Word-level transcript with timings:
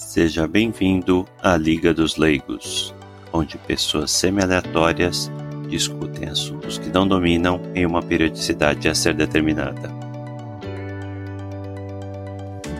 Seja 0.00 0.48
bem-vindo 0.48 1.28
à 1.40 1.56
Liga 1.56 1.94
dos 1.94 2.16
Leigos, 2.16 2.92
onde 3.32 3.56
pessoas 3.58 4.10
semi-aleatórias 4.10 5.30
discutem 5.68 6.28
assuntos 6.28 6.78
que 6.78 6.88
não 6.88 7.06
dominam 7.06 7.60
em 7.76 7.86
uma 7.86 8.02
periodicidade 8.02 8.88
a 8.88 8.94
ser 8.94 9.14
determinada. 9.14 9.88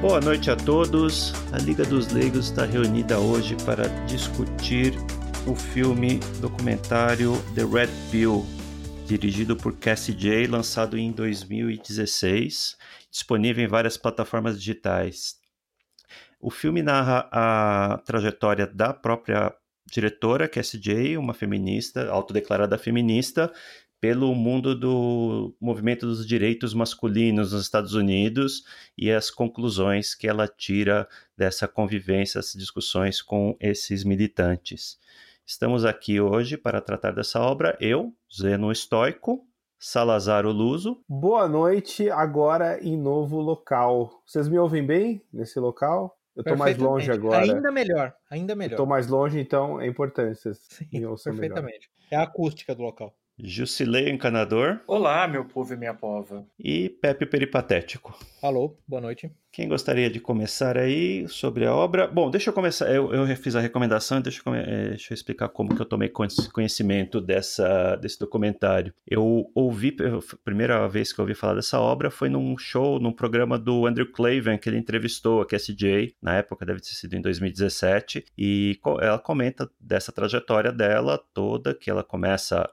Boa 0.01 0.21
noite 0.21 0.51
a 0.51 0.57
todos. 0.57 1.33
A 1.53 1.59
Liga 1.59 1.85
dos 1.85 2.11
Leigos 2.11 2.47
está 2.47 2.65
reunida 2.65 3.21
hoje 3.21 3.55
para 3.65 3.87
discutir 4.07 4.95
o 5.47 5.55
filme 5.55 6.19
documentário 6.41 7.35
The 7.55 7.65
Red 7.65 7.91
Pill, 8.11 8.45
dirigido 9.07 9.55
por 9.55 9.77
Cassie 9.77 10.15
J, 10.15 10.49
lançado 10.49 10.99
em 10.99 11.13
2016, 11.13 12.77
disponível 13.09 13.63
em 13.63 13.69
várias 13.69 13.97
plataformas 13.97 14.59
digitais. 14.59 15.40
O 16.41 16.51
filme 16.51 16.83
narra 16.83 17.29
a 17.31 17.99
trajetória 17.99 18.67
da 18.67 18.95
própria 18.95 19.55
diretora, 19.87 20.49
Cassie 20.49 20.81
J, 20.81 21.19
uma 21.19 21.35
feminista, 21.35 22.09
autodeclarada 22.09 22.79
feminista, 22.79 23.53
pelo 24.01 24.35
mundo 24.35 24.75
do 24.75 25.55
movimento 25.61 26.07
dos 26.07 26.27
direitos 26.27 26.73
masculinos 26.73 27.53
nos 27.53 27.63
Estados 27.63 27.93
Unidos 27.93 28.65
e 28.97 29.11
as 29.11 29.31
conclusões 29.31 30.15
que 30.15 30.27
ela 30.27 30.49
tira 30.49 31.07
dessa 31.37 31.69
convivência, 31.69 32.39
essas 32.39 32.55
discussões 32.55 33.21
com 33.21 33.55
esses 33.61 34.03
militantes. 34.03 34.99
Estamos 35.45 35.85
aqui 35.85 36.23
hoje 36.23 36.57
para 36.57 36.81
tratar 36.81 37.11
dessa 37.11 37.39
obra, 37.39 37.77
eu, 37.79 38.15
Zeno 38.35 38.73
Estoico, 38.73 39.47
Salazar 39.79 40.47
Luso. 40.47 41.03
Boa 41.07 41.47
noite, 41.47 42.09
agora 42.09 42.83
em 42.83 42.97
novo 42.97 43.41
local. 43.41 44.23
Vocês 44.25 44.49
me 44.49 44.59
ouvem 44.59 44.87
bem 44.87 45.23
nesse 45.31 45.61
local? 45.61 46.20
Eu 46.41 46.45
tô 46.45 46.57
mais 46.57 46.77
longe 46.79 47.11
agora. 47.11 47.43
Ainda 47.43 47.71
melhor, 47.71 48.15
ainda 48.31 48.57
melhor. 48.57 48.73
Eu 48.73 48.77
tô 48.79 48.87
mais 48.87 49.07
longe, 49.09 49.39
então 49.39 49.81
é 49.81 49.87
importante 49.87 50.39
vocês 50.39 50.59
Sim, 50.69 50.89
perfeitamente. 50.91 51.91
Melhor. 52.01 52.09
É 52.11 52.17
a 52.17 52.23
acústica 52.23 52.75
do 52.75 52.83
local. 52.83 53.15
Jusilei 53.39 54.11
Encanador. 54.11 54.81
Olá, 54.87 55.27
meu 55.29 55.45
povo 55.45 55.73
e 55.73 55.77
minha 55.77 55.95
pova. 55.95 56.47
E 56.59 56.89
Pepe 56.89 57.27
Peripatético. 57.27 58.19
Alô, 58.43 58.77
boa 58.87 59.01
noite. 59.01 59.31
Quem 59.53 59.69
gostaria 59.69 60.09
de 60.09 60.21
começar 60.21 60.79
aí 60.79 61.27
sobre 61.27 61.67
a 61.67 61.75
obra? 61.75 62.07
Bom, 62.07 62.31
deixa 62.31 62.51
eu 62.51 62.55
começar. 62.55 62.89
Eu, 62.89 63.13
eu 63.13 63.27
fiz 63.37 63.57
a 63.57 63.61
recomendação, 63.61 64.21
deixa 64.21 64.41
eu, 64.47 64.55
é, 64.55 64.91
deixa 64.91 65.13
eu 65.13 65.15
explicar 65.17 65.49
como 65.49 65.75
que 65.75 65.83
eu 65.83 65.87
tomei 65.87 66.09
conhecimento 66.53 67.21
dessa, 67.21 67.97
desse 67.97 68.17
documentário. 68.17 68.95
Eu 69.05 69.51
ouvi, 69.53 69.97
a 70.01 70.37
primeira 70.45 70.87
vez 70.89 71.13
que 71.13 71.21
eu 71.21 71.25
ouvi 71.25 71.35
falar 71.35 71.55
dessa 71.55 71.81
obra 71.81 72.13
foi 72.13 72.29
num 72.29 72.57
show, 72.57 73.01
num 73.01 73.13
programa 73.13 73.59
do 73.59 73.89
Andrew 73.89 74.07
Clavin, 74.13 74.57
que 74.57 74.69
ele 74.69 74.79
entrevistou 74.79 75.43
a 75.43 75.47
Cassie 75.47 75.75
J, 75.75 76.15
na 76.23 76.37
época 76.37 76.65
deve 76.65 76.81
ter 76.81 76.91
sido 76.91 77.15
em 77.15 77.21
2017, 77.21 78.27
e 78.39 78.79
ela 79.01 79.19
comenta 79.19 79.69
dessa 79.81 80.13
trajetória 80.13 80.71
dela 80.71 81.21
toda, 81.35 81.75
que 81.75 81.91
ela 81.91 82.05
começa, 82.05 82.71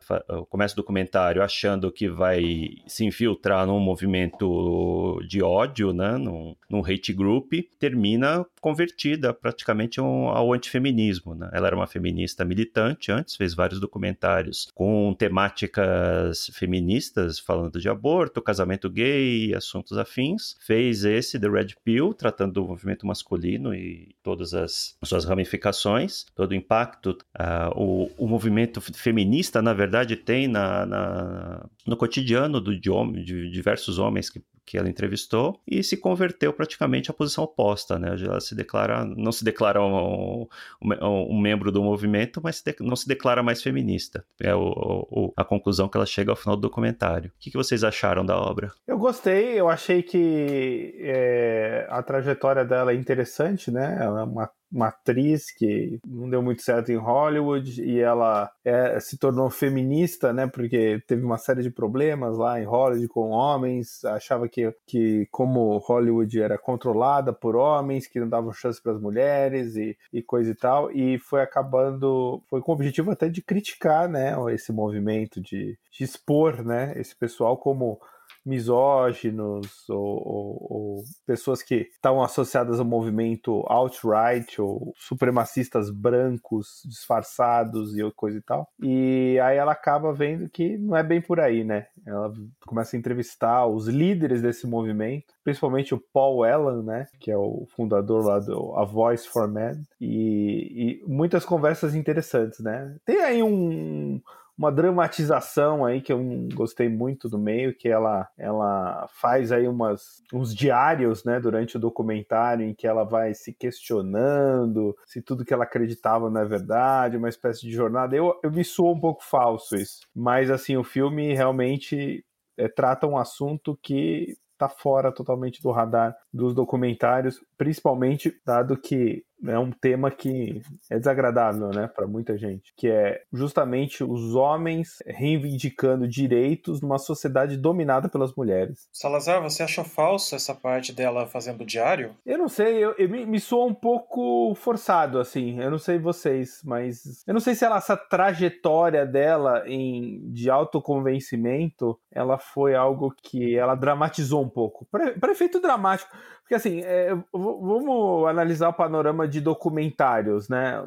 começa 0.47 0.75
o 0.75 0.77
documentário 0.77 1.41
achando 1.41 1.91
que 1.91 2.07
vai 2.07 2.69
se 2.85 3.03
infiltrar 3.03 3.65
num 3.65 3.79
movimento 3.79 5.19
de 5.27 5.41
ódio, 5.41 5.91
né, 5.91 6.17
num, 6.17 6.55
num 6.69 6.83
hate 6.85 7.13
group, 7.13 7.53
termina 7.79 8.45
convertida 8.59 9.33
praticamente 9.33 9.99
ao 9.99 10.53
antifeminismo. 10.53 11.33
Né? 11.33 11.49
Ela 11.53 11.67
era 11.67 11.75
uma 11.75 11.87
feminista 11.87 12.43
militante 12.43 13.11
antes, 13.11 13.35
fez 13.35 13.53
vários 13.53 13.79
documentários 13.79 14.67
com 14.73 15.13
temáticas 15.17 16.49
feministas, 16.53 17.39
falando 17.39 17.79
de 17.79 17.89
aborto, 17.89 18.41
casamento 18.41 18.89
gay, 18.89 19.53
assuntos 19.53 19.97
afins. 19.97 20.55
Fez 20.59 21.03
esse, 21.03 21.39
The 21.39 21.49
Red 21.49 21.75
Pill, 21.83 22.13
tratando 22.13 22.53
do 22.53 22.67
movimento 22.67 23.05
masculino 23.05 23.73
e 23.73 24.15
todas 24.23 24.53
as 24.53 24.97
suas 25.03 25.25
ramificações, 25.25 26.25
todo 26.35 26.51
o 26.51 26.55
impacto. 26.55 27.17
Uh, 27.37 27.81
o, 27.81 28.11
o 28.17 28.27
movimento 28.27 28.81
feminista, 28.81 29.61
na 29.61 29.73
verdade, 29.73 30.15
tem 30.15 30.47
na, 30.47 30.85
na 30.85 31.65
no 31.87 31.97
cotidiano 31.97 32.61
do, 32.61 32.77
de, 32.77 32.89
homem, 32.91 33.23
de 33.23 33.49
diversos 33.49 33.97
homens 33.97 34.29
que 34.29 34.43
que 34.67 34.77
ela 34.77 34.89
entrevistou 34.89 35.61
e 35.65 35.81
se 35.81 35.95
converteu 35.95 36.51
praticamente 36.51 37.09
à 37.09 37.13
posição 37.13 37.45
oposta, 37.45 37.97
né? 37.97 38.17
Ela 38.21 38.41
se 38.41 38.53
declara, 38.53 39.05
não 39.05 39.31
se 39.31 39.41
declara 39.45 39.81
um, 39.81 40.45
um, 40.81 40.91
um 41.01 41.39
membro 41.39 41.71
do 41.71 41.81
movimento, 41.81 42.41
mas 42.43 42.61
não 42.81 42.97
se 42.97 43.07
declara 43.07 43.41
mais 43.41 43.63
feminista. 43.63 44.25
É 44.41 44.53
o, 44.53 45.07
o, 45.09 45.33
a 45.37 45.45
conclusão 45.45 45.87
que 45.87 45.95
ela 45.95 46.05
chega 46.05 46.31
ao 46.31 46.35
final 46.35 46.57
do 46.57 46.61
documentário. 46.61 47.29
O 47.29 47.39
que, 47.39 47.49
que 47.49 47.55
vocês 47.55 47.81
acharam 47.81 48.25
da 48.25 48.37
obra? 48.37 48.73
Eu 48.85 48.97
gostei, 48.97 49.57
eu 49.57 49.69
achei 49.69 50.03
que 50.03 50.93
é, 50.99 51.87
a 51.89 52.03
trajetória 52.03 52.65
dela 52.65 52.91
é 52.91 52.95
interessante, 52.95 53.71
né? 53.71 53.97
Ela 54.01 54.19
é 54.19 54.23
uma 54.25 54.51
uma 54.71 54.87
atriz 54.87 55.51
que 55.51 55.99
não 56.05 56.29
deu 56.29 56.41
muito 56.41 56.61
certo 56.61 56.91
em 56.91 56.97
Hollywood 56.97 57.81
e 57.81 57.99
ela 57.99 58.51
é, 58.63 58.99
se 58.99 59.17
tornou 59.17 59.49
feminista, 59.49 60.33
né? 60.33 60.47
Porque 60.47 61.01
teve 61.07 61.23
uma 61.23 61.37
série 61.37 61.63
de 61.63 61.69
problemas 61.69 62.37
lá 62.37 62.59
em 62.59 62.65
Hollywood 62.65 63.07
com 63.07 63.29
homens, 63.29 64.03
achava 64.05 64.47
que, 64.47 64.73
que 64.85 65.27
como 65.31 65.77
Hollywood 65.77 66.41
era 66.41 66.57
controlada 66.57 67.31
por 67.31 67.55
homens, 67.55 68.07
que 68.07 68.19
não 68.19 68.27
davam 68.27 68.51
chance 68.51 68.81
para 68.81 68.91
as 68.91 68.99
mulheres 68.99 69.75
e, 69.75 69.97
e 70.11 70.21
coisa 70.21 70.51
e 70.51 70.55
tal, 70.55 70.91
e 70.91 71.17
foi 71.17 71.41
acabando, 71.41 72.41
foi 72.49 72.61
com 72.61 72.71
o 72.71 72.75
objetivo 72.75 73.11
até 73.11 73.29
de 73.29 73.41
criticar, 73.41 74.09
né? 74.09 74.35
Esse 74.53 74.71
movimento 74.71 75.41
de, 75.41 75.77
de 75.91 76.03
expor, 76.03 76.63
né? 76.63 76.93
Esse 76.95 77.15
pessoal 77.15 77.57
como 77.57 77.99
misóginos 78.47 79.87
ou, 79.89 79.97
ou, 79.97 80.67
ou 80.69 81.03
pessoas 81.25 81.61
que 81.61 81.89
estão 81.91 82.23
associadas 82.23 82.79
ao 82.79 82.85
movimento 82.85 83.63
alt-right 83.67 84.61
ou 84.61 84.93
supremacistas 84.97 85.89
brancos 85.89 86.81
disfarçados 86.85 87.95
e 87.95 88.11
coisa 88.11 88.37
e 88.37 88.41
tal. 88.41 88.67
E 88.81 89.39
aí 89.43 89.57
ela 89.57 89.73
acaba 89.73 90.13
vendo 90.13 90.49
que 90.49 90.77
não 90.77 90.95
é 90.95 91.03
bem 91.03 91.21
por 91.21 91.39
aí, 91.39 91.63
né? 91.63 91.87
Ela 92.05 92.33
começa 92.65 92.95
a 92.95 92.99
entrevistar 92.99 93.67
os 93.67 93.87
líderes 93.87 94.41
desse 94.41 94.65
movimento, 94.65 95.33
principalmente 95.43 95.93
o 95.93 96.01
Paul 96.13 96.43
Allen, 96.43 96.83
né? 96.83 97.07
Que 97.19 97.29
é 97.29 97.37
o 97.37 97.65
fundador 97.75 98.25
lá 98.25 98.39
do 98.39 98.73
A 98.75 98.85
Voice 98.85 99.27
for 99.27 99.47
Men. 99.47 99.83
E, 99.99 101.01
e 101.01 101.03
muitas 101.05 101.43
conversas 101.43 101.93
interessantes, 101.93 102.59
né? 102.59 102.95
Tem 103.05 103.21
aí 103.21 103.43
um 103.43 104.21
uma 104.57 104.71
dramatização 104.71 105.85
aí 105.85 106.01
que 106.01 106.11
eu 106.11 106.19
gostei 106.53 106.89
muito 106.89 107.29
do 107.29 107.37
meio, 107.37 107.75
que 107.75 107.87
ela, 107.87 108.27
ela 108.37 109.07
faz 109.09 109.51
aí 109.51 109.67
umas, 109.67 110.23
uns 110.33 110.53
diários, 110.53 111.23
né, 111.23 111.39
durante 111.39 111.77
o 111.77 111.79
documentário, 111.79 112.65
em 112.65 112.73
que 112.73 112.87
ela 112.87 113.03
vai 113.03 113.33
se 113.33 113.53
questionando 113.53 114.95
se 115.05 115.21
tudo 115.21 115.45
que 115.45 115.53
ela 115.53 115.63
acreditava 115.63 116.29
não 116.29 116.41
é 116.41 116.45
verdade, 116.45 117.17
uma 117.17 117.29
espécie 117.29 117.61
de 117.61 117.71
jornada. 117.71 118.15
Eu, 118.15 118.39
eu 118.43 118.51
me 118.51 118.63
soou 118.63 118.95
um 118.95 118.99
pouco 118.99 119.23
falso 119.23 119.75
isso, 119.75 119.99
mas 120.15 120.49
assim, 120.49 120.75
o 120.75 120.83
filme 120.83 121.33
realmente 121.33 122.25
é, 122.57 122.67
trata 122.67 123.05
um 123.05 123.17
assunto 123.17 123.77
que 123.81 124.35
tá 124.57 124.67
fora 124.67 125.11
totalmente 125.11 125.61
do 125.61 125.71
radar 125.71 126.15
dos 126.33 126.55
documentários, 126.55 127.39
principalmente 127.57 128.33
dado 128.43 128.75
que 128.75 129.23
é 129.45 129.59
um 129.59 129.71
tema 129.71 130.09
que 130.09 130.61
é 130.89 130.97
desagradável, 130.97 131.69
né, 131.69 131.87
para 131.87 132.07
muita 132.07 132.37
gente, 132.37 132.73
que 132.75 132.87
é 132.87 133.21
justamente 133.31 134.03
os 134.03 134.35
homens 134.35 134.97
reivindicando 135.05 136.07
direitos 136.07 136.81
numa 136.81 136.97
sociedade 136.97 137.57
dominada 137.57 138.09
pelas 138.09 138.33
mulheres. 138.35 138.87
Salazar, 138.91 139.41
você 139.41 139.63
achou 139.63 139.83
falso 139.83 140.35
essa 140.35 140.55
parte 140.55 140.93
dela 140.93 141.27
fazendo 141.27 141.65
diário? 141.65 142.15
Eu 142.25 142.37
não 142.37 142.47
sei, 142.47 142.83
eu, 142.83 142.95
eu 142.97 143.09
me, 143.09 143.25
me 143.25 143.39
soa 143.39 143.65
um 143.65 143.73
pouco 143.73 144.55
forçado, 144.55 145.19
assim. 145.19 145.59
Eu 145.59 145.71
não 145.71 145.79
sei 145.79 145.97
vocês, 145.97 146.61
mas 146.63 147.23
eu 147.27 147.33
não 147.33 147.41
sei 147.41 147.55
se 147.55 147.65
ela, 147.65 147.77
essa 147.77 147.97
trajetória 147.97 149.05
dela 149.05 149.63
em 149.67 150.31
de 150.31 150.49
autoconvencimento, 150.49 151.99
ela 152.11 152.37
foi 152.37 152.75
algo 152.75 153.13
que 153.21 153.55
ela 153.55 153.75
dramatizou 153.75 154.43
um 154.43 154.49
pouco. 154.49 154.85
Para 154.91 155.31
efeito 155.31 155.59
dramático, 155.59 156.15
porque 156.47 156.55
assim, 156.55 156.79
é, 156.79 157.13
vamos 157.33 158.25
analisar 158.25 158.69
o 158.69 158.73
panorama 158.73 159.27
de 159.27 159.41
documentários, 159.41 160.47
né? 160.47 160.81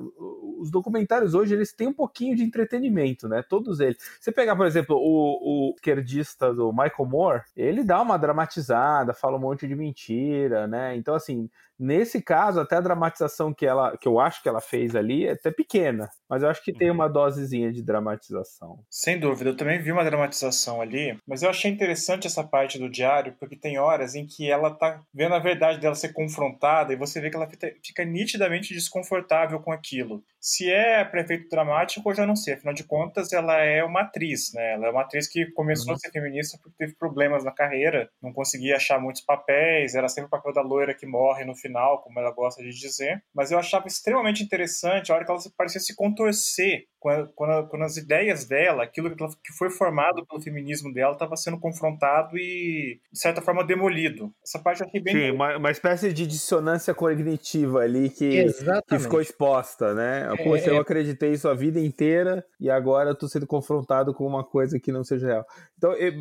Os 0.59 0.71
documentários 0.71 1.35
hoje 1.35 1.53
eles 1.53 1.71
têm 1.71 1.89
um 1.89 1.93
pouquinho 1.93 2.35
de 2.35 2.43
entretenimento, 2.43 3.29
né? 3.29 3.45
Todos 3.47 3.79
eles. 3.79 3.99
Você 4.19 4.33
pegar, 4.33 4.57
por 4.57 4.65
exemplo, 4.65 4.97
o, 4.97 5.69
o 5.69 5.75
esquerdista 5.75 6.55
do 6.55 6.73
Michael 6.73 7.07
Moore, 7.07 7.43
ele 7.55 7.85
dá 7.85 8.01
uma 8.01 8.17
dramatizada, 8.17 9.13
fala 9.13 9.37
um 9.37 9.41
monte 9.41 9.69
de 9.69 9.77
mentira, 9.77 10.67
né? 10.67 10.97
Então, 10.97 11.15
assim, 11.15 11.51
Nesse 11.83 12.21
caso, 12.21 12.61
até 12.61 12.77
a 12.77 12.81
dramatização 12.83 13.55
que 13.55 13.65
ela, 13.65 13.97
que 13.97 14.07
eu 14.07 14.21
acho 14.21 14.43
que 14.43 14.49
ela 14.51 14.61
fez 14.61 14.95
ali 14.95 15.27
é 15.27 15.33
até 15.33 15.51
pequena, 15.51 16.11
mas 16.29 16.43
eu 16.43 16.51
acho 16.51 16.63
que 16.63 16.75
tem 16.75 16.91
uhum. 16.91 16.97
uma 16.97 17.09
dosezinha 17.09 17.73
de 17.73 17.83
dramatização. 17.83 18.85
Sem 18.91 19.19
dúvida, 19.19 19.49
eu 19.49 19.57
também 19.57 19.81
vi 19.81 19.91
uma 19.91 20.05
dramatização 20.05 20.83
ali, 20.83 21.19
mas 21.27 21.43
eu 21.43 21.49
achei 21.49 21.71
interessante 21.71 22.27
essa 22.27 22.45
parte 22.45 22.79
do 22.79 22.91
diário, 22.91 23.35
porque 23.41 23.57
tem 23.57 23.79
horas 23.79 24.15
em 24.15 24.27
que 24.27 24.51
ela 24.51 24.71
tá 24.71 25.03
vendo 25.15 25.35
a 25.35 25.39
verdade 25.39 25.81
dela 25.81 25.95
ser 25.95 26.13
confrontada 26.13 26.93
e 26.93 26.97
você 26.97 27.19
vê 27.19 27.31
que 27.31 27.37
ela 27.37 27.49
fica 27.83 28.05
nitidamente 28.05 28.75
desconfortável 28.75 29.59
com 29.61 29.73
aquilo. 29.73 30.23
Se 30.39 30.71
é 30.71 31.05
prefeito 31.05 31.49
dramático, 31.49 32.11
eu 32.11 32.15
já 32.15 32.27
não 32.27 32.37
sei. 32.37 32.55
Afinal 32.55 32.75
de 32.75 32.85
contas, 32.85 33.33
ela 33.33 33.57
é 33.59 33.83
uma 33.83 34.03
atriz, 34.03 34.53
né? 34.55 34.75
Ela 34.75 34.87
é 34.89 34.91
uma 34.91 35.03
atriz 35.03 35.29
que 35.29 35.47
começou 35.53 35.89
uhum. 35.89 35.95
a 35.95 35.99
ser 35.99 36.11
feminista 36.11 36.59
porque 36.63 36.77
teve 36.79 36.95
problemas 36.95 37.43
na 37.43 37.53
carreira, 37.53 38.11
não 38.23 38.33
conseguia 38.33 38.77
achar 38.77 39.01
muitos 39.01 39.23
papéis, 39.23 39.95
era 39.95 40.09
sempre 40.09 40.29
o 40.29 40.31
papel 40.31 40.53
da 40.53 40.63
loira 40.63 40.95
que 40.95 41.07
morre 41.07 41.45
no 41.45 41.55
final, 41.55 41.70
como 42.03 42.19
ela 42.19 42.31
gosta 42.31 42.63
de 42.63 42.71
dizer. 42.71 43.23
Mas 43.35 43.51
eu 43.51 43.59
achava 43.59 43.87
extremamente 43.87 44.43
interessante 44.43 45.11
a 45.11 45.15
hora 45.15 45.25
que 45.25 45.31
ela 45.31 45.41
parecia 45.57 45.81
se 45.81 45.95
contorcer 45.95 46.87
quando, 47.01 47.33
quando, 47.35 47.69
quando, 47.69 47.83
as 47.83 47.97
ideias 47.97 48.45
dela, 48.45 48.85
aquilo 48.85 49.11
que 49.17 49.53
foi 49.57 49.71
formado 49.71 50.25
pelo 50.27 50.43
feminismo 50.43 50.93
dela, 50.93 51.15
estava 51.15 51.35
sendo 51.35 51.59
confrontado 51.59 52.37
e, 52.37 53.01
de 53.11 53.19
certa 53.19 53.41
forma, 53.41 53.65
demolido. 53.65 54.31
Essa 54.45 54.59
parte 54.59 54.83
eu 54.83 54.87
achei 54.87 55.01
bem. 55.01 55.15
Sim, 55.15 55.31
uma, 55.31 55.57
uma, 55.57 55.71
espécie 55.71 56.13
de 56.13 56.27
dissonância 56.27 56.95
cognitiva 56.95 57.81
ali 57.81 58.11
que, 58.11 58.45
que 58.87 58.99
ficou 58.99 59.21
exposta, 59.23 59.95
né? 59.95 60.29
É, 60.31 60.45
Poxa, 60.45 60.69
eu 60.69 60.77
é. 60.77 60.79
acreditei 60.79 61.33
isso 61.33 61.49
a 61.49 61.55
vida 61.55 61.81
inteira 61.81 62.45
e 62.61 62.69
agora 62.71 63.13
estou 63.13 63.29
sendo 63.29 63.47
confrontado 63.47 64.13
com 64.13 64.27
uma 64.27 64.45
coisa 64.45 64.79
que 64.79 64.93
não 64.93 65.03
seja 65.03 65.27
real. 65.27 65.47
Então, 65.79 65.95
eu, 65.95 66.13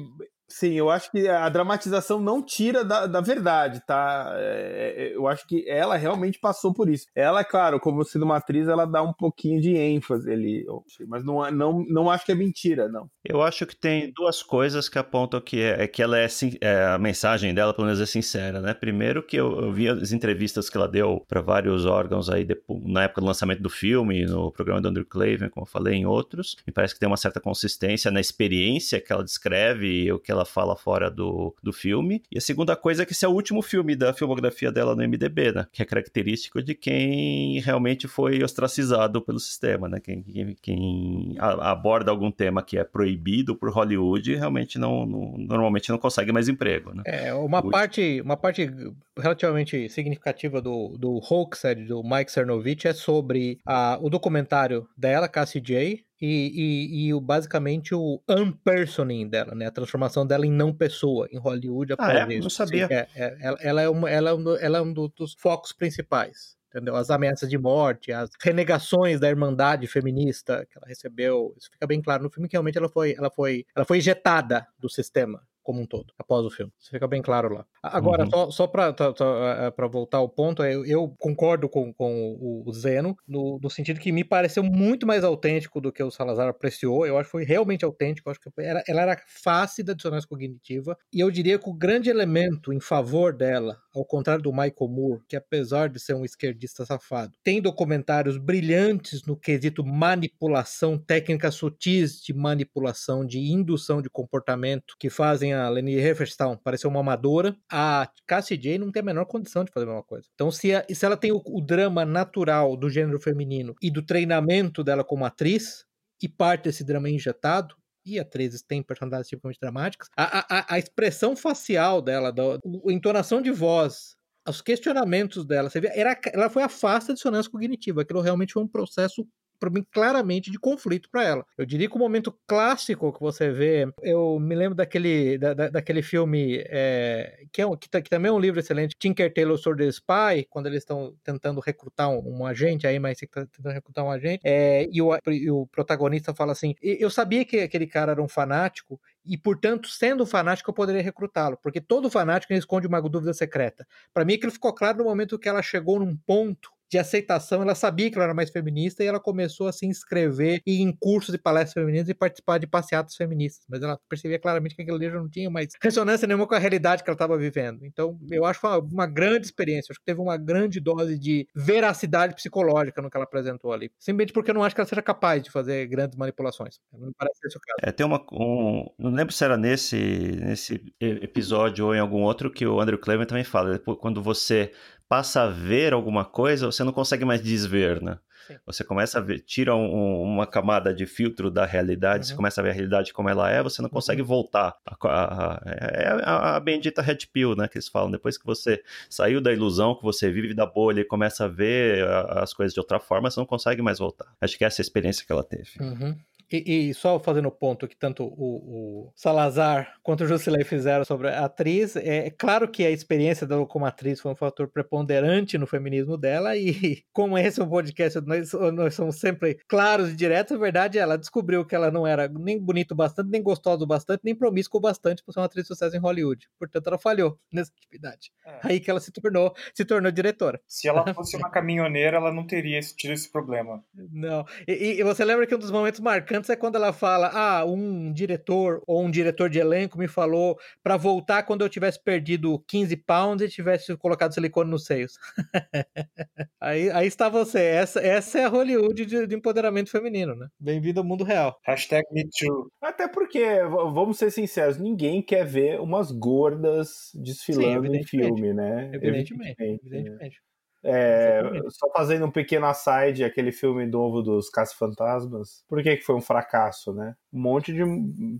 Sim, 0.49 0.73
eu 0.73 0.89
acho 0.89 1.11
que 1.11 1.27
a 1.27 1.47
dramatização 1.47 2.19
não 2.19 2.41
tira 2.41 2.83
da, 2.83 3.05
da 3.05 3.21
verdade, 3.21 3.81
tá? 3.85 4.33
É, 4.35 4.95
é, 4.97 5.15
eu 5.15 5.27
acho 5.27 5.47
que 5.47 5.63
ela 5.69 5.95
realmente 5.95 6.39
passou 6.39 6.73
por 6.73 6.89
isso. 6.89 7.05
Ela, 7.15 7.43
claro, 7.43 7.79
como 7.79 8.03
sendo 8.03 8.25
uma 8.25 8.37
atriz, 8.37 8.67
ela 8.67 8.85
dá 8.85 9.01
um 9.03 9.13
pouquinho 9.13 9.61
de 9.61 9.75
ênfase 9.75 10.31
ali, 10.31 10.65
mas 11.07 11.23
não, 11.23 11.49
não, 11.51 11.85
não 11.87 12.09
acho 12.09 12.25
que 12.25 12.31
é 12.31 12.35
mentira, 12.35 12.89
não. 12.89 13.09
Eu 13.23 13.41
acho 13.41 13.65
que 13.65 13.75
tem 13.75 14.11
duas 14.11 14.41
coisas 14.41 14.89
que 14.89 14.97
apontam 14.97 15.39
que 15.39 15.61
é, 15.61 15.83
é 15.83 15.87
que 15.87 16.01
ela 16.01 16.17
é, 16.17 16.27
é, 16.61 16.85
a 16.85 16.97
mensagem 16.97 17.53
dela, 17.53 17.73
pelo 17.73 17.85
menos, 17.85 18.01
é 18.01 18.05
sincera, 18.05 18.59
né? 18.59 18.73
Primeiro 18.73 19.21
que 19.21 19.37
eu, 19.37 19.61
eu 19.61 19.71
vi 19.71 19.87
as 19.87 20.11
entrevistas 20.11 20.69
que 20.69 20.77
ela 20.77 20.87
deu 20.87 21.23
para 21.27 21.41
vários 21.41 21.85
órgãos 21.85 22.29
aí 22.29 22.43
depois, 22.43 22.81
na 22.85 23.03
época 23.03 23.21
do 23.21 23.27
lançamento 23.27 23.61
do 23.61 23.69
filme, 23.69 24.25
no 24.25 24.51
programa 24.51 24.81
do 24.81 24.87
Andrew 24.87 25.05
Clavin, 25.05 25.49
como 25.49 25.65
eu 25.65 25.69
falei 25.69 25.95
em 25.95 26.05
outros, 26.05 26.55
me 26.65 26.73
parece 26.73 26.93
que 26.93 26.99
tem 26.99 27.07
uma 27.07 27.17
certa 27.17 27.39
consistência 27.39 28.09
na 28.09 28.19
experiência 28.19 28.99
que 28.99 29.11
ela 29.11 29.23
descreve 29.23 30.05
e 30.05 30.11
o 30.11 30.19
que 30.19 30.31
ela 30.31 30.38
ela 30.39 30.45
fala 30.45 30.75
fora 30.75 31.09
do, 31.09 31.53
do 31.61 31.73
filme. 31.73 32.23
E 32.31 32.37
a 32.37 32.41
segunda 32.41 32.75
coisa 32.75 33.03
é 33.03 33.05
que 33.05 33.11
esse 33.11 33.25
é 33.25 33.27
o 33.27 33.33
último 33.33 33.61
filme 33.61 33.95
da 33.95 34.13
filmografia 34.13 34.71
dela 34.71 34.95
no 34.95 35.03
MDB, 35.03 35.51
né? 35.51 35.67
Que 35.71 35.81
é 35.81 35.85
característico 35.85 36.61
de 36.61 36.73
quem 36.73 37.59
realmente 37.59 38.07
foi 38.07 38.41
ostracizado 38.43 39.21
pelo 39.21 39.39
sistema, 39.39 39.87
né? 39.87 39.99
Quem, 39.99 40.23
quem, 40.23 40.55
quem 40.61 41.35
aborda 41.39 42.11
algum 42.11 42.31
tema 42.31 42.63
que 42.63 42.77
é 42.77 42.83
proibido 42.83 43.55
por 43.55 43.69
Hollywood 43.69 44.35
realmente 44.35 44.79
não, 44.79 45.05
não 45.05 45.37
normalmente 45.37 45.89
não 45.89 45.97
consegue 45.97 46.31
mais 46.31 46.47
emprego, 46.47 46.93
né? 46.93 47.03
É, 47.05 47.33
uma 47.33 47.61
parte, 47.61 48.21
uma 48.21 48.37
parte 48.37 48.69
relativamente 49.17 49.89
significativa 49.89 50.61
do, 50.61 50.95
do 50.97 51.19
Hoaxed, 51.19 51.85
do 51.85 52.01
Mike 52.03 52.31
Cernovich, 52.31 52.87
é 52.87 52.93
sobre 52.93 53.59
a, 53.65 53.97
o 54.01 54.09
documentário 54.09 54.87
dela, 54.97 55.27
Cassie 55.27 55.61
J, 55.61 56.03
e, 56.21 57.07
e, 57.07 57.09
e, 57.09 57.21
basicamente 57.21 57.95
o 57.95 58.21
unpersoning 58.27 59.27
dela, 59.27 59.55
né? 59.55 59.67
A 59.67 59.71
transformação 59.71 60.25
dela 60.27 60.45
em 60.45 60.51
não 60.51 60.73
pessoa 60.73 61.27
em 61.31 61.37
Hollywood 61.37 61.93
ah, 61.97 62.11
é? 62.11 62.39
Não 62.39 62.49
sabia. 62.49 62.87
É, 62.91 63.07
é, 63.15 63.37
ela, 63.39 63.57
ela, 63.61 63.81
é 63.81 63.89
uma, 63.89 64.09
ela, 64.09 64.29
é 64.31 64.33
um, 64.33 64.55
ela 64.57 64.77
é 64.79 64.81
um 64.81 64.93
dos 64.93 65.35
focos 65.37 65.71
principais. 65.71 66.57
Entendeu? 66.69 66.95
As 66.95 67.09
ameaças 67.09 67.49
de 67.49 67.57
morte, 67.57 68.11
as 68.11 68.29
renegações 68.39 69.19
da 69.19 69.27
irmandade 69.27 69.87
feminista 69.87 70.67
que 70.69 70.77
ela 70.77 70.85
recebeu, 70.87 71.51
isso 71.57 71.67
fica 71.71 71.87
bem 71.87 71.99
claro 71.99 72.21
no 72.21 72.29
filme 72.29 72.47
que 72.47 72.55
realmente 72.55 72.77
ela 72.77 72.87
foi, 72.87 73.15
ela 73.17 73.31
foi, 73.31 73.65
ela 73.75 73.85
foi 73.85 73.97
ejetada 73.97 74.67
do 74.77 74.87
sistema 74.87 75.41
como 75.63 75.81
um 75.81 75.85
todo, 75.85 76.13
após 76.17 76.45
o 76.45 76.49
filme. 76.49 76.71
Isso 76.79 76.89
fica 76.89 77.07
bem 77.07 77.21
claro 77.21 77.53
lá. 77.53 77.65
Agora, 77.81 78.25
uhum. 78.25 78.29
só, 78.29 78.51
só 78.51 78.67
para 78.67 78.93
é, 78.97 79.87
voltar 79.87 80.17
ao 80.17 80.27
ponto, 80.27 80.63
eu, 80.63 80.85
eu 80.85 81.15
concordo 81.17 81.69
com, 81.69 81.93
com, 81.93 82.37
o 82.65 82.73
Zeno, 82.73 83.15
no, 83.27 83.59
no, 83.61 83.69
sentido 83.69 83.99
que 83.99 84.11
me 84.11 84.23
pareceu 84.23 84.63
muito 84.63 85.07
mais 85.07 85.23
autêntico 85.23 85.79
do 85.79 85.91
que 85.91 86.03
o 86.03 86.11
Salazar 86.11 86.49
apreciou. 86.49 87.05
Eu 87.05 87.17
acho 87.17 87.27
que 87.27 87.31
foi 87.31 87.43
realmente 87.45 87.85
autêntico. 87.85 88.27
Eu 88.27 88.31
acho 88.31 88.41
que 88.41 88.49
era, 88.59 88.83
ela 88.87 89.01
era 89.03 89.21
fácil 89.27 89.85
da 89.85 89.93
dissonância 89.93 90.27
cognitiva. 90.27 90.97
E 91.13 91.19
eu 91.19 91.31
diria 91.31 91.57
que 91.57 91.69
o 91.69 91.73
grande 91.73 92.09
elemento 92.09 92.73
em 92.73 92.79
favor 92.79 93.33
dela, 93.33 93.77
ao 93.95 94.03
contrário 94.03 94.43
do 94.43 94.51
Michael 94.51 94.73
Moore, 94.89 95.21
que 95.27 95.35
apesar 95.35 95.89
de 95.89 95.99
ser 95.99 96.15
um 96.15 96.25
esquerdista 96.25 96.85
safado, 96.85 97.31
tem 97.43 97.61
documentários 97.61 98.37
brilhantes 98.37 99.23
no 99.25 99.37
quesito 99.37 99.85
manipulação, 99.85 100.97
técnicas 100.97 101.55
sutis 101.55 102.21
de 102.21 102.33
manipulação, 102.33 103.25
de 103.25 103.39
indução 103.39 104.01
de 104.01 104.09
comportamento, 104.09 104.95
que 104.99 105.09
fazem 105.09 105.53
a 105.53 105.69
a 105.69 105.71
Leni 105.71 105.95
Riefenstahl 105.95 106.57
parecer 106.57 106.87
uma 106.87 106.99
amadora, 106.99 107.55
a 107.71 108.09
Cassie 108.27 108.57
J 108.57 108.77
não 108.77 108.91
tem 108.91 109.01
a 109.01 109.05
menor 109.05 109.25
condição 109.25 109.63
de 109.63 109.71
fazer 109.71 109.85
a 109.85 109.89
mesma 109.89 110.03
coisa. 110.03 110.27
Então, 110.33 110.51
se, 110.51 110.73
a, 110.73 110.85
se 110.89 111.05
ela 111.05 111.17
tem 111.17 111.31
o, 111.31 111.41
o 111.45 111.61
drama 111.61 112.05
natural 112.05 112.75
do 112.75 112.89
gênero 112.89 113.19
feminino 113.19 113.75
e 113.81 113.91
do 113.91 114.05
treinamento 114.05 114.83
dela 114.83 115.03
como 115.03 115.25
atriz, 115.25 115.85
e 116.21 116.27
parte 116.27 116.65
desse 116.65 116.83
drama 116.83 117.09
injetado, 117.09 117.75
e 118.05 118.19
atrizes 118.19 118.61
têm 118.61 118.81
personalidades 118.81 119.29
tipicamente 119.29 119.59
dramáticas, 119.59 120.09
a, 120.17 120.39
a, 120.59 120.75
a 120.75 120.79
expressão 120.79 121.35
facial 121.35 122.01
dela, 122.01 122.31
da, 122.31 122.55
a 122.55 122.91
entonação 122.91 123.41
de 123.41 123.51
voz, 123.51 124.15
os 124.47 124.61
questionamentos 124.61 125.45
dela, 125.45 125.69
você 125.69 125.79
vê, 125.79 125.89
era, 125.93 126.19
ela 126.33 126.49
foi 126.49 126.63
a 126.63 126.69
face 126.69 127.13
dissonância 127.13 127.51
cognitiva, 127.51 128.01
aquilo 128.01 128.21
realmente 128.21 128.53
foi 128.53 128.63
um 128.63 128.67
processo 128.67 129.27
para 129.59 129.69
mim, 129.69 129.85
claramente 129.91 130.49
de 130.49 130.57
conflito 130.57 131.09
para 131.11 131.23
ela. 131.23 131.45
Eu 131.57 131.65
diria 131.65 131.89
que 131.89 131.95
o 131.95 131.99
momento 131.99 132.33
clássico 132.47 133.11
que 133.11 133.19
você 133.19 133.51
vê, 133.51 133.91
eu 134.01 134.39
me 134.39 134.55
lembro 134.55 134.75
daquele, 134.75 135.37
da, 135.37 135.53
da, 135.53 135.69
daquele 135.69 136.01
filme, 136.01 136.63
é, 136.67 137.43
que, 137.51 137.61
é, 137.61 137.65
que, 137.77 138.01
que, 138.01 138.09
também 138.09 138.29
é 138.29 138.33
um 138.33 138.39
livro 138.39 138.59
excelente, 138.59 138.95
Tinker 138.97 139.33
Tailor 139.33 139.59
the 139.75 139.87
Spy, 139.87 140.47
quando 140.49 140.67
eles 140.67 140.79
estão 140.79 141.13
tentando 141.23 141.59
recrutar 141.59 142.09
um, 142.09 142.39
um, 142.39 142.45
agente, 142.45 142.87
aí, 142.87 142.99
mas 142.99 143.21
está 143.21 143.45
tentando 143.45 143.73
recrutar 143.73 144.05
um 144.05 144.11
agente, 144.11 144.41
é, 144.43 144.87
e, 144.91 145.01
o, 145.01 145.17
e 145.27 145.51
o 145.51 145.67
protagonista 145.67 146.33
fala 146.33 146.53
assim: 146.53 146.73
Eu 146.81 147.09
sabia 147.09 147.43
que 147.43 147.59
aquele 147.59 147.87
cara 147.87 148.13
era 148.13 148.21
um 148.21 148.27
fanático, 148.27 148.99
e, 149.25 149.37
portanto, 149.37 149.89
sendo 149.89 150.23
um 150.23 150.25
fanático, 150.25 150.69
eu 150.69 150.73
poderia 150.73 151.01
recrutá-lo, 151.01 151.57
porque 151.61 151.81
todo 151.81 152.09
fanático 152.09 152.53
esconde 152.53 152.87
uma 152.87 153.01
dúvida 153.01 153.33
secreta. 153.33 153.85
Para 154.13 154.25
mim, 154.25 154.35
aquilo 154.35 154.51
ficou 154.51 154.73
claro 154.73 154.99
no 154.99 155.03
momento 155.03 155.37
que 155.37 155.49
ela 155.49 155.61
chegou 155.61 155.99
num 155.99 156.15
ponto 156.15 156.71
de 156.89 156.97
aceitação, 156.97 157.61
ela 157.61 157.75
sabia 157.75 158.09
que 158.09 158.15
ela 158.15 158.25
era 158.25 158.33
mais 158.33 158.49
feminista 158.49 159.03
e 159.03 159.07
ela 159.07 159.19
começou 159.19 159.67
a 159.67 159.71
se 159.71 159.85
inscrever 159.85 160.61
em 160.65 160.91
cursos 160.91 161.31
de 161.31 161.37
palestras 161.37 161.73
femininas 161.73 162.09
e 162.09 162.13
participar 162.13 162.57
de 162.57 162.67
passeatas 162.67 163.15
feministas. 163.15 163.65
Mas 163.69 163.81
ela 163.81 163.99
percebia 164.09 164.39
claramente 164.39 164.75
que 164.75 164.81
aquele 164.81 164.97
livro 164.97 165.17
já 165.17 165.21
não 165.21 165.29
tinha 165.29 165.49
mais 165.49 165.69
ressonância 165.81 166.27
nenhuma 166.27 166.47
com 166.47 166.55
a 166.55 166.59
realidade 166.59 167.03
que 167.03 167.09
ela 167.09 167.15
estava 167.15 167.37
vivendo. 167.37 167.85
Então, 167.85 168.19
eu 168.31 168.45
acho 168.45 168.59
foi 168.59 168.79
uma 168.91 169.05
grande 169.05 169.45
experiência. 169.45 169.91
Acho 169.91 169.99
que 169.99 170.05
teve 170.05 170.19
uma 170.19 170.37
grande 170.37 170.79
dose 170.79 171.17
de 171.17 171.47
veracidade 171.55 172.35
psicológica 172.35 173.01
no 173.01 173.09
que 173.09 173.17
ela 173.17 173.25
apresentou 173.25 173.71
ali. 173.71 173.91
Simplesmente 173.99 174.33
porque 174.33 174.51
eu 174.51 174.55
não 174.55 174.63
acho 174.63 174.75
que 174.75 174.81
ela 174.81 174.87
seja 174.87 175.01
capaz 175.01 175.43
de 175.43 175.51
fazer 175.51 175.85
grandes 175.87 176.17
manipulações. 176.17 176.79
Não 176.91 177.11
parece 177.17 177.39
esse 177.45 177.57
o 177.57 177.61
caso. 177.61 177.77
É, 177.81 177.91
tem 177.91 178.05
uma. 178.05 178.25
Um, 178.31 178.85
não 178.97 179.11
lembro 179.11 179.33
se 179.33 179.43
era 179.43 179.57
nesse, 179.57 179.97
nesse 180.41 180.93
episódio 180.99 181.87
ou 181.87 181.95
em 181.95 181.99
algum 181.99 182.21
outro 182.21 182.51
que 182.51 182.65
o 182.65 182.79
Andrew 182.79 182.97
Clement 182.97 183.27
também 183.27 183.43
fala. 183.43 183.79
Quando 183.79 184.21
você 184.21 184.71
passa 185.09 185.41
a 185.41 185.47
ver 185.47 185.91
alguma 185.91 186.23
coisa, 186.23 186.67
você 186.67 186.83
não 186.83 186.93
consegue 186.93 187.25
mais 187.25 187.41
desver, 187.41 188.01
né? 188.01 188.19
Sim. 188.47 188.57
Você 188.65 188.83
começa 188.83 189.17
a 189.17 189.21
ver, 189.21 189.41
tira 189.41 189.75
um, 189.75 190.23
uma 190.23 190.47
camada 190.47 190.93
de 190.93 191.05
filtro 191.05 191.51
da 191.51 191.65
realidade, 191.65 192.19
uhum. 192.19 192.29
você 192.29 192.35
começa 192.35 192.61
a 192.61 192.63
ver 192.63 192.69
a 192.69 192.73
realidade 192.73 193.11
como 193.11 193.27
ela 193.27 193.49
é, 193.49 193.61
você 193.61 193.81
não 193.81 193.89
consegue 193.89 194.21
uhum. 194.21 194.27
voltar. 194.27 194.75
A, 194.85 194.95
a, 195.07 195.53
a, 195.53 195.61
é 195.65 196.07
a, 196.23 196.55
a, 196.55 196.59
bendita 196.59 197.01
red 197.01 197.17
pill, 197.33 197.55
né, 197.55 197.67
que 197.67 197.77
eles 197.77 197.87
falam. 197.87 198.09
Depois 198.09 198.37
que 198.37 198.45
você 198.45 198.81
saiu 199.09 199.41
da 199.41 199.51
ilusão, 199.51 199.95
que 199.95 200.03
você 200.03 200.31
vive 200.31 200.53
da 200.53 200.65
bolha 200.65 201.01
e 201.01 201.05
começa 201.05 201.45
a 201.45 201.47
ver 201.47 202.07
as 202.29 202.53
coisas 202.53 202.73
de 202.73 202.79
outra 202.79 202.99
forma, 202.99 203.29
você 203.29 203.39
não 203.39 203.47
consegue 203.47 203.81
mais 203.81 203.99
voltar. 203.99 204.27
Acho 204.39 204.57
que 204.57 204.65
essa 204.65 204.79
é 204.79 204.83
a 204.83 204.85
experiência 204.85 205.25
que 205.25 205.31
ela 205.31 205.43
teve. 205.43 205.71
Uhum. 205.79 206.15
E, 206.51 206.89
e, 206.89 206.93
só 206.93 207.19
fazendo 207.19 207.47
o 207.47 207.51
ponto 207.51 207.87
que 207.87 207.95
tanto 207.95 208.23
o, 208.23 209.07
o 209.07 209.13
Salazar 209.15 209.93
quanto 210.01 210.23
o 210.23 210.27
Jusilei 210.27 210.63
fizeram 210.63 211.05
sobre 211.05 211.29
a 211.29 211.45
atriz, 211.45 211.95
é, 211.95 212.27
é, 212.27 212.29
claro 212.29 212.67
que 212.67 212.85
a 212.85 212.91
experiência 212.91 213.45
dela 213.45 213.65
como 213.65 213.85
atriz 213.85 214.19
foi 214.19 214.31
um 214.31 214.35
fator 214.35 214.67
preponderante 214.67 215.57
no 215.57 215.67
feminismo 215.67 216.17
dela, 216.17 216.55
e 216.55 217.03
como 217.13 217.37
esse 217.37 217.59
é 217.59 217.63
um 217.63 217.69
podcast, 217.69 218.19
nós, 218.21 218.53
nós 218.73 218.95
somos 218.95 219.17
sempre 219.17 219.59
claros 219.67 220.09
e 220.09 220.15
diretos, 220.15 220.55
a 220.55 220.59
verdade 220.59 220.97
é 220.97 221.01
ela 221.01 221.17
descobriu 221.17 221.65
que 221.65 221.75
ela 221.75 221.91
não 221.91 222.05
era 222.05 222.27
nem 222.27 222.59
bonito 222.59 222.95
bastante, 222.95 223.29
nem 223.29 223.41
gostoso 223.41 223.85
bastante, 223.85 224.21
nem 224.23 224.35
promíscuo 224.35 224.79
bastante 224.79 225.23
para 225.23 225.33
ser 225.33 225.39
uma 225.39 225.45
atriz 225.45 225.63
de 225.63 225.67
sucesso 225.67 225.95
em 225.95 225.99
Hollywood. 225.99 226.47
Portanto, 226.57 226.87
ela 226.87 226.97
falhou 226.97 227.39
nessa 227.51 227.71
atividade. 227.75 228.31
É. 228.45 228.59
Aí 228.63 228.79
que 228.79 228.89
ela 228.89 228.99
se 228.99 229.11
tornou, 229.11 229.53
se 229.73 229.85
tornou 229.85 230.11
diretora. 230.11 230.59
Se 230.67 230.87
ela 230.87 231.03
fosse 231.13 231.35
uma 231.37 231.49
caminhoneira, 231.49 232.17
ela 232.17 232.31
não 232.31 232.45
teria 232.45 232.79
tido 232.79 233.13
esse 233.13 233.31
problema. 233.31 233.83
Não. 233.93 234.45
E, 234.67 234.99
e 234.99 235.03
você 235.03 235.23
lembra 235.25 235.45
que 235.45 235.55
um 235.55 235.59
dos 235.59 235.71
momentos 235.71 235.99
marcantes 235.99 236.38
antes 236.39 236.49
é 236.49 236.55
quando 236.55 236.75
ela 236.75 236.91
fala: 236.91 237.29
ah, 237.33 237.65
um 237.65 238.11
diretor 238.11 238.81
ou 238.87 239.03
um 239.03 239.11
diretor 239.11 239.49
de 239.49 239.59
elenco 239.59 239.97
me 239.97 240.07
falou 240.07 240.57
para 240.81 240.97
voltar 240.97 241.43
quando 241.43 241.61
eu 241.61 241.69
tivesse 241.69 242.01
perdido 242.01 242.63
15 242.67 242.95
pounds 242.97 243.45
e 243.45 243.49
tivesse 243.49 243.95
colocado 243.97 244.33
silicone 244.33 244.71
nos 244.71 244.85
seios. 244.85 245.13
aí, 246.59 246.89
aí 246.91 247.07
está 247.07 247.29
você. 247.29 247.59
Essa, 247.59 247.99
essa 247.99 248.39
é 248.39 248.45
a 248.45 248.49
Hollywood 248.49 249.05
de, 249.05 249.27
de 249.27 249.35
empoderamento 249.35 249.91
feminino, 249.91 250.35
né? 250.35 250.47
Bem-vindo 250.59 251.01
ao 251.01 251.05
mundo 251.05 251.23
real. 251.23 251.59
Hashtag 251.63 252.03
MeToo. 252.11 252.71
Até 252.81 253.07
porque, 253.07 253.61
vamos 253.63 254.17
ser 254.17 254.31
sinceros, 254.31 254.77
ninguém 254.77 255.21
quer 255.21 255.45
ver 255.45 255.79
umas 255.79 256.11
gordas 256.11 257.11
desfilando 257.13 257.87
Sim, 257.87 257.97
em 257.97 258.03
filme, 258.03 258.53
né? 258.53 258.89
Evidentemente. 258.93 259.55
Evidentemente. 259.59 259.85
evidentemente. 259.85 260.48
É, 260.83 261.41
só 261.69 261.91
fazendo 261.91 262.25
um 262.25 262.31
pequeno 262.31 262.65
aside, 262.65 263.23
aquele 263.23 263.51
filme 263.51 263.85
novo 263.85 264.21
dos 264.21 264.49
Caça-Fantasmas, 264.49 265.63
por 265.67 265.83
que, 265.83 265.97
que 265.97 266.03
foi 266.03 266.15
um 266.15 266.21
fracasso, 266.21 266.93
né? 266.93 267.15
Um 267.33 267.41
monte 267.41 267.73
de 267.73 267.83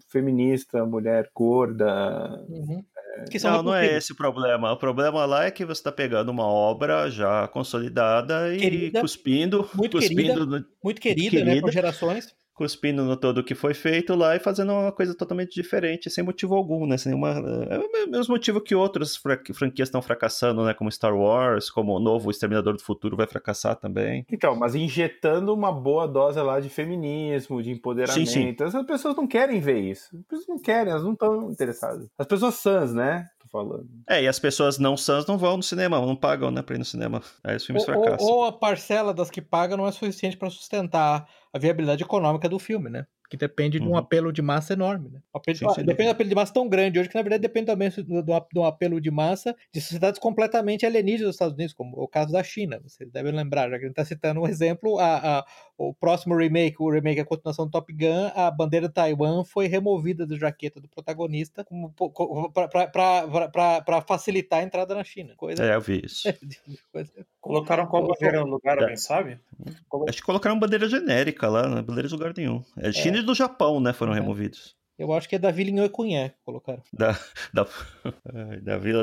feminista, 0.10 0.86
mulher 0.86 1.30
gorda. 1.36 2.46
Uhum. 2.48 2.84
É... 3.18 3.40
não, 3.44 3.64
não 3.64 3.76
é 3.76 3.98
esse 3.98 4.14
o 4.14 4.16
problema. 4.16 4.72
O 4.72 4.78
problema 4.78 5.26
lá 5.26 5.46
é 5.46 5.52
que 5.52 5.66
você 5.66 5.80
está 5.80 5.92
pegando 5.92 6.30
uma 6.30 6.46
obra 6.46 7.10
já 7.10 7.48
consolidada 7.50 8.54
e 8.54 8.60
querida, 8.60 9.02
cuspindo. 9.02 9.70
Muito 9.74 9.98
cuspindo 9.98 10.22
querida, 10.22 10.46
no... 10.46 10.66
muito 10.84 11.02
querida, 11.02 11.22
muito 11.22 11.32
querida, 11.32 11.46
né? 11.46 11.62
Por 11.62 11.72
gerações 11.72 12.34
cuspindo 12.60 13.06
no 13.06 13.16
todo 13.16 13.38
o 13.38 13.44
que 13.44 13.56
foi 13.56 13.74
feito 13.74 14.14
lá 14.14 14.36
e 14.36 14.40
fazendo 14.40 14.74
uma 14.74 14.92
coisa 14.92 15.16
totalmente 15.16 15.54
diferente, 15.54 16.10
sem 16.10 16.22
motivo 16.22 16.56
algum, 16.56 16.86
né? 16.86 16.98
Sem 16.98 17.14
nenhuma. 17.14 17.30
É 17.70 17.80
o 17.80 18.12
mesmo 18.12 18.34
motivo 18.34 18.60
que 18.60 18.76
outras 18.76 19.16
franquias 19.16 19.88
estão 19.88 20.02
fracassando, 20.02 20.66
né? 20.66 20.74
Como 20.74 20.92
Star 20.92 21.16
Wars, 21.16 21.70
como 21.70 21.96
o 21.96 22.00
novo 22.02 22.30
Exterminador 22.30 22.76
do 22.76 22.84
Futuro 22.84 23.16
vai 23.16 23.26
fracassar 23.26 23.78
também. 23.78 24.26
Então, 24.30 24.58
mas 24.58 24.76
injetando 24.76 25.54
uma 25.54 25.72
boa 25.72 26.06
dose 26.06 26.38
lá 26.42 26.60
de 26.60 26.68
feminismo, 26.68 27.64
de 27.64 27.72
empoderamento. 27.72 28.30
Sim, 28.30 28.54
sim. 28.54 28.56
Essas 28.60 28.86
pessoas 28.86 29.16
não 29.16 29.26
querem 29.26 29.62
ver 29.62 29.80
isso. 29.80 30.10
As 30.18 30.26
pessoas 30.26 30.48
não 30.50 30.60
querem, 30.60 30.92
elas 30.92 31.04
não 31.04 31.14
estão 31.14 31.50
interessadas. 31.50 32.10
As 32.18 32.28
pessoas 32.28 32.56
sãs, 32.56 32.94
né? 32.94 33.26
falando. 33.52 33.88
É, 34.08 34.22
e 34.22 34.28
as 34.28 34.38
pessoas 34.38 34.78
não 34.78 34.96
sãs 34.96 35.26
não 35.26 35.36
vão 35.36 35.58
no 35.58 35.64
cinema, 35.64 36.00
não 36.00 36.16
pagam, 36.16 36.52
né, 36.52 36.62
pra 36.62 36.76
ir 36.76 36.78
no 36.78 36.86
cinema. 36.86 37.20
Aí 37.44 37.56
os 37.56 37.66
filmes 37.66 37.82
ou, 37.82 37.94
fracassam. 37.94 38.28
Ou, 38.28 38.36
ou 38.36 38.46
a 38.46 38.52
parcela 38.52 39.12
das 39.12 39.32
que 39.32 39.42
pagam 39.42 39.76
não 39.76 39.88
é 39.88 39.92
suficiente 39.92 40.38
para 40.38 40.52
sustentar 40.52 41.28
a 41.54 41.60
viabilidade 41.60 42.04
econômica 42.04 42.50
do 42.50 42.60
filme, 42.60 42.90
né? 42.90 43.06
Que 43.30 43.38
depende 43.38 43.78
uhum. 43.78 43.84
de 43.84 43.90
um 43.90 43.92
uhum. 43.94 43.98
apelo 43.98 44.34
de 44.34 44.42
massa 44.42 44.74
enorme. 44.74 45.10
Né? 45.10 45.22
Apelo, 45.32 45.58
sim, 45.58 45.70
sim, 45.70 45.84
depende 45.84 46.04
de 46.04 46.08
um 46.08 46.12
apelo 46.12 46.30
de 46.30 46.36
massa 46.36 46.54
tão 46.54 46.68
grande 46.68 47.00
hoje 47.00 47.08
que, 47.08 47.16
na 47.16 47.22
verdade, 47.22 47.42
depende 47.42 47.68
também 47.68 47.90
de 47.90 48.60
um 48.60 48.66
apelo 48.66 49.00
de 49.00 49.12
massa 49.12 49.56
de 49.72 49.80
sociedades 49.80 50.20
completamente 50.20 50.86
alienígenas 50.86 51.28
dos 51.28 51.36
Estados 51.36 51.54
Unidos, 51.54 51.74
como 51.74 51.96
o 52.02 52.08
caso 52.08 52.32
da 52.32 52.44
China. 52.44 52.80
Vocês 52.84 53.12
devem 53.12 53.32
lembrar, 53.32 53.70
já 53.70 53.78
que 53.78 53.86
a 53.86 53.88
gente 53.88 53.92
está 53.92 54.04
citando 54.04 54.42
um 54.42 54.48
exemplo, 54.48 54.98
a, 54.98 55.40
a, 55.40 55.46
o 55.78 55.94
próximo 55.94 56.36
remake, 56.36 56.78
o 56.80 56.90
remake, 56.90 57.20
a 57.20 57.26
continuação 57.26 57.66
do 57.66 57.72
Top 57.72 57.94
Gun, 57.94 58.32
a 58.34 58.50
bandeira 58.50 58.88
de 58.88 58.94
Taiwan 58.96 59.44
foi 59.44 59.68
removida 59.68 60.26
da 60.26 60.36
jaqueta 60.36 60.82
do 60.82 60.88
protagonista 60.88 61.64
para 63.86 64.02
facilitar 64.02 64.60
a 64.60 64.64
entrada 64.64 64.96
na 64.96 65.04
China. 65.04 65.36
Coisa... 65.38 65.64
É, 65.64 65.76
eu 65.76 65.82
vi 65.82 66.02
isso. 66.04 66.28
Colocaram 67.40 67.86
qual 67.86 68.06
bandeira 68.06 68.42
no 68.42 68.48
lugar, 68.48 68.80
alguém 68.80 68.98
sabe? 68.98 69.40
Acho 70.08 70.18
que 70.18 70.26
colocaram 70.26 70.60
bandeira 70.60 70.90
genérica 70.90 71.48
lá, 71.48 71.68
não 71.68 71.78
é 71.78 71.82
bandeira 71.82 72.08
de 72.08 72.14
lugar 72.14 72.34
nenhum. 72.36 72.64
É 72.78 72.92
China 72.92 73.19
é. 73.20 73.26
do 73.26 73.36
Japão, 73.36 73.80
né, 73.80 73.94
foram 73.94 74.14
é. 74.14 74.16
removidos. 74.16 74.78
Eu 75.00 75.14
acho 75.14 75.30
que 75.30 75.36
é 75.36 75.40
da 75.40 75.50
Vila 75.50 75.70
Inhoecunhé 75.70 76.30
que 76.30 76.36
colocaram. 76.44 76.84
Da, 76.92 77.18
da, 77.54 77.66
da 78.62 78.78
Vila 78.78 79.02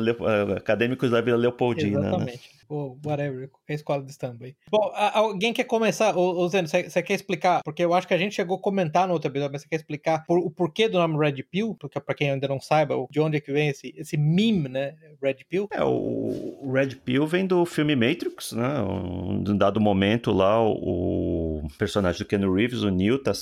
Acadêmicos 0.55 1.11
da 1.11 1.23
Vila 1.23 1.39
Leopoldina. 1.39 2.01
Né? 2.01 2.09
Exatamente. 2.09 2.51
Né? 2.51 2.57
Ou 2.69 2.99
whatever, 3.05 3.49
qualquer 3.49 3.75
escola 3.75 4.03
de 4.03 4.13
samba 4.13 4.47
aí. 4.47 4.57
Bom, 4.69 4.91
alguém 4.93 5.53
quer 5.53 5.65
começar? 5.65 6.17
Ô, 6.17 6.49
Zeno, 6.49 6.67
você 6.67 7.03
quer 7.03 7.15
explicar? 7.15 7.63
Porque 7.65 7.85
eu 7.85 7.95
acho 7.95 8.09
que 8.09 8.15
a 8.15 8.19
gente 8.19 8.35
chegou 8.35 8.57
a 8.57 8.61
comentar 8.61 9.07
no 9.07 9.15
outro 9.15 9.31
episódio, 9.31 9.53
mas 9.53 9.63
você 9.63 9.69
quer 9.69 9.77
explicar 9.77 10.25
por, 10.27 10.39
o 10.39 10.51
porquê 10.51 10.89
do 10.89 10.99
nome 10.99 11.17
Red 11.17 11.45
Pill? 11.45 11.77
Porque 11.79 12.01
pra 12.01 12.15
quem 12.15 12.33
ainda 12.33 12.49
não 12.49 12.61
saiba, 12.61 12.95
de 13.09 13.21
onde 13.21 13.37
é 13.37 13.41
que 13.41 13.53
vem 13.53 13.69
esse, 13.69 13.95
esse 13.97 14.17
meme, 14.17 14.69
né? 14.69 14.97
Red 15.23 15.45
Pill? 15.49 15.69
É, 15.71 15.83
o 15.85 16.73
Red 16.73 16.97
Pill 16.97 17.25
vem 17.25 17.47
do 17.47 17.65
filme 17.65 17.95
Matrix, 17.95 18.53
né? 18.53 18.81
Um 18.81 19.57
dado 19.57 19.81
momento 19.81 20.33
lá, 20.33 20.61
o 20.61 21.56
personagem 21.79 22.19
do 22.19 22.25
Ken 22.25 22.39
Reeves, 22.39 22.83
o 22.83 22.91
Neo, 22.91 23.19
tá 23.19 23.33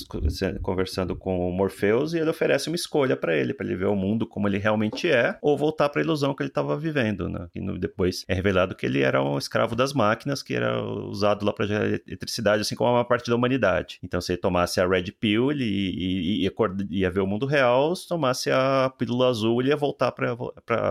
conversando 0.62 1.16
com 1.16 1.48
o 1.48 1.52
Morpheus 1.52 2.12
e 2.12 2.18
ele 2.18 2.30
oferece 2.30 2.68
uma 2.68 2.76
escolha 2.76 3.16
para 3.16 3.36
ele, 3.36 3.54
para 3.54 3.66
ele 3.66 3.76
ver 3.76 3.86
o 3.86 3.96
mundo 3.96 4.26
como 4.26 4.48
ele 4.48 4.58
realmente 4.58 5.08
é, 5.08 5.36
ou 5.42 5.56
voltar 5.56 5.88
para 5.88 6.00
a 6.00 6.04
ilusão 6.04 6.34
que 6.34 6.42
ele 6.42 6.50
estava 6.50 6.76
vivendo, 6.76 7.28
né? 7.28 7.48
E 7.54 7.78
depois 7.78 8.24
é 8.28 8.34
revelado 8.34 8.74
que 8.74 8.86
ele 8.86 9.00
era 9.00 9.22
um 9.22 9.38
escravo 9.38 9.74
das 9.74 9.92
máquinas, 9.92 10.42
que 10.42 10.54
era 10.54 10.82
usado 10.82 11.44
lá 11.44 11.52
para 11.52 11.66
gerar 11.66 11.86
eletricidade, 12.06 12.62
assim 12.62 12.74
como 12.74 12.90
uma 12.90 13.04
parte 13.04 13.28
da 13.28 13.36
humanidade. 13.36 13.98
Então, 14.02 14.20
se 14.20 14.32
ele 14.32 14.40
tomasse 14.40 14.80
a 14.80 14.86
Red 14.86 15.12
Pill, 15.12 15.50
ele 15.50 15.64
ia, 15.64 16.48
ia, 16.48 16.52
ia 16.90 17.10
ver 17.10 17.20
o 17.20 17.26
mundo 17.26 17.46
real, 17.46 17.94
se 17.94 18.06
tomasse 18.08 18.50
a 18.50 18.92
pílula 18.98 19.28
azul, 19.28 19.60
ele 19.60 19.70
ia 19.70 19.76
voltar 19.76 20.12
para 20.12 20.34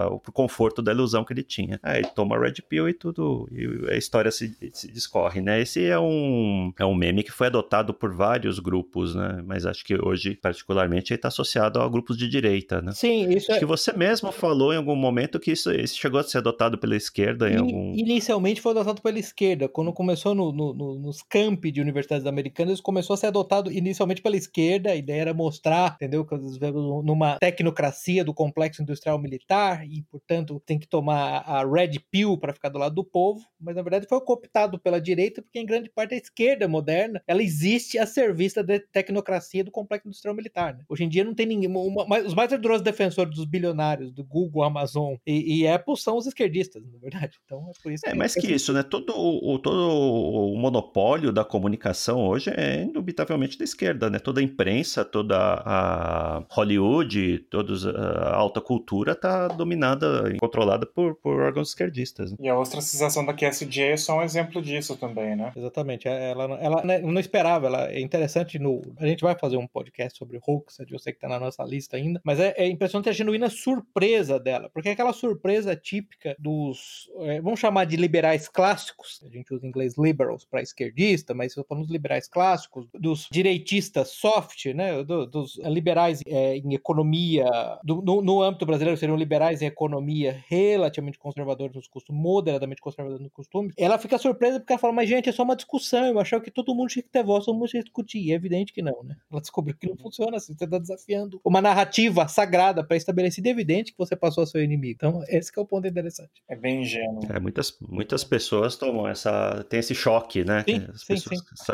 o 0.09 0.19
conforto 0.31 0.81
da 0.81 0.91
ilusão 0.91 1.23
que 1.23 1.33
ele 1.33 1.43
tinha. 1.43 1.79
Aí 1.81 1.99
ele 1.99 2.09
toma 2.09 2.35
a 2.35 2.39
Red 2.39 2.61
Pill 2.67 2.89
e 2.89 2.93
tudo, 2.93 3.47
e 3.51 3.89
a 3.91 3.95
história 3.95 4.31
se, 4.31 4.55
se 4.73 4.91
discorre, 4.91 5.41
né? 5.41 5.61
Esse 5.61 5.85
é 5.85 5.99
um, 5.99 6.73
é 6.77 6.85
um 6.85 6.95
meme 6.95 7.22
que 7.23 7.31
foi 7.31 7.47
adotado 7.47 7.93
por 7.93 8.13
vários 8.13 8.59
grupos, 8.59 9.15
né? 9.15 9.43
Mas 9.45 9.65
acho 9.65 9.83
que 9.83 9.95
hoje, 9.95 10.35
particularmente, 10.35 11.13
ele 11.13 11.17
está 11.17 11.29
associado 11.29 11.81
a 11.81 11.89
grupos 11.89 12.17
de 12.17 12.27
direita, 12.27 12.81
né? 12.81 12.91
Sim, 12.91 13.29
isso 13.29 13.51
acho 13.51 13.57
é... 13.57 13.59
que 13.59 13.65
você 13.65 13.93
mesmo 13.93 14.31
falou 14.31 14.73
em 14.73 14.77
algum 14.77 14.95
momento 14.95 15.39
que 15.39 15.51
isso, 15.51 15.71
isso 15.71 15.97
chegou 15.97 16.19
a 16.19 16.23
ser 16.23 16.39
adotado 16.39 16.77
pela 16.77 16.95
esquerda 16.95 17.49
em 17.49 17.57
algum... 17.57 17.93
Inicialmente 17.95 18.61
foi 18.61 18.71
adotado 18.71 19.01
pela 19.01 19.19
esquerda. 19.19 19.67
Quando 19.67 19.93
começou 19.93 20.35
no, 20.35 20.51
no, 20.51 20.73
no, 20.73 20.99
nos 20.99 21.21
campi 21.21 21.71
de 21.71 21.81
universidades 21.81 22.25
americanas, 22.25 22.81
começou 22.81 23.13
a 23.13 23.17
ser 23.17 23.27
adotado 23.27 23.71
inicialmente 23.71 24.21
pela 24.21 24.37
esquerda. 24.37 24.91
A 24.91 24.95
ideia 24.95 25.21
era 25.21 25.33
mostrar, 25.33 25.95
entendeu? 25.95 26.25
Que 26.25 26.35
nós 26.35 26.53
vivemos 26.53 27.05
numa 27.05 27.37
tecnocracia 27.37 28.23
do 28.23 28.33
complexo 28.33 28.81
industrial 28.81 29.19
militar 29.19 29.85
e, 29.87 30.03
portanto, 30.03 30.61
tem 30.65 30.79
que 30.79 30.87
tomar 30.87 31.43
a 31.45 31.65
red 31.65 31.99
pill 32.11 32.37
para 32.37 32.53
ficar 32.53 32.69
do 32.69 32.79
lado 32.79 32.95
do 32.95 33.03
povo. 33.03 33.41
Mas, 33.59 33.75
na 33.75 33.81
verdade, 33.81 34.07
foi 34.07 34.19
cooptado 34.21 34.79
pela 34.79 34.99
direita 34.99 35.41
porque, 35.41 35.59
em 35.59 35.65
grande 35.65 35.89
parte, 35.89 36.13
a 36.13 36.17
esquerda 36.17 36.67
moderna 36.67 37.12
ela 37.27 37.41
existe 37.41 37.97
a 37.97 38.05
serviço 38.05 38.63
da 38.63 38.79
tecnocracia 38.91 39.63
do 39.63 39.71
complexo 39.71 40.07
industrial 40.07 40.35
militar. 40.35 40.73
Né? 40.73 40.83
Hoje 40.87 41.03
em 41.03 41.09
dia 41.09 41.23
não 41.23 41.33
tem 41.33 41.45
ninguém. 41.45 41.69
Uma, 41.73 42.19
os 42.19 42.33
mais 42.33 42.51
ardorosos 42.51 42.83
defensores 42.83 43.35
dos 43.35 43.45
bilionários, 43.45 44.11
do 44.11 44.23
Google, 44.23 44.63
Amazon 44.63 45.15
e, 45.25 45.61
e 45.61 45.67
Apple 45.67 45.97
são 45.97 46.17
os 46.17 46.27
esquerdistas, 46.27 46.83
na 46.91 46.97
verdade. 46.99 47.39
Então 47.45 47.69
é 47.69 47.81
por 47.81 47.91
isso 47.91 48.05
é, 48.05 48.09
que. 48.09 48.15
É, 48.15 48.17
mais 48.17 48.33
que 48.33 48.51
isso, 48.51 48.73
né? 48.73 48.83
Todo 48.83 49.13
o, 49.15 49.59
todo 49.59 49.75
o 49.75 50.57
monopólio 50.57 51.31
da 51.31 51.43
comunicação 51.43 52.25
hoje 52.27 52.51
é 52.55 52.83
indubitavelmente 52.83 53.57
da 53.57 53.63
esquerda, 53.63 54.09
né? 54.09 54.19
Toda 54.19 54.39
a 54.39 54.43
imprensa, 54.43 55.03
toda 55.05 55.37
a 55.37 56.43
Hollywood, 56.49 57.39
toda 57.49 57.73
a 57.97 58.35
alta 58.35 58.61
cultura 58.61 59.13
está 59.13 59.47
dominada 59.47 60.31
e 60.33 60.37
controlada 60.39 60.85
por, 60.85 61.15
por 61.15 61.39
órgãos 61.41 61.69
esquerdistas. 61.69 62.31
Né? 62.31 62.37
E 62.39 62.49
a 62.49 62.57
ostracização 62.57 63.25
da 63.25 63.33
QSJ 63.33 63.81
é 63.81 63.97
só 63.97 64.17
um 64.17 64.21
exemplo 64.21 64.61
disso 64.61 64.95
também, 64.97 65.35
né? 65.35 65.51
Exatamente. 65.55 66.07
É, 66.07 66.31
ela, 66.31 66.43
ela, 66.43 66.81
ela 66.81 67.02
não 67.11 67.19
esperava, 67.19 67.67
ela 67.67 67.91
é 67.91 67.99
interessante 67.99 68.59
no. 68.59 68.81
A 68.97 69.05
gente 69.05 69.21
vai 69.21 69.37
fazer 69.37 69.57
um 69.57 69.67
podcast 69.67 70.17
sobre 70.17 70.39
Hoaxed, 70.45 70.91
eu 70.91 70.99
sei 70.99 71.13
que 71.13 71.17
está 71.17 71.27
na 71.27 71.39
nossa 71.39 71.63
lista 71.63 71.97
ainda, 71.97 72.21
mas 72.23 72.39
é, 72.39 72.53
é, 72.57 72.67
impressionante 72.67 73.09
a 73.09 73.13
genuína 73.13 73.49
surpresa 73.49 74.39
dela, 74.39 74.69
porque 74.73 74.89
é 74.89 74.91
aquela 74.91 75.13
surpresa 75.13 75.75
típica 75.75 76.35
dos. 76.39 77.09
É, 77.21 77.41
vamos 77.41 77.59
chamar 77.59 77.85
de 77.85 77.95
liberais 77.95 78.47
clássicos, 78.47 79.21
a 79.25 79.29
gente 79.29 79.53
usa 79.53 79.65
em 79.65 79.69
inglês 79.69 79.97
liberals 79.97 80.45
para 80.45 80.61
esquerdista, 80.61 81.33
mas 81.33 81.55
dos 81.55 81.89
liberais 81.89 82.27
clássicos, 82.27 82.87
dos 82.93 83.27
direitistas 83.31 84.09
soft, 84.09 84.65
né, 84.67 85.03
do, 85.03 85.25
dos 85.25 85.57
liberais 85.65 86.21
é, 86.25 86.57
em 86.57 86.73
economia, 86.73 87.45
do, 87.83 88.01
no, 88.01 88.21
no, 88.21 88.41
âmbito 88.41 88.65
brasileiro 88.65 88.97
seriam 88.97 89.17
liberais 89.17 89.61
em 89.61 89.65
economia 89.65 90.43
relativamente 90.47 91.17
conservadores 91.17 91.75
nos 91.75 91.87
costumes, 91.87 92.21
moderadamente 92.21 92.81
conservadores 92.81 93.21
nos 93.21 93.33
costumes, 93.33 93.73
ela 93.77 93.97
fica 93.97 94.17
surpresa 94.17 94.59
porque 94.59 94.73
ela 94.73 94.79
fala, 94.79 94.93
mas 94.93 95.09
gente, 95.09 95.29
é 95.29 95.31
só 95.31 95.43
uma 95.43 95.55
discussão, 95.55 96.05
eu 96.05 96.19
achava 96.19 96.43
que 96.43 96.51
todo 96.51 96.75
mundo 96.75 96.91
tinha 96.93 97.03
que 97.03 97.09
ter 97.09 97.23
voz, 97.23 97.45
todo 97.45 97.55
mundo 97.55 97.67
tinha 97.67 97.81
que 97.81 97.89
discutir, 97.89 98.19
e 98.19 98.31
é 98.31 98.35
evidente 98.35 98.73
que 98.73 98.81
não, 98.81 99.03
né? 99.03 99.15
Ela 99.31 99.41
descobriu 99.41 99.75
que 99.75 99.87
não 99.87 99.97
funciona 99.97 100.37
assim, 100.37 100.53
você 100.55 100.63
está 100.63 100.77
desafiando 100.77 101.41
uma 101.43 101.61
narrativa 101.61 102.27
sagrada 102.27 102.83
pré-estabelecida, 102.83 103.49
é 103.49 103.51
evidente 103.51 103.91
que 103.91 103.97
você 103.97 104.15
passou 104.15 104.43
a 104.43 104.47
seu 104.47 104.63
inimigo. 104.63 104.93
Então, 104.95 105.23
esse 105.27 105.51
é 105.55 105.61
o 105.61 105.65
ponto 105.65 105.87
interessante. 105.87 106.43
É 106.47 106.55
bem 106.55 106.81
ingênuo. 106.81 107.21
É, 107.29 107.39
muitas, 107.39 107.77
muitas 107.81 108.23
pessoas 108.23 108.75
tomam 108.75 109.07
essa. 109.07 109.63
tem 109.69 109.79
esse 109.79 109.95
choque, 109.95 110.43
né? 110.43 110.63
Sim, 110.67 110.85
As 110.89 111.01
sim, 111.01 111.07
pessoas 111.07 111.39
sim. 111.39 111.73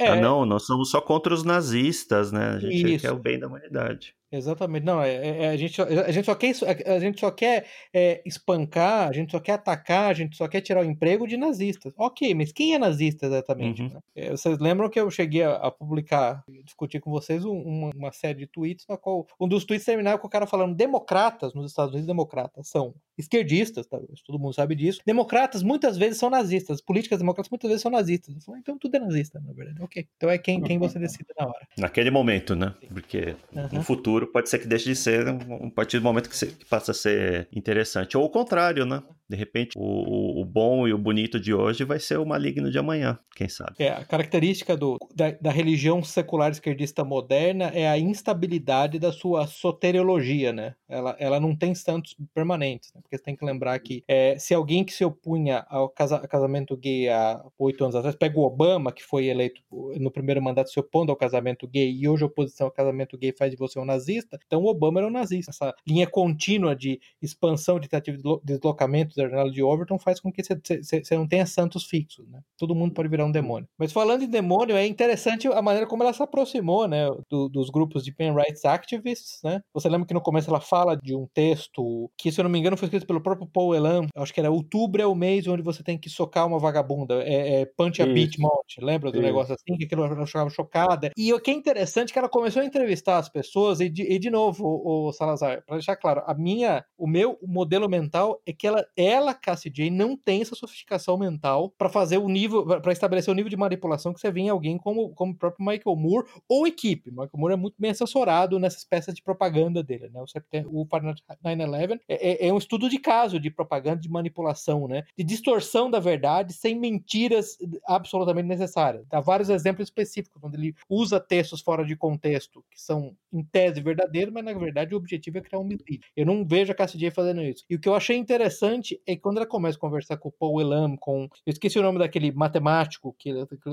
É. 0.00 0.08
Ah, 0.08 0.16
não, 0.16 0.46
nós 0.46 0.64
somos 0.64 0.90
só 0.90 1.00
contra 1.00 1.34
os 1.34 1.44
nazistas, 1.44 2.32
né? 2.32 2.52
A 2.56 2.58
gente 2.58 2.94
Isso. 2.94 3.02
quer 3.04 3.12
o 3.12 3.18
bem 3.18 3.38
da 3.38 3.46
humanidade. 3.46 4.14
Exatamente. 4.32 4.84
Não, 4.84 5.02
é, 5.02 5.44
é, 5.44 5.48
a, 5.48 5.56
gente, 5.56 5.80
a 5.82 6.10
gente 6.12 6.26
só 6.26 6.34
quer, 6.34 6.54
a 6.86 6.98
gente 7.00 7.20
só 7.20 7.30
quer 7.30 7.66
é, 7.92 8.22
espancar, 8.24 9.08
a 9.08 9.12
gente 9.12 9.32
só 9.32 9.40
quer 9.40 9.52
atacar, 9.52 10.10
a 10.10 10.14
gente 10.14 10.36
só 10.36 10.46
quer 10.46 10.60
tirar 10.60 10.82
o 10.82 10.84
emprego 10.84 11.26
de 11.26 11.36
nazistas. 11.36 11.92
Ok, 11.96 12.32
mas 12.34 12.52
quem 12.52 12.74
é 12.74 12.78
nazista 12.78 13.26
exatamente? 13.26 13.82
Uhum. 13.82 13.88
Né? 13.88 14.00
É, 14.14 14.30
vocês 14.30 14.58
lembram 14.58 14.88
que 14.88 15.00
eu 15.00 15.10
cheguei 15.10 15.42
a, 15.42 15.54
a 15.56 15.70
publicar, 15.70 16.44
discutir 16.64 17.00
com 17.00 17.10
vocês 17.10 17.44
um, 17.44 17.60
uma, 17.60 17.90
uma, 17.94 18.12
série 18.12 18.38
de 18.38 18.46
tweets, 18.46 18.86
na 18.88 18.96
qual 18.96 19.26
um 19.40 19.48
dos 19.48 19.64
tweets 19.64 19.84
terminava 19.84 20.18
com 20.18 20.28
o 20.28 20.30
cara 20.30 20.46
falando: 20.46 20.76
democratas 20.76 21.52
nos 21.52 21.66
Estados 21.66 21.92
Unidos, 21.92 22.06
democratas 22.06 22.68
são 22.68 22.94
esquerdistas, 23.18 23.86
tá? 23.86 23.98
todo 24.24 24.38
mundo 24.38 24.54
sabe 24.54 24.74
disso. 24.74 25.00
Democratas 25.04 25.62
muitas 25.62 25.96
vezes 25.96 26.18
são 26.18 26.30
nazistas, 26.30 26.80
políticas 26.80 27.18
democratas 27.18 27.50
muitas 27.50 27.68
vezes 27.68 27.82
são 27.82 27.90
nazistas. 27.90 28.34
Eu 28.34 28.40
falei, 28.40 28.60
então 28.60 28.78
tudo 28.78 28.96
é 28.96 28.98
nazista, 28.98 29.40
na 29.40 29.52
verdade. 29.52 29.82
Ok. 29.82 30.06
Então 30.16 30.30
é 30.30 30.38
quem, 30.38 30.62
quem 30.62 30.78
você 30.78 30.98
decide 30.98 31.26
na 31.38 31.46
hora. 31.46 31.68
Naquele 31.76 32.10
momento, 32.10 32.54
né? 32.54 32.74
Porque 32.88 33.36
uhum. 33.54 33.68
no 33.72 33.82
futuro 33.82 34.19
pode 34.26 34.48
ser 34.48 34.58
que 34.58 34.66
deixe 34.66 34.84
de 34.84 34.96
ser 34.96 35.28
a 35.28 35.70
partir 35.74 35.98
do 35.98 36.04
momento 36.04 36.28
que, 36.28 36.46
que 36.46 36.64
passa 36.66 36.92
a 36.92 36.94
ser 36.94 37.48
interessante. 37.52 38.16
Ou 38.16 38.24
o 38.24 38.30
contrário, 38.30 38.84
né? 38.84 39.02
De 39.30 39.36
repente, 39.36 39.74
o, 39.76 40.40
o 40.40 40.44
bom 40.44 40.88
e 40.88 40.92
o 40.92 40.98
bonito 40.98 41.38
de 41.38 41.54
hoje 41.54 41.84
vai 41.84 42.00
ser 42.00 42.18
o 42.18 42.26
maligno 42.26 42.68
de 42.68 42.78
amanhã, 42.78 43.16
quem 43.36 43.48
sabe. 43.48 43.74
É, 43.78 43.90
a 43.90 44.04
característica 44.04 44.76
do, 44.76 44.96
da, 45.14 45.30
da 45.30 45.52
religião 45.52 46.02
secular 46.02 46.50
esquerdista 46.50 47.04
moderna 47.04 47.66
é 47.66 47.88
a 47.88 47.96
instabilidade 47.96 48.98
da 48.98 49.12
sua 49.12 49.46
soteriologia, 49.46 50.52
né? 50.52 50.74
Ela, 50.88 51.14
ela 51.20 51.38
não 51.38 51.54
tem 51.54 51.76
santos 51.76 52.16
permanentes, 52.34 52.92
né? 52.92 53.00
porque 53.02 53.16
você 53.16 53.22
tem 53.22 53.36
que 53.36 53.44
lembrar 53.44 53.78
que 53.78 54.02
é, 54.08 54.36
se 54.36 54.52
alguém 54.52 54.84
que 54.84 54.92
se 54.92 55.04
opunha 55.04 55.64
ao 55.68 55.88
casa, 55.88 56.18
casamento 56.26 56.76
gay 56.76 57.08
há 57.08 57.40
oito 57.56 57.84
anos 57.84 57.94
atrás, 57.94 58.16
pega 58.16 58.36
o 58.36 58.42
Obama, 58.42 58.90
que 58.90 59.04
foi 59.04 59.26
eleito 59.26 59.62
no 59.70 60.10
primeiro 60.10 60.42
mandato 60.42 60.70
se 60.70 60.80
opondo 60.80 61.12
ao 61.12 61.16
casamento 61.16 61.68
gay, 61.68 61.92
e 61.92 62.08
hoje 62.08 62.24
a 62.24 62.26
oposição 62.26 62.66
ao 62.66 62.72
casamento 62.72 63.16
gay 63.16 63.32
faz 63.32 63.52
de 63.52 63.56
você 63.56 63.78
um 63.78 63.84
nazista, 63.84 64.09
então 64.18 64.62
o 64.62 64.66
Obama 64.66 65.00
era 65.00 65.08
um 65.08 65.12
nazista. 65.12 65.50
Essa 65.50 65.74
linha 65.86 66.06
contínua 66.06 66.74
de 66.74 67.00
expansão 67.20 67.78
de 67.78 67.88
tentativa 67.88 68.16
de 68.16 68.40
deslocamento 68.44 69.14
da 69.14 69.28
janela 69.28 69.50
de 69.50 69.62
Overton 69.62 69.98
faz 69.98 70.20
com 70.20 70.32
que 70.32 70.42
você 70.42 71.16
não 71.16 71.26
tenha 71.26 71.46
santos 71.46 71.84
fixos, 71.84 72.28
né? 72.28 72.40
Todo 72.56 72.74
mundo 72.74 72.94
pode 72.94 73.08
virar 73.08 73.24
um 73.24 73.32
demônio. 73.32 73.68
Mas 73.78 73.92
falando 73.92 74.22
em 74.22 74.28
demônio, 74.28 74.76
é 74.76 74.86
interessante 74.86 75.48
a 75.48 75.62
maneira 75.62 75.86
como 75.86 76.02
ela 76.02 76.12
se 76.12 76.22
aproximou, 76.22 76.86
né, 76.86 77.08
do, 77.28 77.48
dos 77.48 77.70
grupos 77.70 78.04
de 78.04 78.12
pen 78.12 78.34
rights 78.34 78.64
activists, 78.64 79.40
né? 79.42 79.60
Você 79.74 79.88
lembra 79.88 80.06
que 80.06 80.14
no 80.14 80.20
começo 80.20 80.50
ela 80.50 80.60
fala 80.60 80.96
de 80.96 81.14
um 81.14 81.26
texto 81.32 82.10
que, 82.16 82.30
se 82.30 82.40
eu 82.40 82.44
não 82.44 82.50
me 82.50 82.58
engano, 82.58 82.76
foi 82.76 82.86
escrito 82.86 83.06
pelo 83.06 83.20
próprio 83.20 83.48
Paul 83.48 83.74
Elam, 83.74 84.06
acho 84.16 84.32
que 84.32 84.40
era 84.40 84.50
outubro 84.50 85.00
é 85.00 85.06
o 85.06 85.14
mês 85.14 85.46
onde 85.46 85.62
você 85.62 85.82
tem 85.82 85.98
que 85.98 86.08
socar 86.08 86.46
uma 86.46 86.58
vagabunda, 86.58 87.22
é, 87.22 87.62
é 87.62 87.66
punch 87.66 88.02
a 88.02 88.06
beat 88.06 88.38
mount, 88.38 88.78
lembra 88.78 89.10
do 89.10 89.18
Isso. 89.18 89.26
negócio 89.26 89.54
assim, 89.54 89.76
que 89.76 89.84
aquilo 89.84 90.04
ela 90.04 90.50
chocada. 90.50 91.10
E 91.16 91.32
o 91.32 91.40
que 91.40 91.50
é 91.50 91.54
interessante 91.54 92.10
é 92.10 92.12
que 92.12 92.18
ela 92.18 92.28
começou 92.28 92.62
a 92.62 92.64
entrevistar 92.64 93.18
as 93.18 93.28
pessoas, 93.28 93.80
e 93.80 93.88
de, 94.00 94.12
e 94.12 94.18
de 94.18 94.30
novo, 94.30 94.64
o, 94.66 95.08
o 95.08 95.12
Salazar, 95.12 95.62
para 95.64 95.76
deixar 95.76 95.96
claro, 95.96 96.22
a 96.26 96.34
minha, 96.34 96.84
o 96.96 97.06
meu 97.06 97.38
modelo 97.42 97.88
mental 97.88 98.40
é 98.46 98.52
que 98.52 98.66
ela, 98.66 98.86
ela 98.96 99.34
Cassie 99.34 99.70
J, 99.70 99.90
não 99.90 100.16
tem 100.16 100.42
essa 100.42 100.54
sofisticação 100.54 101.16
mental 101.18 101.70
para 101.76 101.88
fazer 101.88 102.18
o 102.18 102.28
nível, 102.28 102.64
para 102.80 102.92
estabelecer 102.92 103.32
o 103.32 103.34
nível 103.34 103.50
de 103.50 103.56
manipulação 103.56 104.12
que 104.12 104.20
você 104.20 104.30
vê 104.30 104.40
em 104.40 104.48
alguém 104.48 104.78
como, 104.78 105.10
como 105.10 105.32
o 105.32 105.36
próprio 105.36 105.64
Michael 105.64 105.96
Moore 105.96 106.28
ou 106.48 106.66
equipe. 106.66 107.10
Michael 107.10 107.30
Moore 107.34 107.54
é 107.54 107.56
muito 107.56 107.76
bem 107.78 107.90
assessorado 107.90 108.58
nessas 108.58 108.84
peças 108.84 109.14
de 109.14 109.22
propaganda 109.22 109.82
dele, 109.82 110.08
né? 110.08 110.20
O, 110.66 110.82
o 110.82 110.86
9-11 110.86 112.00
é, 112.08 112.46
é, 112.46 112.48
é 112.48 112.52
um 112.52 112.58
estudo 112.58 112.88
de 112.88 112.98
caso 112.98 113.38
de 113.38 113.50
propaganda, 113.50 114.00
de 114.00 114.08
manipulação, 114.08 114.86
né? 114.86 115.04
De 115.16 115.24
distorção 115.24 115.90
da 115.90 116.00
verdade 116.00 116.52
sem 116.52 116.78
mentiras 116.78 117.58
absolutamente 117.86 118.48
necessárias. 118.48 119.06
Dá 119.08 119.20
vários 119.20 119.50
exemplos 119.50 119.88
específicos, 119.88 120.40
quando 120.40 120.54
ele 120.54 120.74
usa 120.88 121.20
textos 121.20 121.60
fora 121.60 121.84
de 121.84 121.96
contexto, 121.96 122.64
que 122.70 122.80
são 122.80 123.16
em 123.32 123.42
tese 123.42 123.80
verdadeiros, 123.90 124.32
mas 124.32 124.44
na 124.44 124.52
verdade 124.52 124.94
o 124.94 124.98
objetivo 124.98 125.38
é 125.38 125.40
criar 125.40 125.60
um 125.60 125.64
mito. 125.64 125.84
Eu 126.16 126.26
não 126.26 126.44
vejo 126.46 126.72
a 126.72 126.74
Cassie 126.74 126.98
J 126.98 127.10
fazendo 127.10 127.42
isso. 127.42 127.64
E 127.68 127.74
o 127.74 127.80
que 127.80 127.88
eu 127.88 127.94
achei 127.94 128.16
interessante 128.16 129.00
é 129.06 129.14
que 129.14 129.20
quando 129.20 129.38
ela 129.38 129.46
começa 129.46 129.76
a 129.76 129.80
conversar 129.80 130.16
com 130.16 130.28
o 130.28 130.32
Paul 130.32 130.60
Elam, 130.60 130.96
com. 130.96 131.28
Eu 131.46 131.52
esqueci 131.52 131.78
o 131.78 131.82
nome 131.82 131.98
daquele 131.98 132.32
matemático 132.32 133.14
que, 133.18 133.32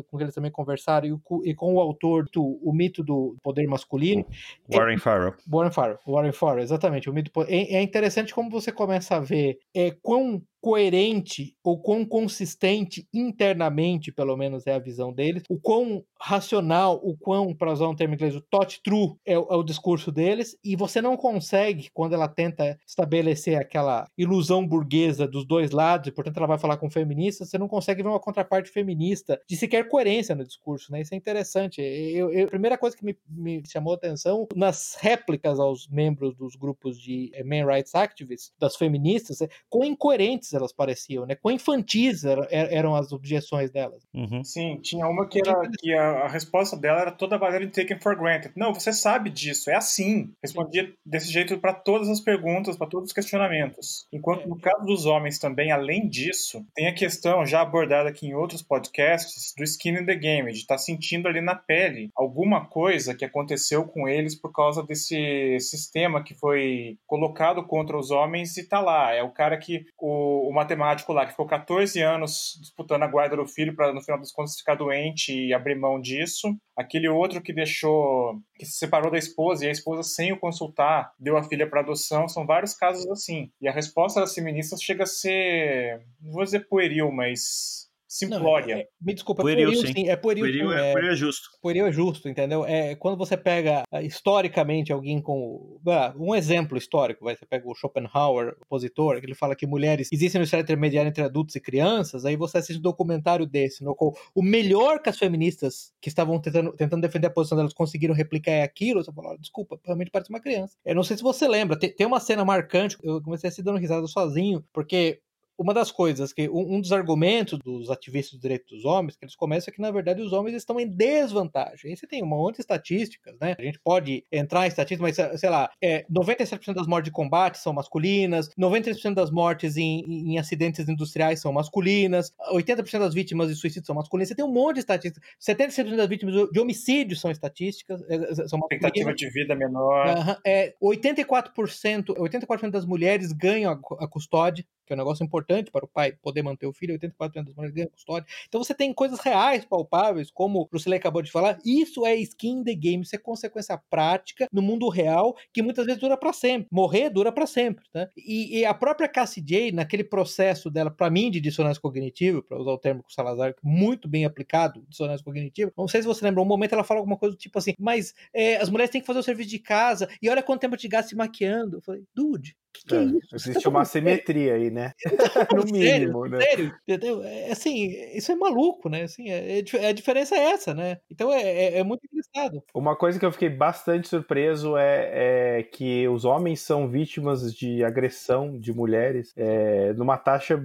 com 0.10 0.18
que 0.18 0.24
eles 0.24 0.36
também 0.36 0.52
conversaram, 0.52 1.08
e, 1.08 1.50
e 1.50 1.56
com 1.56 1.74
o 1.74 1.80
autor 1.80 2.28
do 2.32 2.60
O 2.64 2.74
Mito 2.74 3.04
do 3.04 3.36
Poder 3.44 3.68
Masculino. 3.68 4.26
Warren 4.72 4.96
é, 4.96 5.00
Farrell. 5.00 5.34
Warren 5.48 5.72
Farrell. 5.72 6.00
Warren 6.08 6.32
Farrell, 6.32 6.64
exatamente. 6.64 7.10
O 7.10 7.14
mito, 7.14 7.32
é, 7.48 7.76
é 7.76 7.82
interessante 7.82 8.34
como 8.34 8.50
você 8.50 8.72
começa 8.72 9.16
a 9.16 9.20
ver 9.20 9.60
é, 9.76 9.92
quão 10.02 10.42
coerente 10.68 11.56
ou 11.64 11.80
quão 11.80 12.06
consistente 12.06 13.08
internamente, 13.14 14.12
pelo 14.12 14.36
menos 14.36 14.68
é 14.68 14.74
a 14.74 14.80
visão 14.80 15.14
deles, 15.14 15.44
o 15.50 15.58
quão 15.58 16.04
racional, 16.20 17.00
o 17.02 17.16
quão, 17.16 17.56
para 17.56 17.72
usar 17.72 17.88
um 17.88 17.96
termo 17.96 18.16
inglês, 18.16 18.36
o 18.36 18.42
thought 18.42 18.82
true 18.84 19.16
é 19.26 19.40
o, 19.40 19.48
é 19.50 19.56
o, 19.56 19.64
discurso 19.64 20.12
deles, 20.12 20.58
e 20.62 20.76
você 20.76 21.02
não 21.02 21.16
consegue, 21.16 21.90
quando 21.94 22.16
ela 22.16 22.28
tenta 22.28 22.78
estabelecer 22.86 23.58
aquela 23.58 24.10
ilusão 24.18 24.68
burguesa 24.68 25.26
dos 25.26 25.46
dois 25.46 25.72
lados, 25.72 26.10
e 26.10 26.12
portanto 26.12 26.36
ela 26.36 26.48
vai 26.48 26.58
falar 26.58 26.76
com 26.76 26.90
feministas, 26.90 27.50
você 27.50 27.58
não 27.58 27.70
consegue 27.70 28.04
ver 28.04 28.10
uma 28.10 28.20
contraparte 28.20 28.70
feminista 28.70 29.40
de 29.48 29.56
sequer 29.56 29.88
coerência 29.88 30.36
no 30.36 30.44
discurso, 30.44 30.92
né? 30.92 31.00
Isso 31.00 31.14
é 31.14 31.18
interessante. 31.18 31.80
Eu, 31.80 32.30
eu, 32.34 32.48
a 32.48 32.50
primeira 32.50 32.78
coisa 32.78 32.98
que 32.98 33.06
me, 33.06 33.18
me 33.30 33.64
chamou 33.66 33.94
a 33.94 33.96
atenção 33.96 34.46
nas 34.54 34.98
réplicas 35.00 35.62
aos 35.62 35.88
membros 35.88 36.36
dos 36.36 36.58
grupos 36.58 37.00
de 37.00 37.32
eh, 37.34 37.44
men 37.46 37.66
rights 37.66 37.96
activists, 37.96 38.52
das 38.60 38.76
feministas, 38.76 39.42
é 39.42 39.48
quão 39.70 39.86
incoerentes 39.86 40.57
elas 40.58 40.74
pareciam, 40.74 41.26
né? 41.26 41.36
Quão 41.36 41.54
infantis 41.54 42.24
eram 42.50 42.96
as 42.96 43.12
objeções 43.12 43.72
delas. 43.72 44.04
Uhum. 44.14 44.44
Sim, 44.44 44.80
tinha 44.82 45.08
uma 45.08 45.28
que 45.28 45.40
era 45.40 45.54
que 45.80 45.94
a, 45.94 46.26
a, 46.26 46.28
resposta 46.28 46.78
dela 46.78 47.02
era 47.02 47.12
toda 47.12 47.38
baseada 47.38 47.66
em 47.66 47.70
taken 47.70 48.00
for 48.00 48.16
granted. 48.16 48.52
Não, 48.56 48.74
você 48.74 48.92
sabe 48.92 49.30
disso, 49.30 49.70
é 49.70 49.76
assim. 49.76 50.32
Respondia 50.44 50.92
desse 51.06 51.32
jeito 51.32 51.58
para 51.58 51.74
todas 51.74 52.10
as 52.10 52.20
perguntas, 52.20 52.78
para 52.78 52.88
todos 52.88 53.08
os 53.08 53.14
questionamentos. 53.14 54.08
Enquanto 54.12 54.44
é. 54.44 54.48
no 54.48 54.60
caso 54.60 54.86
dos 54.86 55.06
homens 55.06 55.40
também, 55.40 55.72
além 55.72 56.08
disso, 56.08 56.66
tem 56.76 56.88
a 56.88 56.94
questão 56.94 57.46
já 57.46 57.62
abordada 57.62 58.10
aqui 58.10 58.28
em 58.28 58.34
outros 58.34 58.62
podcasts 58.62 59.54
do 59.58 59.64
skin 59.64 60.00
in 60.00 60.06
the 60.06 60.16
game, 60.16 60.52
de 60.52 60.60
estar 60.60 60.76
tá 60.76 60.80
sentindo 60.80 61.28
ali 61.28 61.42
na 61.42 61.56
pele 61.56 62.10
alguma 62.16 62.66
coisa 62.66 63.16
que 63.16 63.26
aconteceu 63.26 63.86
com 63.86 64.08
eles 64.08 64.36
por 64.36 64.52
causa 64.52 64.84
desse 64.84 65.60
sistema 65.60 66.24
que 66.24 66.34
foi 66.34 66.98
colocado 67.06 67.64
contra 67.66 67.98
os 67.98 68.12
homens 68.12 68.58
e 68.58 68.68
tá 68.68 68.80
lá. 68.80 69.14
É 69.14 69.24
o 69.24 69.32
cara 69.32 69.58
que 69.58 69.86
o 70.00 70.37
o, 70.46 70.54
matemático 70.54 71.14
lá 71.14 71.26
que 71.26 71.32
ficou 71.32 71.46
14 71.46 72.02
anos 72.02 72.58
disputando 72.60 73.04
a 73.04 73.08
guarda 73.08 73.36
do 73.36 73.46
filho 73.46 73.76
para 73.76 73.94
no 73.94 74.02
final 74.02 74.20
das 74.20 74.32
contas 74.32 74.58
ficar 74.58 74.76
doente 74.76 75.34
e 75.34 75.54
abrir 75.54 75.76
mão 75.76 76.00
disso. 76.00 76.56
Aquele 76.76 77.08
outro 77.08 77.42
que 77.42 77.54
deixou, 77.54 78.40
que 78.56 78.66
se 78.66 78.78
separou 78.78 79.12
da 79.12 79.18
esposa 79.18 79.66
e 79.66 79.68
a 79.70 79.72
esposa, 79.72 80.04
sem 80.04 80.32
o 80.32 80.40
consultar, 80.40 81.12
deu 81.20 81.38
a 81.38 81.44
filha 81.44 81.68
para 81.68 81.82
adoção. 81.82 82.28
São 82.28 82.46
vários 82.46 82.74
casos 82.74 83.08
assim. 83.10 83.52
E 83.62 83.68
a 83.68 83.72
resposta 83.72 84.20
das 84.20 84.34
feministas 84.34 84.82
chega 84.82 85.04
a 85.04 85.08
ser, 85.08 86.02
não 86.22 86.32
vou 86.32 86.44
dizer 86.44 86.68
pueril, 86.68 87.12
mas 87.12 87.87
simplória. 88.18 88.76
Não, 88.76 88.82
é, 88.82 88.88
me 89.02 89.14
desculpa, 89.14 89.42
pueril, 89.42 89.68
pueril 89.68 89.88
sim. 89.88 89.94
sim. 89.94 90.10
É 90.10 90.16
pueril, 90.16 90.44
pueril, 90.44 90.72
é, 90.72 90.92
pueril 90.94 91.12
é 91.12 91.16
justo. 91.16 91.50
Pueril 91.62 91.88
é 91.88 91.92
justo, 91.92 92.28
entendeu? 92.28 92.66
É 92.66 92.96
quando 92.96 93.18
você 93.18 93.38
pega 93.38 93.84
ah, 93.92 94.02
historicamente 94.02 94.92
alguém 94.92 95.22
com 95.22 95.80
ah, 95.88 96.14
um 96.18 96.34
exemplo 96.34 96.78
histórico, 96.78 97.26
vai, 97.26 97.36
você 97.36 97.46
pega 97.46 97.68
o 97.68 97.76
Schopenhauer, 97.76 98.56
opositor, 98.62 99.20
que 99.20 99.26
ele 99.26 99.36
fala 99.36 99.56
que 99.56 99.68
mulheres 99.68 100.10
existem 100.12 100.40
no 100.40 100.46
estado 100.46 100.62
intermediário 100.62 101.10
entre 101.10 101.24
adultos 101.24 101.56
e 101.56 101.62
crianças, 101.62 102.26
aí 102.26 102.36
você 102.36 102.58
assiste 102.58 102.80
um 102.80 102.82
documentário 102.82 103.46
desse, 103.46 103.84
no 103.84 103.96
qual 103.96 104.14
o 104.34 104.42
melhor 104.42 105.02
que 105.02 105.10
as 105.10 105.18
feministas 105.18 105.94
que 106.02 106.10
estavam 106.10 106.40
tentando, 106.40 106.74
tentando 106.74 107.02
defender 107.02 107.28
a 107.28 107.32
posição 107.32 107.58
delas 107.58 107.74
conseguiram 107.74 108.16
replicar 108.16 108.52
é 108.52 108.64
aquilo, 108.64 109.04
você 109.04 109.12
fala, 109.12 109.38
desculpa, 109.38 109.80
realmente 109.86 110.12
parece 110.12 110.30
uma 110.30 110.40
criança. 110.40 110.76
Eu 110.86 110.96
não 110.96 111.04
sei 111.04 111.18
se 111.18 111.24
você 111.24 111.48
lembra, 111.48 111.78
tem, 111.78 111.94
tem 111.94 112.08
uma 112.08 112.20
cena 112.20 112.44
marcante, 112.44 112.98
eu 113.04 113.22
comecei 113.22 113.50
a 113.50 113.52
se 113.52 113.62
dando 113.62 113.80
risada 113.80 114.08
sozinho, 114.08 114.64
porque 114.74 115.20
uma 115.58 115.74
das 115.74 115.92
coisas 115.92 116.32
que 116.32 116.48
um, 116.50 116.80
dos 116.80 116.92
argumentos 116.92 117.58
dos 117.60 117.90
ativistas 117.90 118.34
dos 118.34 118.42
direitos 118.42 118.70
dos 118.70 118.86
homens 118.86 119.16
que 119.16 119.26
eles 119.26 119.36
começam 119.36 119.72
é 119.72 119.76
que 119.76 119.82
na 119.82 119.90
verdade 119.90 120.22
os 120.22 120.32
homens 120.32 120.56
estão 120.56 120.80
em 120.80 120.88
desvantagem. 120.88 121.92
E 121.92 121.98
você 121.98 122.06
tem 122.06 122.24
um 122.24 122.28
monte 122.28 122.56
de 122.56 122.62
estatísticas, 122.62 123.36
né? 123.40 123.56
A 123.58 123.62
gente 123.64 123.80
pode 123.80 124.24
entrar 124.32 124.66
em 124.66 124.68
estatísticas, 124.68 125.18
mas 125.18 125.40
sei 125.40 125.50
lá, 125.50 125.70
é, 125.82 126.06
97% 126.12 126.74
das 126.74 126.88
mortes 126.88 127.06
de 127.06 127.12
combate 127.12 127.58
são 127.58 127.74
masculinas, 127.74 128.50
93% 128.58 129.14
das 129.14 129.32
mortes 129.32 129.78
em, 129.78 130.04
em, 130.08 130.38
acidentes 130.38 130.88
industriais 130.88 131.42
são 131.42 131.52
masculinas, 131.52 132.32
80% 132.52 133.00
das 133.00 133.14
vítimas 133.14 133.50
de 133.50 133.56
suicídio 133.56 133.88
são 133.88 133.96
masculinas. 133.96 134.30
Você 134.30 134.36
tem 134.36 134.46
um 134.46 134.54
monte 134.54 134.76
de 134.76 134.80
estatísticas. 134.82 135.28
77% 135.42 135.96
das 135.96 136.08
vítimas 136.08 136.52
de 136.52 136.60
homicídio 136.60 137.18
são 137.18 137.32
estatísticas, 137.32 138.02
é, 138.10 138.16
é, 138.16 138.36
são 138.48 138.60
masculinas. 138.60 138.72
Expectativa 138.72 139.14
de 139.14 139.30
vida 139.30 139.56
menor. 139.56 140.08
Uhum, 140.08 140.36
é, 140.46 140.76
84%, 140.82 142.16
84% 142.16 142.70
das 142.70 142.86
mulheres 142.86 143.32
ganham 143.32 143.72
a, 143.72 144.04
a 144.04 144.08
custódia 144.08 144.64
que 144.88 144.94
é 144.94 144.96
um 144.96 145.00
negócio 145.00 145.24
importante 145.24 145.70
para 145.70 145.86
o 145.86 145.88
pai 145.88 146.14
poder 146.14 146.42
manter 146.42 146.66
o 146.66 146.74
filho, 146.74 146.98
84% 146.98 147.44
das 147.44 147.56
mulheres 147.56 147.76
ganham 147.76 147.90
custódia. 147.90 148.28
Então 148.48 148.64
você 148.64 148.74
tem 148.74 148.94
coisas 148.94 149.20
reais, 149.20 149.66
palpáveis, 149.66 150.32
como 150.32 150.62
o 150.62 150.70
Lucilei 150.72 150.98
acabou 150.98 151.22
de 151.22 151.32
falar, 151.32 151.60
isso 151.66 152.06
é 152.06 152.16
skin 152.16 152.60
in 152.60 152.64
the 152.64 152.74
game, 152.74 153.04
isso 153.04 153.16
é 153.16 153.20
consequência 153.20 153.78
prática 153.90 154.48
no 154.52 154.62
mundo 154.62 154.88
real, 154.90 155.36
que 155.54 155.62
muitas 155.62 155.86
vezes 155.86 156.00
dura 156.00 156.18
para 156.18 156.32
sempre. 156.34 156.68
Morrer 156.72 157.10
dura 157.10 157.32
para 157.32 157.46
sempre, 157.46 157.86
né? 157.94 158.10
E, 158.16 158.60
e, 158.60 158.66
a 158.66 158.74
própria 158.74 159.08
Cassie 159.08 159.44
J, 159.44 159.72
naquele 159.72 160.04
processo 160.04 160.70
dela, 160.70 160.90
para 160.90 161.10
mim, 161.10 161.30
de 161.30 161.42
dissonância 161.42 161.82
cognitiva, 161.82 162.42
para 162.42 162.60
usar 162.60 162.72
o 162.72 162.78
termo 162.78 163.04
com 163.04 163.10
o 163.10 163.14
Salazar, 163.14 163.56
muito 163.64 164.08
bem 164.08 164.26
aplicado, 164.26 164.86
dissonância 164.88 165.24
cognitiva, 165.24 165.72
não 165.78 165.88
sei 165.88 166.02
se 166.02 166.08
você 166.08 166.24
lembra, 166.24 166.42
um 166.42 166.46
momento 166.46 166.74
ela 166.74 166.84
fala 166.84 167.00
alguma 167.00 167.18
coisa 167.18 167.36
do 167.36 167.40
tipo 167.40 167.58
assim, 167.58 167.74
mas 167.80 168.14
é, 168.34 168.58
as 168.58 168.70
mulheres 168.70 168.92
têm 168.92 169.02
que 169.02 169.08
fazer 169.08 169.20
o 169.20 169.24
serviço 169.24 169.50
de 169.50 169.60
casa, 169.60 170.08
e 170.22 170.30
olha 170.30 170.44
quanto 170.44 170.62
tempo 170.62 170.78
de 170.78 170.88
gasto 170.88 171.10
se 171.10 171.16
maquiando. 171.16 171.78
Eu 171.78 171.82
falei, 171.82 172.04
dude, 172.14 172.56
que, 172.80 172.86
que 172.86 172.96
é, 172.96 173.00
é 173.00 173.04
isso? 173.04 173.36
Existe 173.36 173.68
uma 173.68 173.86
simetria 173.86 174.56
aí, 174.56 174.70
né? 174.70 174.94
no 175.56 175.64
mínimo, 175.66 176.24
sério, 176.24 176.30
né? 176.30 176.42
Sério, 176.42 176.74
entendeu? 176.88 177.24
É, 177.24 177.52
assim, 177.52 177.88
isso 178.14 178.32
é 178.32 178.36
maluco, 178.36 178.90
né? 178.90 179.04
Assim, 179.04 179.30
é, 179.30 179.60
é, 179.60 179.88
a 179.88 179.92
diferença 179.92 180.36
é 180.36 180.52
essa, 180.52 180.74
né? 180.74 180.98
Então 181.10 181.32
é, 181.32 181.42
é, 181.42 181.80
é, 181.80 181.84
muito 181.84 182.02
engraçado. 182.06 182.64
Uma 182.74 182.96
coisa 182.96 183.20
que 183.20 183.26
eu 183.26 183.32
fiquei 183.32 183.50
bastante 183.50 184.08
surpreso 184.08 184.78
é, 184.78 185.60
é 185.60 185.64
que 185.64 186.08
os 186.08 186.26
homens 186.26 186.62
são 186.62 186.88
vítimas 186.88 187.54
de 187.54 187.84
agressão 187.84 188.58
de 188.60 188.74
mulheres 188.74 189.34
é, 189.36 189.94
numa 189.94 190.18
taxa, 190.18 190.62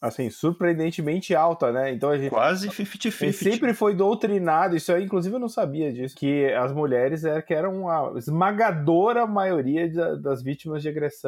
assim, 0.00 0.30
surpreendentemente 0.30 1.34
alta, 1.34 1.72
né? 1.72 1.92
Então 1.92 2.10
a 2.10 2.18
gente. 2.18 2.30
Quase 2.30 2.68
50-50. 2.68 3.32
Sempre 3.32 3.74
foi 3.74 3.94
doutrinado, 3.94 4.76
isso 4.76 4.92
aí, 4.92 5.04
inclusive, 5.04 5.34
eu 5.34 5.40
não 5.40 5.48
sabia 5.48 5.92
disso, 5.92 6.14
que 6.16 6.46
as 6.52 6.72
mulheres 6.72 7.24
é, 7.24 7.40
que 7.42 7.54
eram 7.54 7.88
a 7.88 8.14
esmagadora 8.16 9.26
maioria 9.26 9.88
das 10.16 10.42
vítimas 10.42 10.82
de 10.82 10.88
agressão 10.88 11.25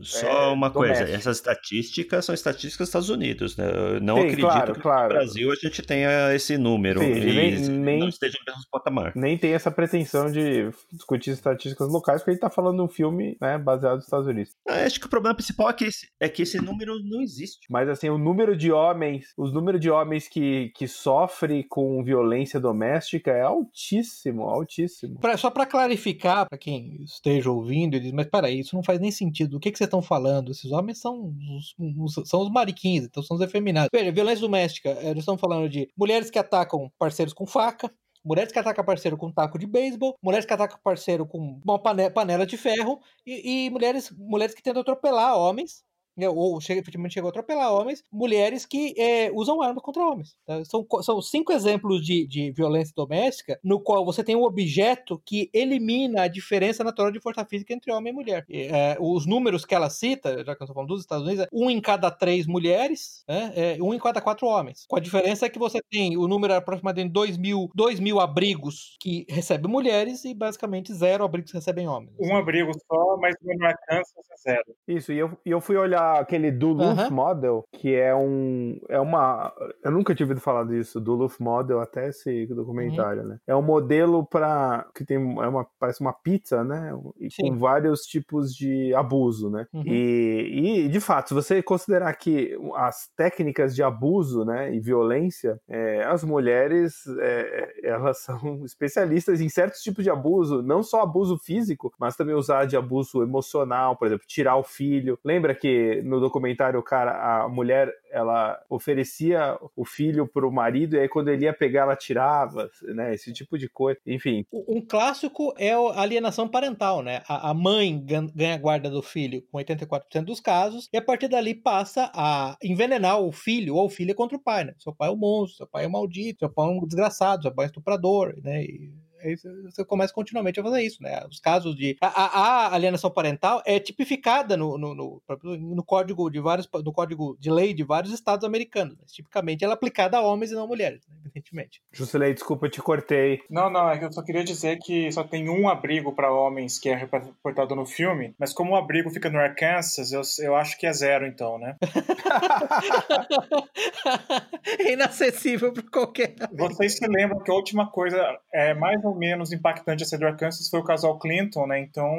Só 0.00 0.26
é, 0.26 0.46
uma 0.52 0.70
coisa, 0.70 0.94
doméstica. 0.94 1.16
essas 1.18 1.36
estatísticas 1.38 2.24
são 2.24 2.34
estatísticas 2.34 2.78
dos 2.78 2.88
Estados 2.88 3.08
Unidos, 3.10 3.56
né? 3.56 3.70
Eu 3.70 4.00
não 4.00 4.16
Sim, 4.16 4.20
acredito 4.22 4.46
claro, 4.46 4.74
que 4.74 4.80
claro. 4.80 5.08
no 5.14 5.20
Brasil 5.20 5.50
a 5.52 5.54
gente 5.54 5.82
tenha 5.82 6.34
esse 6.34 6.56
número 6.58 7.00
Sim, 7.00 7.12
e 7.12 7.32
nem- 7.34 7.58
nem- 7.68 7.98
não 8.00 8.08
esteja 8.08 8.36
no 8.46 8.52
mesmo 8.52 8.66
patamar. 8.70 9.12
Nem 9.14 9.36
tem 9.38 9.52
essa 9.52 9.70
pretensão 9.70 10.30
de 10.30 10.70
discutir 10.92 11.30
estatísticas 11.30 11.88
locais, 11.88 12.20
porque 12.20 12.30
a 12.30 12.34
gente 12.34 12.40
tá 12.40 12.50
falando 12.50 12.76
de 12.76 12.82
um 12.82 12.88
filme 12.88 13.36
né, 13.40 13.58
baseado 13.58 13.96
nos 13.96 14.04
Estados 14.04 14.26
Unidos. 14.26 14.52
Ah, 14.68 14.84
Acho 14.84 14.98
que 15.00 15.06
o 15.06 15.10
problema 15.10 15.34
principal 15.34 15.70
é 15.70 15.72
que 15.72 15.84
esse, 15.84 16.08
é 16.20 16.28
que 16.28 16.42
esse 16.42 16.58
número 16.60 16.98
não 17.02 17.20
existe. 17.22 17.66
Mas 17.70 17.88
assim, 17.88 18.08
o 18.10 18.18
número 18.18 18.56
de 18.56 18.72
homens, 18.72 19.26
os 19.36 19.52
números 19.52 19.80
de 19.80 19.90
homens 19.90 20.26
que, 20.28 20.70
que 20.76 20.86
sofrem 20.88 21.64
com 21.68 22.02
violência 22.02 22.58
doméstica 22.60 23.30
é 23.30 23.42
altíssimo, 23.42 24.42
altíssimo. 24.42 25.18
Pra- 25.18 25.36
só 25.36 25.50
para 25.50 25.66
clarificar, 25.66 26.48
para 26.48 26.58
quem 26.58 27.02
esteja 27.04 27.50
ouvindo, 27.50 27.96
e 27.96 28.00
diz, 28.00 28.12
mas 28.12 28.26
peraí, 28.26 28.60
isso 28.60 28.74
não 28.76 28.82
faz 28.82 29.00
nem 29.00 29.10
sentido. 29.10 29.39
O 29.44 29.60
que, 29.60 29.70
que 29.70 29.78
vocês 29.78 29.86
estão 29.88 30.02
falando? 30.02 30.50
Esses 30.50 30.70
homens 30.72 30.98
são 31.00 31.34
os, 31.56 31.74
os- 32.18 32.28
são 32.28 32.40
os 32.42 32.50
mariquins, 32.50 33.04
então 33.04 33.22
são 33.22 33.36
os 33.36 33.42
efeminados. 33.42 33.88
Veja, 33.92 34.12
violência 34.12 34.40
doméstica, 34.42 34.90
eh, 34.90 35.10
eles 35.10 35.20
estão 35.22 35.36
falando 35.38 35.68
de 35.68 35.88
mulheres 35.96 36.30
que 36.30 36.38
atacam 36.38 36.90
parceiros 36.98 37.32
com 37.34 37.46
faca, 37.46 37.90
mulheres 38.24 38.52
que 38.52 38.58
atacam 38.58 38.84
parceiro 38.84 39.16
com 39.16 39.32
taco 39.32 39.58
de 39.58 39.66
beisebol, 39.66 40.14
mulheres 40.22 40.44
que 40.46 40.52
atacam 40.52 40.78
parceiro 40.84 41.26
com 41.26 41.60
uma 41.64 41.78
pane- 41.78 42.10
panela 42.10 42.44
de 42.46 42.56
ferro, 42.56 43.00
e, 43.26 43.66
e 43.66 43.70
mulheres, 43.70 44.10
mulheres 44.16 44.54
que 44.54 44.62
tentam 44.62 44.82
atropelar 44.82 45.36
homens. 45.38 45.82
Né, 46.16 46.28
Ou 46.28 46.60
chega, 46.60 46.80
efetivamente 46.80 47.14
chegou 47.14 47.28
a 47.28 47.30
atropelar 47.30 47.72
homens, 47.72 48.02
mulheres 48.12 48.66
que 48.66 48.94
eh, 48.96 49.30
usam 49.32 49.62
armas 49.62 49.82
contra 49.82 50.02
homens. 50.02 50.36
tá? 50.46 50.64
São, 50.64 50.86
são 51.02 51.20
cinco 51.22 51.52
exemplos 51.52 52.04
de, 52.04 52.26
de 52.26 52.50
violência 52.52 52.92
doméstica 52.96 53.58
no 53.62 53.80
qual 53.80 54.04
você 54.04 54.22
tem 54.22 54.36
um 54.36 54.42
objeto 54.42 55.20
que 55.24 55.50
elimina 55.52 56.22
a 56.22 56.28
diferença 56.28 56.84
natural 56.84 57.10
de 57.10 57.20
força 57.20 57.44
física 57.44 57.72
entre 57.72 57.92
homem 57.92 58.12
e 58.12 58.16
mulher. 58.16 58.44
E, 58.48 58.62
eh, 58.62 58.96
os 59.00 59.26
números 59.26 59.64
que 59.64 59.74
ela 59.74 59.90
cita, 59.90 60.44
já 60.44 60.54
que 60.54 60.62
eu 60.62 60.64
estou 60.64 60.74
falando 60.74 60.88
dos 60.88 61.00
Estados 61.00 61.26
Unidos, 61.26 61.44
é 61.44 61.48
um 61.52 61.70
em 61.70 61.80
cada 61.80 62.10
três 62.10 62.46
mulheres, 62.46 63.24
né, 63.28 63.52
é, 63.54 63.82
um 63.82 63.94
em 63.94 63.98
cada 63.98 64.20
quatro 64.20 64.46
homens. 64.46 64.84
Com 64.88 64.96
a 64.96 65.00
diferença 65.00 65.46
é 65.46 65.48
que 65.48 65.58
você 65.58 65.80
tem 65.90 66.16
o 66.16 66.26
número 66.28 66.54
aproximadamente 66.54 67.08
de 67.08 67.12
2 67.12 67.36
mil, 67.36 67.70
2 67.74 68.00
mil 68.00 68.20
abrigos 68.20 68.96
que 69.00 69.24
recebem 69.28 69.70
mulheres 69.70 70.24
e 70.24 70.34
basicamente 70.34 70.92
zero 70.92 71.24
abrigos 71.24 71.50
que 71.50 71.56
recebem 71.58 71.88
homens. 71.88 72.14
Um 72.18 72.36
abrigo 72.36 72.70
só, 72.86 73.16
mas 73.18 73.34
no 73.42 73.66
Arkansas 73.66 74.24
é 74.30 74.50
zero. 74.50 74.64
Isso, 74.86 75.12
e 75.12 75.18
eu, 75.18 75.38
e 75.44 75.50
eu 75.50 75.60
fui 75.60 75.76
olhar 75.76 75.99
aquele 76.20 76.50
Duluth. 76.50 77.10
Model, 77.10 77.64
que 77.72 77.94
é 77.94 78.14
um. 78.14 78.78
É 78.88 79.00
uma. 79.00 79.52
Eu 79.84 79.90
nunca 79.90 80.14
tinha 80.14 80.24
ouvido 80.24 80.40
falar 80.40 80.64
disso, 80.64 81.00
Duluth 81.00 81.38
Model, 81.40 81.80
até 81.80 82.08
esse 82.08 82.46
documentário, 82.46 83.24
né? 83.24 83.38
É 83.46 83.54
um 83.54 83.62
modelo 83.62 84.24
para 84.24 84.86
que 84.94 85.04
tem. 85.04 85.16
É 85.16 85.48
uma, 85.48 85.66
parece 85.78 86.00
uma 86.00 86.12
pizza, 86.12 86.62
né? 86.64 86.92
E 87.18 87.30
Sim. 87.30 87.50
com 87.50 87.58
vários 87.58 88.02
tipos 88.02 88.54
de 88.54 88.94
abuso, 88.94 89.50
né? 89.50 89.66
Uhum. 89.72 89.82
E, 89.86 90.84
e, 90.84 90.88
de 90.88 91.00
fato, 91.00 91.28
se 91.28 91.34
você 91.34 91.62
considerar 91.62 92.12
que 92.14 92.56
as 92.76 93.08
técnicas 93.16 93.74
de 93.74 93.82
abuso 93.82 94.44
né, 94.44 94.74
e 94.74 94.80
violência, 94.80 95.60
é, 95.68 96.04
as 96.04 96.24
mulheres 96.24 97.06
é, 97.18 97.80
elas 97.82 98.18
são 98.24 98.64
especialistas 98.64 99.40
em 99.40 99.48
certos 99.48 99.80
tipos 99.80 100.04
de 100.04 100.10
abuso, 100.10 100.62
não 100.62 100.82
só 100.82 101.02
abuso 101.02 101.38
físico, 101.38 101.92
mas 101.98 102.16
também 102.16 102.34
usar 102.34 102.64
de 102.66 102.76
abuso 102.76 103.22
emocional, 103.22 103.96
por 103.96 104.06
exemplo, 104.06 104.26
tirar 104.26 104.56
o 104.56 104.62
filho. 104.62 105.18
Lembra 105.24 105.54
que 105.54 105.68
no 106.02 106.20
documentário 106.20 106.78
o 106.78 106.82
cara, 106.82 107.44
a 107.44 107.48
mulher, 107.48 107.92
ela 108.10 108.58
oferecia 108.68 109.56
o 109.76 109.84
filho 109.84 110.26
pro 110.26 110.50
marido 110.50 110.96
e 110.96 111.00
aí 111.00 111.08
quando 111.08 111.28
ele 111.28 111.44
ia 111.44 111.52
pegar 111.52 111.82
ela 111.82 111.96
tirava, 111.96 112.68
né? 112.94 113.14
Esse 113.14 113.32
tipo 113.32 113.58
de 113.58 113.68
coisa. 113.68 113.98
Enfim, 114.06 114.44
Um 114.52 114.80
clássico 114.84 115.52
é 115.58 115.72
a 115.72 116.00
alienação 116.00 116.48
parental, 116.48 117.02
né? 117.02 117.22
A 117.28 117.52
mãe 117.54 118.02
gan- 118.04 118.30
ganha 118.34 118.56
guarda 118.58 118.90
do 118.90 119.02
filho 119.02 119.42
com 119.50 119.58
84% 119.58 120.24
dos 120.24 120.40
casos, 120.40 120.88
e 120.92 120.96
a 120.96 121.02
partir 121.02 121.28
dali 121.28 121.54
passa 121.54 122.10
a 122.14 122.56
envenenar 122.62 123.20
o 123.20 123.32
filho 123.32 123.74
ou 123.76 123.86
a 123.86 123.90
filha 123.90 124.14
contra 124.14 124.36
o 124.36 124.42
pai, 124.42 124.64
né? 124.64 124.74
Seu 124.78 124.94
pai 124.94 125.08
é 125.08 125.12
um 125.12 125.16
monstro, 125.16 125.58
seu 125.58 125.66
pai 125.66 125.84
é 125.84 125.88
um 125.88 125.92
maldito, 125.92 126.40
seu 126.40 126.50
pai 126.50 126.66
é 126.66 126.70
um 126.70 126.86
desgraçado, 126.86 127.42
seu 127.42 127.54
pai 127.54 127.64
é 127.64 127.66
um 127.66 127.70
estuprador, 127.70 128.34
né? 128.42 128.62
E 128.62 128.92
você- 129.22 129.62
você 129.62 129.84
começa 129.84 130.12
continuamente 130.12 130.60
a 130.60 130.62
fazer 130.62 130.82
isso, 130.82 131.02
né? 131.02 131.24
Os 131.30 131.40
casos 131.40 131.74
de. 131.76 131.96
A, 132.00 132.08
a- 132.08 132.74
alienação 132.74 133.10
parental 133.10 133.62
é 133.66 133.78
tipificada 133.80 134.56
no, 134.56 134.76
no, 134.78 134.94
no, 134.94 135.22
no 135.42 135.84
código 135.84 136.30
de 136.30 136.40
vários. 136.40 136.68
no 136.84 136.92
código 136.92 137.36
de 137.38 137.50
lei 137.50 137.72
de 137.74 137.84
vários 137.84 138.12
estados 138.12 138.44
americanos. 138.44 138.96
Né? 138.96 139.04
Tipicamente 139.06 139.64
ela 139.64 139.74
é 139.74 139.76
aplicada 139.76 140.16
a 140.18 140.22
homens 140.22 140.50
e 140.50 140.54
não 140.54 140.64
a 140.64 140.66
mulheres, 140.66 141.00
né? 141.08 141.16
evidentemente. 141.24 141.80
Juscelei, 141.92 142.34
desculpa, 142.34 142.66
eu 142.66 142.70
te 142.70 142.80
cortei. 142.82 143.40
Não, 143.50 143.70
não, 143.70 143.90
é 143.90 143.98
que 143.98 144.04
eu 144.04 144.12
só 144.12 144.22
queria 144.22 144.44
dizer 144.44 144.78
que 144.78 145.10
só 145.12 145.24
tem 145.24 145.48
um 145.48 145.68
abrigo 145.68 146.12
para 146.12 146.32
homens 146.32 146.78
que 146.78 146.88
é 146.88 146.94
reportado 146.94 147.74
no 147.74 147.86
filme, 147.86 148.34
mas 148.38 148.52
como 148.52 148.72
o 148.72 148.76
abrigo 148.76 149.10
fica 149.10 149.30
no 149.30 149.38
Arkansas, 149.38 150.12
eu, 150.12 150.22
eu 150.40 150.54
acho 150.56 150.78
que 150.78 150.86
é 150.86 150.92
zero 150.92 151.26
então, 151.26 151.58
né? 151.58 151.76
é 154.78 154.92
inacessível 154.92 155.72
para 155.72 155.82
qualquer. 155.90 156.34
Vocês 156.52 156.96
se 156.96 157.06
lembram 157.06 157.40
que 157.40 157.50
a 157.50 157.54
última 157.54 157.90
coisa 157.90 158.38
é 158.52 158.74
mais 158.74 159.02
ou 159.10 159.16
menos 159.16 159.52
impactante 159.52 160.02
a 160.02 160.06
ser 160.06 160.18
do 160.18 160.26
Arkansas 160.26 160.68
foi 160.68 160.80
o 160.80 160.84
casal 160.84 161.18
Clinton, 161.18 161.66
né? 161.66 161.80
Então, 161.80 162.10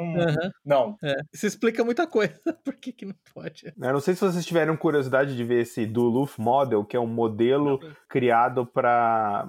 não. 0.64 0.96
é. 1.02 1.14
Isso 1.32 1.46
explica 1.46 1.84
muita 1.84 2.06
coisa. 2.06 2.34
Por 2.64 2.74
que, 2.74 2.92
que 2.92 3.04
não 3.06 3.14
pode? 3.34 3.72
Eu 3.80 3.92
não 3.92 4.00
sei 4.00 4.14
se 4.14 4.20
vocês 4.20 4.44
tiveram 4.46 4.76
curiosidade 4.76 5.36
de 5.36 5.44
ver 5.44 5.62
esse 5.62 5.84
Duluth 5.86 6.38
Model, 6.38 6.84
que 6.84 6.96
é 6.96 7.00
um 7.00 7.06
modelo 7.06 7.80
criado 8.08 8.66
para 8.66 9.48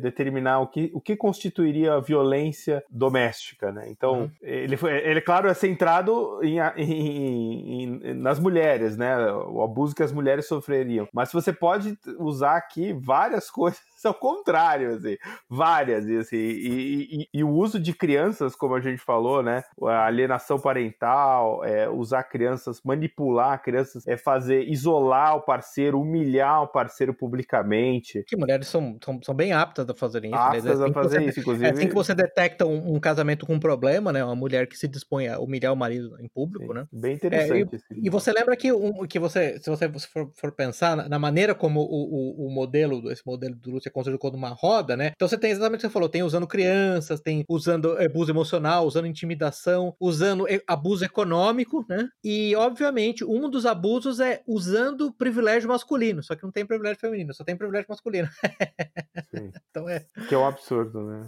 determinar 0.00 0.60
o 0.60 0.68
que, 0.68 0.88
o 0.94 1.00
que 1.00 1.16
constituiria 1.16 1.94
a 1.94 2.00
violência 2.00 2.84
doméstica, 2.88 3.72
né? 3.72 3.86
Então, 3.90 4.20
Uhum. 4.20 4.30
ele, 4.40 4.76
foi, 4.76 4.92
ele, 4.98 5.20
claro, 5.20 5.48
é 5.48 5.54
centrado 5.54 6.38
em, 6.44 6.60
em- 6.76 7.82
em- 7.82 8.14
nas 8.14 8.38
mulheres, 8.38 8.96
né? 8.96 9.16
O 9.32 9.62
abuso 9.62 9.92
que 9.92 10.02
as 10.04 10.12
mulheres 10.12 10.46
sofreriam. 10.46 11.08
Mas 11.12 11.32
você 11.32 11.52
pode 11.52 11.98
usar 12.20 12.56
aqui 12.56 12.92
várias 12.92 13.50
coisas 13.50 13.80
ao 14.06 14.14
contrário, 14.14 14.94
assim, 14.94 15.16
várias, 15.48 16.06
e, 16.08 16.16
assim, 16.16 16.36
e, 16.36 17.22
e- 17.22 17.28
e 17.34 17.44
o 17.44 17.50
uso 17.50 17.78
de 17.78 17.92
crianças, 17.94 18.54
como 18.56 18.74
a 18.74 18.80
gente 18.80 18.98
falou, 18.98 19.42
né? 19.42 19.62
A 19.82 20.06
alienação 20.06 20.58
parental, 20.58 21.64
é, 21.64 21.88
usar 21.88 22.24
crianças, 22.24 22.80
manipular 22.84 23.62
crianças, 23.62 24.06
é 24.06 24.16
fazer, 24.16 24.68
isolar 24.68 25.36
o 25.36 25.42
parceiro, 25.42 26.00
humilhar 26.00 26.62
o 26.62 26.68
parceiro 26.68 27.14
publicamente. 27.14 28.22
Que 28.26 28.36
mulheres 28.36 28.66
são, 28.68 28.98
são, 29.04 29.20
são 29.22 29.34
bem 29.34 29.52
aptas 29.52 29.88
a 29.88 29.94
fazerem 29.94 30.30
isso. 30.30 30.40
né? 30.40 30.46
Aptas 30.46 30.66
É 30.66 30.72
assim 30.72 30.90
a 30.90 30.92
fazer 30.94 31.18
você- 31.20 31.28
isso, 31.28 31.40
inclusive. 31.40 31.66
É 31.66 31.70
assim 31.70 31.88
que 31.88 31.94
você 31.94 32.14
detecta 32.14 32.66
um, 32.66 32.94
um 32.96 33.00
casamento 33.00 33.46
com 33.46 33.54
um 33.54 33.60
problema, 33.60 34.12
né? 34.12 34.24
Uma 34.24 34.36
mulher 34.36 34.66
que 34.66 34.76
se 34.76 34.88
dispõe 34.88 35.28
a 35.28 35.38
humilhar 35.38 35.72
o 35.72 35.76
marido 35.76 36.16
em 36.20 36.28
público, 36.28 36.72
Sim, 36.72 36.80
né? 36.80 36.86
Bem 36.92 37.14
interessante. 37.14 37.76
esse 37.76 37.84
E 38.02 38.10
você 38.10 38.32
lembra 38.32 38.56
que, 38.56 38.72
um, 38.72 39.06
que 39.06 39.18
você, 39.18 39.58
se 39.60 39.70
você 39.70 39.88
for, 40.12 40.30
for 40.34 40.52
pensar 40.52 40.96
na, 40.96 41.08
na 41.08 41.18
maneira 41.18 41.54
como 41.54 41.80
o, 41.80 42.44
o, 42.44 42.46
o 42.46 42.50
modelo, 42.50 43.10
esse 43.10 43.22
modelo 43.26 43.54
do 43.54 43.70
Lúcio 43.70 43.90
construído 43.94 44.18
como 44.18 44.36
uma 44.36 44.50
roda, 44.50 44.96
né? 44.96 45.12
Então 45.14 45.28
você 45.28 45.38
tem 45.38 45.52
exatamente 45.52 45.78
o 45.78 45.80
que 45.82 45.86
você 45.86 45.92
falou, 45.92 46.08
tem 46.08 46.22
usando 46.22 46.46
crianças, 46.46 47.20
tem 47.20 47.44
usando 47.48 47.96
abuso 47.96 48.30
emocional, 48.30 48.84
usando 48.86 49.06
intimidação, 49.06 49.94
usando 50.00 50.48
e- 50.48 50.62
abuso 50.66 51.04
econômico, 51.04 51.86
né? 51.88 52.08
E, 52.22 52.54
obviamente, 52.56 53.24
um 53.24 53.48
dos 53.48 53.64
abusos 53.64 54.18
é 54.18 54.42
usando 54.46 55.12
privilégio 55.12 55.68
masculino, 55.68 56.22
só 56.22 56.34
que 56.34 56.42
não 56.42 56.50
tem 56.50 56.66
privilégio 56.66 57.00
feminino, 57.00 57.32
só 57.32 57.44
tem 57.44 57.56
privilégio 57.56 57.86
masculino. 57.88 58.28
Então 59.70 59.88
é. 59.88 60.04
Que 60.28 60.34
é 60.34 60.38
um 60.38 60.46
absurdo, 60.46 61.02
né? 61.02 61.26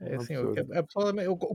É 0.00 0.12
é 0.12 0.16
um 0.16 0.20
assim, 0.20 0.36
absurdo. 0.36 0.72
é 0.72 0.82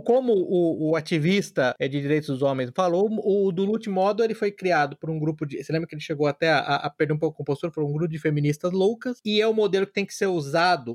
como 0.03 0.33
o, 0.33 0.91
o 0.91 0.95
ativista 0.95 1.73
é, 1.79 1.87
de 1.87 2.01
direitos 2.01 2.27
dos 2.27 2.41
homens 2.41 2.69
falou, 2.75 3.07
o 3.23 3.51
Duluth 3.51 3.87
Modo 3.87 4.21
ele 4.21 4.33
foi 4.33 4.51
criado 4.51 4.97
por 4.97 5.09
um 5.09 5.17
grupo 5.17 5.45
de. 5.45 5.63
Você 5.63 5.71
lembra 5.71 5.87
que 5.87 5.95
ele 5.95 6.01
chegou 6.01 6.27
até 6.27 6.51
a, 6.51 6.59
a 6.59 6.89
perder 6.89 7.13
um 7.13 7.17
pouco 7.17 7.35
a 7.35 7.37
compostura 7.37 7.71
por 7.71 7.83
um 7.83 7.93
grupo 7.93 8.09
de 8.09 8.19
feministas 8.19 8.73
loucas? 8.73 9.19
E 9.23 9.39
é 9.39 9.47
o 9.47 9.53
modelo 9.53 9.87
que 9.87 9.93
tem 9.93 10.05
que 10.05 10.13
ser 10.13 10.27
usado 10.27 10.44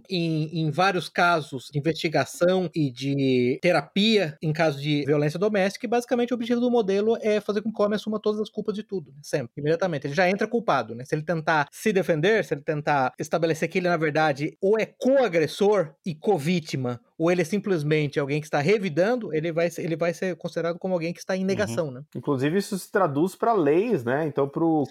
em, 0.08 0.60
em 0.60 0.70
vários 0.70 1.08
casos 1.08 1.68
de 1.72 1.78
investigação 1.78 2.70
e 2.74 2.90
de 2.90 3.58
terapia 3.62 4.36
em 4.42 4.52
casos 4.52 4.80
de 4.80 5.04
violência 5.04 5.38
doméstica. 5.38 5.86
E 5.86 5.88
basicamente 5.88 6.32
o 6.32 6.34
objetivo 6.34 6.60
do 6.60 6.70
modelo 6.70 7.16
é 7.20 7.40
fazer 7.40 7.62
com 7.62 7.72
que 7.72 7.80
o 7.80 7.84
homem 7.84 7.96
assuma 7.96 8.20
todas 8.20 8.40
as 8.40 8.48
culpas 8.48 8.74
de 8.74 8.82
tudo, 8.82 9.10
né? 9.10 9.18
sempre, 9.22 9.52
imediatamente. 9.56 10.06
Ele 10.06 10.14
já 10.14 10.28
entra 10.28 10.46
culpado, 10.46 10.94
né? 10.94 11.04
Se 11.04 11.14
ele 11.14 11.22
tentar 11.22 11.68
se 11.70 11.92
defender, 11.92 12.44
se 12.44 12.54
ele 12.54 12.62
tentar 12.62 13.12
estabelecer 13.18 13.68
que 13.68 13.78
ele, 13.78 13.88
na 13.88 13.96
verdade, 13.96 14.56
ou 14.60 14.78
é 14.78 14.86
co-agressor 14.86 15.94
e 16.04 16.14
co-vítima, 16.14 17.00
ou 17.20 17.30
ele 17.30 17.42
é 17.42 17.44
simplesmente 17.44 18.18
alguém 18.18 18.40
que 18.40 18.46
está 18.46 18.61
revidando, 18.61 19.35
ele 19.35 19.52
vai, 19.52 19.68
ser- 19.68 19.83
ele 19.85 19.94
vai 19.94 20.14
ser 20.14 20.35
considerado 20.37 20.78
como 20.78 20.94
alguém 20.94 21.12
que 21.12 21.18
está 21.18 21.37
em 21.37 21.44
negação, 21.44 21.90
né? 21.90 22.00
Inclusive, 22.16 22.56
isso 22.56 22.78
se 22.78 22.90
traduz 22.90 23.37
para 23.37 23.52
leis, 23.52 24.02
né? 24.04 24.26
Então, 24.26 24.48
para 24.48 24.64
o 24.64 24.85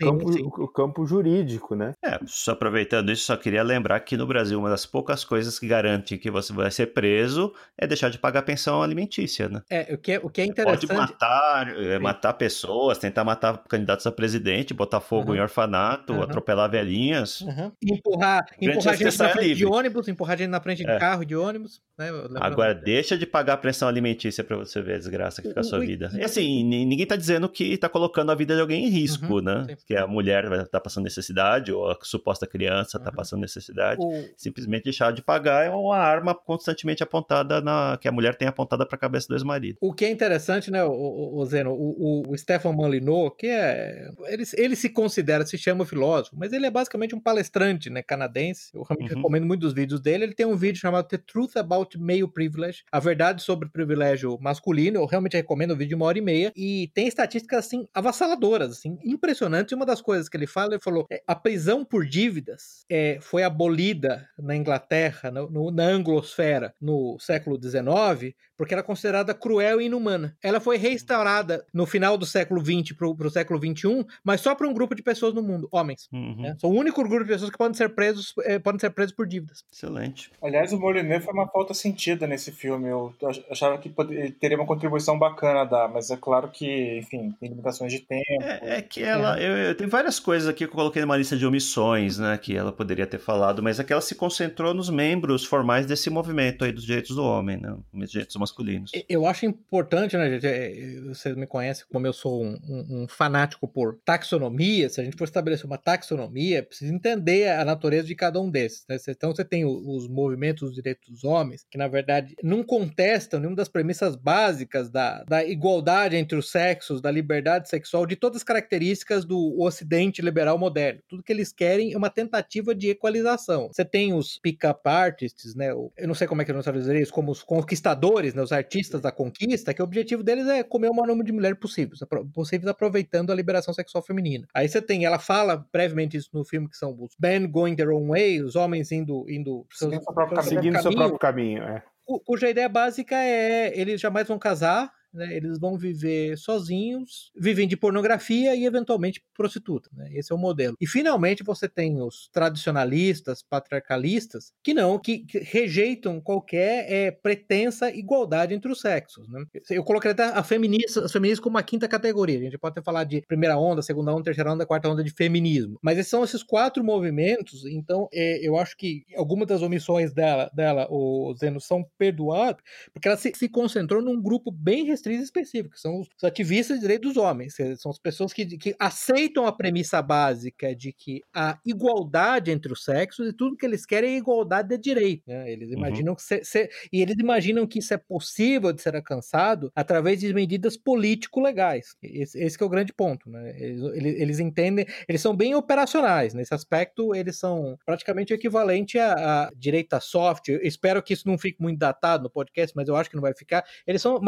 campo, 0.74 1.06
jurídico, 1.08 1.74
né? 1.76 1.94
É, 2.06 2.20
só 2.28 2.52
aproveitando 2.52 3.12
isso, 3.12 3.24
só 3.24 3.36
queria 3.36 3.63
lembrar 3.63 4.00
que 4.02 4.15
no 4.15 4.28
Brasil 4.28 4.60
uma 4.60 4.70
das 4.70 4.86
poucas 4.86 5.24
coisas 5.26 5.58
que 5.58 5.68
garante 5.68 6.18
que 6.20 6.30
você 6.30 6.54
vai 6.54 6.70
ser 6.70 6.88
preso 6.94 7.52
é 7.76 7.88
deixar 7.88 8.10
de 8.10 8.20
pagar 8.20 8.44
pensão 8.44 8.84
alimentícia, 8.84 9.50
né? 9.50 9.62
É, 9.70 9.92
o 9.94 9.98
que 9.98 10.12
é, 10.12 10.20
o 10.22 10.30
que 10.30 10.42
é 10.42 10.46
Pode 10.54 10.86
interessante... 10.86 10.94
matar, 10.96 11.68
é, 11.76 11.98
Sim. 11.98 12.04
matar 12.04 12.34
pessoas, 12.34 13.00
tentar 13.00 13.24
matar 13.24 13.63
candidatos 13.68 14.06
a 14.06 14.12
presidente, 14.12 14.72
botar 14.74 15.00
fogo 15.00 15.32
Uhum. 15.32 15.38
em 15.38 15.42
orfanato, 15.42 16.13
Uhum. 16.13 16.22
atropelar 16.24 16.70
velhinhas. 16.70 17.42
Uhum. 17.42 17.72
Empurrar, 17.84 18.46
empurrar 18.62 18.96
gente 18.96 19.18
na 19.18 19.30
é 19.30 19.34
frente 19.34 19.48
de 19.56 19.63
livre. 19.63 19.65
ônibus, 19.78 20.08
empurrar 20.08 20.38
gente 20.38 20.50
na 20.50 20.62
frente 20.62 20.84
de 20.84 20.89
É. 20.92 21.00
carro 21.00 21.26
de 21.26 21.36
ônibus, 21.36 21.82
né? 21.98 22.10
Agora, 22.40 22.74
deixa 22.74 23.18
de 23.18 23.26
pagar 23.26 23.54
a 23.54 23.58
pressão 23.58 23.88
alimentícia 23.88 24.44
para 24.44 24.58
você 24.58 24.82
ver 24.82 24.96
a 24.96 24.98
desgraça 24.98 25.42
que 25.42 25.50
fica 25.50 25.62
a 25.62 25.64
sua 25.64 25.80
vida. 25.80 26.12
E 26.14 26.24
assim, 26.24 26.64
ninguém 26.64 27.06
tá 27.06 27.16
dizendo 27.16 27.48
que 27.50 27.78
tá 27.78 27.90
colocando 27.90 28.32
a 28.32 28.36
vida 28.36 28.56
de 28.56 28.62
alguém 28.62 28.86
em 28.86 28.90
risco, 28.90 29.36
uhum, 29.36 29.42
né? 29.42 29.66
Sim. 29.70 29.76
Que 29.88 29.96
a 29.96 30.08
mulher 30.08 30.68
tá 30.68 30.80
passando 30.80 31.04
necessidade, 31.04 31.72
ou 31.72 31.90
a 31.90 31.98
suposta 32.02 32.48
criança 32.48 33.00
tá 33.00 33.10
uhum. 33.10 33.16
passando 33.16 33.42
necessidade. 33.42 34.02
O... 34.02 34.30
Simplesmente 34.36 34.84
deixar 34.86 35.12
de 35.12 35.22
pagar 35.22 35.66
é 35.66 35.70
uma 35.70 35.98
arma 35.98 36.34
constantemente 36.34 37.04
apontada 37.04 37.62
na. 37.62 37.98
que 38.00 38.08
a 38.08 38.12
mulher 38.12 38.36
tem 38.36 38.48
apontada 38.48 38.86
para 38.86 38.96
a 38.96 39.00
cabeça 39.00 39.28
do 39.28 39.36
ex-marido. 39.36 39.78
O 39.82 39.94
que 39.94 40.06
é 40.06 40.12
interessante, 40.12 40.72
né, 40.72 40.84
o, 40.84 40.92
o, 40.92 41.40
o 41.40 41.46
Zeno, 41.46 41.72
o, 41.72 42.24
o, 42.28 42.38
Stefan 42.38 42.74
Molyneux, 42.74 43.32
que 43.38 43.48
é. 43.48 44.10
Ele, 44.28 44.44
ele 44.58 44.76
se 44.76 44.90
considera, 44.90 45.46
se 45.46 45.58
chama 45.58 45.86
filósofo, 45.86 46.36
mas 46.38 46.54
ele 46.54 46.66
é 46.66 46.72
basicamente 46.72 47.16
um 47.16 47.20
palestrante, 47.20 47.90
né, 47.90 48.02
canadense. 48.02 48.72
Eu 48.74 48.84
realmente 48.84 49.12
uhum. 49.12 49.18
recomendo 49.18 49.46
muito 49.46 49.66
os 49.66 49.74
vídeos 49.74 50.02
dele. 50.02 50.26
Ele 50.26 50.34
tem 50.34 50.46
um 50.46 50.56
vídeo 50.56 50.80
chamado 50.80 51.08
The 51.08 51.18
Truth 51.18 51.58
About 51.58 51.98
Male 52.10 52.28
Privilege, 52.28 52.84
a 52.91 53.00
verdade 53.00 53.43
sobre 53.43 53.69
privilégio 53.69 54.39
masculino. 54.41 55.00
Eu 55.00 55.06
realmente 55.06 55.38
recomendo 55.38 55.72
o 55.72 55.76
vídeo 55.76 55.89
de 55.89 55.95
uma 55.95 56.06
hora 56.06 56.17
e 56.17 56.22
meia. 56.22 56.52
E 56.56 56.89
tem 56.95 57.08
estatísticas, 57.08 57.65
assim, 57.65 57.88
avassaladoras, 57.93 58.72
assim, 58.72 58.98
impressionantes. 59.04 59.72
E 59.72 59.76
uma 59.76 59.86
das 59.86 60.02
coisas 60.02 60.28
que 60.28 60.36
ele 60.36 60.48
fala, 60.48 60.74
ele 60.74 60.82
falou: 60.82 61.06
é, 61.12 61.22
a 61.28 61.36
prisão 61.36 61.86
por 61.86 62.06
dívidas 62.06 62.84
é, 62.89 63.19
foi 63.22 63.43
abolida 63.43 64.28
na 64.39 64.56
Inglaterra, 64.56 65.30
no, 65.30 65.50
no, 65.50 65.72
na 65.72 65.84
anglosfera, 65.84 66.74
no 66.82 67.17
século 67.19 67.60
XIX, 67.62 68.36
porque 68.60 68.74
era 68.74 68.84
considerada 68.84 69.34
cruel 69.34 69.80
e 69.80 69.86
inumana. 69.86 70.36
Ela 70.43 70.60
foi 70.60 70.76
restaurada 70.76 71.65
no 71.74 71.86
final 71.86 72.17
do 72.17 72.26
século 72.26 72.60
XX 72.60 72.91
para 72.91 73.08
o 73.08 73.30
século 73.30 73.58
XXI, 73.58 74.06
mas 74.22 74.41
só 74.41 74.54
para 74.54 74.67
um 74.67 74.74
grupo 74.74 74.93
de 74.93 75.02
pessoas 75.02 75.34
no 75.34 75.41
mundo, 75.41 75.69
homens. 75.72 76.10
Uhum. 76.12 76.36
Né? 76.41 76.58
São 76.60 76.69
o 76.69 76.74
único 76.74 77.02
grupo 77.02 77.24
de 77.24 77.32
pessoas 77.32 77.50
que 77.50 77.58
podem 77.58 77.74
ser 77.74 77.88
presos, 77.95 78.34
eh, 78.43 78.60
podem 78.60 78.78
ser 78.78 78.89
presos 78.89 79.15
por 79.15 79.26
dívidas. 79.26 79.63
Excelente. 79.72 80.30
Aliás, 80.43 80.74
o 80.74 80.78
Moliné 80.78 81.22
foi 81.22 81.34
uma 81.34 81.48
falta 81.48 81.74
sentida 81.74 82.28
nesse 82.28 82.52
filme. 82.52 82.89
Eu 82.89 83.15
achava 83.50 83.78
que 83.78 83.89
ele 84.10 84.32
teria 84.34 84.58
uma 84.58 84.67
contribuição 84.67 85.17
bacana 85.17 85.62
a 85.62 85.65
dar, 85.65 85.88
mas 85.88 86.12
é 86.12 86.17
claro 86.17 86.50
que, 86.50 86.98
enfim, 86.98 87.34
tem 87.39 87.48
limitações 87.48 87.93
de 87.93 88.00
tempo. 88.02 88.26
É, 88.41 88.80
é 88.80 88.82
que 88.82 89.02
ela. 89.02 89.39
É. 89.39 89.48
Eu, 89.48 89.58
eu, 89.58 89.76
tem 89.76 89.88
várias 89.88 90.19
coisas 90.19 90.50
aqui 90.50 90.60
que 90.60 90.63
eu 90.65 90.76
coloquei 90.76 91.02
numa 91.02 91.15
lista 91.15 91.38
de 91.38 91.45
omissões, 91.45 92.17
né? 92.17 92.38
Que 92.38 92.58
ela 92.58 92.74
poderia 92.74 93.08
ter 93.08 93.19
falado, 93.19 93.63
mas 93.63 93.80
é 93.80 93.86
que 93.86 93.93
ela 93.93 94.02
se 94.02 94.15
concentrou 94.15 94.74
nos 94.74 94.89
membros 94.89 95.45
formais 95.45 95.86
desse 95.86 96.10
movimento 96.10 96.65
aí 96.65 96.74
dos 96.74 96.84
direitos 96.84 97.15
do 97.15 97.24
homem, 97.24 97.56
né? 97.56 97.74
Os 97.93 98.12
direitos 98.12 98.36
masculinos. 98.50 98.92
Eu 99.08 99.26
acho 99.26 99.46
importante, 99.46 100.18
né, 100.18 100.30
gente? 100.30 100.48
É, 100.48 101.02
vocês 101.02 101.36
me 101.36 101.48
conhecem 101.48 101.86
como 101.92 102.06
eu 102.06 102.14
sou 102.14 102.44
um, 102.44 102.58
um, 102.68 103.08
fanático 103.08 103.68
por 103.68 104.00
taxonomia. 104.04 104.90
Se 104.90 105.00
a 105.00 105.04
gente 105.04 105.18
for 105.18 105.26
estabelecer 105.26 105.66
uma 105.66 105.78
taxonomia, 105.78 106.64
precisa 106.64 106.94
entender 106.94 107.50
a 107.50 107.64
natureza 107.64 108.08
de 108.08 108.16
cada 108.16 108.40
um 108.40 108.50
desses. 108.50 108.86
Né? 108.88 108.98
Então 109.08 109.34
você 109.34 109.46
tem 109.46 109.66
os 109.66 110.08
movimentos 110.08 110.70
dos 110.70 110.76
direitos 110.76 111.10
dos 111.10 111.24
homens, 111.24 111.66
que 111.70 111.78
na 111.78 111.88
verdade 111.88 112.36
não 112.44 112.64
contestam 112.64 113.40
nenhuma 113.40 113.56
das 113.56 113.70
premissas 113.70 114.16
básicas 114.16 114.90
da, 114.90 115.24
da 115.24 115.44
igualdade 115.44 116.16
entre 116.16 116.38
os 116.38 116.52
sexos, 116.52 117.02
da 117.02 117.12
liberdade 117.12 117.70
sexual, 117.70 118.06
de 118.06 118.16
todas 118.16 118.38
as 118.38 118.44
características 118.44 119.26
do 119.26 119.60
Ocidente 119.60 120.22
liberal 120.22 120.58
moderno. 120.58 121.02
Tudo 121.08 121.24
que 121.24 121.32
eles 121.32 121.52
querem 121.52 121.94
é 121.94 121.98
uma 121.98 122.10
tentativa 122.10 122.74
de 122.74 122.90
equalização. 122.90 123.68
Você 123.68 123.86
tem 123.86 124.14
os 124.14 124.40
pick-up 124.40 124.82
artists, 124.86 125.56
né? 125.56 125.72
Eu 125.72 126.08
não 126.08 126.16
sei 126.16 126.28
como 126.28 126.42
é 126.42 126.46
que 126.46 126.52
eu 126.52 126.56
não 126.56 126.62
isso, 127.00 127.12
como 127.12 127.32
os 127.32 127.44
conquistadores, 127.44 128.34
né? 128.39 128.43
Os 128.43 128.52
artistas 128.52 129.02
da 129.02 129.12
conquista 129.12 129.73
que 129.73 129.82
o 129.82 129.86
objetivo 129.86 130.23
deles 130.23 130.47
é 130.47 130.63
comer 130.63 130.89
o 130.89 130.93
maior 130.93 131.08
número 131.08 131.25
de 131.25 131.32
mulheres 131.32 131.60
possíveis, 131.60 131.99
possíveis 132.34 132.67
aproveitando 132.67 133.32
a 133.32 133.36
liberação 133.36 133.73
sexual 133.73 134.04
feminina. 134.04 134.47
Aí 134.54 134.67
você 134.67 134.82
tem, 134.82 135.06
ela 135.06 135.19
fala 135.19 135.65
brevemente 135.71 136.17
isso 136.17 136.30
no 136.34 136.45
filme, 136.45 136.69
que 136.69 136.78
são 136.78 136.95
os 136.99 137.15
men 137.21 137.49
going 137.49 137.75
their 137.75 137.89
own 137.89 138.08
way, 138.08 138.41
os 138.41 138.56
homens 138.56 138.91
indo... 138.91 139.25
indo 139.30 139.65
seguindo 139.71 140.04
seu 140.04 140.13
próprio, 140.13 140.43
seguindo 140.43 140.82
seu 140.82 140.91
próprio 140.91 141.19
caminho, 141.19 141.63
é. 141.63 141.84
Cuja 142.25 142.49
ideia 142.49 142.67
básica 142.67 143.15
é 143.15 143.71
eles 143.80 144.02
jamais 144.02 144.28
vão 144.28 144.39
casar, 144.39 144.91
né, 145.13 145.36
eles 145.36 145.60
vão 145.60 145.78
viver 145.78 146.38
sozinhos, 146.38 147.32
vivem 147.36 147.67
de 147.67 147.78
pornografia 147.78 148.56
e 148.56 148.65
eventualmente 148.65 149.24
prostituta. 149.36 149.89
Né? 149.93 150.10
Esse 150.13 150.32
é 150.32 150.36
o 150.36 150.38
modelo. 150.38 150.76
E 150.80 150.88
finalmente 150.88 151.43
você 151.43 151.67
tem 151.67 152.02
os 152.02 152.30
tradicionalistas, 152.32 153.41
patriarcalistas, 153.41 154.52
que 154.63 154.74
não, 154.74 155.00
que, 155.00 155.19
que 155.19 155.39
rejeitam 155.39 156.19
qualquer 156.22 156.91
é, 156.91 157.12
pretensa 157.12 157.91
igualdade 157.91 158.54
entre 158.54 158.72
os 158.72 158.82
sexos. 158.82 159.28
Né? 159.30 159.45
Eu 159.69 159.84
coloquei 159.84 160.12
até 160.12 160.26
a 160.26 160.43
feminista, 160.43 161.06
as 161.06 161.12
feministas 161.12 161.39
como 161.39 161.56
uma 161.56 161.63
quinta 161.63 161.88
categoria. 161.88 162.39
A 162.39 162.43
gente 162.43 162.58
pode 162.58 162.74
até 162.74 162.82
falar 162.82 163.04
de 163.04 163.22
primeira 163.28 163.58
onda, 163.58 163.82
segunda 163.82 164.13
onda, 164.13 164.24
terceira 164.24 164.54
onda, 164.54 164.65
quarta 164.65 164.89
onda 164.89 165.04
de 165.04 165.12
feminismo. 165.12 165.78
Mas 165.82 166.08
são 166.08 166.24
esses 166.24 166.43
quatro 166.43 166.84
movimentos, 166.84 167.65
então 167.65 168.08
é, 168.13 168.45
eu 168.45 168.58
acho 168.58 168.76
que 168.78 169.04
algumas 169.15 169.48
das 169.48 169.62
omissões 169.62 170.13
dela, 170.13 170.50
dela 170.54 170.88
o 170.89 171.34
Zeno, 171.38 171.60
são 171.60 171.86
perdoadas, 171.98 172.62
porque 172.93 173.08
ela 173.08 173.17
se, 173.17 173.32
se 173.36 173.50
concentrou 173.50 174.02
num 174.02 174.22
grupo 174.22 174.52
bem 174.52 174.86
restritos 175.00 175.26
específicos, 175.26 175.82
são 175.82 176.02
os 176.02 176.24
ativistas 176.24 176.78
de 176.78 176.82
direitos 176.82 177.14
dos 177.14 177.24
homens, 177.24 177.56
são 177.78 177.90
as 177.92 178.00
pessoas 178.00 178.34
que, 178.34 178.46
que 178.58 178.76
aceitam 178.78 179.46
a 179.46 179.52
premissa 179.52 180.02
básica 180.02 180.76
de 180.76 180.92
que 180.92 181.22
a 181.34 181.58
igualdade 181.66 182.52
entre 182.52 182.72
os 182.72 182.84
sexos 182.84 183.30
e 183.30 183.34
tudo 183.34 183.56
que 183.56 183.66
eles 183.66 183.86
querem 183.86 184.16
é 184.16 184.18
igualdade 184.18 184.70
de 184.70 184.78
direito. 184.78 185.24
Né? 185.28 185.52
Eles 185.52 185.70
uhum. 185.70 185.78
imaginam 185.78 186.12
uhum. 186.12 186.16
que 186.16 186.24
se, 186.24 186.44
se, 186.44 186.70
e 186.92 187.02
eles 187.02 187.16
imaginam 187.18 187.66
que 187.66 187.80
isso 187.80 187.94
é 187.94 187.98
possível 187.98 188.72
de 188.74 188.82
ser 188.82 188.96
alcançado 188.96 189.72
através 189.76 190.20
de 190.20 190.34
medidas 190.34 190.78
político-legais. 190.78 191.96
Esse, 192.04 192.40
esse 192.40 192.62
é 192.62 192.66
o 192.66 192.70
grande 192.70 192.94
ponto. 192.94 193.30
Né? 193.30 193.56
Eles, 193.58 193.82
eles, 193.94 194.22
eles, 194.22 194.40
entendem, 194.40 194.86
eles 195.08 195.22
são 195.22 195.36
bem 195.36 195.56
operacionais 195.56 196.34
nesse 196.34 196.54
aspecto. 196.54 197.16
Eles 197.16 197.38
são 197.38 197.78
praticamente 197.86 198.34
o 198.34 198.36
equivalente 198.36 199.00
a, 199.00 199.14
a 199.46 199.52
direita 199.56 200.00
soft. 200.00 200.50
Eu 200.50 200.62
espero 200.62 201.02
que 201.02 201.14
isso 201.14 201.28
não 201.28 201.38
fique 201.38 201.62
muito 201.62 201.80
datado 201.80 202.24
no 202.24 202.30
podcast, 202.30 202.76
mas 202.76 202.88
eu 202.88 202.96
acho 202.96 203.10
que 203.10 203.16
não 203.16 203.22
vai 203.22 203.34
ficar. 203.34 203.64
Eles 203.86 204.02
são 204.02 204.20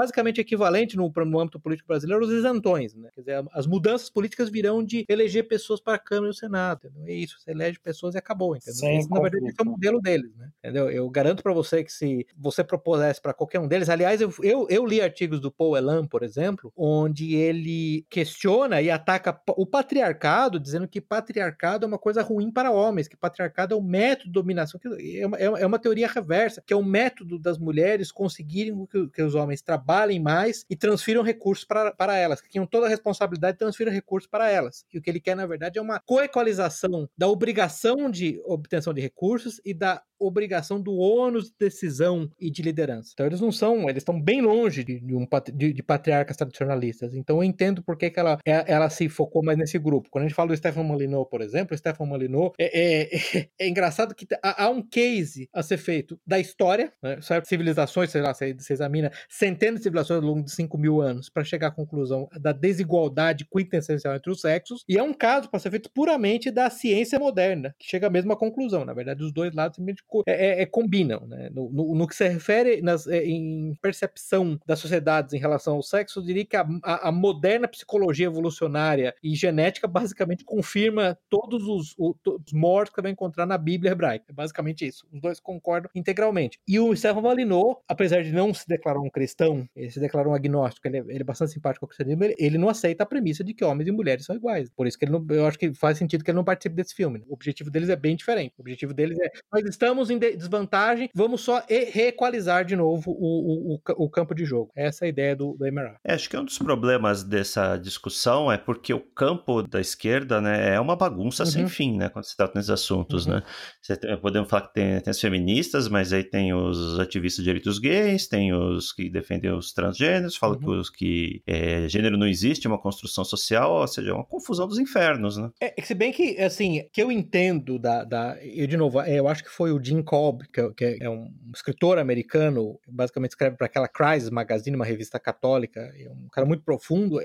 basicamente 0.00 0.40
equivalente 0.40 0.96
no, 0.96 1.12
no 1.14 1.40
âmbito 1.40 1.60
político 1.60 1.86
brasileiro 1.86 2.24
aos 2.24 2.32
isentões, 2.32 2.94
né? 2.94 3.10
Quer 3.14 3.20
dizer, 3.20 3.44
as 3.52 3.66
mudanças 3.66 4.08
políticas 4.08 4.48
virão 4.48 4.82
de 4.82 5.04
eleger 5.06 5.46
pessoas 5.46 5.78
para 5.78 5.96
a 5.96 5.98
Câmara 5.98 6.28
e 6.28 6.30
o 6.30 6.34
Senado, 6.34 6.86
entendeu? 6.86 7.06
É 7.06 7.12
isso, 7.12 7.38
você 7.38 7.50
elege 7.50 7.78
pessoas 7.78 8.14
e 8.14 8.18
acabou, 8.18 8.56
entendeu? 8.56 8.80
Sim, 8.80 8.96
Esse, 8.96 9.10
na 9.10 9.20
verdade, 9.20 9.52
é 9.58 9.62
o 9.62 9.66
modelo 9.66 10.00
deles, 10.00 10.34
né? 10.34 10.48
Entendeu? 10.58 10.90
Eu 10.90 11.10
garanto 11.10 11.42
para 11.42 11.52
você 11.52 11.84
que 11.84 11.92
se 11.92 12.26
você 12.34 12.64
propusesse 12.64 13.20
para 13.20 13.34
qualquer 13.34 13.60
um 13.60 13.68
deles, 13.68 13.90
aliás, 13.90 14.22
eu, 14.22 14.32
eu, 14.42 14.66
eu, 14.70 14.86
li 14.86 15.02
artigos 15.02 15.38
do 15.38 15.52
Paul 15.52 15.76
Elan, 15.76 16.06
por 16.06 16.22
exemplo, 16.22 16.72
onde 16.74 17.34
ele 17.34 18.06
questiona 18.08 18.80
e 18.80 18.90
ataca 18.90 19.38
o 19.48 19.66
patriarcado, 19.66 20.58
dizendo 20.58 20.88
que 20.88 20.98
patriarcado 20.98 21.84
é 21.84 21.88
uma 21.88 21.98
coisa 21.98 22.22
ruim 22.22 22.50
para 22.50 22.70
homens, 22.70 23.06
que 23.06 23.18
patriarcado 23.18 23.74
é 23.74 23.76
um 23.76 23.82
método 23.82 24.28
de 24.28 24.32
dominação, 24.32 24.80
que 24.80 25.20
é 25.20 25.26
uma, 25.26 25.36
é 25.36 25.66
uma 25.66 25.78
teoria 25.78 26.08
reversa, 26.08 26.62
que 26.66 26.72
é 26.72 26.76
o 26.76 26.82
método 26.82 27.38
das 27.38 27.58
mulheres 27.58 28.10
conseguirem 28.10 28.86
que, 28.86 29.08
que 29.08 29.22
os 29.22 29.34
homens 29.34 29.60
trabalhem 29.60 29.89
trabalhem 29.90 30.20
mais 30.20 30.64
e 30.70 30.76
transfiram 30.76 31.22
recursos 31.22 31.64
para, 31.64 31.90
para 31.92 32.16
elas, 32.16 32.40
que 32.40 32.64
toda 32.66 32.86
a 32.86 32.88
responsabilidade 32.88 33.54
de 33.54 33.58
transferir 33.58 33.92
recursos 33.92 34.30
para 34.30 34.48
elas. 34.48 34.84
E 34.92 34.98
o 34.98 35.02
que 35.02 35.10
ele 35.10 35.20
quer, 35.20 35.34
na 35.34 35.46
verdade, 35.46 35.78
é 35.78 35.82
uma 35.82 35.98
coequalização 35.98 37.08
da 37.18 37.26
obrigação 37.26 38.08
de 38.08 38.40
obtenção 38.44 38.94
de 38.94 39.00
recursos 39.00 39.60
e 39.64 39.74
da 39.74 40.00
obrigação 40.20 40.80
do 40.80 40.94
ônus 40.94 41.46
de 41.46 41.54
decisão 41.58 42.30
e 42.38 42.50
de 42.50 42.60
liderança. 42.60 43.10
Então 43.14 43.24
eles 43.24 43.40
não 43.40 43.50
são, 43.50 43.88
eles 43.88 44.02
estão 44.02 44.20
bem 44.20 44.42
longe 44.42 44.84
de, 44.84 45.00
de, 45.00 45.14
um, 45.14 45.26
de, 45.54 45.72
de 45.72 45.82
patriarcas 45.82 46.36
tradicionalistas. 46.36 47.14
Então 47.14 47.38
eu 47.38 47.44
entendo 47.44 47.82
por 47.82 47.96
que, 47.96 48.10
que 48.10 48.20
ela, 48.20 48.38
é, 48.44 48.70
ela 48.70 48.90
se 48.90 49.08
focou 49.08 49.42
mais 49.42 49.56
nesse 49.56 49.78
grupo. 49.78 50.10
Quando 50.10 50.24
a 50.24 50.28
gente 50.28 50.36
fala 50.36 50.48
do 50.48 50.56
Stefan 50.56 50.82
Molyneux, 50.82 51.26
por 51.30 51.40
exemplo, 51.40 51.74
o 51.74 51.78
Stefan 51.78 52.04
Molyneux 52.04 52.52
é, 52.58 53.08
é, 53.08 53.48
é, 53.58 53.68
engraçado 53.68 54.14
que 54.14 54.26
há, 54.42 54.64
há, 54.64 54.68
um 54.68 54.82
case 54.82 55.48
a 55.54 55.62
ser 55.62 55.78
feito 55.78 56.20
da 56.26 56.38
história, 56.38 56.92
né? 57.02 57.18
civilizações, 57.44 58.10
sei 58.10 58.20
lá, 58.20 58.34
você, 58.34 58.52
você 58.52 58.74
examina 58.74 59.10
centenas 59.28 59.79
de 59.80 59.84
civilizações 59.84 60.22
ao 60.22 60.28
longo 60.28 60.44
de 60.44 60.52
5 60.52 60.78
mil 60.78 61.00
anos 61.00 61.28
para 61.28 61.44
chegar 61.44 61.68
à 61.68 61.70
conclusão 61.70 62.28
da 62.40 62.52
desigualdade 62.52 63.44
quintessencial 63.44 64.14
entre 64.14 64.30
os 64.30 64.40
sexos, 64.40 64.84
e 64.88 64.96
é 64.96 65.02
um 65.02 65.12
caso 65.12 65.48
para 65.50 65.60
ser 65.60 65.70
feito 65.70 65.90
puramente 65.90 66.50
da 66.50 66.70
ciência 66.70 67.18
moderna, 67.18 67.74
que 67.78 67.88
chega 67.88 68.06
à 68.06 68.10
mesma 68.10 68.36
conclusão. 68.36 68.84
Na 68.84 68.94
verdade, 68.94 69.22
os 69.22 69.32
dois 69.32 69.54
lados 69.54 69.76
simplesmente 69.76 70.02
é, 70.26 70.60
é, 70.60 70.62
é, 70.62 70.66
combinam. 70.66 71.26
Né? 71.26 71.50
No, 71.52 71.70
no, 71.70 71.94
no, 71.94 72.06
que 72.06 72.14
se 72.14 72.28
refere 72.28 72.80
nas, 72.82 73.06
é, 73.06 73.24
em 73.24 73.74
percepção 73.80 74.58
das 74.66 74.78
sociedades 74.78 75.32
em 75.32 75.38
relação 75.38 75.74
ao 75.76 75.82
sexo, 75.82 76.20
eu 76.20 76.24
diria 76.24 76.44
que 76.44 76.56
a, 76.56 76.66
a, 76.82 77.08
a 77.08 77.12
moderna 77.12 77.68
psicologia 77.68 78.26
evolucionária 78.26 79.14
e 79.22 79.34
genética 79.34 79.86
basicamente 79.88 80.44
confirma 80.44 81.18
todos 81.28 81.64
os, 81.66 81.94
os, 81.98 82.16
os 82.26 82.52
mortos 82.52 82.94
que 82.94 83.02
vai 83.02 83.10
encontrar 83.10 83.46
na 83.46 83.58
Bíblia 83.58 83.92
hebraica. 83.92 84.26
É 84.28 84.32
basicamente 84.32 84.86
isso. 84.86 85.06
Os 85.12 85.20
dois 85.20 85.40
concordam 85.40 85.90
integralmente. 85.94 86.58
E 86.66 86.78
o 86.78 86.94
Stefan 86.94 87.20
Molyneux, 87.20 87.76
apesar 87.88 88.22
de 88.22 88.32
não 88.32 88.52
se 88.52 88.66
declarar 88.66 89.00
um 89.00 89.10
cristão 89.10 89.68
ele 89.74 89.90
se 89.90 90.00
declara 90.00 90.28
um 90.28 90.34
agnóstico, 90.34 90.86
ele 90.88 90.98
é, 90.98 91.00
ele 91.00 91.20
é 91.20 91.24
bastante 91.24 91.52
simpático 91.52 91.84
ao 91.84 91.88
cristianismo, 91.88 92.24
ele, 92.24 92.34
ele, 92.38 92.58
não 92.58 92.68
aceita 92.68 93.02
a 93.02 93.06
premissa 93.06 93.44
de 93.44 93.54
que 93.54 93.64
homens 93.64 93.88
e 93.88 93.92
mulheres 93.92 94.24
são 94.24 94.34
iguais. 94.34 94.68
Por 94.70 94.86
isso 94.86 94.98
que 94.98 95.04
ele 95.04 95.12
não, 95.12 95.24
eu 95.30 95.46
acho 95.46 95.58
que 95.58 95.72
faz 95.74 95.98
sentido 95.98 96.24
que 96.24 96.30
ele 96.30 96.36
não 96.36 96.44
participe 96.44 96.74
desse 96.74 96.94
filme. 96.94 97.18
Né? 97.18 97.24
O 97.28 97.34
objetivo 97.34 97.70
deles 97.70 97.88
é 97.88 97.96
bem 97.96 98.16
diferente. 98.16 98.54
O 98.58 98.62
objetivo 98.62 98.92
deles 98.92 99.18
é, 99.20 99.30
nós 99.52 99.64
estamos 99.64 100.10
em 100.10 100.18
desvantagem, 100.18 101.08
vamos 101.14 101.40
só 101.40 101.62
reequalizar 101.68 102.64
de 102.64 102.76
novo 102.76 103.10
o, 103.12 103.74
o, 103.74 103.80
o, 103.96 104.10
campo 104.10 104.34
de 104.34 104.44
jogo. 104.44 104.70
Essa 104.74 105.04
é 105.04 105.06
a 105.06 105.08
ideia 105.08 105.36
do, 105.36 105.56
do 105.56 105.72
MRA. 105.72 105.96
É, 106.04 106.14
acho 106.14 106.28
que 106.28 106.36
um 106.36 106.44
dos 106.44 106.58
problemas 106.58 107.22
dessa 107.22 107.76
discussão 107.76 108.50
é 108.50 108.58
porque 108.58 108.92
o 108.92 109.00
campo 109.00 109.62
da 109.62 109.80
esquerda 109.80 110.40
né, 110.40 110.74
é 110.74 110.80
uma 110.80 110.96
bagunça 110.96 111.44
uhum. 111.44 111.50
sem 111.50 111.68
fim, 111.68 111.96
né? 111.96 112.08
Quando 112.08 112.24
se 112.24 112.36
trata 112.36 112.52
nesses 112.56 112.70
assuntos, 112.70 113.26
uhum. 113.26 113.34
né? 113.34 113.42
Você 113.80 113.96
tem, 113.96 114.16
podemos 114.20 114.48
falar 114.48 114.68
que 114.68 114.74
tem, 114.74 115.00
tem 115.00 115.10
as 115.10 115.20
feministas, 115.20 115.88
mas 115.88 116.12
aí 116.12 116.24
tem 116.24 116.52
os 116.52 116.98
ativistas 116.98 117.44
de 117.44 117.50
direitos 117.50 117.78
gays, 117.78 118.28
tem 118.28 118.52
os 118.52 118.92
que 118.92 119.08
defendem 119.08 119.52
os 119.60 119.72
transgêneros, 119.72 120.36
falam 120.36 120.56
uhum. 120.56 120.62
que, 120.62 120.70
os, 120.70 120.90
que 120.90 121.42
é, 121.46 121.88
gênero 121.88 122.18
não 122.18 122.26
existe, 122.26 122.66
é 122.66 122.70
uma 122.70 122.80
construção 122.80 123.24
social, 123.24 123.72
ou 123.72 123.86
seja, 123.86 124.10
é 124.10 124.14
uma 124.14 124.24
confusão 124.24 124.66
dos 124.66 124.78
infernos, 124.78 125.36
né? 125.36 125.50
É, 125.60 125.74
se 125.82 125.94
bem 125.94 126.12
que, 126.12 126.38
assim, 126.40 126.84
que 126.92 127.02
eu 127.02 127.12
entendo 127.12 127.78
da... 127.78 128.04
da 128.04 128.36
eu, 128.42 128.66
de 128.66 128.76
novo, 128.76 129.00
é, 129.00 129.18
eu 129.18 129.28
acho 129.28 129.44
que 129.44 129.50
foi 129.50 129.72
o 129.72 129.82
Jim 129.82 130.02
Cobb, 130.02 130.48
que, 130.52 130.72
que 130.74 130.98
é 131.00 131.08
um 131.08 131.30
escritor 131.54 131.98
americano, 131.98 132.78
basicamente 132.88 133.32
escreve 133.32 133.56
para 133.56 133.66
aquela 133.66 133.88
Crisis 133.88 134.30
Magazine, 134.30 134.76
uma 134.76 134.84
revista 134.84 135.18
católica, 135.20 135.80
é 135.80 136.10
um 136.10 136.28
cara 136.32 136.46
muito 136.46 136.64
profundo, 136.64 137.18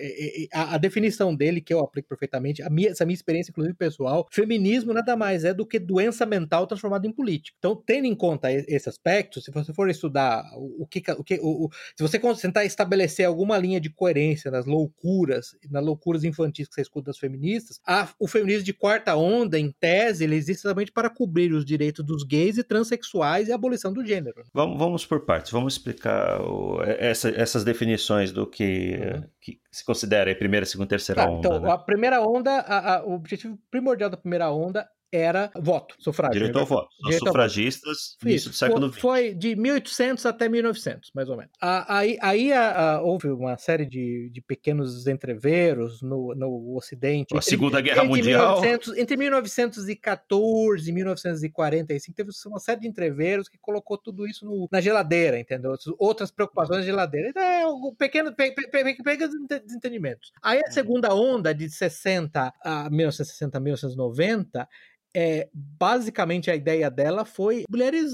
a, 0.54 0.76
a 0.76 0.78
definição 0.78 1.36
dele, 1.36 1.62
que 1.62 1.74
eu 1.74 1.80
aplico 1.80 2.10
perfeitamente, 2.10 2.62
a 2.62 2.69
minha, 2.69 2.89
essa 2.89 3.06
minha 3.06 3.15
experiência, 3.15 3.52
inclusive 3.52 3.76
pessoal, 3.76 4.28
feminismo 4.32 4.93
nada 4.93 5.15
mais 5.15 5.43
é 5.43 5.54
do 5.54 5.65
que 5.65 5.80
doença 5.80 6.26
mental 6.26 6.67
transformada 6.67 7.08
em 7.08 7.12
política. 7.12 7.56
Então, 7.58 7.76
tendo 7.76 8.06
em 8.06 8.15
conta 8.15 8.52
esse 8.52 8.89
aspecto, 8.89 9.41
se 9.41 9.52
você 9.52 9.74
for 9.74 9.89
estudar 9.89 10.43
o, 10.56 10.84
o 10.84 10.88
que, 10.88 11.02
o 11.12 11.24
que 11.24 11.39
o, 11.41 11.65
o, 11.65 11.69
se 11.95 12.04
você 12.04 12.19
tentar 12.33 12.65
estabelecer 12.65 13.25
alguma 13.25 13.57
linha 13.57 13.79
de 13.79 13.89
coerência 13.89 14.49
nas 14.49 14.65
loucuras, 14.65 15.55
nas 15.69 15.83
loucuras 15.83 16.23
infantis 16.23 16.67
que 16.67 16.73
você 16.73 16.81
escuta 16.81 17.07
das 17.07 17.17
feministas, 17.17 17.79
a, 17.85 18.09
o 18.19 18.27
feminismo 18.27 18.63
de 18.63 18.73
quarta 18.73 19.15
onda, 19.15 19.59
em 19.59 19.71
tese, 19.71 20.23
ele 20.23 20.35
existe 20.35 20.61
exatamente 20.61 20.91
para 20.91 21.09
cobrir 21.09 21.53
os 21.53 21.65
direitos 21.65 22.05
dos 22.05 22.23
gays 22.23 22.57
e 22.57 22.63
transexuais 22.63 23.47
e 23.47 23.51
a 23.51 23.55
abolição 23.55 23.93
do 23.93 24.05
gênero. 24.05 24.43
Vamos, 24.53 24.79
vamos 24.79 25.05
por 25.05 25.25
partes, 25.25 25.51
vamos 25.51 25.73
explicar 25.73 26.41
o, 26.41 26.81
essa, 26.83 27.29
essas 27.29 27.63
definições 27.63 28.31
do 28.31 28.47
que, 28.47 28.97
uhum. 28.97 29.23
que 29.41 29.59
se 29.71 29.83
considera 29.83 30.31
a 30.31 30.35
primeira, 30.35 30.65
segunda 30.65 30.88
e 30.88 30.89
terceira 30.89 31.23
tá, 31.23 31.29
onda. 31.29 31.47
Então, 31.47 31.59
né? 31.61 31.71
a 31.71 31.77
primeira 31.77 32.21
onda, 32.21 32.51
a, 32.51 32.95
a, 32.95 33.05
o 33.05 33.13
objetivo 33.13 33.59
primordial 33.69 34.09
da 34.09 34.17
primeira 34.17 34.51
onda 34.51 34.88
era 35.15 35.51
voto, 35.56 35.95
sufrágio. 35.99 36.34
Direito 36.34 36.60
ao 36.60 36.65
voto. 36.65 36.89
Os 37.08 37.15
sufragistas, 37.17 38.17
início 38.23 38.49
do 38.49 38.56
século 38.56 38.91
XX. 38.91 39.01
Foi 39.01 39.34
de 39.34 39.56
1800 39.56 40.25
até 40.25 40.49
1900, 40.49 41.12
mais 41.13 41.30
ou 41.30 41.38
menos. 41.38 41.51
Aí, 41.62 42.17
aí 42.21 42.51
a, 42.51 42.95
a, 42.95 43.01
houve 43.01 43.30
uma 43.30 43.58
série 43.58 43.86
de, 43.86 44.30
de 44.32 44.41
pequenos 44.41 45.08
entreveros 45.08 46.01
no, 46.01 46.34
no 46.36 46.75
Ocidente. 46.75 47.34
A 47.34 47.38
entre, 47.38 47.49
Segunda 47.49 47.82
Guerra 47.82 48.04
entre 48.04 48.10
Mundial. 48.10 48.62
1900, 48.62 48.97
entre 48.97 49.17
1914 49.17 50.89
e 50.89 50.93
1945, 50.93 52.15
teve 52.15 52.30
uma 52.47 52.60
série 52.60 52.82
de 52.82 52.88
entreveros 52.88 53.47
que 53.47 53.58
colocou 53.58 53.97
tudo 53.97 54.28
isso 54.28 54.45
no, 54.45 54.67
na 54.71 54.82
geladeira, 54.82 55.39
entendeu? 55.39 55.75
Outras 55.97 56.32
preocupações 56.32 56.80
na 56.80 56.86
geladeira. 56.86 57.30
Então, 57.30 57.43
é 57.43 57.67
um 57.67 57.93
pequeno, 57.95 58.34
pe, 58.34 58.51
pe, 58.51 58.67
pe, 58.67 59.04
pequenos 59.04 59.36
desentendimentos. 59.47 60.32
Aí 60.41 60.60
a 60.60 60.67
uhum. 60.67 60.71
segunda 60.71 61.13
onda, 61.13 61.54
de 61.54 61.69
60 61.69 62.54
a 62.63 62.89
1960, 62.89 63.60
1990, 63.60 64.67
é, 65.15 65.49
basicamente 65.54 66.51
a 66.51 66.56
ideia 66.56 66.91
dela 66.91 67.23
foi 67.23 67.63
mulheres 67.69 68.12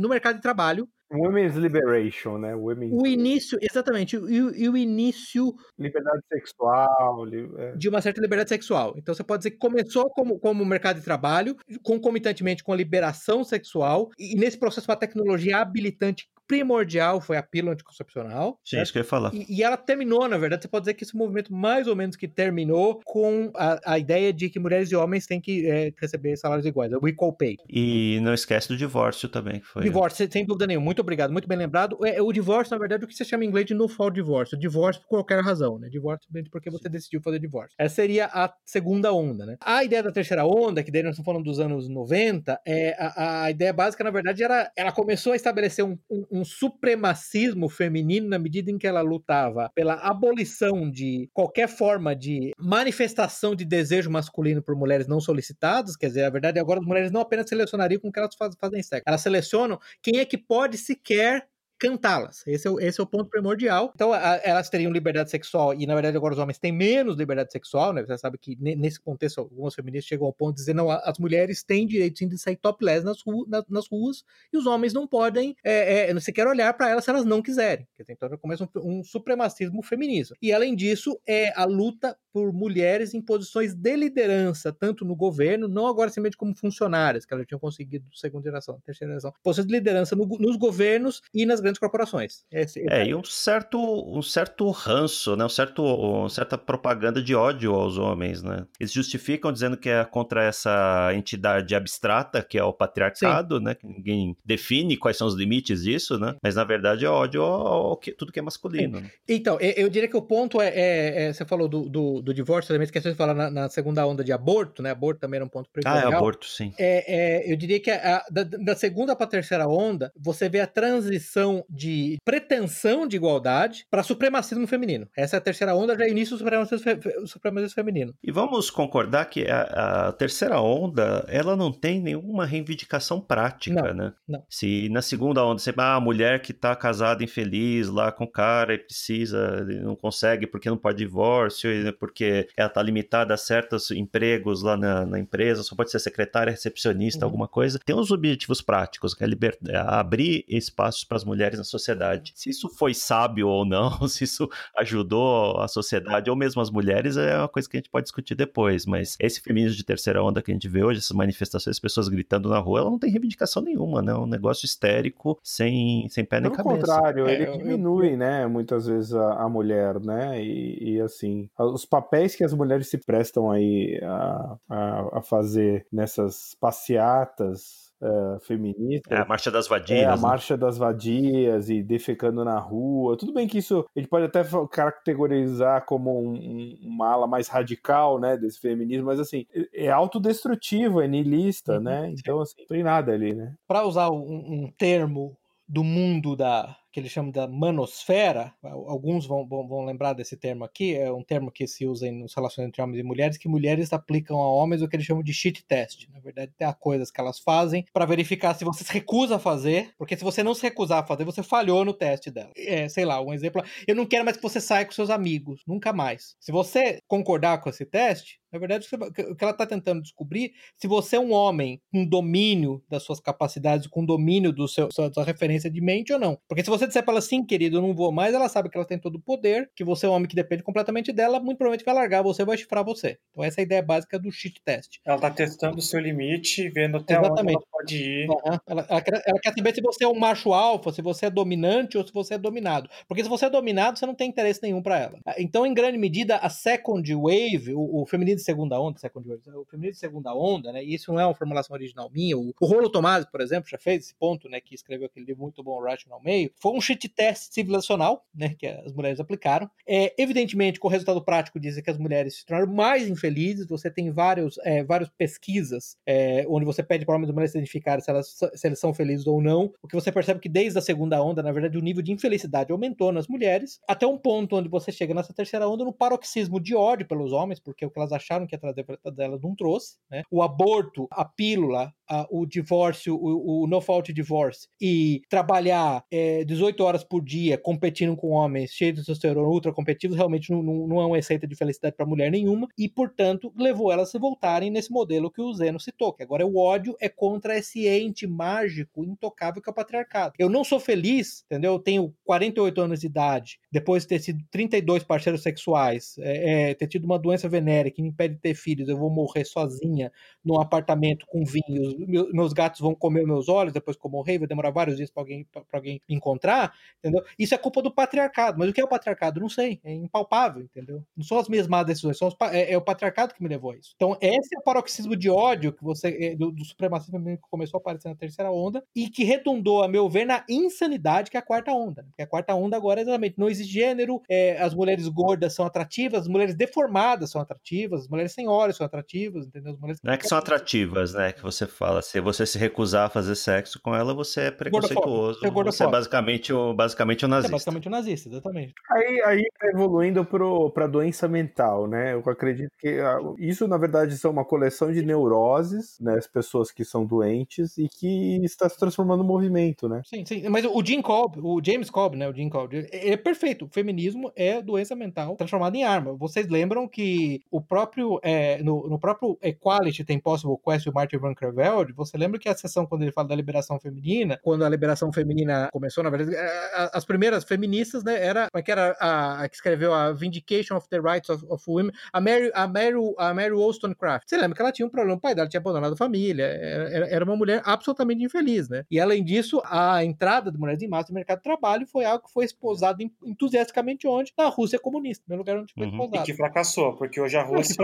no 0.00 0.08
mercado 0.08 0.36
de 0.36 0.42
trabalho. 0.42 0.88
Women's 1.12 1.56
Liberation, 1.56 2.38
né? 2.38 2.54
Women's... 2.54 2.92
O 2.94 3.06
início, 3.06 3.58
exatamente, 3.60 4.16
e, 4.16 4.62
e 4.64 4.68
o 4.68 4.76
início. 4.76 5.54
Liberdade 5.78 6.22
sexual. 6.32 7.26
É. 7.58 7.76
De 7.76 7.88
uma 7.88 8.00
certa 8.00 8.20
liberdade 8.20 8.48
sexual. 8.48 8.94
Então 8.96 9.14
você 9.14 9.22
pode 9.22 9.40
dizer 9.40 9.50
que 9.50 9.58
começou 9.58 10.08
como, 10.10 10.38
como 10.38 10.64
mercado 10.64 10.98
de 10.98 11.04
trabalho, 11.04 11.54
concomitantemente 11.82 12.64
com 12.64 12.72
a 12.72 12.76
liberação 12.76 13.44
sexual, 13.44 14.08
e 14.18 14.34
nesse 14.36 14.58
processo 14.58 14.90
uma 14.90 14.96
tecnologia 14.96 15.58
habilitante 15.58 16.26
primordial 16.46 17.20
foi 17.20 17.36
a 17.36 17.42
pílula 17.42 17.74
anticoncepcional. 17.74 18.58
Sim, 18.64 18.76
né? 18.76 18.82
isso 18.82 18.92
que 18.92 18.98
eu 18.98 19.02
ia 19.02 19.08
falar. 19.08 19.34
E, 19.34 19.46
e, 19.48 19.62
ela 19.62 19.76
terminou, 19.76 20.28
na 20.28 20.38
verdade, 20.38 20.62
você 20.62 20.68
pode 20.68 20.84
dizer 20.84 20.94
que 20.94 21.04
esse 21.04 21.16
movimento 21.16 21.52
mais 21.52 21.86
ou 21.86 21.96
menos 21.96 22.16
que 22.16 22.28
terminou 22.28 23.00
com 23.04 23.50
a, 23.54 23.94
a 23.94 23.98
ideia 23.98 24.32
de 24.32 24.48
que 24.48 24.58
mulheres 24.58 24.90
e 24.90 24.96
homens 24.96 25.26
têm 25.26 25.40
que 25.40 25.68
é, 25.68 25.92
receber 26.00 26.36
salários 26.36 26.66
iguais, 26.66 26.92
o 26.92 27.08
equal 27.08 27.32
pay. 27.32 27.56
E 27.68 28.20
não 28.22 28.34
esquece 28.34 28.68
do 28.68 28.76
divórcio 28.76 29.28
também, 29.28 29.60
que 29.60 29.66
foi. 29.66 29.82
Divórcio, 29.82 30.28
sem 30.30 30.44
dúvida 30.44 30.66
nenhuma. 30.66 30.84
Muito 30.84 31.00
obrigado, 31.00 31.32
muito 31.32 31.48
bem 31.48 31.58
lembrado. 31.58 31.98
É, 32.04 32.20
o 32.20 32.32
divórcio, 32.32 32.74
na 32.74 32.78
verdade, 32.78 33.02
é 33.02 33.04
o 33.04 33.08
que 33.08 33.14
se 33.14 33.24
chama 33.24 33.44
em 33.44 33.48
inglês 33.48 33.66
de 33.66 33.74
no 33.74 33.88
fault 33.88 34.14
divórcio. 34.14 34.58
Divórcio 34.58 35.02
por 35.02 35.08
qualquer 35.08 35.42
razão, 35.42 35.78
né? 35.78 35.88
Divórcio 35.88 36.28
porque 36.50 36.70
você 36.70 36.88
decidiu 36.88 37.20
fazer 37.22 37.38
divórcio. 37.38 37.74
Essa 37.78 37.96
seria 37.96 38.26
a 38.26 38.52
segunda 38.64 39.12
onda, 39.12 39.46
né? 39.46 39.56
A 39.60 39.84
ideia 39.84 40.02
da 40.02 40.12
terceira 40.12 40.44
onda, 40.44 40.82
que 40.82 40.90
daí 40.90 41.02
nós 41.02 41.12
estamos 41.12 41.26
falando 41.26 41.44
dos 41.44 41.60
anos 41.60 41.88
90, 41.88 42.60
é, 42.66 42.96
a, 42.98 43.44
a 43.44 43.50
ideia 43.50 43.72
básica, 43.72 44.04
na 44.04 44.10
verdade, 44.10 44.42
era 44.42 44.70
ela 44.76 44.92
começou 44.92 45.32
a 45.32 45.36
estabelecer 45.36 45.84
um, 45.84 45.98
um, 46.10 46.26
um 46.32 46.44
supremacismo 46.44 47.68
feminino 47.68 48.26
na 48.26 48.38
medida 48.38 48.70
em 48.70 48.78
que 48.78 48.86
ela 48.86 49.02
lutava 49.02 49.70
pela 49.74 49.94
abolição 49.94 50.90
de 50.90 51.28
qualquer 51.34 51.68
forma 51.68 52.16
de 52.16 52.52
manifestação 52.58 53.54
de 53.54 53.66
desejo 53.66 54.10
masculino 54.10 54.62
por 54.62 54.74
mulheres 54.74 55.06
não 55.06 55.20
solicitadas, 55.20 55.94
quer 55.94 56.06
dizer, 56.06 56.24
a 56.24 56.30
verdade 56.30 56.58
é 56.58 56.60
agora 56.62 56.80
as 56.80 56.86
mulheres 56.86 57.12
não 57.12 57.20
apenas 57.20 57.48
selecionariam 57.48 58.00
com 58.00 58.10
que 58.10 58.18
elas 58.18 58.34
fazem 58.58 58.82
sexo, 58.82 59.04
elas 59.06 59.20
selecionam 59.20 59.78
quem 60.02 60.20
é 60.20 60.24
que 60.24 60.38
pode 60.38 60.78
sequer 60.78 61.46
cantá-las. 61.82 62.46
Esse, 62.46 62.68
é 62.68 62.70
o, 62.70 62.78
esse 62.78 63.00
é 63.00 63.02
o 63.02 63.06
ponto 63.06 63.28
primordial. 63.28 63.90
Então, 63.92 64.12
a, 64.12 64.40
elas 64.44 64.70
teriam 64.70 64.92
liberdade 64.92 65.30
sexual, 65.30 65.74
e 65.74 65.84
na 65.84 65.94
verdade 65.94 66.16
agora 66.16 66.32
os 66.32 66.38
homens 66.38 66.56
têm 66.56 66.70
menos 66.70 67.16
liberdade 67.16 67.50
sexual, 67.50 67.92
né? 67.92 68.04
Você 68.04 68.16
sabe 68.18 68.38
que 68.38 68.56
nesse 68.60 69.00
contexto 69.00 69.40
algumas 69.40 69.74
feministas 69.74 70.08
chegam 70.08 70.26
ao 70.26 70.32
ponto 70.32 70.54
de 70.54 70.60
dizer, 70.60 70.74
não, 70.74 70.88
as 70.88 71.18
mulheres 71.18 71.64
têm 71.64 71.84
direito 71.84 72.20
sim 72.20 72.28
de 72.28 72.38
sair 72.38 72.56
topless 72.56 73.04
nas, 73.04 73.20
ru 73.26 73.44
nas, 73.48 73.88
ruas, 73.90 74.22
e 74.52 74.56
os 74.56 74.64
homens 74.64 74.92
não 74.92 75.08
podem 75.08 75.56
é, 75.64 76.10
é, 76.10 76.20
sequer 76.20 76.46
olhar 76.46 76.72
para 76.74 76.88
elas 76.88 77.04
se 77.04 77.10
elas 77.10 77.24
não 77.24 77.42
quiserem. 77.42 77.86
Então 78.08 78.28
já 78.28 78.36
começa 78.36 78.64
um, 78.64 78.98
um 78.98 79.02
supremacismo 79.02 79.82
feminista. 79.82 80.36
E 80.40 80.52
além 80.52 80.76
disso, 80.76 81.18
é 81.26 81.52
a 81.56 81.64
luta 81.64 82.16
por 82.32 82.52
mulheres 82.52 83.12
em 83.12 83.20
posições 83.20 83.74
de 83.74 83.96
liderança, 83.96 84.72
tanto 84.72 85.04
no 85.04 85.14
governo, 85.14 85.68
não 85.68 85.86
agora 85.86 86.08
simplesmente 86.08 86.36
como 86.36 86.54
funcionárias, 86.54 87.26
que 87.26 87.34
elas 87.34 87.46
tinham 87.46 87.60
conseguido 87.60 88.06
segunda 88.14 88.44
geração, 88.44 88.80
terceira 88.84 89.12
geração, 89.12 89.32
posições 89.42 89.66
de 89.66 89.72
liderança 89.72 90.16
no, 90.16 90.26
nos 90.26 90.56
governos 90.56 91.20
e 91.34 91.44
nas 91.44 91.60
grandes 91.60 91.71
corporações. 91.78 92.44
Esse, 92.50 92.80
esse 92.80 92.92
é, 92.92 93.06
e 93.06 93.14
um 93.14 93.24
certo, 93.24 93.78
um 93.78 94.22
certo 94.22 94.70
ranço, 94.70 95.36
né? 95.36 95.44
um 95.44 95.48
certo, 95.48 95.84
uma 95.84 96.28
certa 96.28 96.56
propaganda 96.56 97.22
de 97.22 97.34
ódio 97.34 97.74
aos 97.74 97.98
homens. 97.98 98.42
Né? 98.42 98.66
Eles 98.78 98.92
justificam 98.92 99.52
dizendo 99.52 99.76
que 99.76 99.88
é 99.88 100.04
contra 100.04 100.44
essa 100.44 101.10
entidade 101.14 101.74
abstrata, 101.74 102.42
que 102.42 102.58
é 102.58 102.64
o 102.64 102.72
patriarcado, 102.72 103.60
né? 103.60 103.74
que 103.74 103.86
ninguém 103.86 104.36
define 104.44 104.96
quais 104.96 105.16
são 105.16 105.26
os 105.26 105.34
limites 105.34 105.82
disso, 105.82 106.18
né? 106.18 106.34
mas 106.42 106.54
na 106.54 106.64
verdade 106.64 107.04
é 107.04 107.08
ódio 107.08 107.42
ao, 107.42 107.66
ao 107.66 107.96
que, 107.96 108.12
tudo 108.12 108.32
que 108.32 108.38
é 108.38 108.42
masculino. 108.42 109.00
Né? 109.00 109.10
Então, 109.28 109.58
eu 109.60 109.88
diria 109.88 110.08
que 110.08 110.16
o 110.16 110.22
ponto 110.22 110.60
é, 110.60 110.68
é, 110.68 111.24
é 111.24 111.32
você 111.32 111.44
falou 111.44 111.68
do, 111.68 111.88
do 111.88 112.22
do 112.22 112.32
divórcio, 112.32 112.72
também 112.72 112.84
esqueci 112.84 113.10
de 113.10 113.14
falar 113.14 113.34
na, 113.34 113.50
na, 113.50 113.68
segunda 113.68 114.06
onda 114.06 114.24
de 114.24 114.32
aborto, 114.32 114.82
né? 114.82 114.90
Aborto 114.90 115.20
também 115.20 115.36
era 115.36 115.44
um 115.44 115.48
ponto 115.48 115.68
primordial. 115.70 116.10
Ah, 116.10 116.12
é 116.12 116.16
aborto, 116.16 116.46
sim. 116.46 116.72
É, 116.78 117.42
é 117.42 117.52
eu 117.52 117.56
diria 117.56 117.80
que 117.80 117.90
a, 117.90 118.24
da, 118.30 118.44
da, 118.44 118.76
segunda 118.76 119.14
para 119.14 119.26
a 119.26 119.28
terceira 119.28 119.68
onda, 119.68 120.12
você 120.16 120.48
vê 120.48 120.60
a 120.60 120.66
transição 120.66 121.51
de 121.68 122.16
pretensão 122.24 123.06
de 123.06 123.16
igualdade 123.16 123.86
para 123.90 124.02
supremacismo 124.02 124.66
feminino. 124.66 125.06
Essa 125.16 125.36
é 125.36 125.38
a 125.38 125.42
terceira 125.42 125.74
onda, 125.74 125.96
já 125.96 126.04
é 126.04 126.10
início 126.10 126.36
do 126.36 126.38
supremacismo, 126.38 126.78
fe, 126.78 127.26
supremacismo 127.26 127.74
feminino. 127.74 128.14
E 128.22 128.30
vamos 128.30 128.70
concordar 128.70 129.26
que 129.26 129.46
a, 129.46 130.08
a, 130.08 130.12
terceira 130.12 130.60
onda, 130.60 131.24
ela 131.28 131.56
não 131.56 131.72
tem 131.72 132.00
nenhuma 132.00 132.46
reivindicação 132.46 133.20
prática, 133.20 133.92
não, 133.92 133.94
né? 133.94 134.12
Não. 134.28 134.44
Se 134.48 134.88
na 134.88 135.02
segunda 135.02 135.44
onda, 135.44 135.58
você, 135.58 135.72
ah, 135.76 135.96
a 135.96 136.00
mulher 136.00 136.40
que 136.40 136.52
tá 136.52 136.74
casada 136.76 137.24
infeliz 137.24 137.88
lá 137.88 138.12
com 138.12 138.24
o 138.24 138.30
cara 138.30 138.74
e 138.74 138.78
precisa, 138.78 139.64
não 139.82 139.96
consegue 139.96 140.46
porque 140.46 140.70
não 140.70 140.76
pode 140.76 140.98
divórcio, 140.98 141.70
porque 141.98 142.12
porque 142.22 142.48
ela 142.56 142.68
está 142.68 142.82
limitada 142.82 143.34
a 143.34 143.36
certos 143.36 143.90
empregos 143.90 144.62
lá 144.62 144.76
na, 144.76 145.04
na, 145.04 145.18
empresa, 145.18 145.62
só 145.62 145.74
pode 145.74 145.90
ser 145.90 145.98
secretária, 145.98 146.50
recepcionista, 146.50 147.20
uhum. 147.20 147.30
alguma 147.30 147.48
coisa. 147.48 147.78
Tem 147.84 147.96
os 147.96 148.10
objetivos 148.10 148.60
práticos, 148.62 149.14
que 149.14 149.24
é, 149.24 149.26
liber... 149.26 149.58
é 149.66 149.76
abrir 149.76 150.44
espaços 150.48 151.04
para 151.04 151.16
as 151.16 151.24
mulheres 151.24 151.41
na 151.56 151.64
sociedade. 151.64 152.32
Se 152.34 152.50
isso 152.50 152.68
foi 152.68 152.94
sábio 152.94 153.48
ou 153.48 153.64
não, 153.64 153.90
se 154.08 154.24
isso 154.24 154.48
ajudou 154.78 155.58
a 155.60 155.68
sociedade 155.68 156.30
ou 156.30 156.36
mesmo 156.36 156.60
as 156.60 156.70
mulheres, 156.70 157.16
é 157.16 157.36
uma 157.38 157.48
coisa 157.48 157.68
que 157.68 157.76
a 157.76 157.80
gente 157.80 157.90
pode 157.90 158.04
discutir 158.04 158.34
depois. 158.34 158.86
Mas 158.86 159.16
esse 159.20 159.40
feminismo 159.40 159.76
de 159.76 159.84
terceira 159.84 160.22
onda 160.22 160.42
que 160.42 160.50
a 160.50 160.54
gente 160.54 160.68
vê 160.68 160.82
hoje, 160.82 160.98
essas 160.98 161.16
manifestações, 161.16 161.78
pessoas 161.78 162.08
gritando 162.08 162.48
na 162.48 162.58
rua, 162.58 162.80
ela 162.80 162.90
não 162.90 162.98
tem 162.98 163.10
reivindicação 163.10 163.62
nenhuma, 163.62 164.00
né? 164.02 164.12
É 164.12 164.16
um 164.16 164.26
negócio 164.26 164.64
histérico, 164.64 165.38
sem, 165.42 166.08
sem 166.08 166.24
pé 166.24 166.40
nem 166.40 166.50
Pelo 166.50 166.62
cabeça. 166.62 166.86
Pelo 166.86 166.96
contrário, 166.96 167.28
ele 167.28 167.44
é, 167.44 167.56
diminui, 167.56 168.12
eu... 168.12 168.16
né, 168.16 168.46
muitas 168.46 168.86
vezes 168.86 169.14
a, 169.14 169.42
a 169.42 169.48
mulher, 169.48 170.00
né? 170.00 170.42
E, 170.42 170.94
e 170.96 171.00
assim, 171.00 171.48
os 171.58 171.84
papéis 171.84 172.22
papéis 172.22 172.36
que 172.36 172.44
as 172.44 172.52
mulheres 172.52 172.88
se 172.88 172.98
prestam 172.98 173.50
aí 173.50 173.98
a, 174.02 174.56
a, 174.68 175.18
a 175.18 175.22
fazer 175.22 175.86
nessas 175.90 176.56
passeatas 176.60 177.81
uh, 178.02 178.40
feministas. 178.40 179.18
É 179.18 179.22
a 179.22 179.24
marcha 179.24 179.50
das 179.50 179.68
vadias. 179.68 180.00
É 180.00 180.04
a 180.04 180.16
né? 180.16 180.20
marcha 180.20 180.56
das 180.56 180.76
vadias 180.76 181.70
e 181.70 181.82
defecando 181.82 182.44
na 182.44 182.58
rua. 182.58 183.16
Tudo 183.16 183.32
bem 183.32 183.46
que 183.46 183.58
isso 183.58 183.86
a 183.96 183.98
gente 183.98 184.08
pode 184.08 184.26
até 184.26 184.44
categorizar 184.70 185.86
como 185.86 186.18
um, 186.18 186.76
uma 186.82 187.12
ala 187.12 187.26
mais 187.26 187.48
radical, 187.48 188.18
né, 188.18 188.36
desse 188.36 188.60
feminismo, 188.60 189.06
mas 189.06 189.20
assim, 189.20 189.46
é 189.72 189.90
autodestrutivo, 189.90 191.00
é 191.00 191.06
niilista, 191.06 191.74
uhum. 191.74 191.82
né? 191.82 192.10
Então, 192.10 192.40
assim, 192.40 192.54
não 192.58 192.66
tem 192.66 192.82
nada 192.82 193.12
ali, 193.12 193.34
né? 193.34 193.54
Para 193.66 193.86
usar 193.86 194.10
um, 194.10 194.16
um 194.16 194.72
termo 194.76 195.36
do 195.68 195.84
mundo 195.84 196.36
da 196.36 196.76
que 196.92 197.00
eles 197.00 197.10
chamam 197.10 197.30
da 197.30 197.48
manosfera, 197.48 198.52
alguns 198.62 199.26
vão, 199.26 199.46
vão, 199.46 199.66
vão, 199.66 199.84
lembrar 199.84 200.12
desse 200.12 200.36
termo 200.36 200.64
aqui, 200.64 200.94
é 200.94 201.10
um 201.10 201.22
termo 201.22 201.50
que 201.50 201.66
se 201.66 201.86
usa 201.86 202.10
nos 202.12 202.34
relações 202.34 202.68
entre 202.68 202.82
homens 202.82 203.00
e 203.00 203.02
mulheres, 203.02 203.38
que 203.38 203.48
mulheres 203.48 203.92
aplicam 203.92 204.40
a 204.40 204.48
homens 204.48 204.82
o 204.82 204.88
que 204.88 204.96
eles 204.96 205.06
chamam 205.06 205.22
de 205.22 205.32
shit 205.32 205.64
test. 205.64 206.06
Na 206.12 206.20
verdade, 206.20 206.52
tem 206.56 206.72
coisas 206.78 207.10
que 207.10 207.20
elas 207.20 207.38
fazem 207.38 207.84
para 207.92 208.04
verificar 208.04 208.54
se 208.54 208.64
você 208.64 208.84
se 208.84 208.92
recusa 208.92 209.36
a 209.36 209.38
fazer, 209.38 209.92
porque 209.96 210.16
se 210.16 210.24
você 210.24 210.42
não 210.42 210.54
se 210.54 210.62
recusar 210.62 211.02
a 211.02 211.06
fazer, 211.06 211.24
você 211.24 211.42
falhou 211.42 211.84
no 211.84 211.94
teste 211.94 212.30
dela. 212.30 212.50
É, 212.56 212.88
sei 212.88 213.04
lá, 213.04 213.20
um 213.20 213.32
exemplo, 213.32 213.62
eu 213.86 213.94
não 213.94 214.06
quero 214.06 214.24
mais 214.24 214.36
que 214.36 214.42
você 214.42 214.60
saia 214.60 214.84
com 214.84 214.92
seus 214.92 215.10
amigos, 215.10 215.62
nunca 215.66 215.92
mais. 215.92 216.36
Se 216.38 216.52
você 216.52 216.98
concordar 217.08 217.60
com 217.60 217.70
esse 217.70 217.86
teste, 217.86 218.42
na 218.52 218.58
verdade, 218.58 218.86
o 219.30 219.34
que 219.34 219.42
ela 219.42 219.52
está 219.52 219.64
tentando 219.64 220.02
descobrir 220.02 220.52
se 220.76 220.86
você 220.86 221.16
é 221.16 221.20
um 221.20 221.32
homem 221.32 221.80
com 221.90 222.04
domínio 222.04 222.84
das 222.86 223.02
suas 223.02 223.18
capacidades, 223.18 223.86
com 223.86 224.04
domínio 224.04 224.52
do 224.52 224.68
seu, 224.68 224.90
sua 224.92 225.24
referência 225.24 225.70
de 225.70 225.80
mente 225.80 226.12
ou 226.12 226.18
não. 226.18 226.38
Porque 226.46 226.62
se 226.62 226.68
você 226.68 226.81
disser 226.86 227.02
para 227.02 227.12
ela 227.12 227.18
assim, 227.18 227.44
querido, 227.44 227.78
eu 227.78 227.82
não 227.82 227.94
vou 227.94 228.12
mais, 228.12 228.34
ela 228.34 228.48
sabe 228.48 228.68
que 228.68 228.76
ela 228.76 228.86
tem 228.86 228.98
todo 228.98 229.16
o 229.16 229.20
poder, 229.20 229.70
que 229.74 229.84
você 229.84 230.06
é 230.06 230.08
um 230.08 230.12
homem 230.12 230.28
que 230.28 230.34
depende 230.34 230.62
completamente 230.62 231.12
dela, 231.12 231.40
muito 231.40 231.58
provavelmente 231.58 231.84
vai 231.84 231.94
largar 231.94 232.22
você, 232.22 232.44
vai 232.44 232.56
chifrar 232.56 232.84
você. 232.84 233.18
Então 233.30 233.44
essa 233.44 233.60
é 233.60 233.62
a 233.62 233.64
ideia 233.64 233.82
básica 233.82 234.18
do 234.18 234.30
cheat 234.30 234.60
test. 234.64 234.98
Ela 235.04 235.16
está 235.16 235.30
testando 235.30 235.78
o 235.78 235.82
seu 235.82 236.00
limite, 236.00 236.68
vendo 236.68 236.98
até 236.98 237.14
Exatamente. 237.14 237.40
onde 237.40 237.52
ela 237.52 237.64
pode 237.70 237.96
ir. 237.96 238.28
Uhum. 238.28 238.58
Ela, 238.66 238.86
ela, 238.88 239.00
quer, 239.00 239.22
ela, 239.26 239.40
quer, 239.40 239.54
saber 239.54 239.74
se 239.74 239.80
você 239.80 240.04
é 240.04 240.08
um 240.08 240.18
macho 240.18 240.52
alfa, 240.52 240.92
se 240.92 241.02
você 241.02 241.26
é 241.26 241.30
dominante 241.30 241.96
ou 241.98 242.06
se 242.06 242.12
você 242.12 242.34
é 242.34 242.38
dominado. 242.38 242.88
Porque 243.06 243.22
se 243.22 243.28
você 243.28 243.46
é 243.46 243.50
dominado, 243.50 243.98
você 243.98 244.06
não 244.06 244.14
tem 244.14 244.28
interesse 244.28 244.60
nenhum 244.62 244.82
para 244.82 244.98
ela. 244.98 245.18
Então, 245.38 245.66
em 245.66 245.74
grande 245.74 245.98
medida, 245.98 246.36
a 246.36 246.48
second 246.48 247.12
wave, 247.14 247.74
o, 247.74 248.02
o 248.02 248.06
feminino 248.06 248.36
de 248.36 248.42
segunda 248.42 248.80
onda, 248.80 248.98
second 248.98 249.28
wave, 249.28 249.42
o 249.56 249.64
feminino 249.64 249.92
de 249.92 249.98
segunda 249.98 250.34
onda, 250.34 250.72
né? 250.72 250.84
E 250.84 250.94
isso 250.94 251.12
não 251.12 251.20
é 251.20 251.26
uma 251.26 251.34
formulação 251.34 251.74
original 251.74 252.10
minha. 252.10 252.36
O, 252.36 252.52
o 252.60 252.66
Rolo 252.66 252.90
Tomás, 252.90 253.24
por 253.24 253.40
exemplo, 253.40 253.68
já 253.68 253.78
fez 253.78 254.04
esse 254.04 254.14
ponto, 254.14 254.48
né? 254.48 254.60
Que 254.60 254.74
escreveu 254.74 255.06
aquele 255.06 255.26
livro 255.26 255.42
muito 255.42 255.62
bom, 255.62 255.80
Rational 255.80 256.20
Meio. 256.22 256.50
Foi 256.60 256.71
um 256.72 256.80
cheat 256.80 257.08
teste 257.08 257.52
civilizacional, 257.54 258.24
né, 258.34 258.54
que 258.58 258.66
as 258.66 258.92
mulheres 258.92 259.20
aplicaram. 259.20 259.70
É, 259.86 260.14
evidentemente, 260.18 260.80
com 260.80 260.88
o 260.88 260.90
resultado 260.90 261.22
prático 261.24 261.60
dizem 261.60 261.82
que 261.82 261.90
as 261.90 261.98
mulheres 261.98 262.38
se 262.38 262.46
tornaram 262.46 262.72
mais 262.72 263.08
infelizes. 263.08 263.66
Você 263.66 263.90
tem 263.90 264.10
vários, 264.10 264.58
é, 264.64 264.82
várias 264.82 265.10
pesquisas 265.10 265.96
é, 266.06 266.44
onde 266.48 266.64
você 266.64 266.82
pede 266.82 267.04
para 267.04 267.14
homens 267.14 267.30
e 267.30 267.32
mulheres 267.32 267.54
identificarem 267.54 268.02
se, 268.02 268.10
elas, 268.10 268.38
se 268.54 268.66
eles 268.66 268.78
são 268.78 268.94
felizes 268.94 269.26
ou 269.26 269.40
não. 269.40 269.72
O 269.82 269.88
que 269.88 269.94
você 269.94 270.10
percebe 270.10 270.40
que 270.40 270.48
desde 270.48 270.78
a 270.78 270.82
segunda 270.82 271.22
onda, 271.22 271.42
na 271.42 271.52
verdade, 271.52 271.78
o 271.78 271.82
nível 271.82 272.02
de 272.02 272.12
infelicidade 272.12 272.72
aumentou 272.72 273.12
nas 273.12 273.28
mulheres, 273.28 273.80
até 273.88 274.06
um 274.06 274.18
ponto 274.18 274.56
onde 274.56 274.68
você 274.68 274.90
chega 274.90 275.14
nessa 275.14 275.32
terceira 275.32 275.68
onda 275.68 275.84
no 275.84 275.92
paroxismo 275.92 276.60
de 276.60 276.74
ódio 276.74 277.06
pelos 277.06 277.32
homens, 277.32 277.60
porque 277.60 277.84
o 277.84 277.90
que 277.90 277.98
elas 277.98 278.12
acharam 278.12 278.46
que 278.46 278.54
ia 278.54 278.58
trazer 278.58 278.84
delas 279.14 279.40
não 279.42 279.54
trouxe. 279.54 279.96
Né? 280.10 280.22
O 280.30 280.42
aborto, 280.42 281.06
a 281.10 281.24
pílula, 281.24 281.92
a, 282.08 282.26
o 282.30 282.46
divórcio, 282.46 283.14
o, 283.16 283.64
o 283.64 283.66
no-fault 283.66 284.12
divorce, 284.12 284.68
e 284.80 285.22
trabalhar 285.28 286.04
é, 286.10 286.44
18 286.44 286.61
horas 286.80 287.04
por 287.04 287.22
dia 287.22 287.58
competindo 287.58 288.16
com 288.16 288.30
homens 288.30 288.70
cheios 288.72 288.94
de 288.94 289.00
testosterona 289.00 289.48
ultra 289.48 289.72
competitivos, 289.72 290.16
realmente 290.16 290.50
não, 290.50 290.62
não, 290.62 291.00
é 291.00 291.06
uma 291.06 291.16
receita 291.16 291.46
de 291.46 291.54
felicidade 291.54 291.96
para 291.96 292.06
mulher 292.06 292.30
nenhuma, 292.30 292.68
e 292.76 292.88
portanto 292.88 293.52
levou 293.56 293.90
elas 293.90 294.08
a 294.08 294.10
se 294.12 294.18
voltarem 294.18 294.70
nesse 294.70 294.90
modelo 294.90 295.30
que 295.30 295.40
o 295.40 295.52
Zeno 295.52 295.80
citou, 295.80 296.12
que 296.12 296.22
agora 296.22 296.46
o 296.46 296.56
ódio 296.56 296.96
é 297.00 297.08
contra 297.08 297.56
esse 297.56 297.86
ente 297.86 298.26
mágico, 298.26 299.04
intocável 299.04 299.62
que 299.62 299.68
é 299.68 299.72
o 299.72 299.74
patriarcado. 299.74 300.34
Eu 300.38 300.48
não 300.48 300.64
sou 300.64 300.80
feliz, 300.80 301.44
entendeu? 301.46 301.72
Eu 301.72 301.78
tenho 301.78 302.14
48 302.24 302.80
anos 302.80 303.00
de 303.00 303.06
idade, 303.06 303.58
depois 303.70 304.02
de 304.02 304.08
ter 304.08 304.20
sido 304.20 304.42
32 304.50 305.04
parceiros 305.04 305.42
sexuais, 305.42 306.16
é, 306.18 306.70
é, 306.70 306.74
ter 306.74 306.86
tido 306.86 307.04
uma 307.04 307.18
doença 307.18 307.48
venérea 307.48 307.90
que 307.90 308.02
me 308.02 308.08
impede 308.08 308.34
de 308.34 308.40
ter 308.40 308.54
filhos, 308.54 308.88
eu 308.88 308.96
vou 308.96 309.10
morrer 309.10 309.44
sozinha 309.44 310.12
num 310.44 310.60
apartamento 310.60 311.26
com 311.26 311.44
vinhos, 311.44 311.94
meus 312.32 312.52
gatos 312.52 312.80
vão 312.80 312.94
comer 312.94 313.26
meus 313.26 313.48
olhos 313.48 313.72
depois 313.72 313.96
que 313.96 314.06
eu 314.06 314.10
morrer, 314.10 314.38
vai 314.38 314.48
demorar 314.48 314.70
vários 314.70 314.96
dias 314.96 315.10
para 315.10 315.22
alguém, 315.22 315.46
pra 315.52 315.64
alguém 315.72 316.00
me 316.08 316.16
encontrar, 316.16 316.51
entendeu? 316.98 317.24
Isso 317.38 317.54
é 317.54 317.58
culpa 317.58 317.82
do 317.82 317.90
patriarcado. 317.90 318.58
Mas 318.58 318.70
o 318.70 318.72
que 318.72 318.80
é 318.80 318.84
o 318.84 318.88
patriarcado? 318.88 319.40
Não 319.40 319.48
sei. 319.48 319.80
É 319.84 319.92
impalpável, 319.92 320.62
entendeu? 320.62 321.02
Não 321.16 321.24
são 321.24 321.38
as 321.38 321.48
más 321.68 321.86
decisões, 321.86 322.18
são 322.18 322.28
é, 322.50 322.72
é, 322.72 322.78
o 322.78 322.82
patriarcado 322.82 323.34
que 323.34 323.42
me 323.42 323.48
levou 323.48 323.72
a 323.72 323.76
isso. 323.76 323.92
Então, 323.96 324.16
esse 324.20 324.54
é 324.54 324.58
o 324.58 324.62
paroxismo 324.62 325.16
de 325.16 325.28
ódio 325.28 325.72
que 325.72 325.82
você 325.82 326.08
é, 326.20 326.36
do, 326.36 326.50
do 326.50 326.64
supremacismo 326.64 327.22
que 327.24 327.42
começou 327.50 327.78
a 327.78 327.80
aparecer 327.80 328.08
na 328.08 328.14
terceira 328.14 328.50
onda 328.50 328.82
e 328.94 329.08
que 329.08 329.24
redundou, 329.24 329.82
a 329.82 329.88
meu 329.88 330.08
ver, 330.08 330.24
na 330.24 330.44
insanidade 330.48 331.30
que 331.30 331.36
é 331.36 331.40
a 331.40 331.44
quarta 331.44 331.72
onda. 331.72 332.04
Porque 332.04 332.22
a 332.22 332.26
quarta 332.26 332.54
onda 332.54 332.76
agora 332.76 333.00
é 333.00 333.02
exatamente 333.02 333.38
não 333.38 333.48
existe 333.48 333.72
gênero, 333.72 334.20
é, 334.28 334.60
as 334.60 334.74
mulheres 334.74 335.08
gordas 335.08 335.54
são 335.54 335.64
atrativas, 335.64 336.22
as 336.22 336.28
mulheres 336.28 336.54
deformadas 336.54 337.30
são 337.30 337.40
atrativas, 337.40 338.02
as 338.02 338.08
mulheres 338.08 338.32
sem 338.32 338.48
olhos 338.48 338.76
são 338.76 338.86
atrativas, 338.86 339.46
entendeu? 339.46 339.72
As 339.72 339.78
mulheres 339.78 340.00
não 340.02 340.12
é 340.12 340.16
que 340.16 340.26
são 340.26 340.38
atrativas, 340.38 341.14
né? 341.14 341.32
Que 341.32 341.42
você 341.42 341.66
fala, 341.66 342.02
se 342.02 342.20
você 342.20 342.46
se 342.46 342.58
recusar 342.58 343.06
a 343.06 343.10
fazer 343.10 343.34
sexo 343.34 343.80
com 343.80 343.94
ela, 343.94 344.14
você 344.14 344.42
é 344.42 344.50
preconceituoso. 344.50 345.40
É 345.44 345.50
você 345.50 345.84
é 345.84 345.88
basicamente 345.88 346.31
o, 346.52 346.72
basicamente 346.74 347.24
o 347.24 347.28
nazista. 347.28 347.50
É 347.50 347.52
basicamente 347.52 347.88
o 347.88 347.90
nazista, 347.90 348.28
exatamente. 348.28 348.74
Aí, 348.90 349.22
aí 349.26 349.48
tá 349.58 349.68
evoluindo 349.68 350.24
para 350.72 350.86
doença 350.86 351.28
mental, 351.28 351.86
né? 351.86 352.14
Eu 352.14 352.22
acredito 352.26 352.70
que 352.78 352.88
ah, 353.00 353.18
isso, 353.38 353.66
na 353.66 353.76
verdade, 353.76 354.16
são 354.16 354.30
uma 354.30 354.44
coleção 354.44 354.92
de 354.92 355.04
neuroses, 355.04 355.98
né? 356.00 356.16
As 356.16 356.26
pessoas 356.26 356.70
que 356.70 356.84
são 356.84 357.04
doentes 357.04 357.76
e 357.78 357.88
que 357.88 358.36
está 358.44 358.68
se 358.68 358.78
transformando 358.78 359.22
no 359.22 359.28
movimento, 359.28 359.88
né? 359.88 360.02
Sim, 360.04 360.24
sim. 360.24 360.48
Mas 360.48 360.64
o 360.64 360.84
Jim 360.84 361.02
Cobb, 361.02 361.38
o 361.42 361.60
James 361.64 361.90
Cobb, 361.90 362.16
né? 362.16 362.28
O 362.28 362.34
Jim 362.34 362.48
Cobb, 362.48 362.88
é 362.90 363.16
perfeito. 363.16 363.64
O 363.64 363.68
feminismo 363.68 364.32
é 364.36 364.62
doença 364.62 364.94
mental 364.94 365.36
transformada 365.36 365.76
em 365.76 365.84
arma. 365.84 366.14
Vocês 366.14 366.48
lembram 366.48 366.88
que 366.88 367.42
o 367.50 367.60
próprio, 367.60 368.18
é, 368.22 368.62
no, 368.62 368.88
no 368.88 368.98
próprio 368.98 369.38
Equality 369.42 370.04
tem 370.04 370.18
Possible 370.18 370.56
Quest 370.64 370.86
do 370.86 370.92
Martin 370.92 371.18
Van 371.18 371.34
Creveld, 371.34 371.92
você 371.92 372.16
lembra 372.16 372.38
que 372.38 372.48
a 372.48 372.54
sessão, 372.54 372.86
quando 372.86 373.02
ele 373.02 373.12
fala 373.12 373.28
da 373.28 373.34
liberação 373.34 373.78
feminina, 373.78 374.38
quando 374.42 374.64
a 374.64 374.68
liberação 374.68 375.12
feminina 375.12 375.68
começou, 375.72 376.02
na 376.02 376.10
verdade, 376.10 376.21
é, 376.28 376.90
as 376.92 377.04
primeiras 377.04 377.44
feministas, 377.44 378.04
né, 378.04 378.22
era, 378.24 378.48
como 378.50 378.60
é 378.60 378.62
que 378.62 378.70
era 378.70 378.96
a, 379.00 379.42
a 379.42 379.48
que 379.48 379.54
escreveu 379.54 379.92
a 379.92 380.12
Vindication 380.12 380.76
of 380.76 380.88
the 380.88 380.98
Rights 380.98 381.28
of, 381.30 381.44
of 381.48 381.64
Women, 381.66 381.92
a 382.12 382.20
Mary, 382.20 382.50
a, 382.54 382.66
Mary, 382.66 382.96
a 383.18 383.34
Mary 383.34 383.52
Wollstonecraft. 383.52 384.28
Você 384.28 384.36
lembra 384.36 384.56
que 384.56 384.62
ela 384.62 384.72
tinha 384.72 384.86
um 384.86 384.90
problema, 384.90 385.16
o 385.16 385.20
pai 385.20 385.34
dela 385.34 385.48
tinha 385.48 385.60
abandonado 385.60 385.92
a 385.94 385.96
família, 385.96 386.44
era, 386.44 387.08
era 387.08 387.24
uma 387.24 387.36
mulher 387.36 387.62
absolutamente 387.64 388.24
infeliz, 388.24 388.68
né? 388.68 388.84
E 388.90 389.00
além 389.00 389.24
disso, 389.24 389.62
a 389.64 390.04
entrada 390.04 390.50
de 390.50 390.58
mulheres 390.58 390.82
em 390.82 390.88
massa 390.88 391.10
no 391.10 391.14
mercado 391.14 391.38
de 391.38 391.44
trabalho 391.44 391.86
foi 391.86 392.04
algo 392.04 392.24
que 392.26 392.32
foi 392.32 392.44
esposado 392.44 393.02
entusiasticamente 393.24 394.06
onde? 394.06 394.32
Na 394.36 394.48
Rússia 394.48 394.78
comunista, 394.78 395.24
no 395.28 395.36
lugar 395.36 395.58
onde 395.58 395.72
foi 395.72 395.86
uhum. 395.86 396.10
E 396.12 396.22
que 396.22 396.34
fracassou, 396.34 396.96
porque 396.96 397.20
hoje 397.20 397.36
a 397.36 397.42
Rússia 397.42 397.76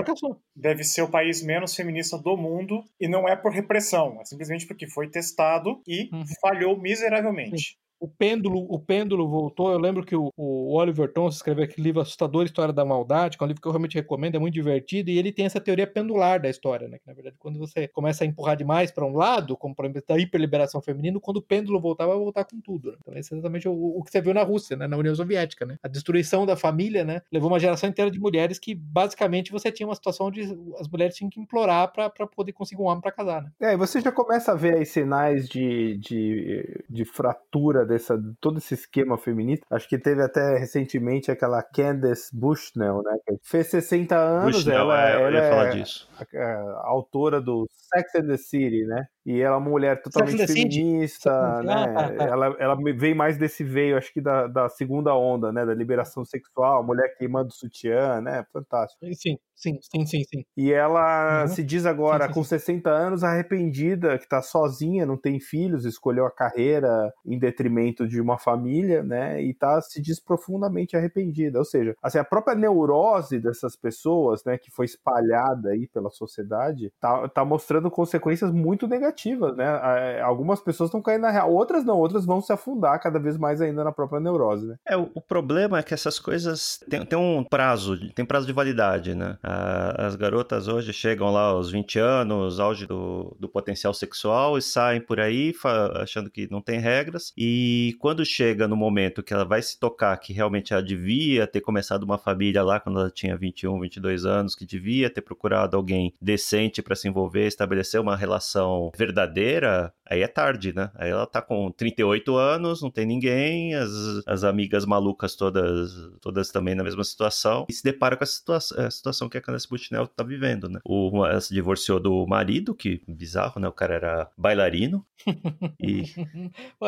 deve 0.55 0.85
ser 0.85 1.03
o 1.03 1.11
país 1.11 1.43
menos 1.43 1.75
feminista 1.75 2.19
do 2.19 2.37
mundo 2.37 2.85
e 3.01 3.09
não 3.09 3.29
é 3.29 3.37
por 3.37 3.53
repressão, 3.53 4.19
é 4.21 4.25
simplesmente 4.25 4.67
porque 4.67 4.87
foi 4.87 5.09
testado 5.09 5.81
e 5.87 6.09
uhum. 6.13 6.25
falhou 6.41 6.79
miseravelmente. 6.79 7.79
O 8.01 8.09
pêndulo, 8.09 8.67
o 8.69 8.79
pêndulo 8.79 9.29
voltou. 9.29 9.73
Eu 9.73 9.79
lembro 9.79 10.05
que 10.05 10.15
o, 10.15 10.33
o 10.37 10.75
Oliver 10.77 11.13
Tom 11.13 11.29
escreveu 11.29 11.65
aquele 11.65 11.83
livro 11.83 12.01
Assustador 12.01 12.45
História 12.45 12.73
da 12.73 12.85
Maldade, 12.85 13.37
que 13.37 13.43
é 13.43 13.45
um 13.45 13.49
livro 13.49 13.61
que 13.61 13.67
eu 13.67 13.73
realmente 13.73 13.95
recomendo, 13.95 14.37
é 14.37 14.39
muito 14.39 14.55
divertido, 14.55 15.11
e 15.11 15.19
ele 15.19 15.33
tem 15.33 15.47
essa 15.47 15.61
teoria 15.61 15.87
pendular 15.87 16.41
da 16.41 16.49
história, 16.49 16.89
né? 16.89 16.99
Que 16.99 17.07
na 17.07 17.15
verdade, 17.15 17.37
quando 17.39 17.59
você 17.59 17.89
começa 17.89 18.25
a 18.25 18.27
empurrar 18.27 18.57
demais 18.57 18.91
para 18.91 19.05
um 19.05 19.17
lado, 19.17 19.57
como 19.57 19.75
por 19.75 19.85
exemplo 19.85 20.03
da 20.07 20.19
hiperliberação 20.19 20.81
feminina, 20.81 21.19
quando 21.21 21.39
o 21.39 21.43
pêndulo 21.43 21.81
voltar, 21.81 22.07
vai 22.07 22.17
voltar 22.17 22.45
com 22.45 22.61
tudo. 22.61 22.93
Né? 22.93 22.99
Então, 23.01 23.15
esse 23.17 23.35
é 23.35 23.37
exatamente 23.37 23.69
o, 23.69 23.73
o, 23.73 24.03
que 24.05 24.11
você 24.11 24.21
viu 24.21 24.33
na 24.33 24.43
Rússia, 24.43 24.77
né? 24.77 24.87
na 24.87 24.97
União 24.97 25.15
Soviética, 25.15 25.67
né? 25.67 25.79
A 25.83 25.89
destruição 25.89 26.47
da 26.47 26.57
família, 26.57 27.05
né? 27.05 27.23
Levou 27.33 27.51
uma 27.51 27.59
geração 27.59 27.89
inteira 27.89 28.11
de 28.11 28.21
mulheres 28.21 28.59
que 28.59 28.75
basicamente 28.75 29.51
você 29.51 29.73
tinha 29.73 29.87
uma 29.87 29.95
situação 29.95 30.27
onde 30.27 30.43
as 30.79 30.89
mulheres 30.89 31.17
tinham 31.17 31.31
que 31.31 31.41
implorar 31.41 31.93
para 31.93 32.27
poder 32.27 32.53
conseguir 32.53 32.81
um 32.83 32.87
homem 32.87 33.01
para 33.01 33.13
casar, 33.13 33.43
né? 33.43 33.51
É, 33.61 33.73
e 33.73 33.77
você 33.77 34.01
já 34.01 34.13
começa 34.13 34.53
a 34.53 34.55
ver 34.55 34.77
aí 34.77 34.87
sinais 34.87 35.49
de, 35.49 35.97
de, 35.99 36.85
de 36.89 37.05
fratura 37.05 37.88
dessa, 37.89 38.17
todo 38.41 38.59
esse 38.59 38.75
esquema 38.75 39.19
feminista. 39.19 39.67
Acho 39.71 39.89
que 39.89 39.99
teve 39.99 40.23
até 40.23 40.59
recentemente 40.59 41.31
aquela 41.31 41.63
Candace 41.63 42.29
Bushnell, 42.33 43.03
né? 43.03 43.17
Que 43.27 43.37
fez 43.43 43.69
60 43.69 44.17
anos. 44.17 44.57
Bushnell, 44.57 44.79
ela, 44.79 45.11
é, 45.11 45.15
eu 45.15 45.27
ela 45.27 45.37
ia 45.37 45.51
falar 45.51 45.67
é 45.69 45.71
disso. 45.71 46.09
A, 46.17 46.39
a, 46.39 46.89
autora 46.89 47.41
do 47.41 47.67
Sex 47.71 48.15
and 48.15 48.29
the 48.29 48.37
City, 48.37 48.85
né? 48.87 49.07
E 49.29 49.43
ela 49.43 49.57
é 49.57 49.59
uma 49.59 49.69
mulher 49.69 50.01
totalmente 50.01 50.47
feminista, 50.47 51.63
né? 51.63 51.75
Ah, 51.95 52.13
tá. 52.15 52.25
Ela, 52.25 52.57
ela 52.59 52.77
veio 52.97 53.15
mais 53.15 53.37
desse 53.37 53.63
veio, 53.63 53.99
acho 53.99 54.11
que 54.11 54.23
da, 54.23 54.47
da 54.47 54.71
segunda 54.71 55.15
onda, 55.15 55.53
né? 55.53 55.67
Da 55.67 55.75
liberação 55.75 56.25
sexual, 56.25 56.83
mulher 56.83 57.15
queimando 57.15 57.53
sutiã, 57.53 58.23
né? 58.23 58.47
Fantástico. 58.51 59.05
Sim, 59.15 59.39
sim, 59.55 59.79
sim, 59.83 60.07
sim, 60.07 60.25
sim. 60.25 60.45
E 60.57 60.73
ela 60.73 61.43
uhum. 61.43 61.49
se 61.49 61.63
diz 61.63 61.85
agora, 61.85 62.25
sim, 62.25 62.29
sim, 62.29 62.35
com 62.35 62.45
60 62.45 62.89
anos, 62.89 63.23
arrependida, 63.23 64.17
que 64.19 64.27
tá 64.27 64.41
sozinha, 64.41 65.05
não 65.05 65.19
tem 65.19 65.39
filhos, 65.39 65.85
escolheu 65.85 66.25
a 66.25 66.31
carreira 66.31 67.13
em 67.27 67.39
detrimento 67.39 68.09
de 68.09 68.23
uma 68.23 68.39
família, 68.39 69.03
né? 69.03 69.43
E 69.43 69.53
tá, 69.53 69.79
se 69.83 70.01
diz 70.01 70.19
profundamente 70.19 70.97
arrependida. 70.97 71.59
Ou 71.59 71.67
seja, 71.67 71.95
assim, 72.03 72.17
a 72.17 72.25
própria 72.25 72.57
neurose 72.57 73.39
dessas 73.39 73.77
pessoas, 73.77 74.43
né? 74.43 74.57
Que 74.57 74.71
foi 74.71 74.87
espalhada 74.87 75.69
aí 75.69 75.87
pela 75.87 76.09
sociedade, 76.09 76.91
tá, 76.99 77.29
tá 77.29 77.45
mostrando 77.45 77.91
consequências 77.91 78.51
muito 78.51 78.89
negativas 78.89 79.18
né? 79.27 80.21
Algumas 80.21 80.61
pessoas 80.61 80.89
estão 80.89 81.03
caindo 81.03 81.23
na 81.23 81.31
real, 81.31 81.53
outras 81.53 81.85
não, 81.85 81.97
outras 81.97 82.25
vão 82.25 82.41
se 82.41 82.53
afundar 82.53 83.01
cada 83.01 83.19
vez 83.19 83.37
mais 83.37 83.61
ainda 83.61 83.85
na 83.85 83.93
própria 83.93 84.21
neurose, 84.21 84.67
né? 84.67 84.77
É, 84.87 84.97
o, 84.97 85.21
problema 85.21 85.79
é 85.79 85.83
que 85.83 85.95
essas 85.95 86.19
coisas 86.19 86.81
tem, 86.89 87.05
tem 87.05 87.19
um 87.19 87.45
prazo, 87.45 87.99
tem 88.13 88.25
prazo 88.25 88.47
de 88.47 88.53
validade, 88.53 89.15
né? 89.15 89.37
as 89.43 90.17
garotas 90.17 90.69
hoje 90.69 90.93
chegam 90.93 91.31
lá 91.33 91.49
aos 91.49 91.71
20 91.71 91.99
anos, 91.99 92.61
auge 92.61 92.87
do, 92.87 93.37
do 93.39 93.49
potencial 93.49 93.93
sexual 93.93 94.57
e 94.57 94.63
saem 94.63 95.01
por 95.01 95.21
aí 95.21 95.53
achando 95.95 96.31
que 96.31 96.49
não 96.51 96.61
tem 96.61 96.79
regras 96.79 97.33
e 97.37 97.97
quando 98.01 98.25
chega 98.25 98.67
no 98.67 98.77
momento 98.77 99.23
que 99.23 99.33
ela 99.35 99.45
vai 99.45 99.61
se 99.63 99.79
tocar 99.79 100.17
que 100.19 100.33
realmente 100.33 100.73
ela 100.73 100.83
devia 100.83 101.47
ter 101.47 101.61
começado 101.61 102.03
uma 102.03 102.19
família 102.19 102.63
lá 102.63 102.81
quando 102.81 103.01
ela 103.01 103.11
tinha 103.11 103.37
21, 103.37 103.81
22 103.81 104.25
anos, 104.25 104.55
que 104.55 104.67
devia 104.67 105.11
ter 105.11 105.21
procurado 105.21 105.77
alguém 105.77 106.15
decente 106.21 106.83
para 106.83 106.95
se 106.95 107.09
envolver, 107.09 107.47
estabelecer 107.47 108.01
uma 108.01 108.17
relação 108.17 108.91
verdadeira, 108.97 109.08
verdadeira 109.09 109.93
aí 110.09 110.23
é 110.23 110.29
tarde, 110.29 110.75
né? 110.75 110.91
Aí 110.95 111.11
ela 111.11 111.27
tá 111.27 111.43
com 111.43 111.71
38 111.71 112.37
anos, 112.37 112.83
não 112.83 112.91
tem 112.91 113.07
ninguém, 113.07 113.75
as, 113.75 113.91
as 114.27 114.45
amigas 114.45 114.85
malucas 114.85 115.35
todas 115.35 115.93
todas 116.21 116.51
também 116.51 116.75
na 116.75 116.85
mesma 116.85 117.05
situação, 117.05 117.67
e 117.69 117.73
se 117.73 117.83
depara 117.83 118.17
com 118.17 118.25
a, 118.25 118.27
situa 118.27 118.57
a 118.57 118.91
situação 118.91 119.29
que 119.29 119.39
a 119.39 119.41
Candace 119.41 119.69
Bushnell 119.69 120.07
tá 120.07 120.25
vivendo, 120.25 120.69
né? 120.69 120.81
O, 120.85 121.25
ela 121.27 121.41
se 121.41 121.53
divorciou 121.53 122.01
do 122.01 122.27
marido, 122.27 122.75
que 122.75 123.03
bizarro, 123.07 123.61
né? 123.61 123.69
O 123.69 123.73
cara 123.73 123.95
era 123.95 124.31
bailarino. 124.37 125.05
e... 125.81 126.03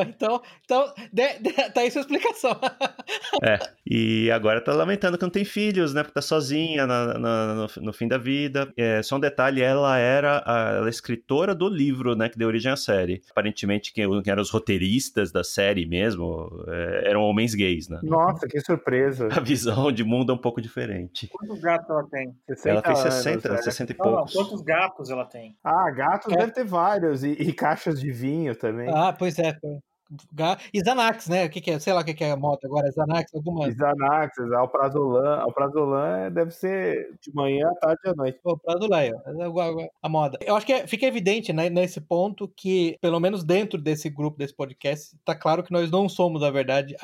então, 0.06 0.42
então 0.64 0.94
de, 1.12 1.38
de, 1.38 1.52
tá 1.52 1.80
aí 1.80 1.90
sua 1.90 2.02
explicação. 2.02 2.58
é, 3.42 3.58
e 3.86 4.30
agora 4.30 4.60
tá 4.60 4.72
lamentando 4.72 5.18
que 5.18 5.24
não 5.24 5.30
tem 5.30 5.44
filhos, 5.44 5.92
né? 5.92 6.02
Porque 6.02 6.14
tá 6.14 6.22
sozinha 6.22 6.86
na, 6.86 7.18
na, 7.18 7.54
no, 7.54 7.66
no, 7.82 7.92
fim 7.92 8.08
da 8.08 8.18
vida. 8.18 8.72
É, 8.76 9.02
só 9.02 9.16
um 9.16 9.20
detalhe, 9.20 9.60
ela 9.60 9.98
era 9.98 10.42
a, 10.46 10.76
ela 10.76 10.86
é 10.86 10.90
escritora 10.90 11.54
do 11.54 11.68
livro, 11.68 12.14
né? 12.14 12.28
Que 12.28 12.38
deu 12.38 12.48
origem 12.48 12.70
à 12.70 12.76
série. 12.76 13.09
Aparentemente, 13.30 13.92
quem, 13.92 14.06
quem 14.22 14.32
eram 14.32 14.42
os 14.42 14.50
roteiristas 14.50 15.32
da 15.32 15.42
série 15.42 15.86
mesmo 15.86 16.64
é, 16.68 17.08
eram 17.10 17.22
homens 17.22 17.54
gays, 17.54 17.88
né? 17.88 18.00
Nossa, 18.02 18.46
que 18.46 18.60
surpresa. 18.60 19.28
A 19.32 19.40
visão 19.40 19.90
de 19.90 20.04
mundo 20.04 20.32
é 20.32 20.34
um 20.34 20.38
pouco 20.38 20.60
diferente. 20.60 21.28
Quantos 21.28 21.60
gatos 21.60 21.88
ela 21.90 22.06
tem? 22.08 22.34
Ela 22.64 22.82
tem 22.82 22.96
60, 22.96 23.48
anos, 23.48 23.64
60 23.64 23.92
é. 23.92 23.94
e 23.94 23.96
poucos. 23.96 24.34
Não, 24.34 24.42
quantos 24.42 24.62
gatos 24.62 25.10
ela 25.10 25.24
tem? 25.24 25.56
Ah, 25.64 25.90
gatos 25.90 26.32
é. 26.32 26.36
deve 26.36 26.52
ter 26.52 26.64
vários. 26.64 27.24
E, 27.24 27.30
e 27.30 27.52
caixas 27.52 28.00
de 28.00 28.10
vinho 28.12 28.54
também. 28.54 28.88
Ah, 28.92 29.12
pois 29.12 29.38
é. 29.38 29.56
E 30.72 30.84
Xanax, 30.84 31.28
né? 31.28 31.46
O 31.46 31.50
que, 31.50 31.60
que 31.60 31.70
é? 31.70 31.78
Sei 31.78 31.92
lá 31.92 32.00
o 32.00 32.04
que, 32.04 32.14
que 32.14 32.24
é 32.24 32.30
a 32.32 32.36
moto 32.36 32.64
agora. 32.64 32.90
Xanax, 32.92 33.34
alguma. 33.34 33.70
Xanax, 33.70 34.38
Alprazolam. 34.56 35.40
Alprazolam 35.40 36.30
deve 36.32 36.50
ser 36.50 37.14
de 37.20 37.34
manhã, 37.34 37.68
à 37.68 37.74
tarde 37.74 38.00
à 38.06 38.14
noite. 38.14 38.40
O 38.44 38.56
Prazolam, 38.56 39.00
a 40.02 40.08
moda. 40.08 40.38
Eu 40.44 40.56
acho 40.56 40.66
que 40.66 40.72
é, 40.72 40.86
fica 40.86 41.06
evidente 41.06 41.52
né, 41.52 41.70
nesse 41.70 42.00
ponto 42.00 42.48
que, 42.48 42.96
pelo 43.00 43.20
menos 43.20 43.44
dentro 43.44 43.80
desse 43.80 44.08
grupo, 44.08 44.38
desse 44.38 44.54
podcast, 44.54 45.16
tá 45.24 45.34
claro 45.34 45.62
que 45.62 45.72
nós 45.72 45.90
não 45.90 46.08
somos, 46.08 46.42
na 46.42 46.50
verdade, 46.50 46.96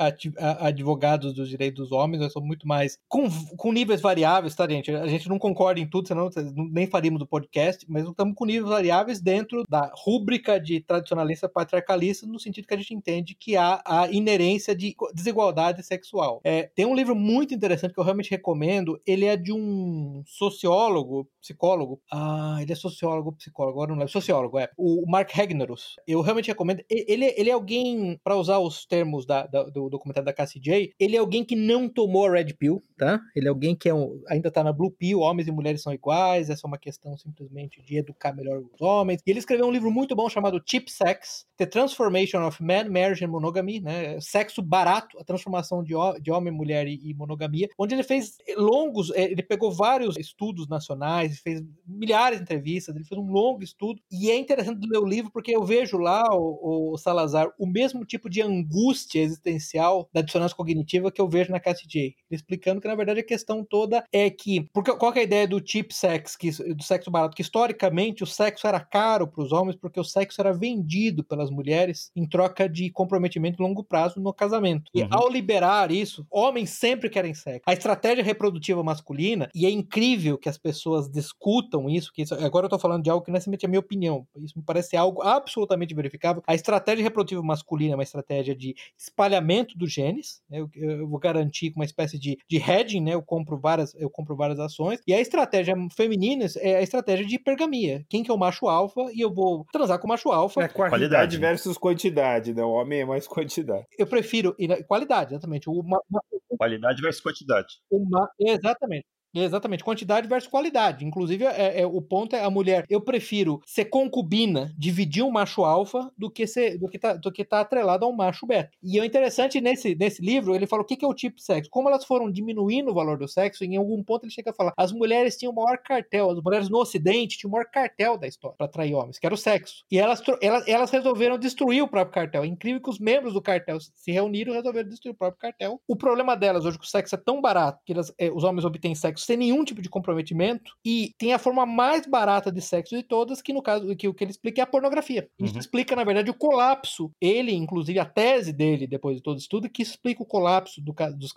advogados 0.59 1.33
dos 1.33 1.49
direitos 1.49 1.77
dos 1.77 1.91
homens, 1.91 2.21
nós 2.21 2.33
somos 2.33 2.47
muito 2.47 2.67
mais 2.67 2.99
com, 3.07 3.27
com 3.55 3.71
níveis 3.71 4.01
variáveis, 4.01 4.55
tá, 4.55 4.67
gente? 4.67 4.91
A 4.91 5.07
gente 5.07 5.29
não 5.29 5.39
concorda 5.39 5.79
em 5.79 5.87
tudo, 5.87 6.07
senão 6.07 6.29
nem 6.71 6.87
faríamos 6.87 7.19
do 7.19 7.27
podcast, 7.27 7.85
mas 7.87 8.07
estamos 8.07 8.35
com 8.35 8.45
níveis 8.45 8.69
variáveis 8.69 9.21
dentro 9.21 9.63
da 9.69 9.91
rúbrica 9.93 10.59
de 10.59 10.81
tradicionalista 10.81 11.47
patriarcalista, 11.47 12.27
no 12.27 12.39
sentido 12.39 12.67
que 12.67 12.73
a 12.73 12.77
gente 12.77 12.96
entende 12.97 13.35
que 13.35 13.55
há 13.55 13.81
a 13.85 14.11
inerência 14.11 14.75
de 14.75 14.95
desigualdade 15.13 15.83
sexual. 15.83 16.41
É, 16.43 16.63
tem 16.75 16.85
um 16.85 16.95
livro 16.95 17.15
muito 17.15 17.53
interessante 17.53 17.93
que 17.93 17.99
eu 17.99 18.03
realmente 18.03 18.31
recomendo. 18.31 18.99
Ele 19.05 19.25
é 19.25 19.37
de 19.37 19.53
um 19.53 20.23
sociólogo, 20.25 21.29
psicólogo. 21.41 22.01
Ah, 22.11 22.57
ele 22.61 22.71
é 22.71 22.75
sociólogo, 22.75 23.33
psicólogo, 23.33 23.77
agora 23.77 23.91
não 23.91 23.97
lembro. 23.97 24.11
Sociólogo, 24.11 24.59
é. 24.59 24.69
O 24.77 25.05
Mark 25.07 25.35
Hegnerus. 25.37 25.95
Eu 26.07 26.21
realmente 26.21 26.47
recomendo. 26.47 26.83
Ele, 26.89 27.33
ele 27.37 27.49
é 27.49 27.53
alguém, 27.53 28.19
para 28.23 28.35
usar 28.35 28.59
os 28.59 28.85
termos 28.85 29.25
da, 29.25 29.45
da, 29.45 29.63
do 29.63 29.89
documentário 29.89 30.25
da 30.25 30.33
Cassie 30.33 30.61
J, 30.61 30.93
ele 30.99 31.15
é 31.15 31.19
alguém 31.19 31.43
que 31.43 31.55
não 31.55 31.87
tomou 31.87 32.25
a 32.25 32.31
Red 32.31 32.53
Pill, 32.53 32.83
tá? 32.97 33.19
Ele 33.35 33.47
é 33.47 33.49
alguém 33.49 33.75
que 33.75 33.89
é 33.89 33.93
um, 33.93 34.21
ainda 34.27 34.51
tá 34.51 34.63
na 34.63 34.73
Blue 34.73 34.91
Pill, 34.91 35.19
homens 35.19 35.47
e 35.47 35.51
mulheres 35.51 35.81
são 35.81 35.93
iguais, 35.93 36.49
essa 36.49 36.65
é 36.65 36.67
uma 36.67 36.77
questão 36.77 37.17
simplesmente 37.17 37.81
de 37.81 37.97
educar 37.97 38.33
melhor 38.33 38.59
os 38.59 38.81
homens. 38.81 39.21
E 39.25 39.29
ele 39.29 39.39
escreveu 39.39 39.65
um 39.65 39.71
livro 39.71 39.91
muito 39.91 40.15
bom 40.15 40.29
chamado 40.29 40.61
Cheap 40.65 40.89
Sex, 40.89 41.45
The 41.57 41.65
Transformation 41.65 42.45
of 42.45 42.61
Men 42.61 42.86
marriage 42.87 43.23
and 43.23 43.29
monogamy, 43.29 43.79
né? 43.79 44.19
Sexo 44.19 44.61
barato, 44.61 45.17
a 45.19 45.23
transformação 45.23 45.83
de, 45.83 45.93
de 46.21 46.31
homem, 46.31 46.53
mulher 46.53 46.87
e, 46.87 46.99
e, 47.03 47.13
monogamia, 47.13 47.69
onde 47.77 47.95
ele 47.95 48.03
fez 48.03 48.37
longos, 48.57 49.11
é, 49.11 49.23
ele 49.23 49.43
pegou 49.43 49.71
vários 49.71 50.17
estudos 50.17 50.67
nacionais, 50.67 51.39
fez 51.39 51.63
milhares 51.85 52.37
de 52.37 52.43
entrevistas, 52.43 52.95
ele 52.95 53.05
fez 53.05 53.19
um 53.19 53.31
longo 53.31 53.63
estudo, 53.63 54.01
e 54.11 54.29
é 54.29 54.37
interessante 54.37 54.87
ler 54.87 54.99
o 54.99 55.05
livro 55.05 55.31
porque 55.31 55.55
eu 55.55 55.63
vejo 55.63 55.97
lá, 55.97 56.23
o, 56.31 56.93
o 56.93 56.97
Salazar, 56.97 57.51
o 57.59 57.67
mesmo 57.67 58.05
tipo 58.05 58.29
de 58.29 58.41
angústia 58.41 59.21
existencial 59.21 60.09
da 60.13 60.21
dissonância 60.21 60.55
cognitiva 60.55 61.11
que 61.11 61.21
eu 61.21 61.29
vejo 61.29 61.51
na 61.51 61.59
Cassie 61.59 61.87
J, 61.87 62.15
explicando 62.29 62.81
que 62.81 62.87
na 62.87 62.95
verdade 62.95 63.19
a 63.19 63.25
questão 63.25 63.63
toda 63.63 64.03
é 64.11 64.29
que, 64.29 64.69
porque 64.73 64.93
qual 64.95 65.11
que 65.11 65.19
é 65.19 65.21
a 65.21 65.25
ideia 65.25 65.47
do 65.47 65.61
cheap 65.65 65.93
sex, 65.93 66.35
que, 66.35 66.51
do 66.73 66.83
sexo 66.83 67.11
barato? 67.11 67.35
Que 67.35 67.41
historicamente 67.41 68.23
o 68.23 68.27
sexo 68.27 68.67
era 68.67 68.79
caro 68.79 69.27
para 69.27 69.43
os 69.43 69.51
homens 69.51 69.75
porque 69.75 69.99
o 69.99 70.03
sexo 70.03 70.41
era 70.41 70.53
vendido 70.53 71.23
pelas 71.23 71.49
mulheres 71.49 72.11
em 72.15 72.27
troca 72.27 72.67
de 72.67 72.76
comprometimento 72.91 73.57
de 73.57 73.63
longo 73.63 73.83
prazo 73.83 74.19
no 74.19 74.33
casamento. 74.33 74.89
E 74.93 75.01
uhum. 75.01 75.09
ao 75.11 75.29
liberar 75.29 75.91
isso, 75.91 76.25
homens 76.29 76.69
sempre 76.71 77.09
querem 77.09 77.33
sexo. 77.33 77.63
A 77.65 77.73
estratégia 77.73 78.23
reprodutiva 78.23 78.83
masculina, 78.83 79.49
e 79.53 79.65
é 79.65 79.69
incrível 79.69 80.37
que 80.37 80.49
as 80.49 80.57
pessoas 80.57 81.09
discutam 81.09 81.89
isso, 81.89 82.11
que 82.13 82.21
isso, 82.21 82.33
agora 82.35 82.65
eu 82.65 82.69
tô 82.69 82.79
falando 82.79 83.03
de 83.03 83.09
algo 83.09 83.23
que 83.23 83.31
não 83.31 83.37
é 83.37 83.39
simplesmente 83.39 83.65
a 83.65 83.69
minha 83.69 83.79
opinião, 83.79 84.27
isso 84.37 84.57
me 84.57 84.63
parece 84.63 84.95
algo 84.95 85.21
absolutamente 85.21 85.93
verificável. 85.93 86.43
A 86.45 86.55
estratégia 86.55 87.03
reprodutiva 87.03 87.41
masculina 87.41 87.93
é 87.93 87.95
uma 87.95 88.03
estratégia 88.03 88.55
de 88.55 88.75
espalhamento 88.97 89.77
dos 89.77 89.91
genes, 89.91 90.41
né? 90.49 90.59
eu, 90.59 90.69
eu, 90.75 91.07
vou 91.07 91.19
garantir 91.19 91.73
uma 91.75 91.85
espécie 91.85 92.19
de, 92.19 92.37
de 92.49 92.57
hedging, 92.57 93.01
né? 93.01 93.13
eu 93.13 93.21
compro 93.21 93.57
várias 93.57 93.95
eu 93.95 94.09
compro 94.09 94.35
várias 94.35 94.59
ações, 94.59 94.99
e 95.07 95.13
a 95.13 95.19
estratégia 95.19 95.75
feminina 95.95 96.45
é 96.57 96.77
a 96.77 96.81
estratégia 96.81 97.25
de 97.25 97.39
pergamia. 97.39 98.05
Quem 98.09 98.23
que 98.23 98.31
é 98.31 98.33
o 98.33 98.37
macho 98.37 98.67
alfa 98.67 99.01
e 99.13 99.21
eu 99.21 99.33
vou 99.33 99.65
transar 99.71 99.99
com 99.99 100.07
o 100.07 100.09
macho 100.09 100.31
alfa. 100.31 100.63
É 100.63 100.67
qualidade 100.67 101.37
versus 101.37 101.77
quantidade, 101.77 102.53
né? 102.53 102.56
O 102.63 102.71
homem 102.71 103.01
é 103.01 103.05
mais 103.05 103.27
quantidade. 103.27 103.85
Eu 103.97 104.07
prefiro 104.07 104.55
qualidade, 104.87 105.33
exatamente. 105.33 105.69
Uma, 105.69 105.99
uma, 106.09 106.21
qualidade 106.57 107.01
versus 107.01 107.21
quantidade. 107.21 107.67
Uma, 107.91 108.29
exatamente. 108.39 109.05
Exatamente, 109.43 109.83
quantidade 109.83 110.27
versus 110.27 110.49
qualidade. 110.49 111.05
Inclusive, 111.05 111.45
é, 111.45 111.81
é, 111.81 111.85
o 111.85 112.01
ponto 112.01 112.35
é 112.35 112.43
a 112.43 112.49
mulher. 112.49 112.85
Eu 112.89 113.01
prefiro 113.01 113.61
ser 113.65 113.85
concubina, 113.85 114.73
dividir 114.77 115.23
um 115.23 115.31
macho 115.31 115.63
alfa, 115.63 116.11
do 116.17 116.29
que 116.29 116.47
ser 116.47 116.77
do 116.77 116.87
que 116.87 116.97
tá, 116.97 117.13
do 117.13 117.31
que 117.31 117.45
tá 117.45 117.61
atrelado 117.61 118.05
a 118.05 118.07
um 118.07 118.15
macho 118.15 118.45
beta. 118.45 118.71
E 118.81 118.99
o 118.99 119.03
interessante 119.03 119.61
nesse, 119.61 119.95
nesse 119.95 120.21
livro, 120.21 120.55
ele 120.55 120.67
fala 120.67 120.81
o 120.81 120.85
que, 120.85 120.95
que 120.95 121.05
é 121.05 121.07
o 121.07 121.13
tipo 121.13 121.39
sexo. 121.39 121.69
Como 121.69 121.89
elas 121.89 122.05
foram 122.05 122.31
diminuindo 122.31 122.91
o 122.91 122.93
valor 122.93 123.17
do 123.17 123.27
sexo, 123.27 123.63
em 123.63 123.75
algum 123.77 124.03
ponto 124.03 124.25
ele 124.25 124.31
chega 124.31 124.51
a 124.51 124.53
falar: 124.53 124.73
as 124.77 124.91
mulheres 124.91 125.37
tinham 125.37 125.51
o 125.51 125.55
maior 125.55 125.77
cartel, 125.77 126.29
as 126.29 126.41
mulheres 126.41 126.69
no 126.69 126.79
Ocidente 126.79 127.37
tinham 127.37 127.49
o 127.49 127.53
maior 127.53 127.65
cartel 127.65 128.17
da 128.17 128.27
história 128.27 128.55
para 128.57 128.65
atrair 128.65 128.93
homens, 128.93 129.19
que 129.19 129.25
era 129.25 129.35
o 129.35 129.37
sexo. 129.37 129.83
E 129.91 129.99
elas, 129.99 130.21
elas, 130.41 130.67
elas 130.67 130.91
resolveram 130.91 131.37
destruir 131.37 131.83
o 131.83 131.87
próprio 131.87 132.13
cartel. 132.13 132.43
É 132.43 132.47
incrível 132.47 132.81
que 132.81 132.89
os 132.89 132.99
membros 132.99 133.33
do 133.33 133.41
cartel 133.41 133.77
se 133.79 134.11
reuniram 134.11 134.53
e 134.53 134.55
resolveram 134.55 134.89
destruir 134.89 135.13
o 135.13 135.17
próprio 135.17 135.39
cartel. 135.39 135.81
O 135.87 135.95
problema 135.95 136.35
delas 136.35 136.65
hoje, 136.65 136.79
que 136.79 136.85
o 136.85 136.89
sexo 136.89 137.15
é 137.15 137.17
tão 137.17 137.41
barato 137.41 137.81
que 137.85 137.93
elas, 137.93 138.13
é, 138.17 138.31
os 138.31 138.43
homens 138.43 138.65
obtêm 138.65 138.95
sexo 138.95 139.26
sem 139.27 139.35
nenhum 139.35 139.65
tipo 139.65 139.81
de 139.81 139.89
comprometimento 139.89 140.73
e 140.85 141.13
tem 141.17 141.33
a 141.33 141.37
forma 141.37 141.65
mais 141.65 142.07
barata 142.07 142.49
de 142.49 142.61
sexo 142.61 142.95
de 142.95 143.03
todas, 143.03 143.41
que 143.41 143.51
no 143.51 143.61
caso, 143.61 143.93
que 143.97 144.07
o 144.07 144.13
que 144.13 144.23
ele 144.23 144.31
explica 144.31 144.61
é 144.61 144.63
a 144.63 144.67
pornografia. 144.67 145.29
Isso 145.37 145.53
uhum. 145.53 145.59
explica, 145.59 145.97
na 145.97 146.05
verdade, 146.05 146.31
o 146.31 146.33
colapso. 146.33 147.11
Ele, 147.19 147.53
inclusive, 147.53 147.99
a 147.99 148.05
tese 148.05 148.53
dele, 148.53 148.87
depois 148.87 149.17
de 149.17 149.21
todo 149.21 149.37
estudo, 149.37 149.69
que 149.69 149.81
explica 149.81 150.23
o 150.23 150.25
colapso 150.25 150.79
do, 150.81 150.95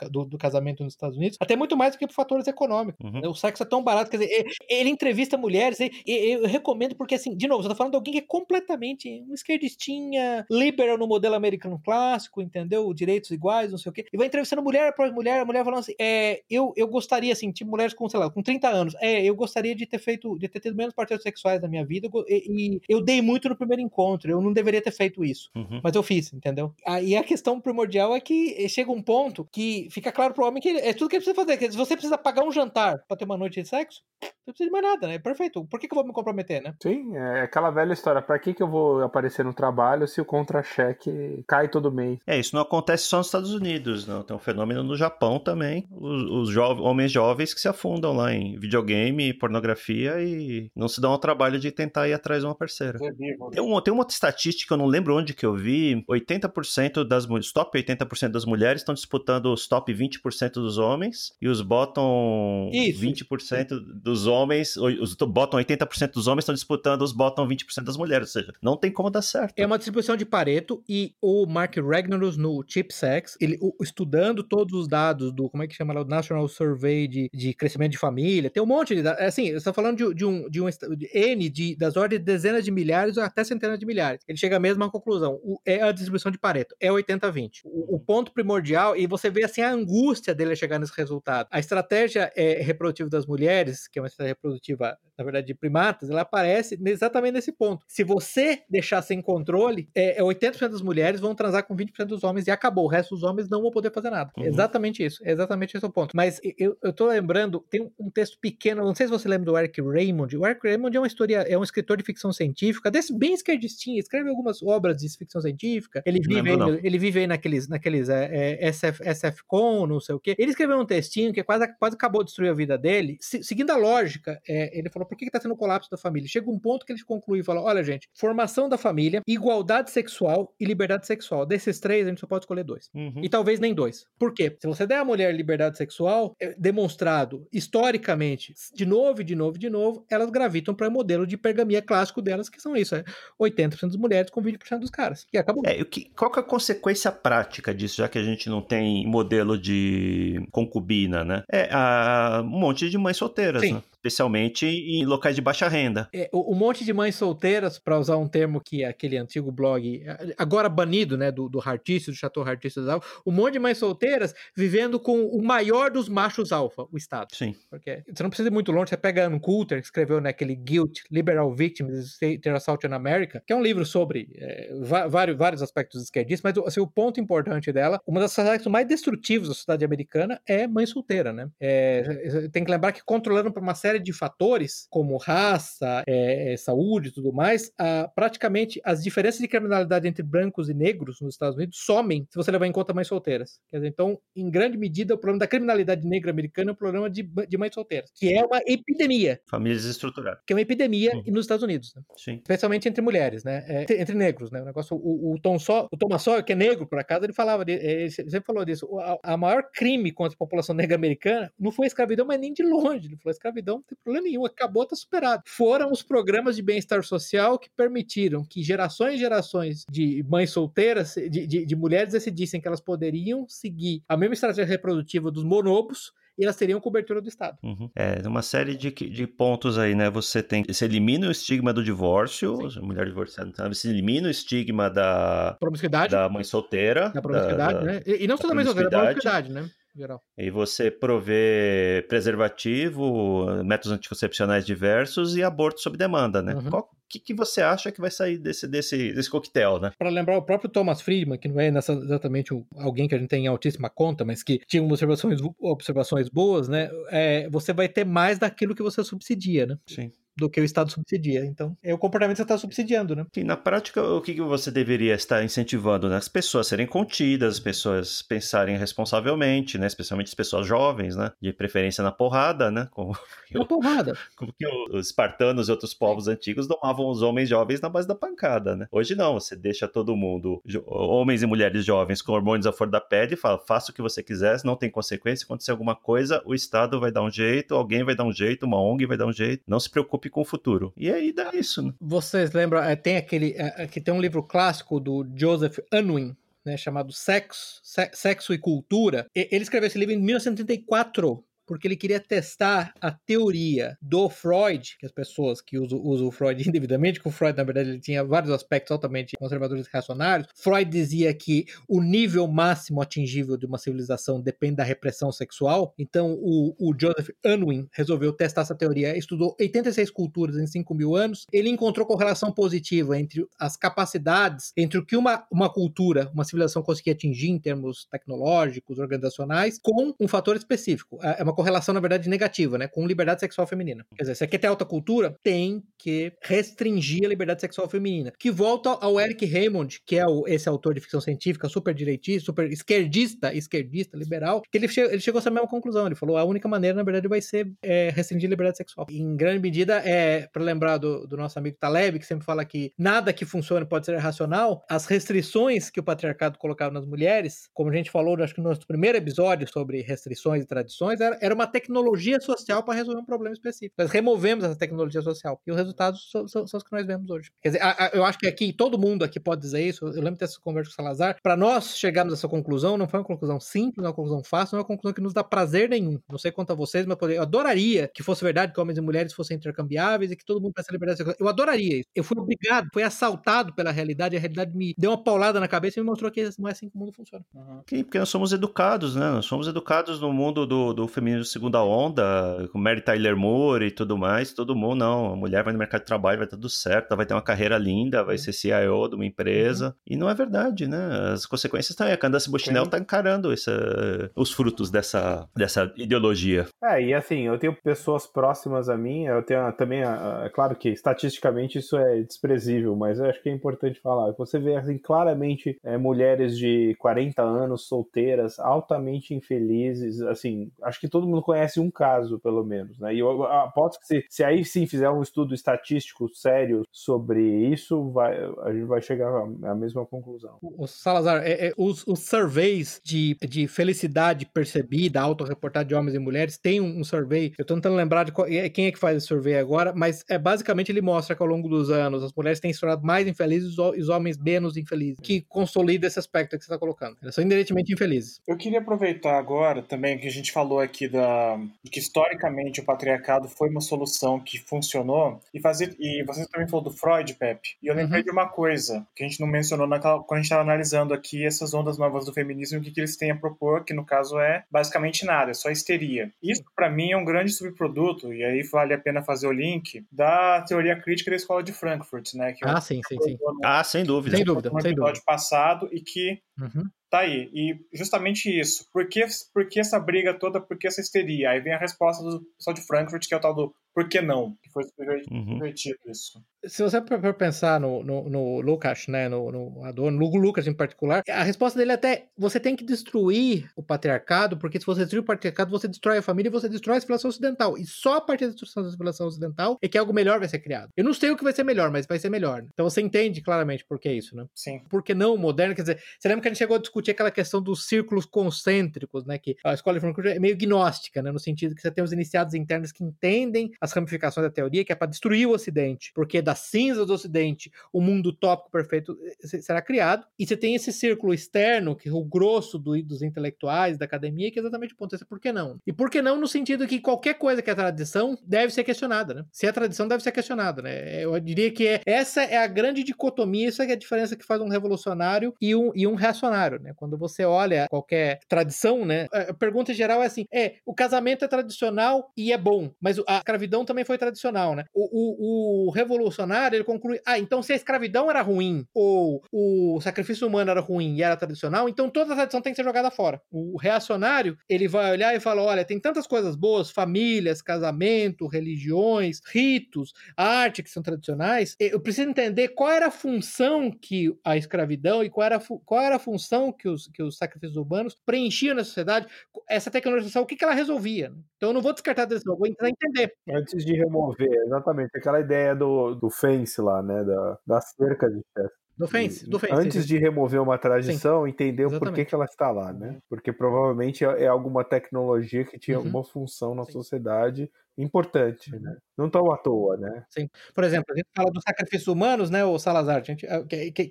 do, 0.08 0.24
do 0.24 0.38
casamento 0.38 0.84
nos 0.84 0.92
Estados 0.92 1.16
Unidos, 1.16 1.36
até 1.40 1.56
muito 1.56 1.76
mais 1.76 1.92
do 1.92 1.98
que 1.98 2.06
por 2.06 2.14
fatores 2.14 2.46
econômicos. 2.46 3.04
Uhum. 3.04 3.20
Né? 3.20 3.26
O 3.26 3.34
sexo 3.34 3.64
é 3.64 3.66
tão 3.66 3.82
barato, 3.82 4.08
quer 4.08 4.18
dizer, 4.18 4.44
ele 4.68 4.88
entrevista 4.88 5.36
mulheres, 5.36 5.80
e 5.80 5.92
eu 6.06 6.46
recomendo, 6.46 6.94
porque 6.94 7.16
assim, 7.16 7.36
de 7.36 7.48
novo, 7.48 7.64
você 7.64 7.68
tá 7.68 7.74
falando 7.74 7.92
de 7.92 7.96
alguém 7.96 8.12
que 8.12 8.20
é 8.20 8.24
completamente 8.26 9.24
um 9.28 9.34
esquerdistinha, 9.34 10.46
liberal 10.48 10.96
no 10.96 11.08
modelo 11.08 11.34
americano 11.34 11.80
clássico, 11.84 12.40
entendeu? 12.40 12.94
Direitos 12.94 13.32
iguais, 13.32 13.72
não 13.72 13.78
sei 13.78 13.90
o 13.90 13.92
quê. 13.92 14.06
E 14.12 14.16
vai 14.16 14.28
entrevistando 14.28 14.62
mulher 14.62 14.88
após 14.88 15.12
mulher, 15.12 15.40
a 15.40 15.44
mulher 15.44 15.64
falando 15.64 15.80
assim, 15.80 15.94
é, 15.98 16.42
eu, 16.48 16.72
eu 16.76 16.86
gostaria, 16.86 17.32
assim, 17.32 17.50
tipo, 17.50 17.69
mulheres 17.70 17.94
com, 17.94 18.08
sei 18.08 18.20
lá, 18.20 18.30
com 18.30 18.42
30 18.42 18.68
anos. 18.68 18.94
É, 19.00 19.22
eu 19.22 19.34
gostaria 19.34 19.74
de 19.74 19.86
ter 19.86 19.98
feito, 19.98 20.38
de 20.38 20.48
ter 20.48 20.60
tido 20.60 20.76
menos 20.76 20.94
parceiros 20.94 21.22
sexuais 21.22 21.60
na 21.60 21.68
minha 21.68 21.84
vida 21.84 22.08
e, 22.26 22.76
e, 22.76 22.80
eu 22.88 23.02
dei 23.02 23.22
muito 23.22 23.48
no 23.48 23.56
primeiro 23.56 23.82
encontro. 23.82 24.30
Eu 24.30 24.40
não 24.40 24.52
deveria 24.52 24.82
ter 24.82 24.92
feito 24.92 25.24
isso. 25.24 25.50
Uhum. 25.54 25.80
Mas 25.82 25.94
eu 25.94 26.02
fiz, 26.02 26.32
entendeu? 26.32 26.74
Aí 26.86 27.16
a 27.16 27.24
questão 27.24 27.60
primordial 27.60 28.14
é 28.14 28.20
que 28.20 28.68
chega 28.68 28.90
um 28.90 29.02
ponto 29.02 29.48
que 29.50 29.88
fica 29.90 30.12
claro 30.12 30.34
pro 30.34 30.46
homem 30.46 30.60
que 30.60 30.68
é 30.68 30.92
tudo 30.92 31.08
que 31.08 31.16
ele 31.16 31.24
precisa 31.24 31.34
fazer. 31.34 31.56
Que 31.56 31.70
se 31.70 31.76
você 31.76 31.94
precisa 31.94 32.18
pagar 32.18 32.44
um 32.44 32.52
jantar 32.52 33.02
pra 33.06 33.16
ter 33.16 33.24
uma 33.24 33.36
noite 33.36 33.62
de 33.62 33.68
sexo, 33.68 34.02
não 34.46 34.52
precisa 34.52 34.68
de 34.68 34.72
mais 34.72 34.84
nada, 34.84 35.06
né? 35.06 35.18
Perfeito. 35.18 35.64
Por 35.64 35.78
que, 35.78 35.86
que 35.86 35.94
eu 35.94 35.96
vou 35.96 36.06
me 36.06 36.12
comprometer, 36.12 36.62
né? 36.62 36.74
Sim, 36.82 37.16
é 37.16 37.42
aquela 37.42 37.70
velha 37.70 37.92
história. 37.92 38.20
Pra 38.20 38.38
que, 38.38 38.52
que 38.52 38.62
eu 38.62 38.68
vou 38.68 39.02
aparecer 39.02 39.44
no 39.44 39.54
trabalho 39.54 40.06
se 40.06 40.20
o 40.20 40.24
contra-cheque 40.24 41.44
cai 41.46 41.68
todo 41.68 41.92
mês? 41.92 42.18
É, 42.26 42.38
isso 42.38 42.54
não 42.54 42.62
acontece 42.62 43.04
só 43.04 43.18
nos 43.18 43.26
Estados 43.26 43.54
Unidos, 43.54 44.06
não. 44.06 44.22
Tem 44.22 44.36
um 44.36 44.40
fenômeno 44.40 44.82
no 44.82 44.96
Japão 44.96 45.38
também. 45.38 45.86
Os, 45.90 46.50
os 46.50 46.56
homens 46.56 47.12
jovens 47.12 47.54
que 47.54 47.59
que 47.60 47.62
se 47.62 47.68
afundam 47.68 48.14
lá 48.14 48.32
em 48.32 48.58
videogame, 48.58 49.34
pornografia 49.34 50.22
e 50.22 50.70
não 50.74 50.88
se 50.88 51.00
dão 51.00 51.12
ao 51.12 51.18
trabalho 51.18 51.60
de 51.60 51.70
tentar 51.70 52.08
ir 52.08 52.14
atrás 52.14 52.40
de 52.40 52.46
uma 52.46 52.54
parceira. 52.54 52.98
Tem, 52.98 53.62
um, 53.62 53.80
tem 53.80 53.92
uma 53.92 54.00
outra 54.00 54.14
estatística, 54.14 54.72
eu 54.72 54.78
não 54.78 54.86
lembro 54.86 55.14
onde 55.14 55.34
que 55.34 55.44
eu 55.44 55.54
vi, 55.54 56.02
80% 56.08 57.04
das 57.04 57.26
os 57.28 57.52
top 57.52 57.78
80% 57.78 58.28
das 58.28 58.44
mulheres 58.44 58.80
estão 58.80 58.94
disputando 58.94 59.52
os 59.52 59.68
top 59.68 59.92
20% 59.92 60.52
dos 60.54 60.78
homens 60.78 61.32
e 61.40 61.48
os 61.48 61.60
bottom 61.60 62.70
Isso. 62.72 63.00
20% 63.00 63.78
dos 64.02 64.26
homens, 64.26 64.76
os 64.76 65.14
bottom 65.14 65.58
80% 65.58 66.12
dos 66.12 66.26
homens 66.26 66.42
estão 66.42 66.54
disputando 66.54 67.02
os 67.02 67.12
bottom 67.12 67.46
20% 67.46 67.84
das 67.84 67.96
mulheres, 67.96 68.34
ou 68.34 68.40
seja, 68.40 68.54
não 68.62 68.76
tem 68.76 68.90
como 68.90 69.10
dar 69.10 69.22
certo. 69.22 69.54
É 69.56 69.66
uma 69.66 69.76
distribuição 69.76 70.16
de 70.16 70.24
Pareto 70.24 70.82
e 70.88 71.14
o 71.20 71.46
Mark 71.46 71.76
Ragnarus 71.76 72.36
no 72.36 72.64
ChipSex, 72.66 73.36
ele 73.40 73.58
o, 73.60 73.74
estudando 73.82 74.42
todos 74.42 74.72
os 74.78 74.88
dados 74.88 75.32
do, 75.32 75.48
como 75.48 75.62
é 75.62 75.66
que 75.66 75.74
chama 75.74 75.92
lá, 75.92 76.00
o 76.00 76.04
National 76.04 76.48
Survey 76.48 77.06
de, 77.06 77.28
de 77.32 77.49
crescimento 77.54 77.92
de 77.92 77.98
família, 77.98 78.50
tem 78.50 78.62
um 78.62 78.66
monte 78.66 78.94
de 78.94 79.02
dados, 79.02 79.22
assim, 79.22 79.46
você 79.50 79.56
está 79.56 79.72
falando 79.72 79.96
de, 79.96 80.14
de, 80.14 80.24
um, 80.24 80.48
de 80.48 80.60
um 80.60 80.68
de 80.68 81.10
N, 81.12 81.48
de, 81.48 81.76
das 81.76 81.96
ordens 81.96 82.18
de 82.18 82.24
dezenas 82.24 82.64
de 82.64 82.70
milhares 82.70 83.18
até 83.18 83.44
centenas 83.44 83.78
de 83.78 83.86
milhares. 83.86 84.22
Ele 84.26 84.38
chega 84.38 84.56
à 84.56 84.60
mesma 84.60 84.90
conclusão, 84.90 85.40
o, 85.42 85.60
é 85.64 85.82
a 85.82 85.92
distribuição 85.92 86.30
de 86.30 86.38
Pareto, 86.38 86.74
é 86.80 86.88
80-20. 86.88 87.60
O, 87.64 87.96
o, 87.96 88.00
ponto 88.00 88.32
primordial, 88.32 88.96
e 88.96 89.06
você 89.06 89.30
vê 89.30 89.44
assim 89.44 89.62
a 89.62 89.72
angústia 89.72 90.34
dele 90.34 90.56
chegar 90.56 90.78
nesse 90.78 90.92
resultado. 90.96 91.48
A 91.50 91.58
estratégia 91.58 92.32
é, 92.36 92.60
reprodutiva 92.62 93.08
das 93.08 93.26
mulheres, 93.26 93.86
que 93.88 93.98
é 93.98 94.02
uma 94.02 94.08
estratégia 94.08 94.34
reprodutiva, 94.34 94.96
na 95.20 95.24
verdade, 95.24 95.46
de 95.48 95.54
primatas, 95.54 96.08
ela 96.08 96.22
aparece 96.22 96.80
exatamente 96.86 97.34
nesse 97.34 97.52
ponto. 97.52 97.84
Se 97.86 98.02
você 98.02 98.62
deixar 98.68 99.02
sem 99.02 99.20
controle, 99.20 99.88
é, 99.94 100.18
é 100.18 100.22
80% 100.22 100.68
das 100.68 100.80
mulheres 100.80 101.20
vão 101.20 101.34
transar 101.34 101.66
com 101.66 101.76
20% 101.76 102.06
dos 102.06 102.24
homens 102.24 102.46
e 102.46 102.50
acabou. 102.50 102.86
O 102.86 102.88
resto 102.88 103.14
dos 103.14 103.22
homens 103.22 103.48
não 103.48 103.60
vão 103.60 103.70
poder 103.70 103.92
fazer 103.92 104.08
nada. 104.08 104.32
Uhum. 104.36 104.44
Exatamente 104.44 105.04
isso. 105.04 105.20
Exatamente 105.22 105.76
esse 105.76 105.84
é 105.84 105.88
o 105.88 105.92
ponto. 105.92 106.16
Mas 106.16 106.40
eu, 106.58 106.76
eu 106.82 106.92
tô 106.92 107.06
lembrando, 107.06 107.60
tem 107.68 107.92
um 107.98 108.10
texto 108.10 108.38
pequeno, 108.40 108.82
não 108.82 108.94
sei 108.94 109.06
se 109.06 109.12
você 109.12 109.28
lembra 109.28 109.44
do 109.44 109.58
Eric 109.58 109.80
Raymond. 109.82 110.36
O 110.38 110.46
Eric 110.46 110.66
Raymond 110.66 110.96
é 110.96 111.00
uma 111.00 111.06
história, 111.06 111.44
é 111.46 111.58
um 111.58 111.62
escritor 111.62 111.98
de 111.98 112.04
ficção 112.04 112.32
científica, 112.32 112.90
desse 112.90 113.16
bem 113.16 113.34
esquerdistinho, 113.34 113.98
escreve 113.98 114.30
algumas 114.30 114.62
obras 114.62 114.96
de 114.96 115.08
ficção 115.18 115.42
científica. 115.42 116.02
Ele 116.06 116.20
vive, 116.20 116.40
lembro, 116.40 116.72
aí, 116.72 116.80
ele 116.82 116.98
vive 116.98 117.20
aí 117.20 117.26
naqueles, 117.26 117.68
naqueles 117.68 118.08
é, 118.08 118.58
é, 118.58 118.72
SF, 118.72 119.02
SFCon, 119.04 119.86
não 119.86 120.00
sei 120.00 120.14
o 120.14 120.20
quê. 120.20 120.34
Ele 120.38 120.50
escreveu 120.50 120.78
um 120.78 120.86
textinho 120.86 121.30
que 121.30 121.44
quase, 121.44 121.68
quase 121.78 121.94
acabou 121.94 122.22
de 122.22 122.28
destruir 122.28 122.48
a 122.48 122.54
vida 122.54 122.78
dele. 122.78 123.18
Se, 123.20 123.42
seguindo 123.42 123.70
a 123.70 123.76
lógica, 123.76 124.40
é, 124.48 124.78
ele 124.78 124.88
falou: 124.88 125.06
por 125.10 125.18
que, 125.18 125.24
que 125.24 125.30
tá 125.30 125.40
tendo 125.40 125.56
colapso 125.56 125.90
da 125.90 125.96
família? 125.96 126.28
Chega 126.28 126.48
um 126.48 126.58
ponto 126.58 126.86
que 126.86 126.92
ele 126.92 127.02
conclui 127.02 127.40
e 127.40 127.42
fala: 127.42 127.60
olha, 127.60 127.82
gente, 127.82 128.08
formação 128.14 128.68
da 128.68 128.78
família, 128.78 129.20
igualdade 129.26 129.90
sexual 129.90 130.54
e 130.58 130.64
liberdade 130.64 131.06
sexual. 131.06 131.44
Desses 131.44 131.80
três, 131.80 132.06
a 132.06 132.10
gente 132.10 132.20
só 132.20 132.26
pode 132.26 132.44
escolher 132.44 132.62
dois. 132.62 132.88
Uhum. 132.94 133.20
E 133.22 133.28
talvez 133.28 133.58
nem 133.58 133.74
dois. 133.74 134.06
Por 134.18 134.32
quê? 134.32 134.56
Se 134.60 134.66
você 134.66 134.86
der 134.86 134.98
à 134.98 135.04
mulher 135.04 135.34
liberdade 135.34 135.76
sexual, 135.76 136.36
é 136.40 136.54
demonstrado 136.56 137.46
historicamente, 137.52 138.54
de 138.72 138.86
novo, 138.86 139.24
de 139.24 139.34
novo, 139.34 139.58
de 139.58 139.68
novo, 139.68 140.06
elas 140.08 140.30
gravitam 140.30 140.74
para 140.74 140.88
o 140.88 140.92
modelo 140.92 141.26
de 141.26 141.36
pergamia 141.36 141.82
clássico 141.82 142.22
delas, 142.22 142.48
que 142.48 142.62
são 142.62 142.76
isso: 142.76 142.94
é 142.94 143.02
80% 143.40 143.80
das 143.80 143.96
mulheres 143.96 144.30
com 144.30 144.40
20% 144.40 144.78
dos 144.78 144.90
caras. 144.90 145.26
E 145.32 145.38
acabou. 145.38 145.64
É, 145.66 145.82
o 145.82 145.86
que, 145.86 146.10
qual 146.16 146.30
que 146.30 146.38
é 146.38 146.42
a 146.42 146.44
consequência 146.44 147.10
prática 147.10 147.74
disso, 147.74 147.96
já 147.96 148.08
que 148.08 148.18
a 148.18 148.22
gente 148.22 148.48
não 148.48 148.62
tem 148.62 149.06
modelo 149.06 149.58
de 149.58 150.46
concubina, 150.52 151.24
né? 151.24 151.42
É 151.50 151.68
a, 151.72 152.42
um 152.44 152.48
monte 152.48 152.88
de 152.88 152.96
mães 152.96 153.16
solteiras, 153.16 153.62
Sim. 153.62 153.74
né? 153.74 153.82
Especialmente 154.00 154.66
em 154.66 155.04
locais 155.04 155.36
de 155.36 155.42
baixa 155.42 155.68
renda. 155.68 156.08
É, 156.12 156.28
um 156.32 156.54
monte 156.54 156.84
de 156.84 156.92
mães 156.92 157.14
solteiras, 157.14 157.78
para 157.78 157.98
usar 157.98 158.16
um 158.16 158.26
termo 158.26 158.60
que 158.60 158.82
aquele 158.82 159.18
antigo 159.18 159.52
blog, 159.52 160.02
agora 160.38 160.68
banido, 160.68 161.18
né, 161.18 161.30
do, 161.30 161.48
do 161.48 161.60
Hartício, 161.60 162.10
do 162.10 162.16
Chateau 162.16 162.42
Hartício 162.42 162.90
Alfa, 162.90 163.06
um 163.26 163.32
monte 163.32 163.54
de 163.54 163.58
mães 163.58 163.78
solteiras 163.78 164.34
vivendo 164.56 164.98
com 164.98 165.26
o 165.26 165.42
maior 165.42 165.90
dos 165.90 166.08
machos 166.08 166.50
alfa, 166.50 166.86
o 166.90 166.96
Estado. 166.96 167.34
Sim. 167.34 167.54
Porque 167.68 168.02
você 168.10 168.22
não 168.22 168.30
precisa 168.30 168.48
ir 168.48 168.52
muito 168.52 168.72
longe, 168.72 168.88
você 168.88 168.96
pega 168.96 169.26
Ann 169.26 169.38
Coulter, 169.38 169.78
que 169.78 169.84
escreveu 169.84 170.20
né, 170.20 170.32
Guilt, 170.32 171.00
Liberal 171.10 171.54
Victims, 171.54 171.98
State 172.14 172.48
Assault 172.48 172.86
in 172.86 172.92
America, 172.92 173.42
que 173.46 173.52
é 173.52 173.56
um 173.56 173.62
livro 173.62 173.84
sobre 173.84 174.28
é, 174.36 174.70
vários, 175.08 175.36
vários 175.36 175.62
aspectos 175.62 176.02
esquerdistas, 176.02 176.54
mas 176.54 176.66
assim, 176.66 176.80
o 176.80 176.86
ponto 176.86 177.20
importante 177.20 177.70
dela, 177.72 178.00
uma 178.06 178.20
das 178.20 178.38
aspectos 178.38 178.70
mais 178.70 178.86
destrutivos 178.86 179.48
da 179.48 179.54
sociedade 179.54 179.84
americana 179.84 180.40
é 180.46 180.66
mãe 180.66 180.86
solteira, 180.86 181.32
né? 181.32 181.48
É, 181.60 182.48
tem 182.52 182.64
que 182.64 182.70
lembrar 182.70 182.92
que 182.92 183.02
controlando 183.04 183.52
por 183.52 183.62
uma 183.62 183.74
série 183.74 183.89
série 183.90 183.98
de 183.98 184.12
fatores, 184.12 184.86
como 184.88 185.16
raça, 185.16 186.04
é, 186.06 186.52
é, 186.52 186.56
saúde 186.56 187.08
e 187.08 187.12
tudo 187.12 187.32
mais, 187.32 187.72
a, 187.78 188.08
praticamente 188.14 188.80
as 188.84 189.02
diferenças 189.02 189.40
de 189.40 189.48
criminalidade 189.48 190.06
entre 190.06 190.22
brancos 190.22 190.68
e 190.68 190.74
negros 190.74 191.20
nos 191.20 191.34
Estados 191.34 191.56
Unidos 191.56 191.78
somem 191.80 192.26
se 192.30 192.36
você 192.36 192.50
levar 192.50 192.66
em 192.66 192.72
conta 192.72 192.94
mães 192.94 193.08
solteiras. 193.08 193.58
Quer 193.68 193.78
dizer, 193.78 193.88
então, 193.88 194.18
em 194.36 194.48
grande 194.48 194.78
medida, 194.78 195.14
o 195.14 195.18
problema 195.18 195.40
da 195.40 195.46
criminalidade 195.46 196.06
negra 196.06 196.30
americana 196.30 196.70
é 196.70 196.72
um 196.72 196.76
problema 196.76 197.10
de, 197.10 197.22
de 197.22 197.58
mães 197.58 197.74
solteiras, 197.74 198.10
que 198.14 198.32
é 198.32 198.44
uma 198.44 198.60
epidemia. 198.66 199.40
Famílias 199.48 199.84
estruturadas. 199.84 200.40
Que 200.46 200.52
é 200.52 200.56
uma 200.56 200.62
epidemia 200.62 201.14
uhum. 201.14 201.24
nos 201.28 201.44
Estados 201.44 201.64
Unidos. 201.64 201.92
Né? 201.96 202.02
Sim. 202.16 202.34
Especialmente 202.34 202.88
entre 202.88 203.02
mulheres, 203.02 203.42
né? 203.42 203.64
É, 203.66 204.00
entre 204.00 204.14
negros, 204.14 204.50
né? 204.50 204.62
O 204.62 204.64
negócio, 204.64 204.96
o, 204.96 205.34
o 205.34 205.40
Tom 205.40 205.58
Sawyer, 205.58 205.88
o 205.90 205.96
Thomas 205.96 206.22
Sawyer, 206.22 206.44
que 206.44 206.52
é 206.52 206.56
negro, 206.56 206.86
por 206.86 206.98
acaso, 206.98 207.24
ele 207.24 207.32
falava, 207.32 207.64
de, 207.64 207.72
ele 207.72 208.10
sempre 208.10 208.44
falou 208.44 208.64
disso. 208.64 208.86
A, 209.00 209.34
a 209.34 209.36
maior 209.36 209.64
crime 209.72 210.12
contra 210.12 210.34
a 210.34 210.38
população 210.38 210.74
negra 210.74 210.94
americana 210.94 211.52
não 211.58 211.72
foi 211.72 211.86
a 211.86 211.88
escravidão, 211.88 212.24
mas 212.24 212.38
nem 212.38 212.52
de 212.52 212.62
longe. 212.62 213.08
Ele 213.08 213.16
foi 213.16 213.30
a 213.30 213.34
escravidão 213.34 213.79
não 213.80 213.86
tem 213.86 213.98
problema 214.02 214.26
nenhum, 214.26 214.44
acabou, 214.44 214.86
tá 214.86 214.94
superado. 214.94 215.42
Foram 215.46 215.90
os 215.90 216.02
programas 216.02 216.56
de 216.56 216.62
bem-estar 216.62 217.02
social 217.02 217.58
que 217.58 217.70
permitiram 217.70 218.44
que 218.44 218.62
gerações 218.62 219.14
e 219.14 219.18
gerações 219.18 219.84
de 219.90 220.24
mães 220.28 220.50
solteiras, 220.50 221.14
de, 221.14 221.46
de, 221.46 221.66
de 221.66 221.76
mulheres 221.76 222.12
decidissem 222.12 222.60
que 222.60 222.68
elas 222.68 222.80
poderiam 222.80 223.46
seguir 223.48 224.02
a 224.08 224.16
mesma 224.16 224.34
estratégia 224.34 224.64
reprodutiva 224.64 225.30
dos 225.30 225.44
monobos, 225.44 226.12
e 226.38 226.44
elas 226.44 226.56
teriam 226.56 226.80
cobertura 226.80 227.20
do 227.20 227.28
Estado. 227.28 227.58
Uhum. 227.62 227.90
É, 227.94 228.26
uma 228.26 228.40
série 228.40 228.74
de, 228.74 228.90
de 228.90 229.26
pontos 229.26 229.76
aí, 229.76 229.94
né? 229.94 230.08
Você 230.08 230.42
tem. 230.42 230.64
Você 230.66 230.86
elimina 230.86 231.28
o 231.28 231.30
estigma 231.30 231.70
do 231.70 231.84
divórcio, 231.84 232.70
Sim. 232.70 232.80
mulher 232.80 233.04
divorciada, 233.04 233.50
então 233.50 233.68
você 233.68 233.90
elimina 233.90 234.26
o 234.26 234.30
estigma 234.30 234.88
da. 234.88 235.56
Promiscuidade. 235.60 236.12
Da 236.12 236.30
mãe 236.30 236.42
solteira. 236.42 237.10
Da 237.10 237.20
promiscuidade, 237.20 237.74
da, 237.74 237.80
né? 237.82 238.02
E, 238.06 238.24
e 238.24 238.26
não 238.26 238.38
só 238.38 238.48
da 238.48 238.54
mãe 238.54 238.64
solteira, 238.64 238.88
da 238.88 239.00
promiscuidade, 239.00 239.52
né? 239.52 239.68
Geral. 239.96 240.22
E 240.36 240.50
você 240.50 240.90
provê 240.90 242.04
preservativo, 242.08 243.46
métodos 243.64 243.92
anticoncepcionais 243.92 244.64
diversos 244.64 245.36
e 245.36 245.42
aborto 245.42 245.80
sob 245.80 245.96
demanda, 245.96 246.42
né? 246.42 246.54
Uhum. 246.54 246.70
Qual 246.70 246.90
que, 247.08 247.18
que 247.18 247.34
você 247.34 247.60
acha 247.60 247.90
que 247.90 248.00
vai 248.00 248.10
sair 248.10 248.38
desse, 248.38 248.68
desse, 248.68 249.12
desse 249.12 249.28
coquetel, 249.28 249.80
né? 249.80 249.92
Para 249.98 250.10
lembrar 250.10 250.38
o 250.38 250.42
próprio 250.42 250.70
Thomas 250.70 251.00
Friedman, 251.00 251.38
que 251.38 251.48
não 251.48 251.60
é 251.60 251.68
exatamente 251.68 252.54
alguém 252.76 253.08
que 253.08 253.14
a 253.14 253.18
gente 253.18 253.28
tem 253.28 253.44
em 253.44 253.48
altíssima 253.48 253.90
conta, 253.90 254.24
mas 254.24 254.42
que 254.42 254.60
tinha 254.66 254.82
observações, 254.82 255.40
observações 255.58 256.28
boas, 256.28 256.68
né? 256.68 256.88
É, 257.10 257.48
você 257.50 257.72
vai 257.72 257.88
ter 257.88 258.04
mais 258.04 258.38
daquilo 258.38 258.74
que 258.74 258.82
você 258.82 259.02
subsidia, 259.02 259.66
né? 259.66 259.76
Sim 259.86 260.12
do 260.40 260.48
que 260.48 260.60
o 260.60 260.64
Estado 260.64 260.90
subsidia. 260.90 261.44
Então, 261.44 261.76
é 261.82 261.92
o 261.92 261.98
comportamento 261.98 262.36
que 262.36 262.38
você 262.38 262.42
está 262.42 262.56
subsidiando, 262.58 263.14
né? 263.14 263.26
Sim, 263.32 263.44
na 263.44 263.56
prática, 263.56 264.02
o 264.02 264.22
que 264.22 264.40
você 264.40 264.70
deveria 264.70 265.14
estar 265.14 265.44
incentivando? 265.44 266.08
Né? 266.08 266.16
As 266.16 266.28
pessoas 266.28 266.66
serem 266.66 266.86
contidas, 266.86 267.54
as 267.54 267.60
pessoas 267.60 268.22
pensarem 268.22 268.76
responsavelmente, 268.76 269.76
né? 269.76 269.86
Especialmente 269.86 270.28
as 270.28 270.34
pessoas 270.34 270.66
jovens, 270.66 271.14
né? 271.14 271.30
De 271.40 271.52
preferência 271.52 272.02
na 272.02 272.10
porrada, 272.10 272.70
né? 272.70 272.88
Como, 272.90 273.16
na 273.52 273.64
porrada. 273.64 274.16
Como 274.34 274.52
que 274.52 274.66
os 274.92 275.06
espartanos 275.06 275.68
e 275.68 275.70
outros 275.70 275.92
povos 275.92 276.26
antigos 276.26 276.66
domavam 276.66 277.08
os 277.08 277.20
homens 277.20 277.48
jovens 277.48 277.80
na 277.80 277.88
base 277.88 278.08
da 278.08 278.14
pancada, 278.14 278.74
né? 278.74 278.86
Hoje 278.90 279.14
não, 279.14 279.34
você 279.34 279.54
deixa 279.54 279.86
todo 279.86 280.16
mundo, 280.16 280.62
homens 280.86 281.42
e 281.42 281.46
mulheres 281.46 281.84
jovens 281.84 282.22
com 282.22 282.32
hormônios 282.32 282.66
à 282.66 282.72
flor 282.72 282.88
da 282.88 283.00
pele 283.00 283.34
e 283.34 283.36
fala, 283.36 283.58
faça 283.58 283.92
o 283.92 283.94
que 283.94 284.00
você 284.00 284.22
quiser, 284.22 284.58
não 284.64 284.76
tem 284.76 284.90
consequência, 284.90 285.44
acontecer 285.44 285.70
alguma 285.70 285.94
coisa, 285.94 286.42
o 286.46 286.54
Estado 286.54 286.98
vai 286.98 287.12
dar 287.12 287.22
um 287.22 287.30
jeito, 287.30 287.74
alguém 287.74 288.02
vai 288.02 288.14
dar 288.14 288.24
um 288.24 288.32
jeito, 288.32 288.64
uma 288.64 288.80
ONG 288.80 289.04
vai 289.04 289.16
dar 289.16 289.26
um 289.26 289.32
jeito, 289.32 289.64
não 289.66 289.78
se 289.78 289.90
preocupe 289.90 290.29
com 290.30 290.40
o 290.40 290.44
futuro. 290.44 290.92
E 290.96 291.10
aí 291.10 291.32
dá 291.32 291.50
isso, 291.54 291.82
né? 291.82 291.92
Vocês 292.00 292.52
lembram, 292.52 292.82
é, 292.82 292.96
tem 292.96 293.16
aquele, 293.16 293.54
é, 293.56 293.86
que 293.86 294.00
tem 294.00 294.14
um 294.14 294.20
livro 294.20 294.42
clássico 294.42 294.98
do 295.00 295.26
Joseph 295.34 295.78
Unwin, 295.92 296.36
né, 296.64 296.76
chamado 296.76 297.12
Sexo, 297.12 297.80
Sexo 298.12 298.52
e 298.52 298.58
Cultura. 298.58 299.26
Ele 299.34 299.62
escreveu 299.62 299.86
esse 299.86 299.98
livro 299.98 300.14
em 300.14 300.18
1934 300.18 301.42
porque 301.70 301.86
ele 301.86 301.94
queria 301.94 302.18
testar 302.18 302.92
a 303.00 303.12
teoria 303.12 303.96
do 304.02 304.28
Freud, 304.28 304.96
que 304.98 305.06
as 305.06 305.12
pessoas 305.12 305.60
que 305.60 305.78
usam, 305.78 306.00
usam 306.02 306.26
o 306.26 306.32
Freud 306.32 306.60
indevidamente, 306.68 307.20
que 307.20 307.28
o 307.28 307.30
Freud, 307.30 307.56
na 307.56 307.62
verdade, 307.62 307.90
ele 307.90 308.00
tinha 308.00 308.24
vários 308.24 308.50
aspectos 308.50 308.90
altamente 308.90 309.36
conservadores 309.36 309.86
e 309.86 309.90
reacionários. 309.92 310.48
Freud 310.56 310.90
dizia 310.90 311.32
que 311.32 311.66
o 311.88 312.02
nível 312.02 312.48
máximo 312.48 313.00
atingível 313.00 313.56
de 313.56 313.66
uma 313.66 313.78
civilização 313.78 314.40
depende 314.40 314.78
da 314.78 314.82
repressão 314.82 315.30
sexual. 315.30 315.94
Então, 315.96 316.32
o, 316.42 316.74
o 316.76 316.92
Joseph 317.00 317.28
Unwin 317.46 317.86
resolveu 317.92 318.32
testar 318.32 318.62
essa 318.62 318.74
teoria, 318.74 319.16
estudou 319.16 319.54
86 319.60 320.10
culturas 320.10 320.56
em 320.56 320.66
5 320.66 320.92
mil 320.92 321.14
anos. 321.14 321.46
Ele 321.52 321.68
encontrou 321.68 322.04
correlação 322.04 322.50
positiva 322.50 323.16
entre 323.16 323.46
as 323.60 323.76
capacidades, 323.76 324.72
entre 324.76 324.98
o 324.98 325.06
que 325.06 325.16
uma, 325.16 325.46
uma 325.48 325.72
cultura, 325.72 326.28
uma 326.34 326.42
civilização 326.42 326.82
conseguia 326.82 327.12
atingir 327.12 327.50
em 327.50 327.60
termos 327.60 328.08
tecnológicos, 328.10 328.98
organizacionais, 328.98 329.78
com 329.80 330.12
um 330.18 330.26
fator 330.26 330.56
específico. 330.56 331.20
É 331.22 331.44
uma 331.44 331.59
correlação, 331.60 331.92
na 331.92 332.00
verdade, 332.00 332.26
negativa, 332.26 332.78
né? 332.78 332.88
Com 332.88 333.06
liberdade 333.06 333.40
sexual 333.40 333.66
feminina. 333.66 334.06
Quer 334.16 334.22
dizer, 334.22 334.34
se 334.34 334.46
quer 334.46 334.56
ter 334.56 334.66
alta 334.66 334.86
cultura, 334.86 335.34
tem 335.42 335.82
que 335.98 336.32
restringir 336.42 337.26
a 337.26 337.28
liberdade 337.28 337.60
sexual 337.60 337.86
feminina. 337.86 338.32
Que 338.38 338.50
volta 338.50 338.88
ao 338.88 339.20
Eric 339.20 339.44
Raymond, 339.44 340.00
que 340.06 340.16
é 340.16 340.26
o, 340.26 340.48
esse 340.48 340.66
autor 340.70 340.94
de 340.94 341.00
ficção 341.00 341.20
científica, 341.20 341.68
super 341.68 341.92
direitista, 341.92 342.46
super 342.46 342.72
esquerdista, 342.72 343.52
esquerdista, 343.54 344.16
liberal, 344.16 344.62
que 344.72 344.78
ele, 344.78 344.88
che 344.88 345.02
ele 345.02 345.20
chegou 345.20 345.38
a 345.38 345.40
essa 345.40 345.50
mesma 345.50 345.68
conclusão. 345.68 346.06
Ele 346.06 346.14
falou: 346.14 346.38
a 346.38 346.44
única 346.44 346.66
maneira, 346.66 346.96
na 346.96 347.02
verdade, 347.02 347.28
vai 347.28 347.42
ser 347.42 347.70
é, 347.82 348.10
restringir 348.14 348.48
a 348.48 348.50
liberdade 348.50 348.78
sexual. 348.78 349.06
Em 349.10 349.36
grande 349.36 349.60
medida, 349.60 349.98
é, 349.98 350.48
para 350.50 350.62
lembrar 350.62 350.96
do, 350.96 351.26
do, 351.26 351.36
nosso 351.36 351.58
amigo 351.58 351.76
Taleb, 351.78 352.18
que 352.18 352.26
sempre 352.26 352.46
fala 352.46 352.64
que 352.64 352.92
nada 352.96 353.34
que 353.34 353.44
funcione 353.44 353.84
pode 353.84 354.06
ser 354.06 354.16
racional, 354.16 354.82
as 354.88 355.04
restrições 355.04 355.90
que 355.90 356.00
o 356.00 356.02
patriarcado 356.02 356.58
colocava 356.58 356.90
nas 356.90 357.04
mulheres, 357.04 357.68
como 357.74 357.90
a 357.90 357.94
gente 357.94 358.10
falou, 358.10 358.42
acho 358.42 358.54
que 358.54 358.62
no 358.62 358.68
nosso 358.70 358.86
primeiro 358.86 359.18
episódio 359.18 359.68
sobre 359.70 360.00
restrições 360.00 360.62
e 360.62 360.66
tradições, 360.66 361.20
era, 361.20 361.36
era 361.50 361.54
uma 361.54 361.66
tecnologia 361.66 362.40
social 362.40 362.82
para 362.82 362.94
resolver 362.94 363.20
um 363.20 363.24
problema 363.24 363.52
específico. 363.52 363.94
Nós 363.98 364.10
removemos 364.10 364.64
essa 364.64 364.76
tecnologia 364.76 365.20
social 365.20 365.60
e 365.66 365.70
os 365.70 365.76
resultados 365.76 366.30
são, 366.30 366.46
são, 366.46 366.66
são 366.66 366.78
os 366.78 366.84
que 366.84 366.92
nós 366.92 367.06
vemos 367.06 367.28
hoje. 367.28 367.50
Quer 367.60 367.70
dizer, 367.70 367.82
a, 367.82 368.06
a, 368.06 368.10
eu 368.14 368.24
acho 368.24 368.38
que 368.38 368.46
aqui, 368.46 368.72
todo 368.72 368.98
mundo 368.98 369.24
aqui 369.24 369.40
pode 369.40 369.60
dizer 369.60 369.82
isso, 369.82 370.06
eu 370.06 370.22
lembro 370.22 370.38
dessa 370.38 370.58
conversa 370.60 370.90
com 370.90 370.92
o 370.92 370.96
Salazar, 370.96 371.36
para 371.42 371.56
nós 371.56 371.96
chegarmos 371.98 372.32
a 372.32 372.36
essa 372.36 372.48
conclusão, 372.48 372.96
não 372.96 373.08
foi 373.08 373.20
uma 373.20 373.26
conclusão 373.26 373.58
simples, 373.58 373.96
não 373.98 374.06
é 374.06 374.08
uma 374.08 374.14
conclusão 374.14 374.42
fácil, 374.44 374.76
não 374.76 374.80
é 374.80 374.82
uma 374.82 374.88
conclusão 374.88 375.12
que 375.12 375.20
nos 375.20 375.34
dá 375.34 375.42
prazer 375.42 375.88
nenhum. 375.88 376.18
Não 376.28 376.38
sei 376.38 376.52
quanto 376.52 376.72
a 376.72 376.74
vocês, 376.74 377.04
mas 377.06 377.16
eu 377.20 377.42
adoraria 377.42 378.10
que 378.14 378.22
fosse 378.22 378.44
verdade 378.44 378.72
que 378.72 378.80
homens 378.80 378.98
e 378.98 379.00
mulheres 379.00 379.32
fossem 379.32 379.56
intercambiáveis 379.56 380.30
e 380.30 380.36
que 380.36 380.44
todo 380.44 380.60
mundo 380.60 380.72
tivesse 380.72 380.92
liberdade. 380.92 381.36
Eu 381.38 381.48
adoraria 381.48 382.00
isso. 382.00 382.08
Eu 382.14 382.22
fui 382.22 382.38
obrigado, 382.38 382.88
fui 382.92 383.02
assaltado 383.02 383.74
pela 383.74 383.90
realidade, 383.90 384.36
a 384.36 384.40
realidade 384.40 384.76
me 384.76 384.94
deu 384.96 385.10
uma 385.10 385.22
paulada 385.22 385.58
na 385.58 385.68
cabeça 385.68 385.98
e 385.98 386.02
me 386.02 386.08
mostrou 386.08 386.30
que 386.30 386.48
não 386.58 386.68
é 386.68 386.72
assim 386.72 386.88
que 386.88 386.96
o 386.96 386.98
mundo 386.98 387.12
funciona. 387.12 387.44
Uhum. 387.54 387.82
Porque 387.84 388.18
nós 388.18 388.28
somos 388.28 388.52
educados, 388.52 389.16
né? 389.16 389.30
Nós 389.30 389.46
somos 389.46 389.66
educados 389.66 390.20
no 390.20 390.32
mundo 390.32 390.66
do, 390.66 390.92
do 390.92 391.08
feminino 391.08 391.29
de 391.38 391.48
segunda 391.48 391.82
onda, 391.82 392.68
com 392.72 392.78
Mary 392.78 393.00
Tyler 393.00 393.36
Moore 393.36 393.86
e 393.86 393.90
tudo 393.90 394.16
mais. 394.18 394.52
Todo 394.52 394.76
mundo, 394.76 394.96
não. 394.96 395.32
A 395.32 395.36
mulher 395.36 395.62
vai 395.62 395.72
no 395.72 395.78
mercado 395.78 396.00
de 396.00 396.06
trabalho, 396.06 396.38
vai 396.38 396.46
tudo 396.46 396.68
certo, 396.68 397.16
vai 397.16 397.26
ter 397.26 397.34
uma 397.34 397.42
carreira 397.42 397.78
linda, 397.78 398.24
vai 398.24 398.38
ser 398.38 398.52
CIO 398.52 399.08
de 399.08 399.14
uma 399.14 399.26
empresa. 399.26 399.86
Uhum. 399.86 399.92
E 400.06 400.16
não 400.16 400.28
é 400.28 400.34
verdade, 400.34 400.86
né? 400.86 401.30
As 401.32 401.46
consequências 401.46 401.90
estão 401.90 402.06
aí. 402.06 402.12
A 402.12 402.16
Candace 402.16 402.50
Bustinel 402.50 402.84
está 402.84 402.98
encarando 402.98 403.52
essa, 403.52 404.30
os 404.36 404.52
frutos 404.52 404.90
dessa, 404.90 405.48
dessa 405.56 405.92
ideologia. 405.96 406.66
É, 406.82 407.02
e 407.02 407.14
assim, 407.14 407.42
eu 407.46 407.58
tenho 407.58 407.76
pessoas 407.82 408.26
próximas 408.26 408.88
a 408.88 408.96
mim, 408.96 409.24
eu 409.24 409.42
tenho 409.42 409.72
também, 409.72 410.02
é 410.02 410.48
claro 410.52 410.76
que 410.76 410.88
estatisticamente 410.88 411.78
isso 411.78 411.96
é 411.96 412.22
desprezível, 412.22 412.94
mas 412.96 413.18
eu 413.18 413.26
acho 413.26 413.42
que 413.42 413.48
é 413.48 413.52
importante 413.52 414.00
falar. 414.00 414.32
Você 414.32 414.58
vê 414.58 414.76
assim, 414.76 414.98
claramente 414.98 415.78
é, 415.84 415.96
mulheres 415.96 416.56
de 416.58 416.94
40 416.98 417.42
anos, 417.42 417.86
solteiras, 417.86 418.58
altamente 418.58 419.34
infelizes, 419.34 420.20
assim, 420.22 420.70
acho 420.82 421.00
que 421.00 421.08
todo 421.08 421.19
mundo 421.26 421.42
conhece 421.42 421.80
um 421.80 421.90
caso, 421.90 422.38
pelo 422.38 422.64
menos, 422.64 422.98
né? 422.98 423.14
E 423.14 423.18
eu 423.18 423.44
aposto 423.44 424.00
que 424.00 424.06
se, 424.06 424.24
se 424.28 424.44
aí 424.44 424.64
sim 424.64 424.86
fizer 424.86 425.10
um 425.10 425.22
estudo 425.22 425.54
estatístico 425.54 426.28
sério 426.28 426.82
sobre 426.90 427.40
isso, 427.40 428.10
vai, 428.10 428.36
a 428.62 428.72
gente 428.72 428.86
vai 428.86 429.00
chegar 429.00 429.30
à 429.62 429.74
mesma 429.74 430.04
conclusão. 430.06 430.58
O 430.62 430.86
Salazar, 430.86 431.42
é, 431.42 431.68
é, 431.68 431.72
os, 431.76 432.06
os 432.06 432.20
surveys 432.20 433.00
de, 433.04 433.36
de 433.48 433.66
felicidade 433.68 434.46
percebida, 434.46 435.20
autorreportada 435.20 435.84
de 435.84 435.94
homens 435.94 436.14
e 436.14 436.18
mulheres, 436.18 436.58
tem 436.58 436.80
um, 436.80 437.00
um 437.00 437.04
survey, 437.04 437.52
eu 437.58 437.64
tô 437.64 437.74
tentando 437.74 437.96
lembrar 437.96 438.24
de 438.24 438.32
qual, 438.32 438.46
é, 438.46 438.68
quem 438.68 438.86
é 438.86 438.92
que 438.92 438.98
faz 438.98 439.16
esse 439.16 439.26
survey 439.26 439.56
agora, 439.56 439.92
mas 439.94 440.24
é 440.28 440.38
basicamente 440.38 440.90
ele 440.90 441.00
mostra 441.00 441.34
que 441.34 441.42
ao 441.42 441.48
longo 441.48 441.68
dos 441.68 441.90
anos 441.90 442.22
as 442.22 442.32
mulheres 442.32 442.60
têm 442.60 442.72
se 442.72 442.80
tornado 442.80 443.04
mais 443.04 443.26
infelizes 443.26 443.76
e 443.76 444.00
os 444.00 444.08
homens 444.08 444.36
menos 444.38 444.76
infelizes, 444.76 445.20
que 445.20 445.42
consolida 445.42 446.06
esse 446.06 446.18
aspecto 446.18 446.56
que 446.56 446.64
você 446.64 446.70
está 446.70 446.78
colocando. 446.78 447.16
Eles 447.22 447.34
são 447.34 447.42
inerentemente 447.42 447.92
infelizes. 447.92 448.40
Eu 448.46 448.56
queria 448.56 448.78
aproveitar 448.78 449.38
agora 449.38 449.82
também 449.82 450.18
que 450.18 450.26
a 450.26 450.30
gente 450.30 450.52
falou 450.52 450.80
aqui 450.80 451.08
da 451.10 451.56
de 451.82 451.90
que 451.90 451.98
historicamente 451.98 452.80
o 452.80 452.84
patriarcado 452.84 453.48
foi 453.48 453.68
uma 453.68 453.80
solução 453.80 454.40
que 454.40 454.58
funcionou 454.58 455.40
e 455.52 455.60
fazer 455.60 455.96
e 455.98 456.22
você 456.24 456.46
também 456.46 456.68
falou 456.68 456.84
do 456.84 456.90
Freud, 456.90 457.34
Pepe. 457.34 457.76
E 457.82 457.86
eu 457.86 457.94
lembrei 457.94 458.20
uhum. 458.20 458.26
de 458.26 458.30
uma 458.30 458.48
coisa 458.48 459.06
que 459.14 459.24
a 459.24 459.28
gente 459.28 459.40
não 459.40 459.46
mencionou 459.46 459.86
naquela, 459.86 460.22
quando 460.22 460.32
a 460.32 460.36
gente 460.36 460.46
estava 460.46 460.62
analisando 460.62 461.12
aqui 461.12 461.44
essas 461.44 461.74
ondas 461.74 461.98
novas 461.98 462.24
do 462.24 462.32
feminismo 462.32 462.78
e 462.78 462.80
o 462.80 462.82
que, 462.82 462.90
que 462.90 463.00
eles 463.00 463.16
têm 463.16 463.30
a 463.30 463.36
propor, 463.36 463.84
que 463.84 463.94
no 463.94 464.04
caso 464.04 464.38
é 464.38 464.64
basicamente 464.70 465.24
nada, 465.24 465.50
é 465.50 465.54
só 465.54 465.70
histeria. 465.70 466.32
Isso 466.42 466.62
para 466.74 466.90
mim 466.90 467.12
é 467.12 467.16
um 467.16 467.24
grande 467.24 467.52
subproduto 467.52 468.32
e 468.32 468.44
aí 468.44 468.62
vale 468.62 468.94
a 468.94 468.98
pena 468.98 469.22
fazer 469.22 469.46
o 469.46 469.52
link 469.52 470.04
da 470.10 470.62
teoria 470.62 471.00
crítica 471.00 471.30
da 471.30 471.36
escola 471.36 471.62
de 471.62 471.72
Frankfurt, 471.72 472.34
né? 472.34 472.54
Ah, 472.62 472.80
sim, 472.80 473.00
sim, 473.08 473.20
sim. 473.20 473.38
Ah, 473.62 473.82
sem 473.84 474.04
dúvida. 474.04 474.36
Sem 474.36 474.44
dúvida, 474.44 474.70
no 474.70 474.80
sem 474.80 474.92
episódio 474.92 475.22
passado 475.24 475.88
e 475.92 476.00
que 476.00 476.40
uhum. 476.58 476.88
Tá 477.10 477.20
aí. 477.20 477.50
E 477.52 477.76
justamente 477.92 478.48
isso. 478.48 478.86
Por 478.92 479.08
que, 479.08 479.26
por 479.52 479.68
que 479.68 479.80
essa 479.80 479.98
briga 479.98 480.32
toda? 480.32 480.60
Por 480.60 480.78
que 480.78 480.86
essa 480.86 481.00
histeria? 481.00 481.50
Aí 481.50 481.60
vem 481.60 481.74
a 481.74 481.78
resposta 481.78 482.22
do 482.22 482.40
pessoal 482.56 482.74
de 482.74 482.86
Frankfurt, 482.86 483.26
que 483.26 483.34
é 483.34 483.36
o 483.36 483.40
tal 483.40 483.54
do 483.54 483.74
por 483.94 484.08
que 484.08 484.20
não? 484.20 484.56
Que 484.62 484.70
foi 484.70 484.84
divertido 484.98 485.98
uhum. 486.04 486.10
isso. 486.10 486.42
Se 486.66 486.82
você 486.82 487.02
for 487.02 487.34
pensar 487.34 487.80
no, 487.80 488.04
no, 488.04 488.28
no 488.28 488.60
Lucas, 488.60 489.06
né, 489.08 489.28
no, 489.28 489.50
no 489.50 489.84
Adorno, 489.84 490.18
no 490.18 490.36
Lucas 490.36 490.66
em 490.66 490.74
particular, 490.74 491.22
a 491.28 491.42
resposta 491.42 491.78
dele 491.78 491.92
é 491.92 491.94
até 491.94 492.26
você 492.36 492.60
tem 492.60 492.76
que 492.76 492.84
destruir 492.84 493.70
o 493.74 493.82
patriarcado, 493.82 494.58
porque 494.58 494.78
se 494.78 494.84
você 494.84 495.00
destruir 495.00 495.20
o 495.20 495.24
patriarcado, 495.24 495.70
você 495.70 495.88
destrói 495.88 496.18
a 496.18 496.22
família 496.22 496.50
e 496.50 496.52
você 496.52 496.68
destrói 496.68 496.98
a 496.98 497.00
civilização 497.00 497.30
ocidental. 497.30 497.78
E 497.78 497.86
só 497.86 498.18
a 498.18 498.20
partir 498.20 498.44
da 498.44 498.50
destruição 498.50 498.82
da 498.82 498.90
civilização 498.90 499.26
ocidental 499.26 499.78
é 499.80 499.88
que 499.88 499.96
algo 499.96 500.12
melhor 500.12 500.38
vai 500.38 500.48
ser 500.48 500.58
criado. 500.58 500.90
Eu 500.94 501.04
não 501.04 501.14
sei 501.14 501.30
o 501.30 501.36
que 501.36 501.44
vai 501.44 501.52
ser 501.52 501.64
melhor, 501.64 501.90
mas 501.90 502.06
vai 502.06 502.18
ser 502.18 502.28
melhor. 502.28 502.62
Então 502.72 502.88
você 502.88 503.00
entende 503.00 503.40
claramente 503.40 503.84
por 503.86 503.98
que 503.98 504.12
isso, 504.12 504.36
né? 504.36 504.44
Sim. 504.54 504.80
Por 504.90 505.02
que 505.02 505.14
não 505.14 505.38
moderno? 505.38 505.74
Quer 505.74 505.82
dizer, 505.82 506.02
você 506.18 506.28
lembra 506.28 506.42
que 506.42 506.48
a 506.48 506.50
gente 506.50 506.58
chegou 506.58 506.76
a 506.76 506.80
discutir 506.80 507.12
aquela 507.12 507.30
questão 507.30 507.62
dos 507.62 507.86
círculos 507.86 508.26
concêntricos, 508.26 509.24
né? 509.24 509.38
Que 509.38 509.56
a 509.64 509.72
escola 509.72 509.94
de 509.94 510.00
Frankfurt 510.00 510.26
é 510.26 510.38
meio 510.38 510.56
gnóstica, 510.56 511.22
né? 511.22 511.32
No 511.32 511.38
sentido 511.38 511.74
que 511.74 511.80
você 511.80 511.90
tem 511.90 512.04
os 512.04 512.12
iniciados 512.12 512.52
internos 512.52 512.92
que 512.92 513.02
entendem 513.02 513.70
as 513.80 513.92
ramificações 513.92 514.46
da 514.46 514.50
teoria, 514.50 514.84
que 514.84 514.92
é 514.92 514.94
para 514.94 515.08
destruir 515.08 515.46
o 515.46 515.52
Ocidente, 515.52 516.12
porque 516.14 516.42
das 516.42 516.60
cinzas 516.60 517.06
do 517.06 517.14
Ocidente 517.14 517.70
o 517.92 518.00
mundo 518.00 518.30
utópico 518.30 518.70
perfeito 518.70 519.16
eh, 519.22 519.60
será 519.60 519.80
criado, 519.80 520.26
e 520.38 520.46
você 520.46 520.56
tem 520.56 520.74
esse 520.74 520.92
círculo 520.92 521.32
externo, 521.32 521.96
que 521.96 522.08
é 522.08 522.12
o 522.12 522.24
grosso 522.24 522.78
do, 522.78 523.00
dos 523.02 523.22
intelectuais, 523.22 523.98
da 523.98 524.04
academia, 524.04 524.50
que 524.50 524.58
é 524.58 524.62
exatamente 524.62 524.94
o 524.94 524.96
ponto. 524.96 525.10
Por 525.26 525.40
que 525.40 525.52
não? 525.52 525.78
E 525.86 525.92
por 525.92 526.10
que 526.10 526.22
não 526.22 526.38
no 526.38 526.46
sentido 526.46 526.86
que 526.86 527.00
qualquer 527.00 527.34
coisa 527.34 527.62
que 527.62 527.70
é 527.70 527.74
tradição 527.74 528.38
deve 528.44 528.72
ser 528.72 528.84
questionada, 528.84 529.34
né? 529.34 529.44
Se 529.52 529.66
é 529.66 529.72
tradição, 529.72 530.06
deve 530.06 530.22
ser 530.22 530.32
questionada, 530.32 530.82
né? 530.82 531.24
Eu 531.24 531.38
diria 531.40 531.70
que 531.70 531.86
é, 531.86 532.00
essa 532.06 532.42
é 532.42 532.56
a 532.56 532.66
grande 532.66 533.02
dicotomia, 533.02 533.68
essa 533.68 533.84
é 533.84 533.92
a 533.92 533.96
diferença 533.96 534.36
que 534.36 534.44
faz 534.44 534.60
um 534.60 534.68
revolucionário 534.68 535.54
e 535.60 535.74
um, 535.74 535.90
e 535.94 536.06
um 536.06 536.14
reacionário, 536.14 536.80
né? 536.80 536.92
Quando 536.96 537.16
você 537.18 537.44
olha 537.44 537.86
qualquer 537.88 538.40
tradição, 538.48 539.04
né? 539.04 539.26
A 539.32 539.54
pergunta 539.54 539.92
geral 539.94 540.22
é 540.22 540.26
assim: 540.26 540.46
é, 540.52 540.74
o 540.84 540.94
casamento 540.94 541.44
é 541.44 541.48
tradicional 541.48 542.30
e 542.36 542.52
é 542.52 542.58
bom, 542.58 542.90
mas 543.00 543.18
a 543.26 543.38
escravidão 543.38 543.69
também 543.84 544.04
foi 544.04 544.18
tradicional, 544.18 544.74
né? 544.74 544.84
O, 544.92 545.86
o, 545.86 545.88
o 545.88 545.90
revolucionário 545.90 546.76
ele 546.76 546.84
conclui: 546.84 547.20
ah, 547.26 547.38
então 547.38 547.62
se 547.62 547.72
a 547.72 547.76
escravidão 547.76 548.28
era 548.30 548.42
ruim 548.42 548.84
ou 548.94 549.42
o 549.52 550.00
sacrifício 550.00 550.46
humano 550.46 550.70
era 550.70 550.80
ruim 550.80 551.16
e 551.16 551.22
era 551.22 551.36
tradicional, 551.36 551.88
então 551.88 552.10
toda 552.10 552.32
a 552.32 552.36
tradição 552.36 552.60
tem 552.60 552.72
que 552.72 552.76
ser 552.76 552.84
jogada 552.84 553.10
fora. 553.10 553.40
O 553.50 553.76
reacionário 553.78 554.56
ele 554.68 554.88
vai 554.88 555.12
olhar 555.12 555.34
e 555.34 555.40
fala: 555.40 555.62
olha, 555.62 555.84
tem 555.84 555.98
tantas 556.00 556.26
coisas 556.26 556.56
boas, 556.56 556.90
famílias, 556.90 557.62
casamento, 557.62 558.46
religiões, 558.46 559.40
ritos, 559.46 560.12
arte 560.36 560.82
que 560.82 560.90
são 560.90 561.02
tradicionais. 561.02 561.76
Eu 561.78 562.00
preciso 562.00 562.28
entender 562.28 562.68
qual 562.68 562.90
era 562.90 563.06
a 563.06 563.10
função 563.10 563.90
que 563.90 564.34
a 564.44 564.56
escravidão 564.56 565.22
e 565.22 565.30
qual 565.30 565.46
era, 565.46 565.60
qual 565.84 566.00
era 566.02 566.16
a 566.16 566.18
função 566.18 566.72
que 566.72 566.88
os, 566.88 567.08
que 567.08 567.22
os 567.22 567.36
sacrifícios 567.36 567.76
urbanos 567.76 568.16
preenchiam 568.26 568.74
na 568.74 568.84
sociedade. 568.84 569.26
Essa 569.68 569.90
tecnologização, 569.90 570.42
o 570.42 570.46
que, 570.46 570.56
que 570.56 570.64
ela 570.64 570.74
resolvia? 570.74 571.32
Então 571.56 571.70
eu 571.70 571.74
não 571.74 571.82
vou 571.82 571.92
descartar 571.92 572.22
a 572.24 572.26
vou 572.26 572.62
tentar 572.62 572.88
entender. 572.88 573.34
Antes 573.60 573.84
de 573.84 573.94
remover, 573.94 574.52
exatamente, 574.66 575.10
aquela 575.16 575.40
ideia 575.40 575.74
do, 575.74 576.14
do 576.14 576.30
fence 576.30 576.80
lá, 576.80 577.02
né, 577.02 577.24
da, 577.24 577.58
da 577.66 577.80
cerca 577.80 578.30
de 578.30 578.42
festa. 578.54 578.80
Do 579.00 579.08
Fence, 579.08 579.48
do 579.48 579.58
Fence. 579.58 579.72
Antes 579.72 580.06
de 580.06 580.18
remover 580.18 580.60
uma 580.60 580.76
tradição, 580.76 581.44
sim. 581.44 581.50
entender 581.50 581.86
o 581.86 581.98
porquê 581.98 582.22
que 582.22 582.34
ela 582.34 582.44
está 582.44 582.70
lá, 582.70 582.92
né? 582.92 583.16
Porque 583.30 583.50
provavelmente 583.50 584.26
é, 584.26 584.42
é 584.42 584.46
alguma 584.46 584.84
tecnologia 584.84 585.64
que 585.64 585.78
tinha 585.78 585.98
uhum. 585.98 586.04
alguma 586.04 586.22
função 586.22 586.74
na 586.74 586.84
sim. 586.84 586.92
sociedade 586.92 587.70
importante, 587.98 588.70
né? 588.70 588.96
Não 589.16 589.28
tão 589.28 589.52
à 589.52 589.58
toa, 589.58 589.96
né? 589.98 590.24
Sim. 590.30 590.48
Por 590.74 590.82
exemplo, 590.82 591.12
a 591.12 591.16
gente 591.16 591.28
fala 591.36 591.50
dos 591.50 591.62
sacrifícios 591.62 592.08
humanos, 592.08 592.48
né, 592.48 592.64
o 592.64 592.78
Salazar? 592.78 593.22
Gente, 593.22 593.46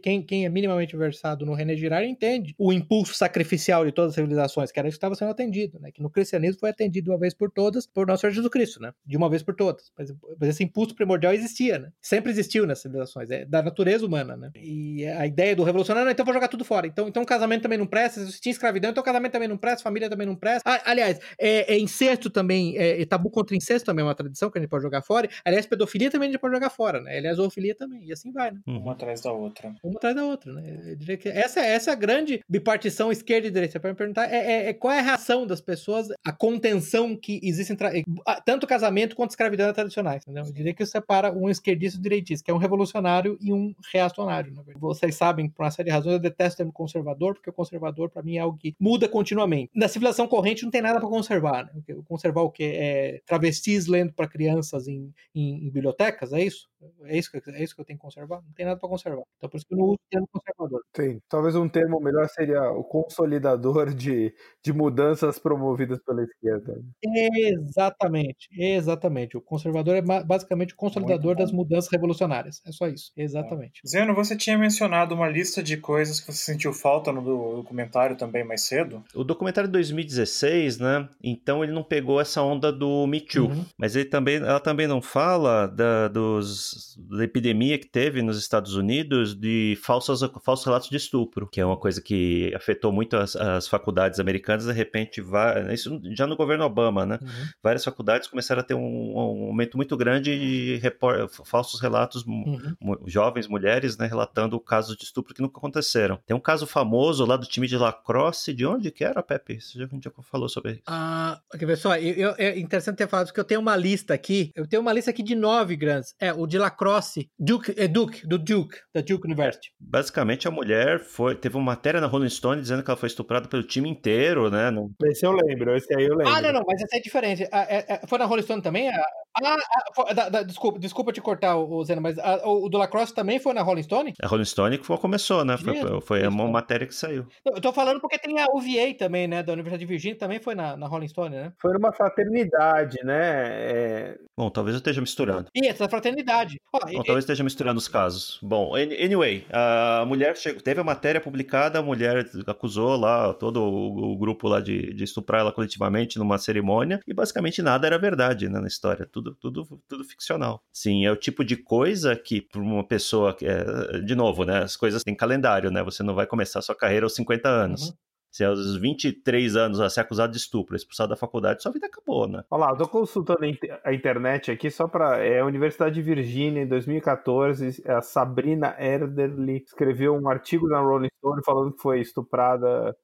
quem, 0.04 0.22
quem 0.22 0.46
é 0.46 0.50
minimamente 0.50 0.96
versado 0.96 1.46
no 1.46 1.54
René 1.54 1.76
Girard 1.76 2.08
entende 2.08 2.54
o 2.58 2.72
impulso 2.72 3.16
sacrificial 3.16 3.86
de 3.86 3.92
todas 3.92 4.12
as 4.12 4.16
civilizações, 4.16 4.72
que 4.72 4.80
era 4.80 4.88
isso 4.88 4.96
que 4.96 5.00
estava 5.00 5.16
sendo 5.16 5.32
atendido, 5.32 5.80
né? 5.80 5.92
Que 5.92 6.02
no 6.02 6.10
cristianismo 6.10 6.60
foi 6.60 6.70
atendido 6.70 7.06
de 7.06 7.12
uma 7.12 7.18
vez 7.18 7.34
por 7.34 7.50
todas 7.50 7.88
por 7.88 8.06
nosso 8.06 8.22
Senhor 8.22 8.34
Jesus 8.34 8.52
Cristo, 8.52 8.80
né? 8.82 8.94
De 9.04 9.18
uma 9.18 9.30
vez 9.30 9.42
por 9.42 9.56
todas. 9.56 9.92
Mas, 9.98 10.14
mas 10.40 10.50
esse 10.50 10.64
impulso 10.64 10.94
primordial 10.94 11.34
existia, 11.34 11.80
né? 11.80 11.92
Sempre 12.00 12.32
existiu 12.32 12.68
nas 12.68 12.80
civilizações, 12.80 13.32
é 13.32 13.46
da 13.46 13.64
natureza 13.64 14.06
humana, 14.06 14.38
né? 14.38 14.52
E 14.56 15.08
a 15.08 15.26
ideia 15.26 15.56
do 15.56 15.64
revolucionário, 15.64 16.12
então 16.12 16.26
vou 16.26 16.34
jogar 16.34 16.50
tudo 16.50 16.64
fora. 16.64 16.86
Então, 16.86 17.08
então 17.08 17.26
casamento 17.26 17.64
também 17.64 17.78
não 17.78 17.88
presta, 17.88 18.24
se 18.26 18.40
tinha 18.40 18.52
escravidão, 18.52 18.92
então 18.92 19.04
casamento 19.04 19.32
também 19.32 19.48
não 19.48 19.58
presta, 19.58 19.84
família 19.84 20.10
também 20.10 20.28
não 20.28 20.36
presta. 20.36 20.70
Ah, 20.70 20.82
aliás, 20.86 21.20
é, 21.40 21.74
é 21.74 21.80
incesto 21.80 22.30
também, 22.30 22.78
é, 22.78 23.02
é 23.02 23.06
tabu 23.06 23.32
contra 23.32 23.56
incesto 23.56 23.69
incesto 23.70 23.86
também 23.86 24.02
é 24.02 24.08
uma 24.08 24.16
tradição 24.16 24.50
que 24.50 24.58
a 24.58 24.62
gente 24.62 24.70
pode 24.70 24.84
jogar 24.84 25.02
fora. 25.02 25.30
Aliás, 25.46 25.66
pedofilia 25.66 26.10
também 26.10 26.30
a 26.30 26.32
gente 26.32 26.42
pode 26.42 26.54
jogar 26.54 26.70
fora, 26.70 27.02
né? 27.02 27.18
Aliás, 27.18 27.38
zoofilia 27.38 27.76
também. 27.76 28.06
E 28.06 28.12
assim 28.12 28.32
vai, 28.32 28.52
né? 28.52 28.60
Uma 28.66 28.94
atrás 28.94 29.22
da 29.22 29.32
outra. 29.32 29.76
Uma 29.84 29.98
atrás 29.98 30.16
da 30.16 30.26
outra, 30.26 30.54
né? 30.54 30.92
Eu 30.92 30.96
diria 30.96 31.18
que 31.18 31.30
essa, 31.30 31.60
essa 31.60 31.92
é 31.92 31.94
a 31.94 31.96
grande 31.96 32.42
bipartição 32.50 33.12
esquerda 33.12 33.48
e 33.48 33.52
direita. 33.52 33.74
Você 33.74 33.80
pode 33.80 33.94
me 33.94 33.98
perguntar 33.98 34.32
é, 34.32 34.38
é, 34.38 34.70
é 34.70 34.74
qual 34.74 34.94
é 34.94 35.00
a 35.00 35.04
reação 35.04 35.46
das 35.46 35.62
pessoas, 35.62 36.08
a 36.24 36.32
contenção 36.32 37.16
que 37.16 37.40
existe 37.44 37.74
entre 37.74 38.04
tanto 38.46 38.66
casamento 38.66 39.16
quanto 39.16 39.32
escravidão 39.32 39.72
tradicionais. 39.74 40.24
Entendeu? 40.24 40.46
Eu 40.46 40.54
diria 40.54 40.74
que 40.74 40.84
isso 40.84 40.92
separa 40.92 41.32
um 41.32 41.50
esquerdista 41.50 41.98
e 41.98 42.00
um 42.00 42.04
direitista, 42.04 42.44
que 42.44 42.52
é 42.52 42.54
um 42.54 42.58
revolucionário 42.58 43.38
e 43.40 43.54
um 43.54 43.74
reacionário. 43.92 44.54
Né? 44.54 44.64
Vocês 44.78 45.16
sabem, 45.16 45.50
por 45.50 45.64
uma 45.64 45.72
série 45.72 45.90
de 45.90 45.94
razões, 45.94 46.14
eu 46.14 46.20
detesto 46.20 46.56
o 46.56 46.58
termo 46.58 46.74
conservador, 46.74 47.36
porque 47.36 47.50
o 47.50 47.54
conservador, 47.54 48.10
para 48.10 48.24
mim, 48.24 48.38
é 48.38 48.40
algo 48.40 48.58
que 48.58 48.76
muda 48.80 49.08
continuamente. 49.08 49.72
Na 49.76 49.88
civilização 49.88 50.28
corrente 50.28 50.64
não 50.64 50.72
tem 50.72 50.82
nada 50.82 51.00
para 51.00 51.10
conservar. 51.10 51.66
Né? 51.66 51.96
Conservar 52.08 52.42
o 52.42 52.50
que? 52.50 52.64
É 52.64 53.22
travestis 53.26 53.59
lendo 53.88 54.14
para 54.14 54.28
crianças 54.28 54.88
em, 54.88 55.14
em, 55.34 55.66
em 55.68 55.70
bibliotecas, 55.70 56.34
é 56.34 56.44
isso? 56.44 56.69
É 57.06 57.18
isso, 57.18 57.32
que, 57.32 57.38
é 57.50 57.64
isso 57.64 57.76
que 57.76 57.82
eu 57.82 57.86
tenho 57.86 57.98
que 58.00 58.04
conservar? 58.04 58.42
Não 58.42 58.54
tem 58.54 58.66
nada 58.66 58.80
para 58.80 58.88
conservar. 58.88 59.24
Então, 59.38 59.50
por 59.50 59.58
isso 59.58 59.66
que 59.66 59.74
eu 59.74 59.78
não 59.78 59.86
uso 59.86 59.96
o 59.96 60.10
termo 60.10 60.28
conservador. 60.32 60.82
Sim, 60.96 61.20
talvez 61.28 61.56
um 61.56 61.68
termo 61.68 62.00
melhor 62.00 62.28
seria 62.30 62.72
o 62.72 62.84
consolidador 62.84 63.94
de, 63.94 64.34
de 64.64 64.74
mudanças 64.74 65.38
promovidas 65.38 66.00
pela 66.06 66.24
esquerda. 66.24 66.82
Exatamente, 67.04 68.48
exatamente. 68.58 69.38
O 69.38 69.42
conservador 69.42 69.96
é 69.96 70.02
basicamente 70.02 70.74
o 70.74 70.78
consolidador 70.78 71.36
das 71.36 71.52
mudanças 71.52 71.92
revolucionárias. 71.92 72.62
É 72.66 72.72
só 72.72 72.88
isso, 72.88 73.12
exatamente. 73.18 73.82
Zeno, 73.88 74.16
você 74.16 74.36
tinha 74.36 74.58
mencionado 74.58 75.14
uma 75.16 75.28
lista 75.28 75.62
de 75.62 75.78
coisas 75.78 76.20
que 76.20 76.32
você 76.32 76.52
sentiu 76.52 76.74
falta 76.74 77.12
no 77.12 77.22
documentário 77.22 78.16
também 78.16 78.44
mais 78.44 78.62
cedo. 78.62 79.04
O 79.14 79.24
documentário 79.24 79.68
de 79.68 79.74
2016, 79.74 80.80
né? 80.80 81.10
Então 81.22 81.64
ele 81.64 81.74
não 81.74 81.84
pegou 81.84 82.22
essa 82.22 82.42
onda 82.42 82.72
do 82.72 83.06
Me 83.08 83.20
Too, 83.20 83.48
uhum. 83.48 83.66
mas 83.78 83.96
ele 83.96 84.06
também, 84.06 84.38
ela 84.38 84.60
também 84.60 84.88
não 84.88 85.02
fala 85.02 85.68
da, 85.68 86.08
dos 86.08 86.69
da 86.98 87.24
epidemia 87.24 87.78
que 87.78 87.88
teve 87.88 88.22
nos 88.22 88.38
Estados 88.38 88.76
Unidos 88.76 89.36
de 89.36 89.78
falsos, 89.82 90.22
falsos 90.44 90.66
relatos 90.66 90.90
de 90.90 90.98
estupro, 90.98 91.48
que 91.48 91.62
é 91.62 91.66
uma 91.66 91.78
coisa 91.78 92.02
que 92.02 92.54
afetou 92.56 92.92
muito 92.92 93.16
as, 93.18 93.36
as 93.36 93.68
faculdades 93.68 94.20
americanas. 94.20 94.66
De 94.66 94.74
repente, 94.74 95.22
vai, 95.22 95.74
isso 95.74 96.00
já 96.16 96.28
no 96.28 96.36
governo 96.36 96.66
Obama, 96.66 97.06
né? 97.06 97.20
Uhum. 97.22 97.28
Várias 97.64 97.84
faculdades 97.84 98.28
começaram 98.28 98.62
a 98.62 98.64
ter 98.64 98.74
um, 98.74 99.14
um 99.16 99.48
aumento 99.48 99.78
muito 99.78 99.96
grande 99.98 100.38
de 100.38 100.78
report, 100.78 101.30
falsos 101.46 101.80
relatos, 101.80 102.24
uhum. 102.26 102.76
jovens 103.06 103.48
mulheres, 103.48 103.98
né, 103.98 104.08
relatando 104.08 104.60
casos 104.60 104.96
de 104.96 105.04
estupro 105.04 105.34
que 105.34 105.42
nunca 105.42 105.58
aconteceram. 105.58 106.20
Tem 106.26 106.36
um 106.36 106.40
caso 106.40 106.68
famoso 106.68 107.26
lá 107.26 107.36
do 107.36 107.46
time 107.46 107.68
de 107.68 107.78
lacrosse, 107.78 108.54
de 108.54 108.66
onde 108.66 108.92
que 108.92 109.04
era, 109.04 109.24
Pepe? 109.24 109.60
Você 109.60 109.80
já, 109.80 109.88
já 109.88 110.12
falou 110.24 110.48
sobre 110.48 110.74
isso. 110.74 110.82
Ah, 110.88 111.40
pessoal, 111.58 111.96
eu, 111.96 112.14
eu, 112.14 112.36
é 112.38 112.60
interessante 112.60 112.98
ter 112.98 113.08
falado, 113.08 113.28
porque 113.28 113.40
eu 113.40 113.46
tenho 113.46 113.62
uma 113.62 113.76
lista 113.76 114.14
aqui, 114.14 114.52
eu 114.56 114.68
tenho 114.68 114.82
uma 114.82 114.94
lista 114.94 115.12
aqui 115.12 115.24
de 115.24 115.36
nove 115.36 115.76
grandes. 115.76 116.14
É, 116.20 116.32
o 116.34 116.46
de 116.46 116.59
Lacrosse, 116.60 117.30
Duke, 117.38 117.74
é 117.78 117.88
Duke, 117.88 118.28
do 118.28 118.38
Duke, 118.38 118.78
da 118.94 119.02
Duke 119.02 119.26
University. 119.26 119.72
Basicamente, 119.80 120.48
a 120.48 120.52
mulher 120.52 121.00
foi, 121.00 121.36
teve 121.36 121.56
uma 121.58 121.66
matéria 121.66 122.02
na 122.02 122.08
Rolling 122.08 122.30
Stone 122.30 122.62
dizendo 122.62 122.84
que 122.84 122.90
ela 122.90 122.98
foi 122.98 123.08
estuprada 123.08 123.48
pelo 123.48 123.64
time 123.64 123.90
inteiro, 123.90 124.50
né? 124.50 124.70
No... 124.70 124.92
Esse 125.04 125.26
eu 125.26 125.32
lembro, 125.32 125.76
esse 125.76 125.94
aí 125.96 126.06
eu 126.06 126.16
lembro. 126.16 126.34
Ah, 126.34 126.42
não, 126.42 126.54
não, 126.54 126.64
mas 126.68 126.82
essa 126.82 126.98
é 126.98 127.00
diferente. 127.00 127.44
É, 127.44 127.94
é, 127.94 128.02
foi 128.08 128.18
na 128.18 128.26
Rolling 128.26 128.44
Stone 128.44 128.62
também? 128.62 128.90
Ah, 128.90 129.04
ah 129.44 130.14
da, 130.14 130.30
da, 130.30 130.44
desculpa, 130.44 130.80
desculpa 130.80 131.12
te 131.12 131.22
cortar, 131.22 131.58
o 131.58 131.84
Zeno, 131.84 132.02
mas 132.02 132.18
a, 132.20 132.48
o, 132.48 132.66
o 132.66 132.70
do 132.70 132.78
Lacrosse 132.78 133.14
também 133.14 133.40
foi 133.40 133.54
na 133.54 133.62
Rolling 133.62 133.84
Stone? 133.84 134.14
A 134.22 134.28
Rolling 134.28 134.46
Stone 134.46 134.78
que 134.78 134.86
foi, 134.86 134.98
começou, 134.98 135.46
né? 135.46 135.58
Foi, 135.58 136.02
foi 136.02 136.28
uma 136.28 136.48
matéria 136.48 136.88
que 136.88 136.96
saiu. 136.96 137.28
Eu 137.46 137.62
tô 137.62 137.72
falando 137.72 138.00
porque 138.00 138.18
tem 138.18 138.40
a 138.40 138.46
UVA 138.54 138.94
também, 138.98 139.28
né? 139.28 139.44
Da 139.44 139.54
Universidade 139.54 139.86
de 139.86 139.86
Virgínia, 139.86 140.18
também 140.18 140.40
foi 140.40 140.56
na, 140.56 140.76
na 140.76 140.88
Rolling 140.88 141.08
Stone, 141.08 141.36
né? 141.36 141.54
Foi 141.62 141.74
numa 141.74 141.92
fraternidade, 141.92 142.98
né? 143.04 143.46
É... 143.50 144.18
Bom, 144.38 144.50
talvez 144.50 144.74
eu 144.76 144.80
esteja 144.80 145.02
misturando. 145.02 145.48
Isso, 145.54 145.80
da 145.80 145.90
fraternidade. 145.90 146.49
Ó, 146.72 146.80
Bom, 146.80 147.04
talvez 147.04 147.20
esteja 147.20 147.44
misturando 147.44 147.78
os 147.78 147.88
casos. 147.88 148.40
Bom, 148.42 148.76
anyway, 148.76 149.46
a 149.52 150.06
mulher 150.08 150.38
chegou, 150.38 150.62
teve 150.62 150.80
a 150.80 150.84
matéria 150.84 151.20
publicada, 151.20 151.80
a 151.80 151.82
mulher 151.82 152.30
acusou 152.48 152.96
lá 152.96 153.34
todo 153.34 153.62
o, 153.62 154.14
o 154.14 154.18
grupo 154.18 154.48
lá 154.48 154.60
de, 154.60 154.94
de, 154.94 155.04
estuprar 155.04 155.42
ela 155.42 155.52
coletivamente 155.52 156.20
numa 156.20 156.38
cerimônia 156.38 157.00
e 157.08 157.14
basicamente 157.14 157.62
nada 157.62 157.88
era 157.88 157.98
verdade 157.98 158.48
né, 158.48 158.60
na 158.60 158.68
história, 158.68 159.08
tudo, 159.12 159.36
tudo, 159.36 159.82
tudo 159.88 160.04
ficcional. 160.04 160.64
Sim, 160.72 161.06
é 161.06 161.12
o 161.12 161.16
tipo 161.16 161.44
de 161.44 161.58
coisa 161.58 162.16
que 162.16 162.42
para 162.42 162.62
uma 162.62 162.84
pessoa, 162.84 163.36
é, 163.42 164.00
de 164.00 164.16
novo, 164.16 164.44
né, 164.46 164.64
as 164.64 164.76
coisas 164.76 165.04
têm 165.04 165.16
calendário, 165.16 165.72
né, 165.72 165.84
você 165.84 166.04
não 166.04 166.14
vai 166.14 166.28
começar 166.28 166.62
sua 166.62 166.76
carreira 166.76 167.06
aos 167.06 167.16
50 167.16 167.50
anos. 167.50 167.90
Uhum. 167.90 167.94
Se 168.32 168.44
aos 168.44 168.78
23 168.78 169.56
anos 169.56 169.80
a 169.80 169.90
ser 169.90 170.02
acusado 170.02 170.32
de 170.32 170.38
estupro, 170.38 170.76
expulsado 170.76 171.10
da 171.10 171.16
faculdade, 171.16 171.64
sua 171.64 171.72
vida 171.72 171.88
acabou, 171.88 172.28
né? 172.28 172.44
Olha 172.50 172.66
lá, 172.66 172.72
eu 172.72 172.78
tô 172.78 172.88
consultando 172.88 173.40
a 173.84 173.94
internet 173.94 174.52
aqui 174.52 174.70
só 174.70 174.88
pra. 174.88 175.18
É 175.18 175.40
a 175.40 175.46
Universidade 175.46 175.96
de 175.96 176.02
Virgínia, 176.02 176.62
em 176.62 176.68
2014, 176.68 177.84
a 177.88 178.02
Sabrina 178.02 178.76
Erderly 178.80 179.64
escreveu 179.66 180.16
um 180.16 180.30
artigo 180.30 180.68
na 180.68 180.80
Rolling 180.80 181.10
Stone 181.18 181.44
falando 181.44 181.74
que 181.74 181.82
foi 181.82 182.02
estuprada 182.02 182.96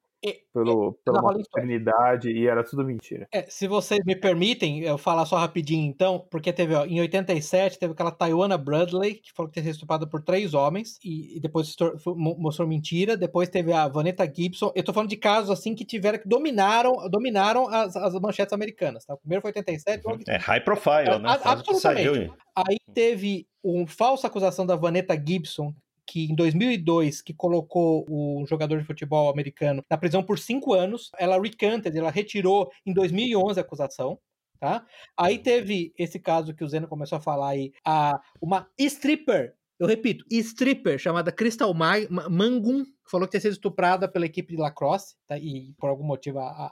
pelo, 0.54 0.94
pela 1.04 1.22
maternidade 1.22 2.32
e 2.32 2.48
era 2.48 2.64
tudo 2.64 2.84
mentira. 2.84 3.28
É, 3.32 3.46
se 3.50 3.68
vocês 3.68 4.00
me 4.06 4.16
permitem, 4.16 4.82
eu 4.82 4.98
falar 4.98 5.26
só 5.26 5.38
rapidinho 5.38 5.86
então, 5.86 6.26
porque 6.32 6.52
teve, 6.52 6.74
ó, 6.74 6.86
em 6.86 7.00
87, 7.00 7.78
teve 7.78 7.94
aquela 7.94 8.12
Taiwana 8.12 8.58
Bradley, 8.58 9.16
que 9.16 9.34
falou 9.34 9.50
que 9.50 9.54
tinha 9.54 9.64
sido 9.64 9.76
estuprada 9.76 10.08
por 10.08 10.22
três 10.22 10.54
homens, 10.54 10.98
e, 11.04 11.38
e 11.38 11.40
depois 11.40 11.76
mostrou 12.16 12.68
mentira. 12.68 13.18
Depois 13.18 13.50
teve 13.50 13.74
a 13.74 13.88
Vanessa 13.88 14.26
Gibson. 14.26 14.72
Eu 14.76 14.84
tô 14.84 14.94
falando 14.94 15.10
de 15.10 15.18
casos 15.18 15.50
assim 15.50 15.76
que 15.76 15.86
tiveram 15.86 16.20
que 16.20 16.28
dominaram, 16.28 16.94
dominaram 17.10 17.68
as, 17.68 17.96
as 17.96 18.14
manchetes 18.16 18.54
americanas. 18.54 19.06
Tá? 19.06 19.14
O 19.14 19.18
primeiro 19.18 19.42
foi 19.42 19.50
87. 19.50 20.08
Uhum. 20.08 20.20
É 20.28 20.38
high 20.38 20.64
profile, 20.64 21.20
né? 21.20 21.30
A, 21.30 21.52
absolutamente. 21.52 22.32
Aí 22.56 22.78
teve 22.94 23.48
uma 23.62 23.88
falsa 23.88 24.28
acusação 24.28 24.66
da 24.66 24.76
Vanessa 24.76 25.16
Gibson, 25.16 25.74
que 26.06 26.26
em 26.26 26.36
2002 26.36 27.22
que 27.22 27.34
colocou 27.34 28.06
o 28.10 28.46
jogador 28.48 28.80
de 28.80 28.86
futebol 28.86 29.30
americano 29.30 29.84
na 29.90 29.98
prisão 29.98 30.24
por 30.24 30.40
cinco 30.40 30.74
anos. 30.74 31.12
Ela 31.18 31.42
recanted, 31.42 31.98
ela 31.98 32.12
retirou 32.12 32.72
em 32.86 32.94
2011 32.94 33.60
a 33.60 33.64
acusação. 33.64 34.20
Tá? 34.60 34.86
Aí 35.18 35.38
teve 35.38 35.94
esse 35.98 36.18
caso 36.18 36.54
que 36.54 36.64
o 36.64 36.68
Zeno 36.68 36.88
começou 36.88 37.18
a 37.18 37.22
falar 37.22 37.50
aí, 37.50 37.74
a, 37.86 38.14
uma 38.42 38.68
stripper, 38.80 39.54
eu 39.78 39.86
repito, 39.86 40.26
stripper 40.32 40.98
chamada 40.98 41.32
Crystal 41.32 41.74
Mangum, 41.74 42.86
que 42.86 42.92
falou 43.10 43.28
que 43.28 43.32
tinha 43.32 43.42
sido 43.42 43.54
estuprada 43.54 44.08
pela 44.08 44.26
equipe 44.26 44.56
de 44.56 44.62
lacrosse, 44.62 45.16
tá? 45.28 45.38
e 45.38 45.74
por 45.78 45.90
algum 45.90 46.04
motivo 46.04 46.40
a, 46.40 46.48
a, 46.48 46.72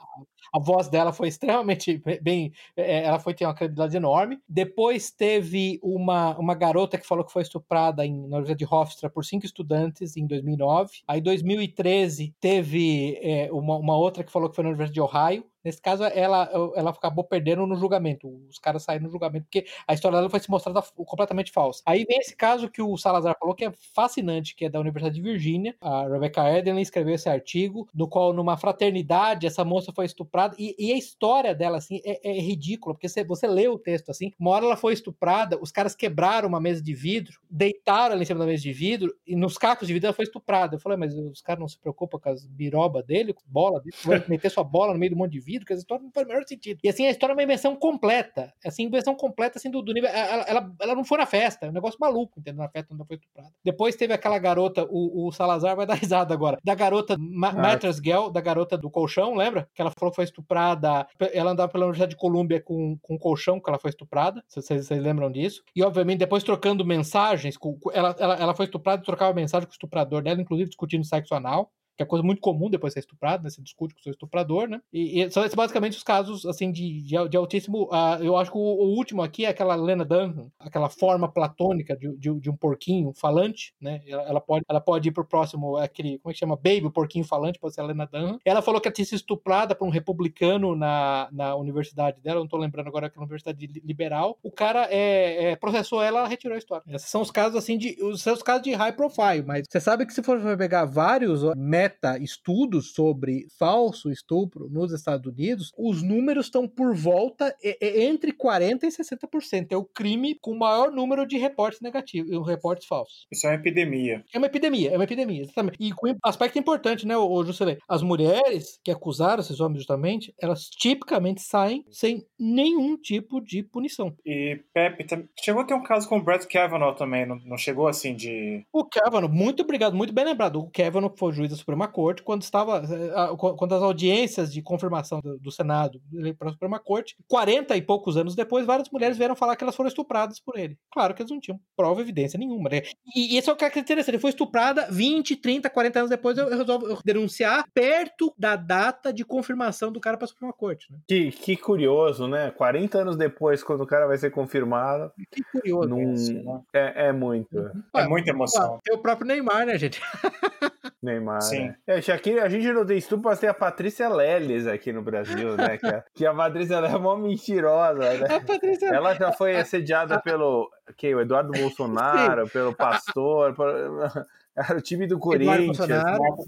a 0.54 0.60
voz 0.60 0.88
dela 0.88 1.12
foi 1.12 1.28
extremamente 1.28 2.02
bem. 2.20 2.52
É, 2.76 3.04
ela 3.04 3.18
foi 3.18 3.34
ter 3.34 3.44
uma 3.44 3.54
credibilidade 3.54 3.96
enorme. 3.96 4.38
Depois 4.48 5.10
teve 5.10 5.78
uma, 5.82 6.36
uma 6.38 6.54
garota 6.54 6.98
que 6.98 7.06
falou 7.06 7.24
que 7.24 7.32
foi 7.32 7.42
estuprada 7.42 8.04
em, 8.04 8.12
na 8.12 8.36
Universidade 8.38 8.58
de 8.58 8.66
Hofstra 8.66 9.10
por 9.10 9.24
cinco 9.24 9.46
estudantes 9.46 10.16
em 10.16 10.26
2009. 10.26 10.90
Aí, 11.06 11.20
em 11.20 11.22
2013, 11.22 12.34
teve 12.40 13.18
é, 13.22 13.52
uma, 13.52 13.76
uma 13.76 13.96
outra 13.96 14.24
que 14.24 14.32
falou 14.32 14.48
que 14.48 14.56
foi 14.56 14.64
na 14.64 14.70
Universidade 14.70 14.94
de 14.94 15.00
Ohio. 15.00 15.44
Nesse 15.64 15.80
caso, 15.80 16.04
ela, 16.04 16.50
ela 16.76 16.90
acabou 16.90 17.24
perdendo 17.24 17.66
no 17.66 17.76
julgamento. 17.76 18.28
Os 18.48 18.58
caras 18.58 18.82
saíram 18.82 19.04
no 19.04 19.10
julgamento, 19.10 19.46
porque 19.46 19.66
a 19.86 19.94
história 19.94 20.18
dela 20.18 20.28
foi 20.28 20.40
se 20.40 20.50
mostrada 20.50 20.82
completamente 20.94 21.50
falsa. 21.50 21.82
Aí 21.86 22.04
vem 22.04 22.18
esse 22.18 22.36
caso 22.36 22.68
que 22.68 22.82
o 22.82 22.96
Salazar 22.96 23.36
falou 23.38 23.54
que 23.54 23.64
é 23.64 23.72
fascinante, 23.94 24.54
que 24.54 24.66
é 24.66 24.68
da 24.68 24.80
Universidade 24.80 25.14
de 25.14 25.22
Virgínia. 25.22 25.74
A 25.80 26.06
Rebecca 26.06 26.48
Eden 26.50 26.80
escreveu 26.80 27.14
esse 27.14 27.28
artigo, 27.28 27.88
no 27.94 28.08
qual, 28.08 28.32
numa 28.32 28.56
fraternidade, 28.56 29.46
essa 29.46 29.64
moça 29.64 29.92
foi 29.92 30.04
estuprada. 30.04 30.54
E, 30.58 30.74
e 30.78 30.92
a 30.92 30.96
história 30.98 31.54
dela, 31.54 31.78
assim, 31.78 32.00
é, 32.04 32.30
é 32.30 32.40
ridícula, 32.40 32.94
porque 32.94 33.08
você, 33.08 33.24
você 33.24 33.46
lê 33.46 33.66
o 33.68 33.78
texto 33.78 34.10
assim. 34.10 34.32
Uma 34.38 34.50
hora 34.50 34.66
ela 34.66 34.76
foi 34.76 34.92
estuprada, 34.92 35.58
os 35.60 35.72
caras 35.72 35.94
quebraram 35.94 36.48
uma 36.48 36.60
mesa 36.60 36.82
de 36.82 36.94
vidro, 36.94 37.40
deitaram 37.50 38.14
ela 38.14 38.22
em 38.22 38.26
cima 38.26 38.40
da 38.40 38.46
mesa 38.46 38.62
de 38.62 38.72
vidro, 38.72 39.14
e 39.26 39.34
nos 39.34 39.56
cacos 39.56 39.86
de 39.86 39.94
vidro 39.94 40.08
ela 40.08 40.14
foi 40.14 40.24
estuprada. 40.24 40.76
Eu 40.76 40.80
falei, 40.80 40.98
mas 40.98 41.14
os 41.14 41.40
caras 41.40 41.60
não 41.60 41.68
se 41.68 41.78
preocupam 41.78 42.18
com 42.18 42.28
as 42.28 42.44
birobas 42.46 43.04
dele, 43.04 43.32
com 43.32 43.42
bola 43.46 43.80
dele, 43.80 44.24
meter 44.28 44.50
sua 44.50 44.64
bola 44.64 44.92
no 44.92 44.98
meio 44.98 45.12
do 45.12 45.16
monte 45.16 45.32
de 45.32 45.40
vidro, 45.40 45.53
que 45.62 45.72
a 45.72 45.76
história 45.76 46.02
não 46.02 46.10
faz 46.10 46.26
o 46.26 46.28
menor 46.28 46.44
sentido. 46.46 46.80
E 46.82 46.88
assim, 46.88 47.06
a 47.06 47.10
história 47.10 47.32
é 47.32 47.36
uma 47.36 47.42
invenção 47.42 47.76
completa. 47.76 48.52
Assim, 48.64 48.84
invenção 48.84 49.14
completa, 49.14 49.58
assim, 49.58 49.70
do, 49.70 49.82
do 49.82 49.92
nível. 49.92 50.08
Ela, 50.10 50.42
ela, 50.44 50.74
ela, 50.80 50.94
não 50.94 51.04
foi 51.04 51.18
na 51.18 51.26
festa, 51.26 51.66
é 51.66 51.68
um 51.68 51.72
negócio 51.72 51.98
maluco, 52.00 52.40
entendeu? 52.40 52.62
Na 52.62 52.68
festa 52.68 52.94
ela 52.94 53.04
foi 53.04 53.16
estuprada. 53.16 53.50
Depois 53.62 53.96
teve 53.96 54.12
aquela 54.12 54.38
garota, 54.38 54.86
o, 54.88 55.26
o 55.26 55.32
Salazar 55.32 55.76
vai 55.76 55.86
dar 55.86 55.94
risada 56.00 56.32
agora. 56.32 56.58
Da 56.64 56.74
garota 56.74 57.16
Ma 57.18 57.50
ah. 57.50 57.78
Girl, 58.02 58.28
da 58.28 58.40
garota 58.40 58.78
do 58.78 58.90
colchão, 58.90 59.34
lembra? 59.34 59.68
Que 59.74 59.82
ela 59.82 59.90
falou 59.90 60.10
que 60.10 60.16
foi 60.16 60.24
estuprada. 60.24 61.06
Ela 61.32 61.52
andava 61.52 61.70
pela 61.70 61.84
Universidade 61.84 62.10
de 62.10 62.16
Colômbia 62.16 62.60
com, 62.60 62.96
com 63.02 63.18
colchão, 63.18 63.60
que 63.60 63.68
ela 63.68 63.78
foi 63.78 63.90
estuprada. 63.90 64.42
Vocês, 64.48 64.86
vocês 64.86 65.00
lembram 65.00 65.30
disso? 65.30 65.62
E, 65.74 65.82
obviamente, 65.82 66.18
depois 66.18 66.42
trocando 66.42 66.84
mensagens. 66.84 67.56
Com, 67.56 67.78
ela, 67.92 68.14
ela, 68.18 68.34
ela 68.36 68.54
foi 68.54 68.66
estuprada 68.66 69.02
e 69.02 69.04
trocava 69.04 69.32
mensagem 69.34 69.66
com 69.66 69.72
o 69.72 69.74
estuprador 69.74 70.22
dela, 70.22 70.40
inclusive 70.40 70.68
discutindo 70.68 71.04
sexo 71.04 71.34
anal. 71.34 71.70
Que 71.96 72.02
é 72.02 72.06
coisa 72.06 72.24
muito 72.24 72.40
comum 72.40 72.68
depois 72.68 72.90
de 72.90 72.94
ser 72.94 73.00
estuprado, 73.00 73.42
né? 73.42 73.50
Você 73.50 73.62
discute 73.62 73.94
com 73.94 74.00
o 74.00 74.02
seu 74.02 74.12
estuprador, 74.12 74.68
né? 74.68 74.80
E, 74.92 75.22
e 75.22 75.30
são 75.30 75.44
esses 75.44 75.54
basicamente 75.54 75.96
os 75.96 76.02
casos, 76.02 76.44
assim, 76.46 76.70
de, 76.70 77.02
de, 77.02 77.28
de 77.28 77.36
altíssimo. 77.36 77.84
Uh, 77.84 78.22
eu 78.22 78.36
acho 78.36 78.50
que 78.50 78.58
o, 78.58 78.60
o, 78.60 78.96
último 78.96 79.22
aqui 79.22 79.44
é 79.44 79.48
aquela 79.48 79.74
Lena 79.74 80.04
Dunham, 80.04 80.50
aquela 80.58 80.88
forma 80.88 81.30
platônica 81.30 81.96
de, 81.96 82.16
de, 82.16 82.40
de 82.40 82.50
um 82.50 82.56
porquinho 82.56 83.12
falante, 83.14 83.74
né? 83.80 84.02
Ela, 84.06 84.22
ela, 84.22 84.40
pode, 84.40 84.64
ela 84.68 84.80
pode 84.80 85.08
ir 85.08 85.12
pro 85.12 85.24
próximo, 85.24 85.76
aquele, 85.76 86.18
como 86.18 86.30
é 86.30 86.32
que 86.32 86.38
chama? 86.38 86.56
Baby, 86.56 86.86
o 86.86 86.90
porquinho 86.90 87.24
falante, 87.24 87.58
pode 87.58 87.74
ser 87.74 87.80
a 87.80 87.84
Lena 87.84 88.06
Dunham. 88.06 88.38
Ela 88.44 88.62
falou 88.62 88.80
que 88.80 88.88
ela 88.88 88.94
tinha 88.94 89.04
sido 89.04 89.16
estuprada 89.16 89.74
por 89.74 89.86
um 89.86 89.90
republicano 89.90 90.74
na, 90.74 91.28
na 91.32 91.54
universidade 91.54 92.20
dela, 92.20 92.40
não 92.40 92.48
tô 92.48 92.56
lembrando 92.56 92.88
agora 92.88 93.08
que 93.08 93.16
é 93.16 93.20
uma 93.20 93.24
universidade 93.24 93.66
liberal. 93.84 94.38
O 94.42 94.50
cara 94.50 94.88
é, 94.90 95.50
é, 95.50 95.56
processou 95.56 96.02
ela, 96.02 96.20
ela 96.20 96.28
retirou 96.28 96.54
a 96.54 96.58
história. 96.58 96.84
Esses 96.88 97.08
são 97.08 97.20
os 97.20 97.30
casos, 97.30 97.56
assim, 97.56 97.78
de. 97.78 97.96
Os 98.02 98.22
seus 98.22 98.42
casos 98.42 98.62
de 98.62 98.72
high 98.72 98.92
profile, 98.92 99.42
mas 99.46 99.66
você 99.68 99.80
sabe 99.80 100.06
que 100.06 100.12
se 100.12 100.22
for 100.22 100.40
pegar 100.56 100.84
vários 100.84 101.42
meta-estudos 101.84 102.94
sobre 102.94 103.46
falso 103.58 104.10
estupro 104.10 104.68
nos 104.70 104.92
Estados 104.92 105.30
Unidos, 105.30 105.70
os 105.76 106.02
números 106.02 106.46
estão 106.46 106.66
por 106.66 106.94
volta 106.94 107.54
entre 107.80 108.32
40% 108.32 108.84
e 108.84 108.88
60%. 108.88 109.66
É 109.70 109.76
o 109.76 109.84
crime 109.84 110.34
com 110.40 110.52
o 110.52 110.58
maior 110.58 110.90
número 110.90 111.26
de 111.26 111.36
reportes 111.36 111.80
negativos, 111.80 112.46
reportes 112.46 112.86
falsos. 112.86 113.26
Isso 113.30 113.46
é 113.46 113.50
uma 113.50 113.56
epidemia. 113.56 114.24
É 114.32 114.38
uma 114.38 114.46
epidemia, 114.46 114.90
é 114.90 114.96
uma 114.96 115.04
epidemia, 115.04 115.42
exatamente. 115.42 115.76
E 115.80 115.92
aspecto 116.22 116.58
importante, 116.58 117.06
né, 117.06 117.16
o 117.16 117.44
Juscelê? 117.44 117.78
As 117.88 118.02
mulheres 118.02 118.80
que 118.82 118.90
acusaram 118.90 119.40
esses 119.40 119.60
homens 119.60 119.78
justamente, 119.78 120.34
elas 120.40 120.64
tipicamente 120.64 121.42
saem 121.42 121.84
sem 121.90 122.24
nenhum 122.38 122.96
tipo 122.96 123.40
de 123.40 123.62
punição. 123.62 124.14
E, 124.24 124.60
Pepe, 124.72 125.06
chegou 125.38 125.62
a 125.62 125.64
ter 125.66 125.74
um 125.74 125.82
caso 125.82 126.08
com 126.08 126.18
o 126.18 126.22
Brett 126.22 126.46
Kavanaugh 126.46 126.94
também, 126.94 127.26
não, 127.26 127.36
não 127.44 127.58
chegou 127.58 127.86
assim 127.86 128.14
de... 128.14 128.64
O 128.72 128.84
Kavanaugh, 128.84 129.32
muito 129.32 129.62
obrigado, 129.62 129.94
muito 129.94 130.14
bem 130.14 130.24
lembrado. 130.24 130.60
O 130.60 130.70
Kavanaugh 130.70 131.14
foi 131.16 131.32
juiz 131.32 131.50
da 131.50 131.56
Suprema 131.56 131.73
Corte 131.88 132.22
quando 132.22 132.42
estava, 132.42 132.78
eh, 132.78 133.36
quando 133.36 133.74
as 133.74 133.82
audiências 133.82 134.52
de 134.52 134.62
confirmação 134.62 135.20
do, 135.20 135.38
do 135.38 135.50
Senado 135.50 136.00
para 136.38 136.48
a 136.48 136.52
Suprema 136.52 136.78
Corte, 136.78 137.16
40 137.28 137.76
e 137.76 137.82
poucos 137.82 138.16
anos 138.16 138.34
depois, 138.34 138.66
várias 138.66 138.88
mulheres 138.90 139.16
vieram 139.16 139.36
falar 139.36 139.56
que 139.56 139.64
elas 139.64 139.76
foram 139.76 139.88
estupradas 139.88 140.40
por 140.40 140.58
ele. 140.58 140.78
Claro 140.92 141.14
que 141.14 141.22
eles 141.22 141.30
não 141.30 141.40
tinham 141.40 141.60
prova, 141.76 142.00
evidência 142.00 142.38
nenhuma. 142.38 142.70
Né? 142.70 142.82
E, 143.14 143.34
e 143.34 143.38
esse 143.38 143.50
é 143.50 143.52
o 143.52 143.56
que 143.56 143.64
é 143.64 143.78
interessante. 143.78 144.14
Ele 144.14 144.20
foi 144.20 144.30
estuprada 144.30 144.86
20, 144.90 145.36
30, 145.36 145.70
40 145.70 145.98
anos 145.98 146.10
depois, 146.10 146.38
eu, 146.38 146.48
eu 146.48 146.58
resolvo 146.58 146.98
denunciar 147.04 147.64
perto 147.72 148.32
da 148.38 148.56
data 148.56 149.12
de 149.12 149.24
confirmação 149.24 149.90
do 149.90 150.00
cara 150.00 150.16
para 150.16 150.26
a 150.26 150.28
Suprema 150.28 150.52
Corte. 150.52 150.90
Né? 150.90 150.98
Que, 151.08 151.30
que 151.30 151.56
curioso, 151.56 152.26
né? 152.28 152.50
40 152.50 152.98
anos 152.98 153.16
depois, 153.16 153.62
quando 153.62 153.82
o 153.82 153.86
cara 153.86 154.06
vai 154.06 154.18
ser 154.18 154.30
confirmado. 154.30 155.12
Que 155.30 155.42
curioso. 155.44 155.88
Num... 155.88 156.12
Né? 156.12 156.60
é, 156.72 157.08
é, 157.08 157.12
muito. 157.12 157.56
Uhum. 157.56 157.82
É 157.94 158.08
muita 158.08 158.30
emoção. 158.30 158.80
Tem 158.84 158.94
o 158.94 158.98
próprio 158.98 159.26
Neymar, 159.26 159.66
né, 159.66 159.78
gente? 159.78 160.00
Neymar. 161.04 161.42
Sim. 161.42 161.66
Né? 161.66 161.76
É, 161.86 162.12
aqui, 162.12 162.38
a 162.38 162.48
gente 162.48 162.72
não 162.72 162.84
tem 162.84 162.96
estupro, 162.96 163.28
mas 163.28 163.38
tem 163.38 163.48
a 163.48 163.54
Patrícia 163.54 164.08
Leles 164.08 164.66
aqui 164.66 164.92
no 164.92 165.02
Brasil, 165.02 165.56
né? 165.56 165.76
Que 165.76 165.86
a, 165.86 166.04
que 166.14 166.26
a 166.26 166.34
Patrícia 166.34 166.76
é 166.76 166.96
uma 166.96 167.18
mentirosa, 167.18 168.14
né? 168.18 168.40
Patrícia... 168.40 168.88
Ela 168.88 169.14
já 169.14 169.32
foi 169.32 169.56
assediada 169.56 170.20
pelo 170.20 170.70
que, 170.96 171.14
o 171.14 171.20
Eduardo 171.20 171.52
Bolsonaro, 171.58 172.46
Sim. 172.46 172.52
pelo 172.52 172.74
pastor. 172.74 173.54
Era 174.56 174.78
o 174.78 174.80
time 174.80 175.06
do 175.06 175.18
Corinthians. 175.18 175.76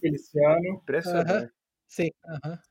Feliciano. 0.01 0.81
Impressionante. 0.83 1.45
Uhum. 1.45 1.51
Sim, 1.89 2.11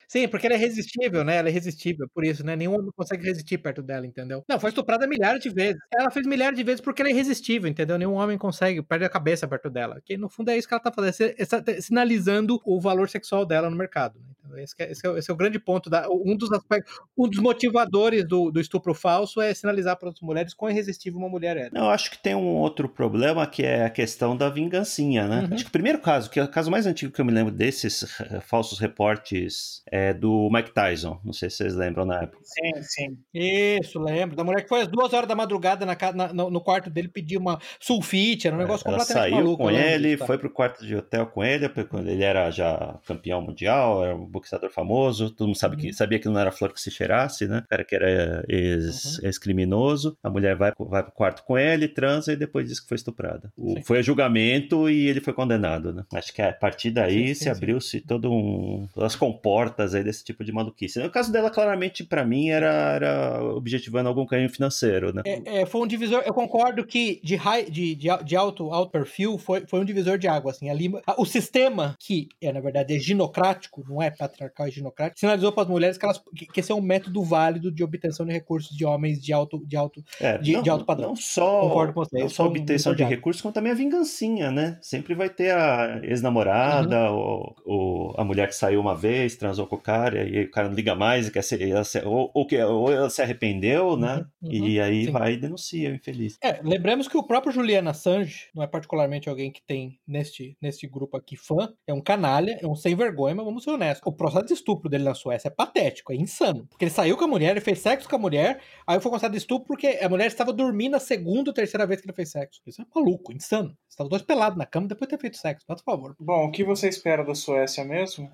sim, 0.07 0.27
porque 0.27 0.47
ela 0.47 0.55
é 0.55 0.57
irresistível, 0.57 1.23
né? 1.23 1.37
Ela 1.37 1.49
é 1.49 1.51
irresistível, 1.51 2.07
por 2.13 2.23
isso, 2.23 2.45
né? 2.45 2.55
Nenhum 2.55 2.75
homem 2.75 2.91
consegue 2.95 3.25
resistir 3.25 3.57
perto 3.57 3.81
dela, 3.81 4.05
entendeu? 4.05 4.43
Não, 4.47 4.59
foi 4.59 4.69
estuprada 4.69 5.07
milhares 5.07 5.41
de 5.41 5.49
vezes. 5.49 5.79
Ela 5.93 6.11
fez 6.11 6.25
milhares 6.25 6.57
de 6.57 6.63
vezes 6.63 6.81
porque 6.81 7.01
ela 7.01 7.09
é 7.09 7.13
irresistível, 7.13 7.69
entendeu? 7.69 7.97
Nenhum 7.97 8.13
homem 8.13 8.37
consegue, 8.37 8.81
perde 8.81 9.05
a 9.05 9.09
cabeça 9.09 9.47
perto 9.47 9.69
dela. 9.69 10.01
Que 10.03 10.17
no 10.17 10.29
fundo 10.29 10.49
é 10.49 10.57
isso 10.57 10.67
que 10.67 10.73
ela 10.73 10.81
tá 10.81 10.91
fazendo, 10.91 11.33
é 11.37 11.81
sinalizando 11.81 12.61
o 12.65 12.79
valor 12.79 13.09
sexual 13.09 13.45
dela 13.45 13.69
no 13.69 13.75
mercado. 13.75 14.19
Né? 14.19 14.35
Então, 14.45 14.57
esse, 14.59 14.75
é, 14.79 14.91
esse, 14.91 15.07
é, 15.07 15.17
esse, 15.17 15.31
é, 15.31 15.33
o 15.33 15.37
grande 15.37 15.59
ponto. 15.59 15.89
Da, 15.89 16.07
um 16.09 16.35
dos 16.35 16.51
aspectos, 16.51 16.93
um 17.17 17.27
dos 17.27 17.39
motivadores 17.39 18.27
do, 18.27 18.51
do 18.51 18.59
estupro 18.59 18.93
falso 18.93 19.41
é 19.41 19.53
sinalizar 19.53 19.97
para 19.97 20.09
as 20.09 20.19
mulheres 20.21 20.53
quão 20.53 20.69
irresistível 20.69 21.19
uma 21.19 21.29
mulher 21.29 21.57
é. 21.57 21.69
Não, 21.71 21.85
eu 21.85 21.89
acho 21.89 22.11
que 22.11 22.17
tem 22.17 22.35
um 22.35 22.55
outro 22.55 22.87
problema 22.87 23.45
que 23.47 23.63
é 23.63 23.85
a 23.85 23.89
questão 23.89 24.35
da 24.35 24.49
vingancinha, 24.49 25.27
né? 25.27 25.41
Uhum. 25.41 25.53
Acho 25.53 25.63
que 25.63 25.69
o 25.69 25.73
primeiro 25.73 25.99
caso, 25.99 26.29
que 26.29 26.39
é 26.39 26.43
o 26.43 26.47
caso 26.47 26.71
mais 26.71 26.85
antigo 26.85 27.11
que 27.11 27.19
eu 27.19 27.25
me 27.25 27.31
lembro 27.31 27.53
desses 27.53 28.05
falsos 28.41 28.79
reportes 28.79 29.83
é 29.95 30.13
do 30.13 30.49
Mike 30.51 30.73
Tyson. 30.73 31.19
Não 31.23 31.31
sei 31.31 31.49
se 31.49 31.57
vocês 31.57 31.75
lembram 31.75 32.05
na 32.05 32.23
época. 32.23 32.39
Sim, 32.43 32.81
sim. 32.81 33.17
Isso, 33.33 33.97
lembro. 33.97 34.35
Da 34.35 34.43
mulher 34.43 34.61
que 34.61 34.67
foi 34.67 34.81
às 34.81 34.87
duas 34.89 35.13
horas 35.13 35.27
da 35.27 35.35
madrugada 35.35 35.85
na, 35.85 35.95
na, 36.13 36.33
no, 36.33 36.49
no, 36.49 36.61
quarto 36.61 36.89
dele 36.89 37.07
pedir 37.07 37.37
uma 37.37 37.59
sulfite, 37.79 38.47
era 38.47 38.55
um 38.57 38.59
é, 38.59 38.63
negócio 38.63 38.83
é, 38.83 38.91
completamente 38.91 39.31
saiu 39.31 39.43
maluco. 39.45 39.63
com 39.63 39.71
ele, 39.71 40.09
disso, 40.09 40.19
tá? 40.19 40.25
foi 40.25 40.37
pro 40.37 40.49
quarto 40.49 40.85
de 40.85 40.95
hotel 40.95 41.27
com 41.27 41.43
ele, 41.43 41.69
quando 41.85 42.09
ele 42.09 42.23
era 42.23 42.51
já 42.51 42.99
campeão 43.05 43.41
mundial, 43.41 44.03
era 44.03 44.15
um 44.15 44.25
boxeador 44.25 44.69
famoso, 44.69 45.29
todo 45.29 45.47
mundo 45.47 45.57
sabe 45.57 45.77
que, 45.77 45.87
uhum. 45.87 45.93
sabia 45.93 46.19
que 46.19 46.27
não 46.27 46.39
era 46.39 46.51
flor 46.51 46.73
que 46.73 46.81
se 46.81 46.91
cheirasse, 46.91 47.47
né? 47.47 47.63
O 47.65 47.69
cara 47.69 47.85
que 47.85 47.95
era 47.95 48.43
ex, 48.49 49.19
uhum. 49.19 49.25
ex-criminoso, 49.27 50.17
a 50.21 50.29
mulher 50.29 50.55
vai, 50.57 50.73
vai 50.77 51.03
pro 51.03 51.11
quarto 51.13 51.43
com 51.43 51.57
ele, 51.57 51.87
transa 51.87 52.33
e 52.33 52.35
depois 52.35 52.67
diz 52.67 52.79
que 52.79 52.87
foi 52.87 52.95
estuprada. 52.95 53.51
O, 53.55 53.81
foi 53.83 53.99
a 53.99 54.01
julgamento 54.01 54.89
e 54.89 55.07
ele 55.07 55.21
foi 55.21 55.33
condenado, 55.33 55.93
né? 55.93 56.03
Acho 56.13 56.33
que 56.33 56.41
a 56.41 56.51
partir 56.51 56.91
daí 56.91 57.29
sim, 57.29 57.33
sim, 57.33 57.43
se 57.43 57.49
abriu-se 57.49 58.01
todo 58.01 58.31
um... 58.31 58.87
todas 58.93 59.13
as 59.13 59.15
comportas 59.15 59.84
aí 59.93 60.03
desse 60.03 60.23
tipo 60.23 60.43
de 60.43 60.51
maluquice. 60.51 60.99
No 60.99 61.09
caso 61.09 61.31
dela, 61.31 61.49
claramente, 61.49 62.03
para 62.03 62.25
mim, 62.25 62.49
era, 62.49 62.93
era 62.95 63.43
objetivando 63.43 64.09
algum 64.09 64.25
ganho 64.25 64.49
financeiro, 64.49 65.13
né? 65.13 65.21
É, 65.25 65.61
é, 65.61 65.65
foi 65.65 65.81
um 65.81 65.87
divisor, 65.87 66.23
eu 66.25 66.33
concordo 66.33 66.85
que 66.85 67.19
de, 67.23 67.35
high, 67.35 67.69
de, 67.69 67.95
de, 67.95 68.07
de 68.23 68.35
alto, 68.35 68.71
alto 68.71 68.91
perfil 68.91 69.37
foi, 69.37 69.65
foi 69.67 69.79
um 69.79 69.85
divisor 69.85 70.17
de 70.17 70.27
água, 70.27 70.51
assim, 70.51 70.69
ali, 70.69 70.91
o 71.17 71.25
sistema 71.25 71.95
que 71.99 72.29
é, 72.41 72.51
na 72.51 72.59
verdade, 72.59 72.95
é 72.95 72.99
ginocrático, 72.99 73.83
não 73.87 74.01
é 74.01 74.09
patriarcal, 74.09 74.67
é 74.67 74.71
ginocrático, 74.71 75.19
sinalizou 75.19 75.51
para 75.51 75.63
as 75.63 75.69
mulheres 75.69 75.97
que, 75.97 76.05
elas, 76.05 76.21
que, 76.35 76.59
esse 76.59 76.71
é 76.71 76.75
um 76.75 76.81
método 76.81 77.23
válido 77.23 77.71
de 77.71 77.83
obtenção 77.83 78.25
de 78.25 78.31
recursos 78.31 78.75
de 78.75 78.85
homens 78.85 79.21
de 79.21 79.33
alto, 79.33 79.65
de 79.65 79.75
alto, 79.75 80.03
é, 80.19 80.37
de, 80.37 80.53
não, 80.53 80.61
de 80.61 80.69
alto 80.69 80.85
padrão. 80.85 81.09
Não 81.09 81.15
só, 81.15 81.61
Concordo 81.61 81.93
com 81.93 82.05
vocês, 82.05 82.21
não 82.23 82.29
só 82.29 82.45
obtenção 82.45 82.93
um 82.93 82.95
de 82.95 83.03
recursos, 83.03 83.41
como 83.41 83.53
também 83.53 83.71
a 83.71 83.75
vingancinha, 83.75 84.51
né? 84.51 84.77
Sempre 84.81 85.13
vai 85.13 85.29
ter 85.29 85.51
a 85.51 85.99
ex-namorada, 86.03 87.11
uhum. 87.11 87.17
ou, 87.17 87.55
ou, 87.65 88.15
a 88.17 88.23
mulher 88.23 88.47
que 88.47 88.55
saiu 88.55 88.79
uma 88.79 88.95
vez, 88.95 89.35
transou 89.35 89.67
com 89.67 89.74
o 89.75 89.81
cara, 89.81 90.27
e 90.27 90.37
aí 90.37 90.45
o 90.45 90.51
cara 90.51 90.67
não 90.67 90.75
liga 90.75 90.95
mais, 90.95 91.27
e 91.27 91.31
quer 91.31 91.43
ser, 91.43 91.61
ela 91.61 91.83
se, 91.83 91.99
ou, 92.03 92.31
ou, 92.33 92.47
ou 92.71 92.91
ela 92.91 93.09
se 93.09 93.21
arrependeu, 93.21 93.95
né? 93.95 94.25
Uhum, 94.41 94.49
uhum, 94.49 94.67
e 94.67 94.79
aí 94.79 95.05
sim. 95.05 95.11
vai 95.11 95.33
e 95.33 95.37
denuncia, 95.37 95.89
infeliz. 95.89 96.37
É, 96.41 96.59
lembramos 96.63 97.07
que 97.07 97.17
o 97.17 97.23
próprio 97.23 97.51
Julian 97.51 97.89
Assange 97.89 98.49
não 98.53 98.63
é 98.63 98.67
particularmente 98.67 99.29
alguém 99.29 99.51
que 99.51 99.61
tem 99.61 99.99
neste, 100.07 100.57
neste 100.61 100.87
grupo 100.87 101.17
aqui 101.17 101.35
fã, 101.35 101.73
é 101.87 101.93
um 101.93 102.01
canalha, 102.01 102.57
é 102.61 102.67
um 102.67 102.75
sem 102.75 102.95
vergonha, 102.95 103.35
mas 103.35 103.45
vamos 103.45 103.63
ser 103.63 103.71
honestos. 103.71 104.05
O 104.05 104.11
processo 104.11 104.45
de 104.45 104.53
estupro 104.53 104.89
dele 104.89 105.03
na 105.03 105.13
Suécia 105.13 105.47
é 105.47 105.51
patético, 105.51 106.11
é 106.11 106.15
insano. 106.15 106.65
Porque 106.67 106.85
ele 106.85 106.91
saiu 106.91 107.17
com 107.17 107.25
a 107.25 107.27
mulher, 107.27 107.51
ele 107.51 107.61
fez 107.61 107.79
sexo 107.79 108.09
com 108.09 108.15
a 108.15 108.19
mulher, 108.19 108.61
aí 108.87 108.99
foi 108.99 109.11
considerado 109.11 109.37
estupro 109.37 109.67
porque 109.67 109.99
a 110.01 110.09
mulher 110.09 110.27
estava 110.27 110.53
dormindo 110.53 110.95
a 110.95 110.99
segunda 110.99 111.49
ou 111.49 111.53
terceira 111.53 111.85
vez 111.85 112.01
que 112.01 112.07
ele 112.07 112.15
fez 112.15 112.31
sexo. 112.31 112.61
Isso 112.65 112.81
é 112.81 112.85
maluco, 112.93 113.33
insano. 113.33 113.75
Estavam 113.89 114.09
dois 114.09 114.21
pelados 114.21 114.57
na 114.57 114.65
cama 114.65 114.87
depois 114.87 115.07
de 115.07 115.15
ter 115.15 115.21
feito 115.21 115.37
sexo, 115.37 115.65
por 115.65 115.79
favor. 115.79 116.15
Bom, 116.19 116.45
o 116.45 116.51
que 116.51 116.63
você 116.63 116.87
espera 116.87 117.23
da 117.23 117.35
Suécia 117.35 117.83
mesmo? 117.83 118.31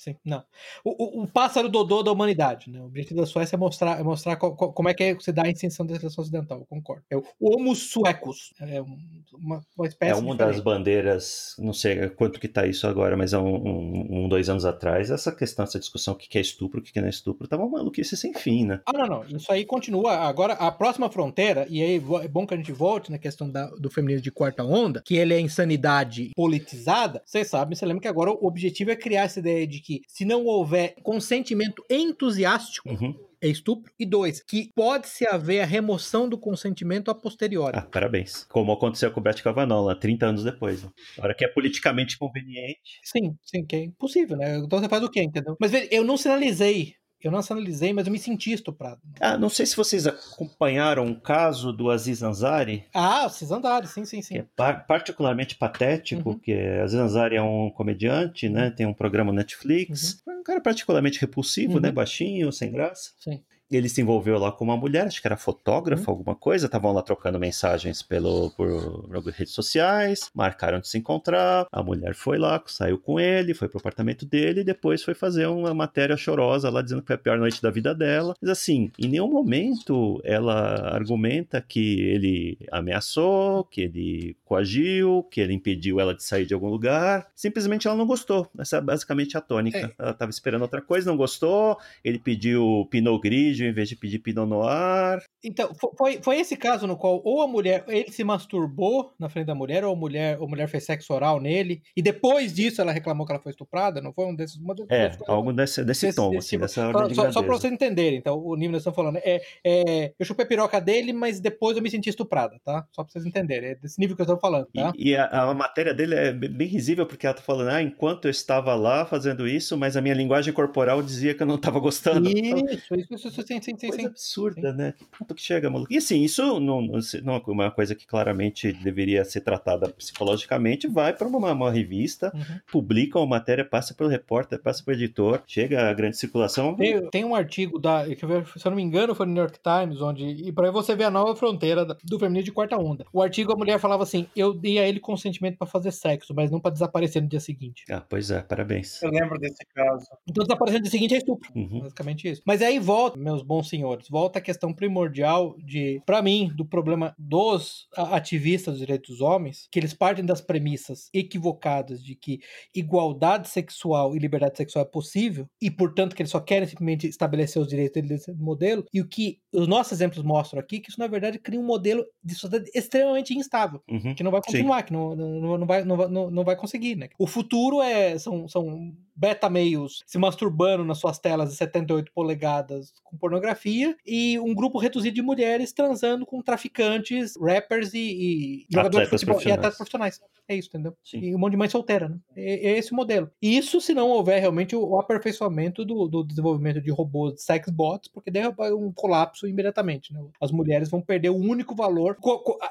Sim, 0.00 0.16
não. 0.24 0.42
O, 0.82 1.20
o, 1.20 1.24
o, 1.24 1.28
pássaro 1.28 1.68
dodô 1.68 2.02
da 2.02 2.10
humanidade, 2.10 2.70
né? 2.70 2.80
O 2.80 2.86
objetivo 2.86 3.20
da 3.20 3.26
Suécia 3.26 3.56
é 3.56 3.58
mostrar, 3.58 4.00
é 4.00 4.02
mostrar 4.02 4.34
co, 4.36 4.56
co, 4.56 4.72
como 4.72 4.88
é 4.88 4.94
que 4.94 5.14
se 5.20 5.30
dá 5.30 5.42
a 5.42 5.50
extensão 5.50 5.84
da 5.84 5.94
seleção 5.94 6.22
ocidental, 6.22 6.58
eu 6.58 6.64
concordo. 6.64 7.04
É 7.10 7.18
o 7.18 7.22
Homo 7.38 7.76
suecos, 7.76 8.54
é 8.58 8.80
uma, 8.80 9.60
uma 9.76 9.86
espécie 9.86 10.12
É 10.12 10.14
uma 10.14 10.32
diferente. 10.32 10.54
das 10.54 10.60
bandeiras, 10.60 11.54
não 11.58 11.74
sei 11.74 12.08
quanto 12.08 12.40
que 12.40 12.48
tá 12.48 12.66
isso 12.66 12.86
agora, 12.86 13.14
mas 13.14 13.34
há 13.34 13.42
um, 13.42 13.56
um, 13.56 14.24
um, 14.24 14.28
dois 14.30 14.48
anos 14.48 14.64
atrás, 14.64 15.10
essa 15.10 15.30
questão, 15.32 15.64
essa 15.64 15.78
discussão, 15.78 16.14
o 16.14 16.16
que 16.16 16.38
é 16.38 16.40
estupro, 16.40 16.80
o 16.80 16.82
que 16.82 16.98
não 16.98 17.06
é 17.06 17.10
estupro, 17.10 17.46
tava 17.46 17.62
uma 17.62 17.76
maluquice 17.76 18.16
sem 18.16 18.32
fim, 18.32 18.64
né? 18.64 18.80
Ah, 18.86 18.94
não, 18.94 19.06
não, 19.06 19.36
isso 19.36 19.52
aí 19.52 19.66
continua. 19.66 20.14
Agora, 20.16 20.54
a 20.54 20.72
próxima 20.72 21.10
fronteira, 21.10 21.66
e 21.68 21.82
aí 21.82 22.02
é 22.22 22.28
bom 22.28 22.46
que 22.46 22.54
a 22.54 22.56
gente 22.56 22.72
volte 22.72 23.10
na 23.10 23.18
questão 23.18 23.50
da, 23.50 23.66
do 23.72 23.90
feminismo 23.90 24.22
de 24.22 24.32
quarta 24.32 24.64
onda, 24.64 25.02
que 25.04 25.16
ele 25.16 25.34
é 25.34 25.40
insanidade 25.40 26.30
politizada, 26.34 27.20
vocês 27.26 27.48
sabem, 27.48 27.76
você 27.76 27.84
lembra 27.84 28.00
que 28.00 28.08
agora 28.08 28.30
o 28.30 28.46
objetivo 28.46 28.90
é 28.90 28.96
criar 28.96 29.24
essa 29.24 29.40
ideia 29.40 29.66
de 29.66 29.78
que 29.78 29.89
se 30.06 30.24
não 30.24 30.44
houver 30.44 30.94
consentimento 31.02 31.84
entusiástico, 31.90 32.88
uhum 32.88 33.30
é 33.40 33.48
estupro. 33.48 33.90
E 33.98 34.04
dois, 34.04 34.42
que 34.42 34.70
pode-se 34.74 35.26
haver 35.26 35.62
a 35.62 35.66
remoção 35.66 36.28
do 36.28 36.36
consentimento 36.36 37.10
a 37.10 37.14
posteriori. 37.14 37.76
Ah, 37.76 37.82
parabéns. 37.82 38.44
Como 38.44 38.72
aconteceu 38.72 39.10
com 39.10 39.20
o 39.20 39.22
Brett 39.22 39.42
Kavanaugh 39.42 39.86
lá, 39.86 39.94
30 39.94 40.26
anos 40.26 40.44
depois. 40.44 40.82
Né? 40.82 40.90
A 41.18 41.24
hora 41.24 41.34
que 41.34 41.44
é 41.44 41.48
politicamente 41.48 42.18
conveniente. 42.18 43.00
Sim, 43.02 43.34
sim, 43.42 43.64
que 43.64 43.76
é 43.76 43.84
impossível, 43.84 44.36
né? 44.36 44.58
Então 44.58 44.78
você 44.78 44.88
faz 44.88 45.02
o 45.02 45.10
quê, 45.10 45.22
entendeu? 45.22 45.56
Mas 45.58 45.70
veja, 45.70 45.88
eu 45.90 46.04
não 46.04 46.16
sinalizei 46.16 46.94
eu 47.28 47.32
não 47.32 47.40
analisei, 47.40 47.92
mas 47.92 48.06
eu 48.06 48.12
me 48.12 48.18
senti 48.18 48.52
estuprado. 48.52 49.00
Ah, 49.20 49.36
não 49.36 49.48
sei 49.48 49.66
se 49.66 49.76
vocês 49.76 50.06
acompanharam 50.06 51.06
o 51.06 51.20
caso 51.20 51.72
do 51.72 51.90
Aziz 51.90 52.22
Ansari. 52.22 52.84
Ah, 52.94 53.24
Aziz 53.24 53.50
Ansari, 53.50 53.86
sim, 53.86 54.04
sim, 54.04 54.22
sim. 54.22 54.38
É 54.38 54.44
particularmente 54.86 55.56
patético, 55.56 56.30
uhum. 56.30 56.38
que 56.38 56.52
Aziz 56.52 56.98
Ansari 56.98 57.36
é 57.36 57.42
um 57.42 57.70
comediante, 57.70 58.48
né? 58.48 58.70
Tem 58.70 58.86
um 58.86 58.94
programa 58.94 59.32
Netflix. 59.32 60.22
Uhum. 60.26 60.40
Um 60.40 60.42
cara 60.42 60.60
particularmente 60.60 61.20
repulsivo, 61.20 61.74
né? 61.74 61.76
uhum. 61.76 61.82
né? 61.82 61.92
Baixinho, 61.92 62.52
sem 62.52 62.72
graça. 62.72 63.10
Sim. 63.18 63.42
Ele 63.76 63.88
se 63.88 64.00
envolveu 64.00 64.38
lá 64.38 64.50
com 64.52 64.64
uma 64.64 64.76
mulher, 64.76 65.06
acho 65.06 65.20
que 65.20 65.28
era 65.28 65.36
fotógrafa, 65.36 66.10
uhum. 66.10 66.16
alguma 66.16 66.34
coisa, 66.34 66.66
estavam 66.66 66.92
lá 66.92 67.02
trocando 67.02 67.38
mensagens 67.38 68.02
pelo, 68.02 68.50
por, 68.50 69.08
por 69.08 69.32
redes 69.32 69.52
sociais, 69.52 70.30
marcaram 70.34 70.80
de 70.80 70.88
se 70.88 70.98
encontrar, 70.98 71.66
a 71.70 71.82
mulher 71.82 72.14
foi 72.14 72.38
lá, 72.38 72.62
saiu 72.66 72.98
com 72.98 73.18
ele, 73.18 73.54
foi 73.54 73.68
pro 73.68 73.78
apartamento 73.78 74.26
dele 74.26 74.60
e 74.60 74.64
depois 74.64 75.02
foi 75.02 75.14
fazer 75.14 75.46
uma 75.46 75.72
matéria 75.74 76.16
chorosa 76.16 76.70
lá 76.70 76.82
dizendo 76.82 77.00
que 77.02 77.06
foi 77.06 77.16
a 77.16 77.18
pior 77.18 77.38
noite 77.38 77.62
da 77.62 77.70
vida 77.70 77.94
dela. 77.94 78.34
Mas 78.40 78.50
assim, 78.50 78.90
em 78.98 79.08
nenhum 79.08 79.30
momento 79.30 80.20
ela 80.24 80.94
argumenta 80.94 81.60
que 81.60 82.00
ele 82.00 82.58
ameaçou, 82.70 83.64
que 83.64 83.82
ele 83.82 84.36
coagiu, 84.44 85.26
que 85.30 85.40
ele 85.40 85.54
impediu 85.54 86.00
ela 86.00 86.14
de 86.14 86.24
sair 86.24 86.46
de 86.46 86.54
algum 86.54 86.68
lugar. 86.68 87.28
Simplesmente 87.34 87.86
ela 87.86 87.96
não 87.96 88.06
gostou. 88.06 88.48
Essa 88.58 88.78
é 88.78 88.80
basicamente 88.80 89.36
a 89.36 89.40
tônica. 89.40 89.78
É. 89.78 89.90
Ela 89.98 90.10
estava 90.10 90.30
esperando 90.30 90.62
outra 90.62 90.80
coisa, 90.80 91.10
não 91.10 91.16
gostou. 91.16 91.78
Ele 92.04 92.18
pediu 92.18 92.86
Pinot 92.90 93.20
Grigio 93.20 93.59
em 93.66 93.72
vez 93.72 93.88
de 93.88 93.96
pedir 93.96 94.18
Pinot 94.18 94.46
Noir. 94.46 95.22
Então, 95.42 95.70
foi, 95.96 96.20
foi 96.22 96.38
esse 96.38 96.56
caso 96.56 96.86
no 96.86 96.96
qual 96.96 97.20
ou 97.24 97.42
a 97.42 97.48
mulher, 97.48 97.84
ele 97.88 98.10
se 98.10 98.22
masturbou 98.22 99.12
na 99.18 99.28
frente 99.28 99.46
da 99.46 99.54
mulher, 99.54 99.84
ou 99.84 99.92
a 99.92 99.96
mulher, 99.96 100.38
ou 100.38 100.46
a 100.46 100.48
mulher 100.48 100.68
fez 100.68 100.84
sexo 100.84 101.12
oral 101.12 101.40
nele, 101.40 101.82
e 101.96 102.02
depois 102.02 102.52
disso 102.52 102.80
ela 102.80 102.92
reclamou 102.92 103.26
que 103.26 103.32
ela 103.32 103.42
foi 103.42 103.50
estuprada, 103.50 104.00
não 104.00 104.12
foi 104.12 104.26
um 104.26 104.34
desses... 104.34 104.56
Uma 104.56 104.74
é, 104.88 105.10
algo 105.26 105.52
desse, 105.52 105.84
desse, 105.84 106.06
desse 106.06 106.16
tom, 106.16 106.30
desse 106.30 106.56
assim, 106.56 106.56
tipo. 106.56 106.62
dessa 106.62 106.92
só, 106.92 107.14
só, 107.14 107.32
só 107.32 107.42
pra 107.42 107.54
vocês 107.56 107.72
entenderem, 107.72 108.18
então, 108.18 108.38
o 108.38 108.54
nível 108.54 108.70
que 108.70 108.72
nós 108.72 108.80
estamos 108.80 108.96
falando. 108.96 109.16
É, 109.18 109.40
é, 109.64 110.12
eu 110.18 110.26
chupei 110.26 110.44
a 110.44 110.48
piroca 110.48 110.80
dele, 110.80 111.12
mas 111.12 111.40
depois 111.40 111.76
eu 111.76 111.82
me 111.82 111.90
senti 111.90 112.08
estuprada, 112.10 112.58
tá? 112.64 112.86
Só 112.92 113.02
pra 113.02 113.12
vocês 113.12 113.24
entenderem, 113.24 113.70
é 113.70 113.74
desse 113.74 113.98
nível 113.98 114.16
que 114.16 114.22
eu 114.22 114.24
estou 114.24 114.38
falando, 114.38 114.68
tá? 114.74 114.92
E, 114.96 115.10
e 115.10 115.16
a, 115.16 115.26
a, 115.26 115.54
matéria 115.54 115.94
dele 115.94 116.14
é 116.14 116.32
bem 116.32 116.68
risível, 116.68 117.06
porque 117.06 117.26
ela 117.26 117.34
tá 117.34 117.42
falando, 117.42 117.68
ah, 117.68 117.82
enquanto 117.82 118.26
eu 118.26 118.30
estava 118.30 118.74
lá 118.74 119.04
fazendo 119.04 119.46
isso, 119.46 119.76
mas 119.76 119.96
a 119.96 120.00
minha 120.00 120.14
linguagem 120.14 120.52
corporal 120.52 121.02
dizia 121.02 121.34
que 121.34 121.42
eu 121.42 121.46
não 121.46 121.56
estava 121.56 121.78
gostando. 121.78 122.28
Isso, 122.28 122.94
isso, 122.96 123.28
isso, 123.28 123.28
sim, 123.54 123.60
sim, 123.60 123.76
sim. 123.78 123.88
Coisa 123.88 124.02
sim. 124.02 124.06
absurda, 124.06 124.70
sim. 124.70 124.76
né? 124.76 124.94
Que 124.96 125.04
ponto 125.18 125.34
que 125.34 125.42
chega, 125.42 125.70
maluco. 125.70 125.92
E 125.92 125.96
assim, 125.96 126.22
isso 126.22 126.60
não, 126.60 126.82
não 126.82 127.34
é 127.34 127.50
uma 127.50 127.70
coisa 127.70 127.94
que 127.94 128.06
claramente 128.06 128.72
deveria 128.72 129.24
ser 129.24 129.40
tratada 129.40 129.88
psicologicamente, 129.88 130.86
vai 130.86 131.12
para 131.12 131.26
uma, 131.26 131.52
uma, 131.52 131.70
revista, 131.70 132.32
uhum. 132.34 132.60
publica 132.70 133.18
uma 133.18 133.26
matéria, 133.26 133.64
passa 133.64 133.94
pelo 133.94 134.08
repórter, 134.08 134.60
passa 134.60 134.82
pelo 134.84 134.96
editor, 134.96 135.42
chega 135.46 135.88
a 135.88 135.94
grande 135.94 136.16
circulação. 136.16 136.74
Tem, 136.76 137.08
tem 137.10 137.24
um 137.24 137.34
artigo 137.34 137.78
da, 137.78 138.04
se 138.04 138.16
eu 138.22 138.70
não 138.70 138.76
me 138.76 138.82
engano, 138.82 139.14
foi 139.14 139.26
no 139.26 139.32
New 139.32 139.42
York 139.42 139.58
Times, 139.62 140.00
onde, 140.00 140.24
e 140.24 140.52
para 140.52 140.70
você 140.70 140.94
ver 140.94 141.04
a 141.04 141.10
nova 141.10 141.34
fronteira 141.34 141.84
do 141.84 142.18
feminino 142.18 142.44
de 142.44 142.52
quarta 142.52 142.76
onda. 142.76 143.04
O 143.12 143.22
artigo, 143.22 143.52
a 143.52 143.56
mulher 143.56 143.78
falava 143.78 144.02
assim, 144.02 144.26
eu 144.34 144.52
dei 144.52 144.78
a 144.78 144.88
ele 144.88 145.00
consentimento 145.00 145.56
para 145.56 145.66
fazer 145.66 145.92
sexo, 145.92 146.34
mas 146.34 146.50
não 146.50 146.60
para 146.60 146.72
desaparecer 146.72 147.22
no 147.22 147.28
dia 147.28 147.40
seguinte. 147.40 147.84
Ah, 147.90 148.02
pois 148.06 148.30
é, 148.30 148.42
parabéns. 148.42 149.02
Eu 149.02 149.10
lembro 149.10 149.38
desse 149.38 149.64
caso. 149.74 150.06
Então 150.28 150.44
desaparecer 150.44 150.80
no 150.80 150.84
dia 150.84 150.90
seguinte 150.90 151.14
é 151.14 151.18
estupro, 151.18 151.50
uhum. 151.54 151.80
basicamente 151.80 152.28
isso. 152.28 152.42
Mas 152.44 152.62
aí 152.62 152.78
volta, 152.78 153.18
meus 153.18 153.39
bons 153.42 153.68
senhores, 153.68 154.08
volta 154.08 154.38
a 154.38 154.42
questão 154.42 154.72
primordial 154.72 155.56
de, 155.58 156.02
para 156.04 156.22
mim, 156.22 156.50
do 156.54 156.64
problema 156.64 157.14
dos 157.18 157.88
ativistas 157.96 158.74
dos 158.74 158.80
direitos 158.80 159.10
dos 159.10 159.20
homens, 159.20 159.68
que 159.70 159.78
eles 159.78 159.94
partem 159.94 160.24
das 160.24 160.40
premissas 160.40 161.08
equivocadas 161.12 162.02
de 162.02 162.14
que 162.14 162.40
igualdade 162.74 163.48
sexual 163.48 164.14
e 164.14 164.18
liberdade 164.18 164.56
sexual 164.56 164.84
é 164.84 164.88
possível, 164.88 165.46
e 165.60 165.70
portanto 165.70 166.14
que 166.14 166.22
eles 166.22 166.30
só 166.30 166.40
querem 166.40 166.68
simplesmente 166.68 167.06
estabelecer 167.06 167.60
os 167.60 167.68
direitos 167.68 168.02
desse 168.02 168.32
modelo, 168.32 168.84
e 168.92 169.00
o 169.00 169.08
que 169.08 169.38
os 169.52 169.66
nossos 169.66 169.92
exemplos 169.92 170.22
mostram 170.22 170.60
aqui, 170.60 170.80
que 170.80 170.90
isso 170.90 171.00
na 171.00 171.06
verdade 171.06 171.38
cria 171.38 171.60
um 171.60 171.64
modelo 171.64 172.04
de 172.22 172.34
sociedade 172.34 172.70
extremamente 172.74 173.36
instável, 173.36 173.82
uhum. 173.88 174.14
que 174.14 174.22
não 174.22 174.30
vai 174.30 174.40
continuar, 174.40 174.80
Sim. 174.80 174.84
que 174.86 174.92
não, 174.92 175.16
não, 175.16 175.58
não, 175.58 175.66
vai, 175.66 175.84
não, 175.84 175.96
não, 176.08 176.30
não 176.30 176.44
vai 176.44 176.56
conseguir, 176.56 176.96
né? 176.96 177.08
O 177.18 177.26
futuro 177.26 177.80
é, 177.82 178.18
são, 178.18 178.48
são 178.48 178.94
beta-meios 179.20 180.02
se 180.06 180.16
masturbando 180.16 180.84
nas 180.84 180.98
suas 180.98 181.18
telas 181.18 181.50
de 181.50 181.56
78 181.56 182.10
polegadas 182.12 182.92
com 183.04 183.18
pornografia 183.30 183.96
e 184.04 184.38
um 184.40 184.52
grupo 184.52 184.78
reduzido 184.78 185.14
de 185.14 185.22
mulheres 185.22 185.72
transando 185.72 186.26
com 186.26 186.42
traficantes, 186.42 187.36
rappers 187.40 187.94
e, 187.94 187.98
e 187.98 188.66
jogadores 188.68 189.08
de 189.08 189.10
futebol 189.18 189.40
e 189.40 189.52
atletas 189.52 189.76
profissionais. 189.76 190.20
É 190.50 190.56
isso, 190.56 190.68
entendeu? 190.68 190.96
Sim. 191.04 191.20
E 191.20 191.32
um 191.32 191.38
monte 191.38 191.52
de 191.52 191.56
mãe 191.56 191.68
solteira, 191.68 192.08
né? 192.08 192.18
É, 192.36 192.70
é 192.70 192.78
esse 192.78 192.90
o 192.90 192.96
modelo. 192.96 193.30
Isso 193.40 193.80
se 193.80 193.94
não 193.94 194.08
houver 194.08 194.40
realmente 194.40 194.74
o, 194.74 194.84
o 194.84 194.98
aperfeiçoamento 194.98 195.84
do, 195.84 196.08
do, 196.08 196.24
desenvolvimento 196.24 196.80
de 196.80 196.90
robôs 196.90 197.34
de 197.34 197.42
sex 197.42 197.70
bots, 197.70 198.10
porque 198.12 198.32
daí 198.32 198.42
é 198.42 198.74
um 198.74 198.90
colapso 198.92 199.46
imediatamente, 199.46 200.12
né? 200.12 200.20
As 200.40 200.50
mulheres 200.50 200.90
vão 200.90 201.00
perder 201.00 201.28
o 201.28 201.36
único 201.36 201.76
valor 201.76 202.18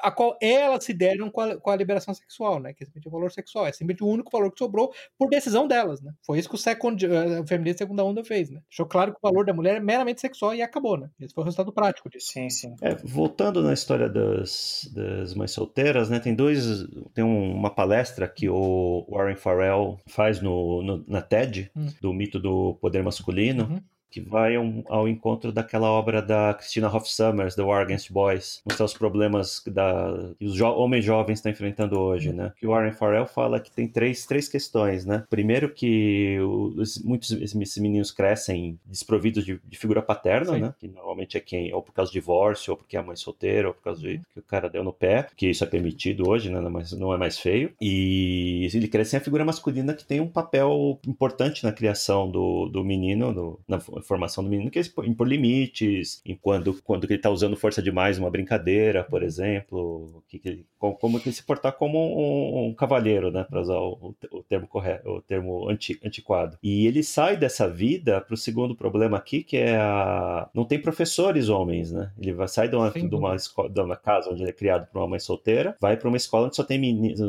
a 0.02 0.10
qual 0.10 0.36
elas 0.42 0.84
se 0.84 0.92
deram 0.92 1.30
com 1.30 1.40
a, 1.40 1.56
com 1.56 1.70
a 1.70 1.76
liberação 1.76 2.12
sexual, 2.12 2.60
né? 2.60 2.74
Que 2.74 2.82
é 2.82 2.86
simplesmente 2.86 3.08
o 3.08 3.10
valor 3.10 3.32
sexual. 3.32 3.66
É 3.66 3.72
simplesmente 3.72 4.04
o 4.04 4.08
único 4.08 4.30
valor 4.30 4.52
que 4.52 4.58
sobrou 4.58 4.92
por 5.18 5.30
decisão 5.30 5.66
delas, 5.66 6.02
né? 6.02 6.12
Foi 6.22 6.38
isso 6.38 6.50
que 6.50 6.56
o, 6.56 6.58
second, 6.58 7.02
eh, 7.06 7.40
o 7.40 7.46
feminismo 7.46 7.78
segunda 7.78 8.04
onda 8.04 8.22
fez, 8.22 8.50
né? 8.50 8.60
Deixou 8.68 8.84
claro 8.84 9.12
que 9.12 9.18
o 9.22 9.26
valor 9.26 9.46
da 9.46 9.54
mulher 9.54 9.76
é 9.76 9.80
meramente 9.80 10.20
sexual 10.20 10.54
e 10.54 10.60
acabou, 10.60 10.98
né? 10.98 11.08
Esse 11.18 11.32
foi 11.32 11.44
o 11.44 11.46
resultado 11.46 11.72
prático 11.72 12.10
disso. 12.10 12.26
Sim, 12.32 12.50
sim. 12.50 12.74
É, 12.82 12.94
voltando 12.94 13.62
na 13.62 13.72
história 13.72 14.06
das, 14.06 14.90
das 14.94 15.32
mães 15.34 15.52
solteiras, 15.52 16.10
né? 16.10 16.20
Tem 16.20 16.34
dois. 16.34 16.86
Tem 17.14 17.24
um, 17.24 17.56
uma 17.70 17.74
palestra 17.74 18.28
que 18.28 18.48
o 18.48 19.06
Warren 19.08 19.36
Farrell 19.36 19.98
faz 20.06 20.42
no, 20.42 20.82
no 20.82 21.04
na 21.06 21.22
TED, 21.22 21.70
hum. 21.74 21.86
do 22.00 22.12
mito 22.12 22.38
do 22.38 22.74
poder 22.80 23.02
masculino. 23.02 23.64
Uhum 23.64 23.80
que 24.10 24.20
vai 24.20 24.56
ao, 24.88 25.08
encontro 25.08 25.52
daquela 25.52 25.90
obra 25.90 26.20
da 26.20 26.54
Christina 26.54 26.88
Hoff 26.88 27.10
Summers, 27.10 27.54
The 27.54 27.62
War 27.62 27.82
Against 27.82 28.10
Boys, 28.10 28.60
mostrar 28.68 28.86
os 28.86 28.94
problemas 28.94 29.62
da, 29.66 30.32
que 30.38 30.44
os 30.44 30.54
jo 30.54 30.66
homens 30.66 31.04
jovens 31.04 31.38
estão 31.38 31.52
enfrentando 31.52 31.98
hoje, 31.98 32.32
né? 32.32 32.52
Que 32.56 32.66
o 32.66 32.70
Warren 32.70 32.92
Farrell 32.92 33.26
fala 33.26 33.60
que 33.60 33.70
tem 33.70 33.88
três, 33.88 34.26
três 34.26 34.48
questões, 34.48 35.04
né? 35.04 35.24
Primeiro 35.28 35.70
que 35.72 36.38
os, 36.40 36.98
muitos 37.02 37.30
esses 37.32 37.78
meninos 37.78 38.10
crescem 38.10 38.78
desprovidos 38.86 39.44
de, 39.44 39.60
de 39.64 39.78
figura 39.78 40.02
paterna, 40.02 40.54
Sim. 40.54 40.60
né? 40.60 40.74
Que 40.78 40.88
normalmente 40.88 41.36
é 41.36 41.40
quem, 41.40 41.72
ou 41.72 41.82
por 41.82 41.92
causa 41.92 42.10
de 42.10 42.18
divórcio, 42.18 42.72
ou 42.72 42.76
porque 42.76 42.96
é 42.96 43.00
a 43.00 43.02
mãe 43.02 43.16
solteira, 43.16 43.68
ou 43.68 43.74
por 43.74 43.82
causa 43.82 44.00
de 44.00 44.20
que 44.32 44.40
o 44.40 44.42
cara 44.42 44.68
deu 44.68 44.84
no 44.84 44.92
pé, 44.92 45.28
que 45.36 45.48
isso 45.48 45.64
é 45.64 45.66
permitido 45.66 46.28
hoje, 46.28 46.50
né? 46.50 46.60
Mas 46.60 46.92
não 46.92 47.12
é 47.12 47.16
mais 47.16 47.38
feio. 47.38 47.72
E 47.80 48.68
ele 48.72 48.88
cresce 48.88 49.10
sem 49.10 49.18
a 49.18 49.22
figura 49.22 49.44
masculina 49.44 49.94
que 49.94 50.04
tem 50.04 50.20
um 50.20 50.28
papel 50.28 50.98
importante 51.06 51.64
na 51.64 51.72
criação 51.72 52.30
do, 52.30 52.66
do 52.68 52.84
menino, 52.84 53.32
do, 53.32 53.60
na 53.66 53.80
formação 54.02 54.42
do 54.42 54.50
menino, 54.50 54.70
que 54.70 54.78
é 54.78 54.82
impor 55.04 55.26
limites, 55.26 56.20
em 56.24 56.34
quando, 56.34 56.80
quando 56.82 57.04
ele 57.04 57.14
está 57.14 57.30
usando 57.30 57.56
força 57.56 57.82
demais 57.82 58.18
uma 58.18 58.30
brincadeira, 58.30 59.04
por 59.04 59.22
exemplo, 59.22 60.22
que, 60.28 60.38
que, 60.38 60.64
como, 60.78 61.20
que 61.20 61.30
se 61.32 61.42
portar 61.42 61.72
como 61.72 61.98
um, 61.98 62.68
um 62.68 62.74
cavalheiro, 62.74 63.30
né, 63.30 63.44
para 63.48 63.60
usar 63.60 63.78
o, 63.78 64.14
o, 64.32 64.42
termo 64.42 64.66
correto, 64.66 65.08
o 65.08 65.22
termo 65.22 65.68
anti, 65.68 66.00
antiquado. 66.04 66.58
E 66.62 66.86
ele 66.86 67.02
sai 67.02 67.36
dessa 67.36 67.68
vida 67.68 68.20
para 68.20 68.34
o 68.34 68.36
segundo 68.36 68.74
problema 68.74 69.16
aqui, 69.16 69.42
que 69.42 69.56
é 69.56 69.76
a... 69.76 70.48
não 70.54 70.64
tem 70.64 70.80
professores 70.80 71.48
homens, 71.48 71.92
né? 71.92 72.10
Ele 72.18 72.32
vai 72.32 72.48
sair 72.48 72.68
de 72.68 72.76
uma, 72.76 72.90
de 72.90 73.14
uma, 73.14 73.36
escola, 73.36 73.68
de 73.68 73.80
uma 73.80 73.96
casa 73.96 74.30
onde 74.30 74.42
ele 74.42 74.50
é 74.50 74.54
criado 74.54 74.86
por 74.90 74.98
uma 74.98 75.08
mãe 75.08 75.18
solteira, 75.18 75.76
vai 75.80 75.96
para 75.96 76.08
uma 76.08 76.16
escola 76.16 76.46
onde 76.46 76.56
só 76.56 76.64
tem 76.64 76.78
meninos, 76.78 77.20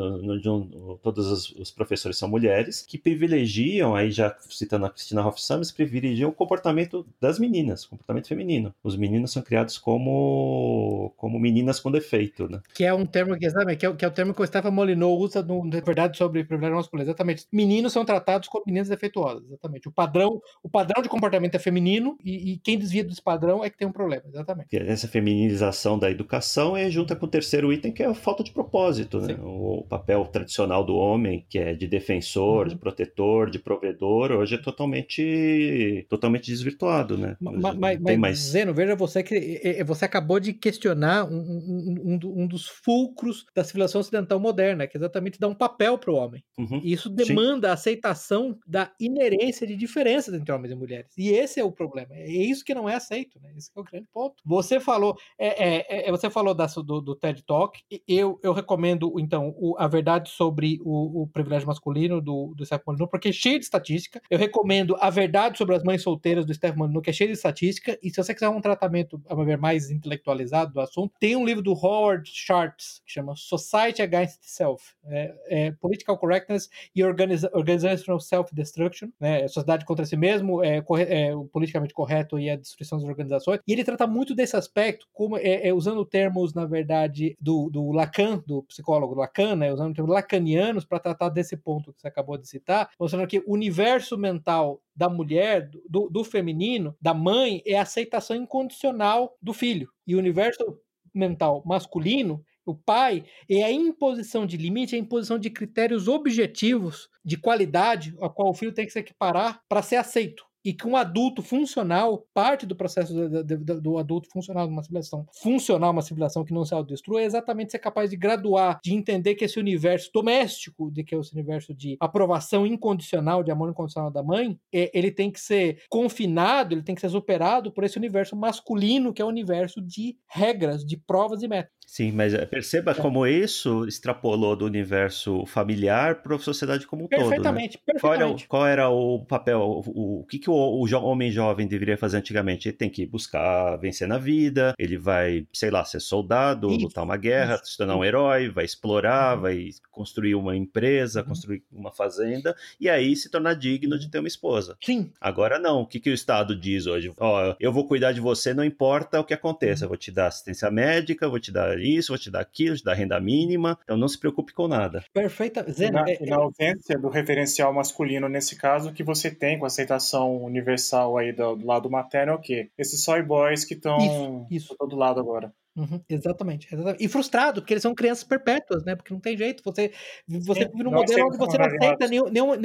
todos 1.02 1.28
os, 1.28 1.50
os 1.52 1.72
professores 1.72 2.18
são 2.18 2.30
mulheres, 2.30 2.82
que 2.82 2.98
privilegiam, 2.98 3.96
aí 3.96 4.12
já 4.12 4.36
citando 4.50 4.86
a 4.86 4.90
Cristina 4.90 5.26
Hoff 5.26 5.42
Summers, 5.42 5.72
privilegiam 5.72 6.30
o 6.30 6.34
comportamento 6.34 6.61
comportamento 6.62 7.06
das 7.20 7.40
meninas, 7.40 7.86
comportamento 7.86 8.28
feminino. 8.28 8.74
Os 8.84 8.96
meninos 8.96 9.32
são 9.32 9.42
criados 9.42 9.78
como 9.78 11.14
como 11.18 11.40
meninas 11.40 11.80
com 11.80 11.92
defeito, 11.92 12.48
né? 12.48 12.62
Que 12.74 12.86
é 12.86 12.94
um 12.94 13.06
termo 13.06 13.38
que, 13.38 13.50
sabe, 13.50 13.76
que, 13.76 13.86
é, 13.86 13.94
que 13.94 14.06
é 14.06 14.08
o 14.08 14.12
termo 14.12 14.34
que 14.34 14.42
o 14.42 14.46
Stefan 14.46 14.72
usa, 15.08 15.42
no, 15.42 15.66
na 15.66 15.80
verdade, 15.80 16.18
sobre 16.18 16.44
privilégio 16.44 16.78
masculino. 16.78 17.08
Exatamente. 17.08 17.48
Meninos 17.52 17.94
são 17.94 18.06
tratados 18.06 18.48
como 18.48 18.64
meninas 18.66 18.90
defeituosas. 18.90 19.44
Exatamente. 19.48 19.88
O 19.88 19.92
padrão, 19.92 20.42
o 20.64 20.70
padrão 20.70 21.02
de 21.02 21.10
comportamento 21.10 21.56
é 21.56 21.60
feminino 21.60 22.18
e, 22.24 22.54
e 22.54 22.58
quem 22.58 22.78
desvia 22.78 23.04
desse 23.04 23.22
padrão 23.22 23.64
é 23.64 23.70
que 23.70 23.78
tem 23.78 23.88
um 23.88 23.92
problema. 23.92 24.24
Exatamente. 24.28 24.76
Essa 24.76 25.08
feminização 25.08 25.98
da 25.98 26.10
educação 26.10 26.76
é 26.76 26.90
junta 26.90 27.16
com 27.16 27.26
o 27.26 27.30
terceiro 27.30 27.72
item, 27.72 27.92
que 27.92 28.04
é 28.04 28.08
a 28.08 28.14
falta 28.14 28.44
de 28.44 28.52
propósito, 28.52 29.20
né? 29.20 29.38
O 29.42 29.86
papel 29.88 30.26
tradicional 30.26 30.84
do 30.84 30.96
homem, 30.96 31.46
que 31.50 31.58
é 31.58 31.74
de 31.74 31.88
defensor, 31.88 32.64
uhum. 32.64 32.70
de 32.70 32.76
protetor, 32.76 33.50
de 33.50 33.60
provedor, 33.60 34.32
hoje 34.32 34.56
é 34.56 34.58
totalmente, 34.58 36.06
totalmente 36.10 36.51
desvirtuado, 36.52 37.18
né? 37.18 37.36
Mas, 37.40 37.78
mas, 37.78 38.00
mas 38.00 38.18
mais... 38.18 38.38
Zeno, 38.40 38.74
veja 38.74 38.96
você 38.96 39.24
que 39.24 39.84
você 39.86 40.06
acabou 40.06 40.40
de 40.40 40.54
questionar 40.54 41.26
um, 41.26 41.38
um, 41.38 41.96
um, 42.04 42.44
um, 42.44 42.48
dos 42.48 42.68
fulcros 42.68 43.46
da 43.56 43.64
civilização 43.64 44.02
ocidental 44.02 44.40
moderna, 44.40 44.88
que 44.88 44.98
é 44.98 45.00
exatamente 45.00 45.40
dar 45.40 45.48
um 45.48 45.56
papel 45.56 45.98
para 45.98 46.12
o 46.12 46.16
homem. 46.16 46.44
Uhum, 46.58 46.82
e 46.84 46.94
isso 46.94 47.10
demanda 47.10 47.68
sim. 47.68 47.72
a 47.72 47.74
aceitação 47.74 48.58
da 48.66 48.92
inerência 49.00 49.66
de 49.66 49.76
diferenças 49.76 50.34
entre 50.34 50.52
homens 50.54 50.72
e 50.72 50.76
mulheres. 50.76 51.12
E 51.18 51.30
esse 51.30 51.60
é 51.60 51.64
o 51.64 51.72
problema. 51.72 52.14
É 52.14 52.30
isso 52.30 52.64
que 52.64 52.74
não 52.74 52.88
é 52.88 52.96
aceito, 52.96 53.40
né? 53.42 53.52
Esse 53.58 53.72
é 53.76 53.80
o 53.80 53.84
grande 53.84 54.08
ponto. 54.14 54.36
Você 54.46 54.80
falou, 54.80 55.16
é, 55.40 56.08
é, 56.08 56.10
é 56.10 56.12
você 56.12 56.30
falou 56.30 56.54
da, 56.54 56.66
do, 56.66 57.02
do, 57.02 57.16
TED 57.16 57.44
Talk. 57.44 57.80
Eu, 58.08 58.40
eu 58.44 58.54
recomendo, 58.54 59.14
então, 59.20 59.54
o, 59.58 59.76
a 59.78 59.88
verdade 59.88 60.30
sobre 60.30 60.80
o, 60.84 61.24
o 61.24 61.28
privilégio 61.28 61.68
masculino 61.68 62.22
do, 62.22 62.54
do 62.56 62.66
Seth 62.66 62.84
Molyneux, 62.86 63.10
porque 63.10 63.30
é 63.30 63.34
cheio 63.34 63.60
de 63.60 63.66
estatística. 63.66 64.22
Eu 64.30 64.38
recomendo 64.38 64.96
a 65.00 65.10
verdade 65.10 65.58
sobre 65.58 65.76
as 65.76 65.84
mães 65.84 66.02
solteiras 66.02 66.41
Mulheres 66.46 66.74
do 66.74 66.78
Molyneux, 66.78 67.04
que 67.04 67.10
é 67.10 67.14
cheio 67.14 67.30
de 67.30 67.36
estatística, 67.36 67.98
e 68.02 68.10
se 68.10 68.18
você 68.18 68.34
quiser 68.34 68.50
um 68.50 68.62
tratamento, 68.62 69.22
mais 69.60 69.90
intelectualizado 69.90 70.74
do 70.74 70.82
assunto, 70.82 71.14
tem 71.20 71.36
um 71.36 71.46
livro 71.46 71.62
do 71.62 71.74
Howard 71.74 72.30
Schultz, 72.30 73.02
que 73.06 73.12
chama 73.12 73.36
Society 73.36 74.02
Against 74.02 74.40
Self, 74.42 74.84
é, 75.06 75.36
é 75.48 75.72
Political 75.72 76.18
Correctness 76.18 76.70
e 76.96 77.04
Organiz 77.04 77.44
Organizational 77.54 78.20
Self-Destruction, 78.20 79.10
né, 79.20 79.48
sociedade 79.48 79.86
contra 79.86 80.06
si 80.06 80.16
mesmo, 80.16 80.64
é, 80.64 80.84
é, 81.08 81.36
o 81.36 81.46
politicamente 81.46 81.94
correto 81.94 82.40
e 82.40 82.50
a 82.50 82.56
destruição 82.56 82.98
das 82.98 83.08
organizações, 83.08 83.60
e 83.68 83.74
ele 83.74 83.84
trata 83.84 84.08
muito 84.08 84.36
desse 84.36 84.56
aspecto, 84.56 85.08
como 85.14 85.38
é, 85.38 85.68
é 85.68 85.74
usando 85.74 86.06
termos, 86.06 86.54
na 86.54 86.66
verdade, 86.66 87.36
do, 87.40 87.70
do 87.70 87.92
Lacan, 87.92 88.44
do 88.46 88.64
psicólogo 88.64 89.16
Lacan, 89.16 89.56
né, 89.56 89.74
usando 89.74 89.96
termos 89.96 90.14
lacanianos 90.14 90.86
para 90.86 91.00
tratar 91.00 91.30
desse 91.30 91.58
ponto 91.58 91.94
que 91.94 92.02
você 92.02 92.08
acabou 92.08 92.38
de 92.38 92.48
citar, 92.48 92.90
mostrando 93.00 93.28
que 93.28 93.40
o 93.40 93.54
universo 93.54 94.18
mental 94.18 94.82
da 95.02 95.10
mulher, 95.10 95.68
do, 95.90 96.08
do 96.12 96.24
feminino, 96.24 96.96
da 97.02 97.12
mãe, 97.12 97.64
é 97.66 97.76
a 97.76 97.82
aceitação 97.82 98.36
incondicional 98.36 99.36
do 99.42 99.52
filho. 99.52 99.90
E 100.06 100.14
o 100.14 100.20
universo 100.20 100.78
mental 101.12 101.64
masculino 101.66 102.46
o 102.64 102.76
pai 102.76 103.24
é 103.50 103.64
a 103.64 103.72
imposição 103.72 104.46
de 104.46 104.56
limite, 104.56 104.94
é 104.94 105.00
a 105.00 105.02
imposição 105.02 105.40
de 105.40 105.50
critérios 105.50 106.08
objetivos 106.08 107.10
de 107.26 107.36
qualidade 107.36 108.16
a 108.22 108.30
qual 108.30 108.52
o 108.52 108.54
filho 108.54 108.72
tem 108.72 108.86
que 108.86 108.92
se 108.92 109.00
equiparar 109.00 109.60
para 109.68 109.82
ser 109.82 109.96
aceito 109.96 110.46
e 110.64 110.74
que 110.74 110.88
um 110.88 110.96
adulto 110.96 111.42
funcional, 111.42 112.26
parte 112.34 112.66
do 112.66 112.76
processo 112.76 113.14
do, 113.14 113.44
do, 113.44 113.82
do 113.82 113.98
adulto 113.98 114.30
funcional 114.30 114.68
numa 114.68 114.84
civilização 114.84 115.26
funcional, 115.42 115.92
uma 115.92 116.02
civilização 116.02 116.44
que 116.44 116.54
não 116.54 116.66
se 116.66 116.74
autodestrua, 116.74 117.22
é 117.22 117.26
exatamente 117.26 117.72
ser 117.72 117.80
capaz 117.80 118.10
de 118.10 118.18
graduar, 118.18 118.80
de 118.84 118.94
entender 118.94 119.36
que 119.36 119.46
esse 119.46 119.60
universo 119.60 120.10
doméstico, 120.14 120.92
de 120.92 121.04
que 121.04 121.16
é 121.16 121.20
esse 121.20 121.34
universo 121.34 121.74
de 121.74 121.98
aprovação 122.00 122.66
incondicional, 122.66 123.44
de 123.44 123.52
amor 123.52 123.70
incondicional 123.70 124.12
da 124.12 124.24
mãe, 124.24 124.58
é, 124.74 124.92
ele 124.94 125.12
tem 125.12 125.32
que 125.32 125.40
ser 125.40 125.84
confinado, 125.90 126.74
ele 126.74 126.84
tem 126.84 126.96
que 126.96 127.02
ser 127.02 127.10
superado 127.10 127.72
por 127.72 127.84
esse 127.84 127.98
universo 127.98 128.36
masculino, 128.36 129.14
que 129.14 129.22
é 129.22 129.26
o 129.26 129.30
universo 129.30 129.82
de 129.82 130.16
regras, 130.28 130.86
de 130.86 130.98
provas 130.98 131.42
e 131.44 131.48
métodos. 131.48 131.82
Sim, 131.92 132.14
mas 132.14 132.34
eh, 132.34 132.46
perceba 132.46 132.92
é. 132.92 132.94
como 132.94 133.28
isso 133.28 133.86
extrapolou 133.86 134.56
do 134.56 134.66
universo 134.66 135.46
familiar 135.46 136.22
para 136.22 136.38
a 136.38 136.40
sociedade 136.40 136.88
como 136.88 137.04
um 137.04 137.08
todo. 137.08 137.20
Né? 137.20 137.26
Perfeitamente. 137.26 137.80
Qual 138.00 138.14
era, 138.14 138.28
o, 138.30 138.48
qual 138.48 138.66
era 138.66 138.90
o 138.90 139.26
papel, 139.26 139.60
o, 139.60 140.22
o 140.22 140.26
que, 140.26 140.40
que 140.40 140.50
o, 140.52 140.82
o 140.82 140.88
jo 140.88 141.00
homem 141.00 141.32
jovem 141.32 141.68
deveria 141.68 141.98
fazer 141.98 142.18
antigamente? 142.18 142.68
Ele 142.68 142.78
tem 142.78 142.90
que 142.90 143.06
buscar 143.06 143.78
vencer 143.78 144.08
na 144.08 144.18
vida, 144.18 144.74
ele 144.78 144.98
vai, 144.98 145.48
sei 145.52 145.72
lá, 145.72 145.84
ser 145.84 146.00
soldado, 146.00 146.70
isso, 146.72 146.86
lutar 146.86 147.04
uma 147.04 147.18
guerra, 147.18 147.56
isso, 147.56 147.72
se 147.72 147.78
tornar 147.78 147.98
um 147.98 148.04
herói, 148.04 148.50
vai 148.50 148.66
explorar, 148.66 149.36
uhum. 149.36 149.42
vai 149.42 149.70
construir 149.90 150.36
uma 150.36 150.56
empresa, 150.56 151.22
uhum. 151.22 151.28
construir 151.28 151.64
uma 151.72 151.92
fazenda, 151.92 152.56
e 152.80 152.90
aí 152.90 153.16
se 153.16 153.30
tornar 153.30 153.54
digno 153.54 153.98
de 153.98 154.10
ter 154.10 154.20
uma 154.20 154.28
esposa. 154.28 154.78
Sim. 154.82 155.12
Agora 155.20 155.60
não, 155.60 155.82
o 155.82 155.88
que, 155.88 156.00
que 156.00 156.10
o 156.10 156.14
Estado 156.14 156.56
diz 156.56 156.86
hoje? 156.86 157.12
Ó, 157.18 157.56
eu 157.60 157.72
vou 157.72 157.88
cuidar 157.88 158.12
de 158.12 158.22
você, 158.22 158.54
não 158.54 158.64
importa 158.64 159.20
o 159.20 159.24
que 159.24 159.34
aconteça, 159.34 159.84
uhum. 159.84 159.86
eu 159.86 159.90
vou 159.90 159.98
te 159.98 160.12
dar 160.12 160.28
assistência 160.28 160.70
médica, 160.70 161.30
vou 161.30 161.40
te 161.40 161.52
dar 161.52 161.80
isso, 161.80 162.12
vou 162.12 162.20
te 162.20 162.30
dar 162.30 162.42
aquilo, 162.42 162.72
vou 162.72 162.78
te 162.78 162.84
dar 162.84 162.94
renda 162.94 163.20
mínima. 163.20 163.78
Então 163.84 163.98
não 163.98 164.08
se 164.08 164.20
preocupe 164.20 164.54
com 164.54 164.68
nada. 164.68 165.04
Perfeita. 165.14 165.66
Zena, 165.72 166.02
na, 166.02 166.10
é, 166.10 166.26
na 166.26 166.38
ausência 166.38 166.98
do 166.98 167.10
referencial 167.10 167.74
masculino, 167.74 168.28
nesse 168.28 168.56
caso, 168.56 168.90
o 168.90 168.94
que 168.94 169.04
você 169.04 169.32
tem 169.32 169.58
com 169.58 169.66
a 169.66 169.68
aceitação 169.68 170.41
universal 170.46 171.18
aí 171.18 171.32
do, 171.32 171.56
do 171.56 171.66
lado 171.66 171.90
materno 171.90 172.34
é 172.34 172.36
o 172.36 172.40
quê? 172.40 172.70
Esses 172.78 173.04
soy 173.04 173.22
boys 173.22 173.66
que 173.66 173.74
estão 173.74 174.46
do 174.50 174.76
todo 174.76 174.96
lado 174.96 175.20
agora. 175.20 175.54
Uhum, 175.74 176.02
exatamente, 176.10 176.68
exatamente, 176.70 177.02
E 177.02 177.08
frustrado, 177.08 177.62
porque 177.62 177.74
eles 177.74 177.82
são 177.82 177.96
crianças 177.96 178.26
perpétuas, 178.26 178.84
né? 178.84 178.94
Porque 178.94 179.14
não 179.14 179.22
tem 179.22 179.38
jeito. 179.38 179.64
Você, 179.64 179.92
você 180.28 180.66
vive 180.66 180.84
num 180.84 180.92
modelo 180.92 181.28
onde 181.28 181.38
você 181.38 181.58
não 181.58 181.66
aceita 181.66 182.08
nenhum, 182.08 182.30
nenhum, 182.30 182.56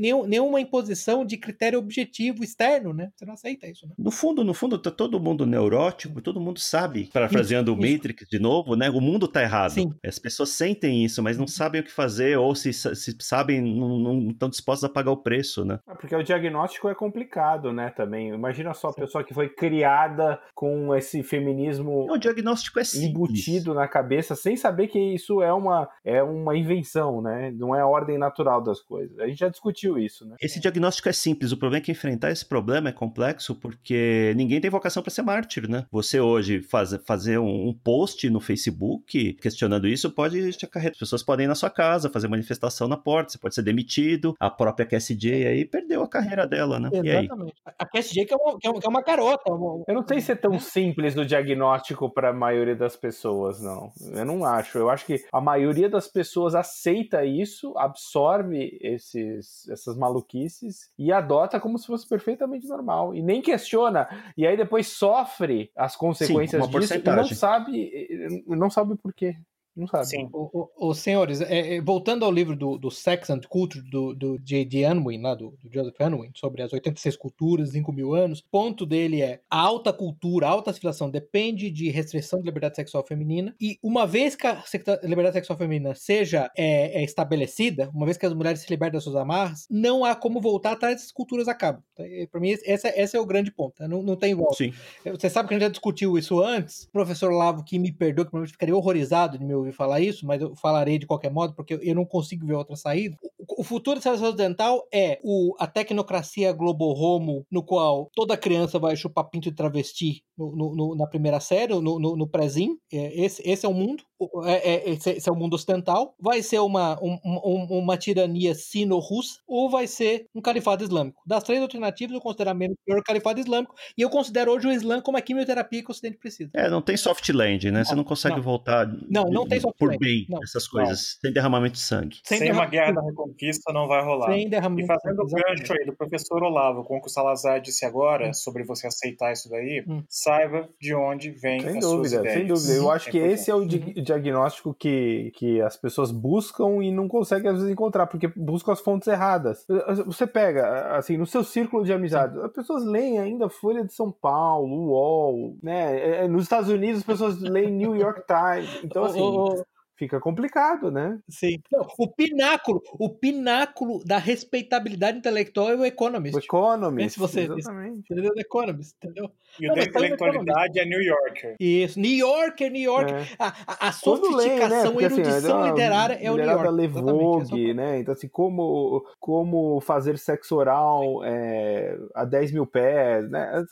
nenhum, 0.00 0.26
nenhuma 0.26 0.60
imposição 0.60 1.24
de 1.24 1.36
critério 1.36 1.78
objetivo 1.78 2.42
externo, 2.42 2.94
né? 2.94 3.10
Você 3.14 3.26
não 3.26 3.34
aceita 3.34 3.66
isso, 3.66 3.86
né? 3.86 3.92
No 3.98 4.10
fundo, 4.10 4.42
no 4.42 4.54
fundo, 4.54 4.78
tá 4.78 4.90
todo 4.90 5.20
mundo 5.20 5.44
neurótico, 5.44 6.22
todo 6.22 6.40
mundo 6.40 6.58
sabe, 6.58 7.10
parafraseando 7.12 7.74
o 7.74 7.76
Matrix 7.76 8.26
de 8.26 8.38
novo, 8.38 8.74
né? 8.74 8.88
O 8.88 9.02
mundo 9.02 9.28
tá 9.28 9.42
errado. 9.42 9.72
Sim. 9.72 9.92
As 10.02 10.18
pessoas 10.18 10.48
sentem 10.48 11.04
isso, 11.04 11.22
mas 11.22 11.36
não 11.36 11.44
uhum. 11.44 11.48
sabem 11.48 11.82
o 11.82 11.84
que 11.84 11.92
fazer, 11.92 12.38
ou 12.38 12.54
se, 12.54 12.72
se 12.72 13.16
sabem, 13.20 13.60
não, 13.60 13.98
não 13.98 14.30
estão 14.30 14.48
dispostos 14.48 14.84
a 14.84 14.88
pagar 14.88 15.10
o 15.10 15.18
preço, 15.18 15.62
né? 15.62 15.78
É 15.86 15.94
porque 15.94 16.16
o 16.16 16.22
diagnóstico 16.22 16.88
é 16.88 16.94
complicado, 16.94 17.70
né? 17.70 17.90
Também. 17.90 18.28
Imagina 18.28 18.72
só 18.72 18.88
a 18.88 18.92
Sim. 18.92 19.00
pessoa 19.02 19.22
que 19.22 19.34
foi 19.34 19.50
criada 19.50 20.40
com 20.54 20.94
esse 20.94 21.22
feminismo. 21.22 22.06
Não, 22.06 22.14
o 22.14 22.18
diagnóstico 22.18 22.45
diagnóstico 22.46 22.78
é 22.78 22.84
simples. 22.84 23.10
embutido 23.10 23.74
na 23.74 23.88
cabeça 23.88 24.36
sem 24.36 24.56
saber 24.56 24.86
que 24.86 24.98
isso 24.98 25.42
é 25.42 25.52
uma, 25.52 25.88
é 26.04 26.22
uma 26.22 26.56
invenção, 26.56 27.20
né? 27.20 27.50
Não 27.56 27.74
é 27.74 27.80
a 27.80 27.86
ordem 27.86 28.16
natural 28.16 28.62
das 28.62 28.80
coisas. 28.80 29.18
A 29.18 29.26
gente 29.26 29.38
já 29.38 29.48
discutiu 29.48 29.98
isso, 29.98 30.26
né? 30.26 30.36
Esse 30.40 30.60
diagnóstico 30.60 31.08
é 31.08 31.12
simples. 31.12 31.52
O 31.52 31.56
problema 31.56 31.82
é 31.82 31.84
que 31.84 31.90
enfrentar 31.90 32.30
esse 32.30 32.44
problema 32.44 32.88
é 32.88 32.92
complexo 32.92 33.54
porque 33.54 34.32
ninguém 34.36 34.60
tem 34.60 34.70
vocação 34.70 35.02
para 35.02 35.10
ser 35.10 35.22
mártir, 35.22 35.68
né? 35.68 35.86
Você 35.90 36.20
hoje 36.20 36.62
faz, 36.62 36.94
fazer 37.04 37.38
um, 37.38 37.68
um, 37.68 37.74
post 37.74 38.28
no 38.30 38.40
Facebook 38.40 39.34
questionando 39.34 39.88
isso 39.88 40.10
pode 40.10 40.52
te 40.52 40.64
acarretar. 40.64 40.92
As 40.92 40.98
pessoas 40.98 41.22
podem 41.22 41.44
ir 41.44 41.48
na 41.48 41.54
sua 41.54 41.70
casa, 41.70 42.08
fazer 42.08 42.28
manifestação 42.28 42.86
na 42.86 42.96
porta, 42.96 43.32
você 43.32 43.38
pode 43.38 43.54
ser 43.54 43.62
demitido. 43.62 44.34
A 44.38 44.50
própria 44.50 44.86
KSJ 44.86 45.46
aí 45.46 45.64
perdeu 45.64 46.02
a 46.02 46.08
carreira 46.08 46.46
dela, 46.46 46.78
né? 46.78 46.90
Exatamente. 46.92 47.54
A 47.78 47.86
KSJ 47.86 48.24
que 48.26 48.34
é 48.34 48.36
uma, 48.36 48.58
que 48.58 48.66
é 48.66 48.88
uma 48.88 49.02
garota. 49.02 49.42
Eu 49.48 49.94
não 49.94 50.06
sei 50.06 50.20
se 50.20 50.32
é 50.32 50.34
tão 50.34 50.58
simples 50.58 51.16
o 51.16 51.24
diagnóstico 51.24 52.10
para 52.10 52.32
maioria 52.36 52.76
das 52.76 52.96
pessoas, 52.96 53.60
não. 53.60 53.92
Eu 54.12 54.24
não 54.24 54.44
acho. 54.44 54.78
Eu 54.78 54.88
acho 54.88 55.04
que 55.04 55.24
a 55.32 55.40
maioria 55.40 55.88
das 55.88 56.06
pessoas 56.06 56.54
aceita 56.54 57.24
isso, 57.24 57.76
absorve 57.76 58.78
esses, 58.80 59.68
essas 59.68 59.96
maluquices 59.96 60.90
e 60.98 61.12
adota 61.12 61.58
como 61.58 61.78
se 61.78 61.86
fosse 61.86 62.08
perfeitamente 62.08 62.68
normal. 62.68 63.14
E 63.14 63.22
nem 63.22 63.42
questiona. 63.42 64.08
E 64.36 64.46
aí 64.46 64.56
depois 64.56 64.86
sofre 64.86 65.70
as 65.76 65.96
consequências 65.96 66.64
Sim, 66.64 66.70
disso 66.70 66.94
e 66.94 67.02
não 67.02 67.24
sabe, 67.24 68.44
não 68.46 68.70
sabe 68.70 68.96
por 68.96 69.12
quê. 69.12 69.36
Não 69.76 69.86
sabe. 69.86 70.06
Sim. 70.06 70.30
Os 70.78 70.98
senhores, 70.98 71.42
é, 71.42 71.76
é, 71.76 71.80
voltando 71.82 72.24
ao 72.24 72.32
livro 72.32 72.56
do, 72.56 72.78
do 72.78 72.90
Sex 72.90 73.28
and 73.28 73.40
Culture, 73.48 73.84
do, 73.88 74.14
do 74.14 74.38
J.D. 74.38 74.86
Unwin, 74.86 75.20
lá 75.20 75.34
do, 75.34 75.50
do, 75.62 75.70
Joseph 75.70 76.00
Unwin, 76.00 76.30
sobre 76.34 76.62
as 76.62 76.72
86 76.72 77.16
culturas, 77.16 77.70
5 77.70 77.92
mil 77.92 78.14
anos, 78.14 78.40
o 78.40 78.44
ponto 78.50 78.86
dele 78.86 79.20
é 79.20 79.40
a 79.50 79.60
alta 79.60 79.92
cultura, 79.92 80.46
a 80.46 80.50
alta 80.50 80.72
civilização 80.72 81.10
depende 81.10 81.70
de 81.70 81.90
restrição 81.90 82.38
de 82.38 82.46
liberdade 82.46 82.76
sexual 82.76 83.04
feminina, 83.06 83.54
e 83.60 83.78
uma 83.82 84.06
vez 84.06 84.34
que 84.34 84.46
a 84.46 84.64
liberdade 85.02 85.34
sexual 85.34 85.58
feminina 85.58 85.94
seja 85.94 86.50
é, 86.56 87.02
é 87.02 87.04
estabelecida, 87.04 87.90
uma 87.94 88.06
vez 88.06 88.16
que 88.16 88.24
as 88.24 88.32
mulheres 88.32 88.60
se 88.60 88.70
libertam 88.70 88.96
das 88.96 89.04
suas 89.04 89.16
amarras, 89.16 89.66
não 89.70 90.04
há 90.04 90.14
como 90.14 90.40
voltar 90.40 90.72
atrás 90.72 90.96
dessas 90.96 91.12
culturas 91.12 91.48
acabam. 91.48 91.82
Tá? 91.94 92.04
Para 92.30 92.40
mim, 92.40 92.50
esse, 92.50 92.88
esse, 92.88 93.16
é 93.16 93.20
o 93.20 93.26
grande 93.26 93.50
ponto. 93.50 93.76
Tá? 93.76 93.86
Não, 93.86 94.02
não 94.02 94.16
tem 94.16 94.34
volta. 94.34 94.56
Sim. 94.56 94.72
Você 95.04 95.28
sabe 95.28 95.48
que 95.48 95.54
a 95.54 95.58
gente 95.58 95.66
já 95.66 95.70
discutiu 95.70 96.16
isso 96.16 96.40
antes, 96.40 96.84
o 96.84 96.90
professor 96.92 97.30
Lavo, 97.30 97.62
que 97.62 97.78
me 97.78 97.92
perdoa, 97.92 98.24
que 98.24 98.30
provavelmente 98.30 98.52
ficaria 98.52 98.76
horrorizado 98.76 99.38
de 99.38 99.44
me 99.44 99.54
ouvir 99.66 99.76
falar 99.76 100.00
isso, 100.00 100.26
mas 100.26 100.40
eu 100.40 100.54
falarei 100.56 100.98
de 100.98 101.06
qualquer 101.06 101.30
modo, 101.30 101.54
porque 101.54 101.78
eu 101.82 101.94
não 101.94 102.04
consigo 102.04 102.46
ver 102.46 102.54
outra 102.54 102.76
saída. 102.76 103.16
O, 103.48 103.62
futuro 103.62 103.96
da 103.96 104.02
civilização 104.02 104.28
ocidental 104.28 104.86
é 104.92 105.18
o, 105.22 105.54
a 105.58 105.66
tecnocracia 105.66 106.52
globo-homo, 106.52 107.46
no 107.50 107.62
qual 107.62 108.10
toda 108.14 108.36
criança 108.36 108.78
vai 108.78 108.96
chupar 108.96 109.24
pinto 109.24 109.50
de 109.50 109.56
travesti 109.56 110.22
no, 110.36 110.74
no, 110.74 110.94
na 110.94 111.06
primeira 111.06 111.40
série, 111.40 111.74
no, 111.74 111.98
no, 111.98 112.16
no 112.16 112.28
prézinho. 112.28 112.78
É, 112.92 113.24
esse, 113.24 113.42
esse 113.48 113.64
é 113.64 113.68
o 113.68 113.74
mundo. 113.74 114.04
É, 114.44 114.70
é, 114.70 114.90
esse, 114.90 115.10
esse, 115.10 115.28
é 115.28 115.32
o 115.32 115.36
mundo 115.36 115.54
ocidental. 115.54 116.14
Vai 116.20 116.42
ser 116.42 116.58
uma, 116.60 116.98
um, 117.02 117.18
um, 117.24 117.78
uma 117.78 117.96
tirania 117.96 118.54
sino-russa 118.54 119.40
ou 119.46 119.68
vai 119.70 119.86
ser 119.86 120.26
um 120.34 120.40
califado 120.40 120.82
islâmico. 120.82 121.22
Das 121.26 121.42
três 121.42 121.60
alternativas, 121.60 122.14
eu 122.14 122.20
considero 122.20 122.54
menos 122.54 122.76
pior 122.84 122.98
o 122.98 123.02
califado 123.02 123.40
islâmico 123.40 123.74
e 123.96 124.02
eu 124.02 124.10
considero 124.10 124.52
hoje 124.52 124.66
o 124.66 124.72
Islã 124.72 125.00
como 125.00 125.16
a 125.16 125.20
quimioterapia 125.20 125.82
que 125.82 125.88
o 125.88 125.92
Ocidente 125.92 126.18
precisa. 126.18 126.50
É, 126.54 126.68
não 126.68 126.82
tem 126.82 126.96
soft 126.96 127.28
land, 127.30 127.70
né? 127.70 127.78
Não, 127.78 127.84
Você 127.84 127.94
não 127.94 128.04
consegue 128.04 128.36
não. 128.36 128.42
voltar 128.42 128.86
não, 129.08 129.24
não 129.24 129.46
tem 129.46 129.55
por 129.60 129.96
bem 129.98 130.26
não. 130.28 130.42
essas 130.42 130.66
coisas, 130.66 131.18
sem 131.20 131.32
derramamento 131.32 131.74
de 131.74 131.80
sangue. 131.80 132.18
Sem, 132.24 132.38
sem 132.38 132.52
uma 132.52 132.66
guerra 132.66 132.92
da 132.92 133.02
reconquista 133.02 133.72
não 133.72 133.86
vai 133.86 134.04
rolar. 134.04 134.32
Sem 134.32 134.48
derramamento 134.48 134.84
e 134.84 134.86
fazendo 134.86 135.22
o 135.22 135.26
gancho 135.26 135.72
aí 135.72 135.86
do 135.86 135.94
professor 135.94 136.42
Olavo 136.42 136.84
com 136.84 136.96
o 136.96 137.00
que 137.00 137.08
o 137.08 137.10
Salazar 137.10 137.60
disse 137.60 137.84
agora 137.84 138.28
hum. 138.28 138.34
sobre 138.34 138.64
você 138.64 138.86
aceitar 138.86 139.32
isso 139.32 139.48
daí, 139.48 139.84
hum. 139.86 140.02
saiba 140.08 140.68
de 140.80 140.94
onde 140.94 141.30
vem 141.30 141.60
sem 141.60 141.78
as 141.78 141.84
dúvida, 141.84 142.08
suas 142.08 142.12
ideias. 142.12 142.34
Sem 142.34 142.46
dúvida, 142.46 142.72
eu 142.74 142.90
acho 142.90 143.08
é 143.08 143.12
que 143.12 143.18
esse 143.18 143.50
é 143.50 143.54
o 143.54 143.64
di 143.66 143.78
diagnóstico 144.02 144.74
que, 144.74 145.32
que 145.36 145.60
as 145.60 145.76
pessoas 145.76 146.10
buscam 146.10 146.82
e 146.82 146.90
não 146.90 147.08
conseguem 147.08 147.50
às 147.50 147.56
vezes 147.56 147.70
encontrar, 147.70 148.06
porque 148.06 148.28
buscam 148.28 148.72
as 148.72 148.80
fontes 148.80 149.08
erradas. 149.08 149.64
Você 150.06 150.26
pega, 150.26 150.96
assim, 150.96 151.16
no 151.16 151.26
seu 151.26 151.42
círculo 151.44 151.84
de 151.84 151.92
amizade, 151.92 152.38
as 152.40 152.52
pessoas 152.52 152.84
leem 152.84 153.18
ainda 153.18 153.48
Folha 153.48 153.84
de 153.84 153.92
São 153.92 154.10
Paulo, 154.10 154.88
UOL, 154.88 155.56
né? 155.62 156.24
É, 156.24 156.28
nos 156.28 156.44
Estados 156.44 156.68
Unidos 156.68 157.00
as 157.00 157.06
pessoas 157.06 157.40
leem 157.40 157.70
New 157.70 157.96
York 157.96 158.22
Times. 158.26 158.84
Então, 158.84 159.04
assim. 159.04 159.20
Oh. 159.46 159.75
Fica 159.96 160.20
complicado, 160.20 160.90
né? 160.90 161.18
Sim. 161.28 161.58
Não, 161.72 161.86
o 161.98 162.08
pináculo, 162.08 162.82
o 162.98 163.08
pináculo 163.08 164.02
da 164.04 164.18
respeitabilidade 164.18 165.18
intelectual 165.18 165.70
é 165.70 165.76
o 165.76 165.84
Economist. 165.84 166.36
O 166.36 166.40
Economist, 166.40 167.14
Se 167.14 167.18
você 167.18 167.40
exatamente. 167.42 168.04
entendeu? 168.10 168.32
O 168.36 168.40
Economist, 168.40 168.94
entendeu? 169.02 169.30
E 169.58 169.70
o 169.70 169.74
da 169.74 169.82
intelectualidade 169.82 170.78
é 170.78 170.84
New 170.84 171.02
Yorker. 171.02 171.54
Isso, 171.58 171.98
New 171.98 172.10
Yorker, 172.16 172.70
New 172.70 172.82
York. 172.82 173.12
É. 173.12 173.26
A, 173.38 173.48
a, 173.66 173.88
a 173.88 173.92
Todo 173.92 174.36
lê, 174.36 174.48
né? 174.48 174.58
sofisticação, 174.60 174.92
Porque, 174.92 175.04
assim, 175.06 175.20
erudição 175.22 175.62
a 175.62 175.68
literária 175.70 176.14
é 176.14 176.18
o 176.30 176.34
New 176.36 176.44
mulherada 176.44 176.62
York. 176.64 176.76
lê 176.76 176.84
Exatamente, 176.86 177.54
esse 177.54 177.70
é 177.70 177.74
né? 177.74 177.98
Então, 178.00 178.12
assim, 178.12 178.28
como, 178.28 179.04
como 179.18 179.80
fazer 179.80 180.18
sexo 180.18 180.56
oral 180.56 181.24
é, 181.24 181.98
a 182.14 182.24
10 182.24 182.52
mil 182.52 182.66
pés, 182.66 183.30
né? 183.30 183.64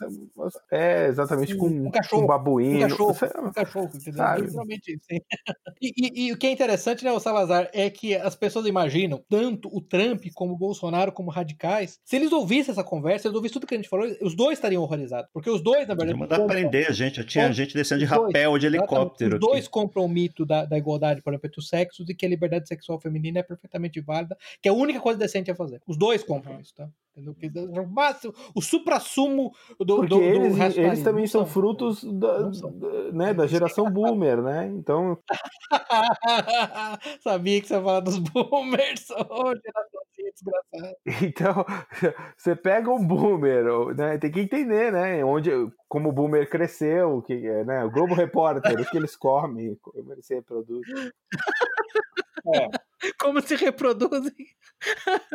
É, 0.71 1.05
exatamente, 1.07 1.53
Sim, 1.53 1.57
com 1.59 1.67
um 1.67 1.91
cachorro, 1.91 2.23
um 2.23 2.27
babuíno. 2.27 2.77
Um 2.85 2.89
cachorro, 2.89 3.15
é- 3.21 3.41
um 3.41 3.51
cachorro, 3.51 3.91
entendeu? 3.93 4.13
Sabe? 4.17 4.41
Literalmente 4.41 4.93
isso. 4.93 5.05
hein? 5.11 5.21
E, 5.81 5.91
e- 5.97 6.14
e 6.15 6.31
o 6.31 6.37
que 6.37 6.47
é 6.47 6.51
interessante, 6.51 7.03
né, 7.03 7.11
o 7.11 7.19
Salazar, 7.19 7.69
é 7.73 7.89
que 7.89 8.15
as 8.15 8.35
pessoas 8.35 8.65
imaginam, 8.65 9.23
tanto 9.29 9.69
o 9.75 9.81
Trump 9.81 10.23
como 10.33 10.53
o 10.53 10.57
Bolsonaro 10.57 11.11
como 11.11 11.29
radicais, 11.29 11.99
se 12.03 12.15
eles 12.15 12.31
ouvissem 12.31 12.71
essa 12.71 12.83
conversa, 12.83 13.27
eles 13.27 13.35
ouvissem 13.35 13.53
tudo 13.53 13.67
que 13.67 13.75
a 13.75 13.77
gente 13.77 13.89
falou, 13.89 14.07
os 14.21 14.35
dois 14.35 14.57
estariam 14.57 14.81
horrorizados. 14.81 15.29
Porque 15.33 15.49
os 15.49 15.61
dois, 15.61 15.87
na 15.87 15.93
verdade. 15.95 16.17
mandar 16.17 16.39
prender 16.45 16.87
a 16.87 16.91
gente. 16.91 17.19
Eu 17.19 17.25
tinha 17.25 17.51
gente 17.51 17.73
descendo 17.73 17.99
de 17.99 18.07
dois, 18.07 18.21
rapel 18.21 18.57
de 18.57 18.65
helicóptero. 18.65 19.35
Os 19.35 19.39
dois 19.39 19.65
aqui. 19.65 19.69
compram 19.69 20.05
o 20.05 20.09
mito 20.09 20.45
da, 20.45 20.65
da 20.65 20.77
igualdade, 20.77 21.21
por 21.21 21.31
exemplo, 21.33 21.47
entre 21.47 21.59
os 21.59 21.67
sexos 21.67 22.09
e 22.09 22.15
que 22.15 22.25
a 22.25 22.29
liberdade 22.29 22.67
sexual 22.67 22.99
feminina 22.99 23.39
é 23.39 23.43
perfeitamente 23.43 23.99
válida, 23.99 24.37
que 24.61 24.69
é 24.69 24.71
a 24.71 24.75
única 24.75 24.99
coisa 24.99 25.19
decente 25.19 25.51
a 25.51 25.55
fazer. 25.55 25.81
Os 25.85 25.97
dois 25.97 26.23
compram 26.23 26.53
Uhum. 26.53 26.61
isso, 26.61 26.73
tá? 26.75 26.87
Entendeu? 27.17 27.71
Que 27.71 27.79
o 27.79 27.87
máximo- 27.87 28.33
o 28.53 28.61
supra-sumo 28.61 29.51
do, 29.79 29.95
Porque 29.97 30.07
do, 30.09 30.15
do 30.17 30.21
eles, 30.21 30.37
eles 30.47 30.57
racionalismo. 30.57 31.03
também 31.05 31.23
Não 31.23 31.27
são 31.29 31.45
frutos 31.45 32.03
da, 32.03 32.53
são. 32.53 32.71
né, 33.13 33.33
da 33.33 33.47
geração 33.47 33.89
boomer, 33.89 34.41
né? 34.41 34.67
Então, 34.67 35.17
Sabia 37.23 37.61
que 37.61 37.67
você 37.67 37.75
ia 37.75 37.81
falar 37.81 37.99
dos 38.01 38.17
boomers. 38.19 39.07
Então 41.23 41.65
você 42.37 42.55
pega 42.55 42.91
um 42.91 43.05
boomer, 43.05 43.63
né? 43.95 44.17
Tem 44.17 44.31
que 44.31 44.41
entender, 44.41 44.91
né? 44.91 45.23
Onde, 45.23 45.49
como 45.87 46.09
o 46.09 46.13
boomer 46.13 46.49
cresceu, 46.49 47.17
o 47.17 47.21
que, 47.21 47.33
é, 47.33 47.63
né? 47.63 47.83
O 47.85 47.91
Globo 47.91 48.13
Repórter, 48.13 48.79
o 48.79 48.85
que 48.89 48.97
eles 48.97 49.15
comem, 49.15 49.77
como 49.81 50.11
eles 50.13 50.25
se 50.25 50.35
reproduzem. 50.35 50.83
É, 52.53 52.67
Como 53.19 53.41
se 53.41 53.55
reproduzem. 53.55 54.33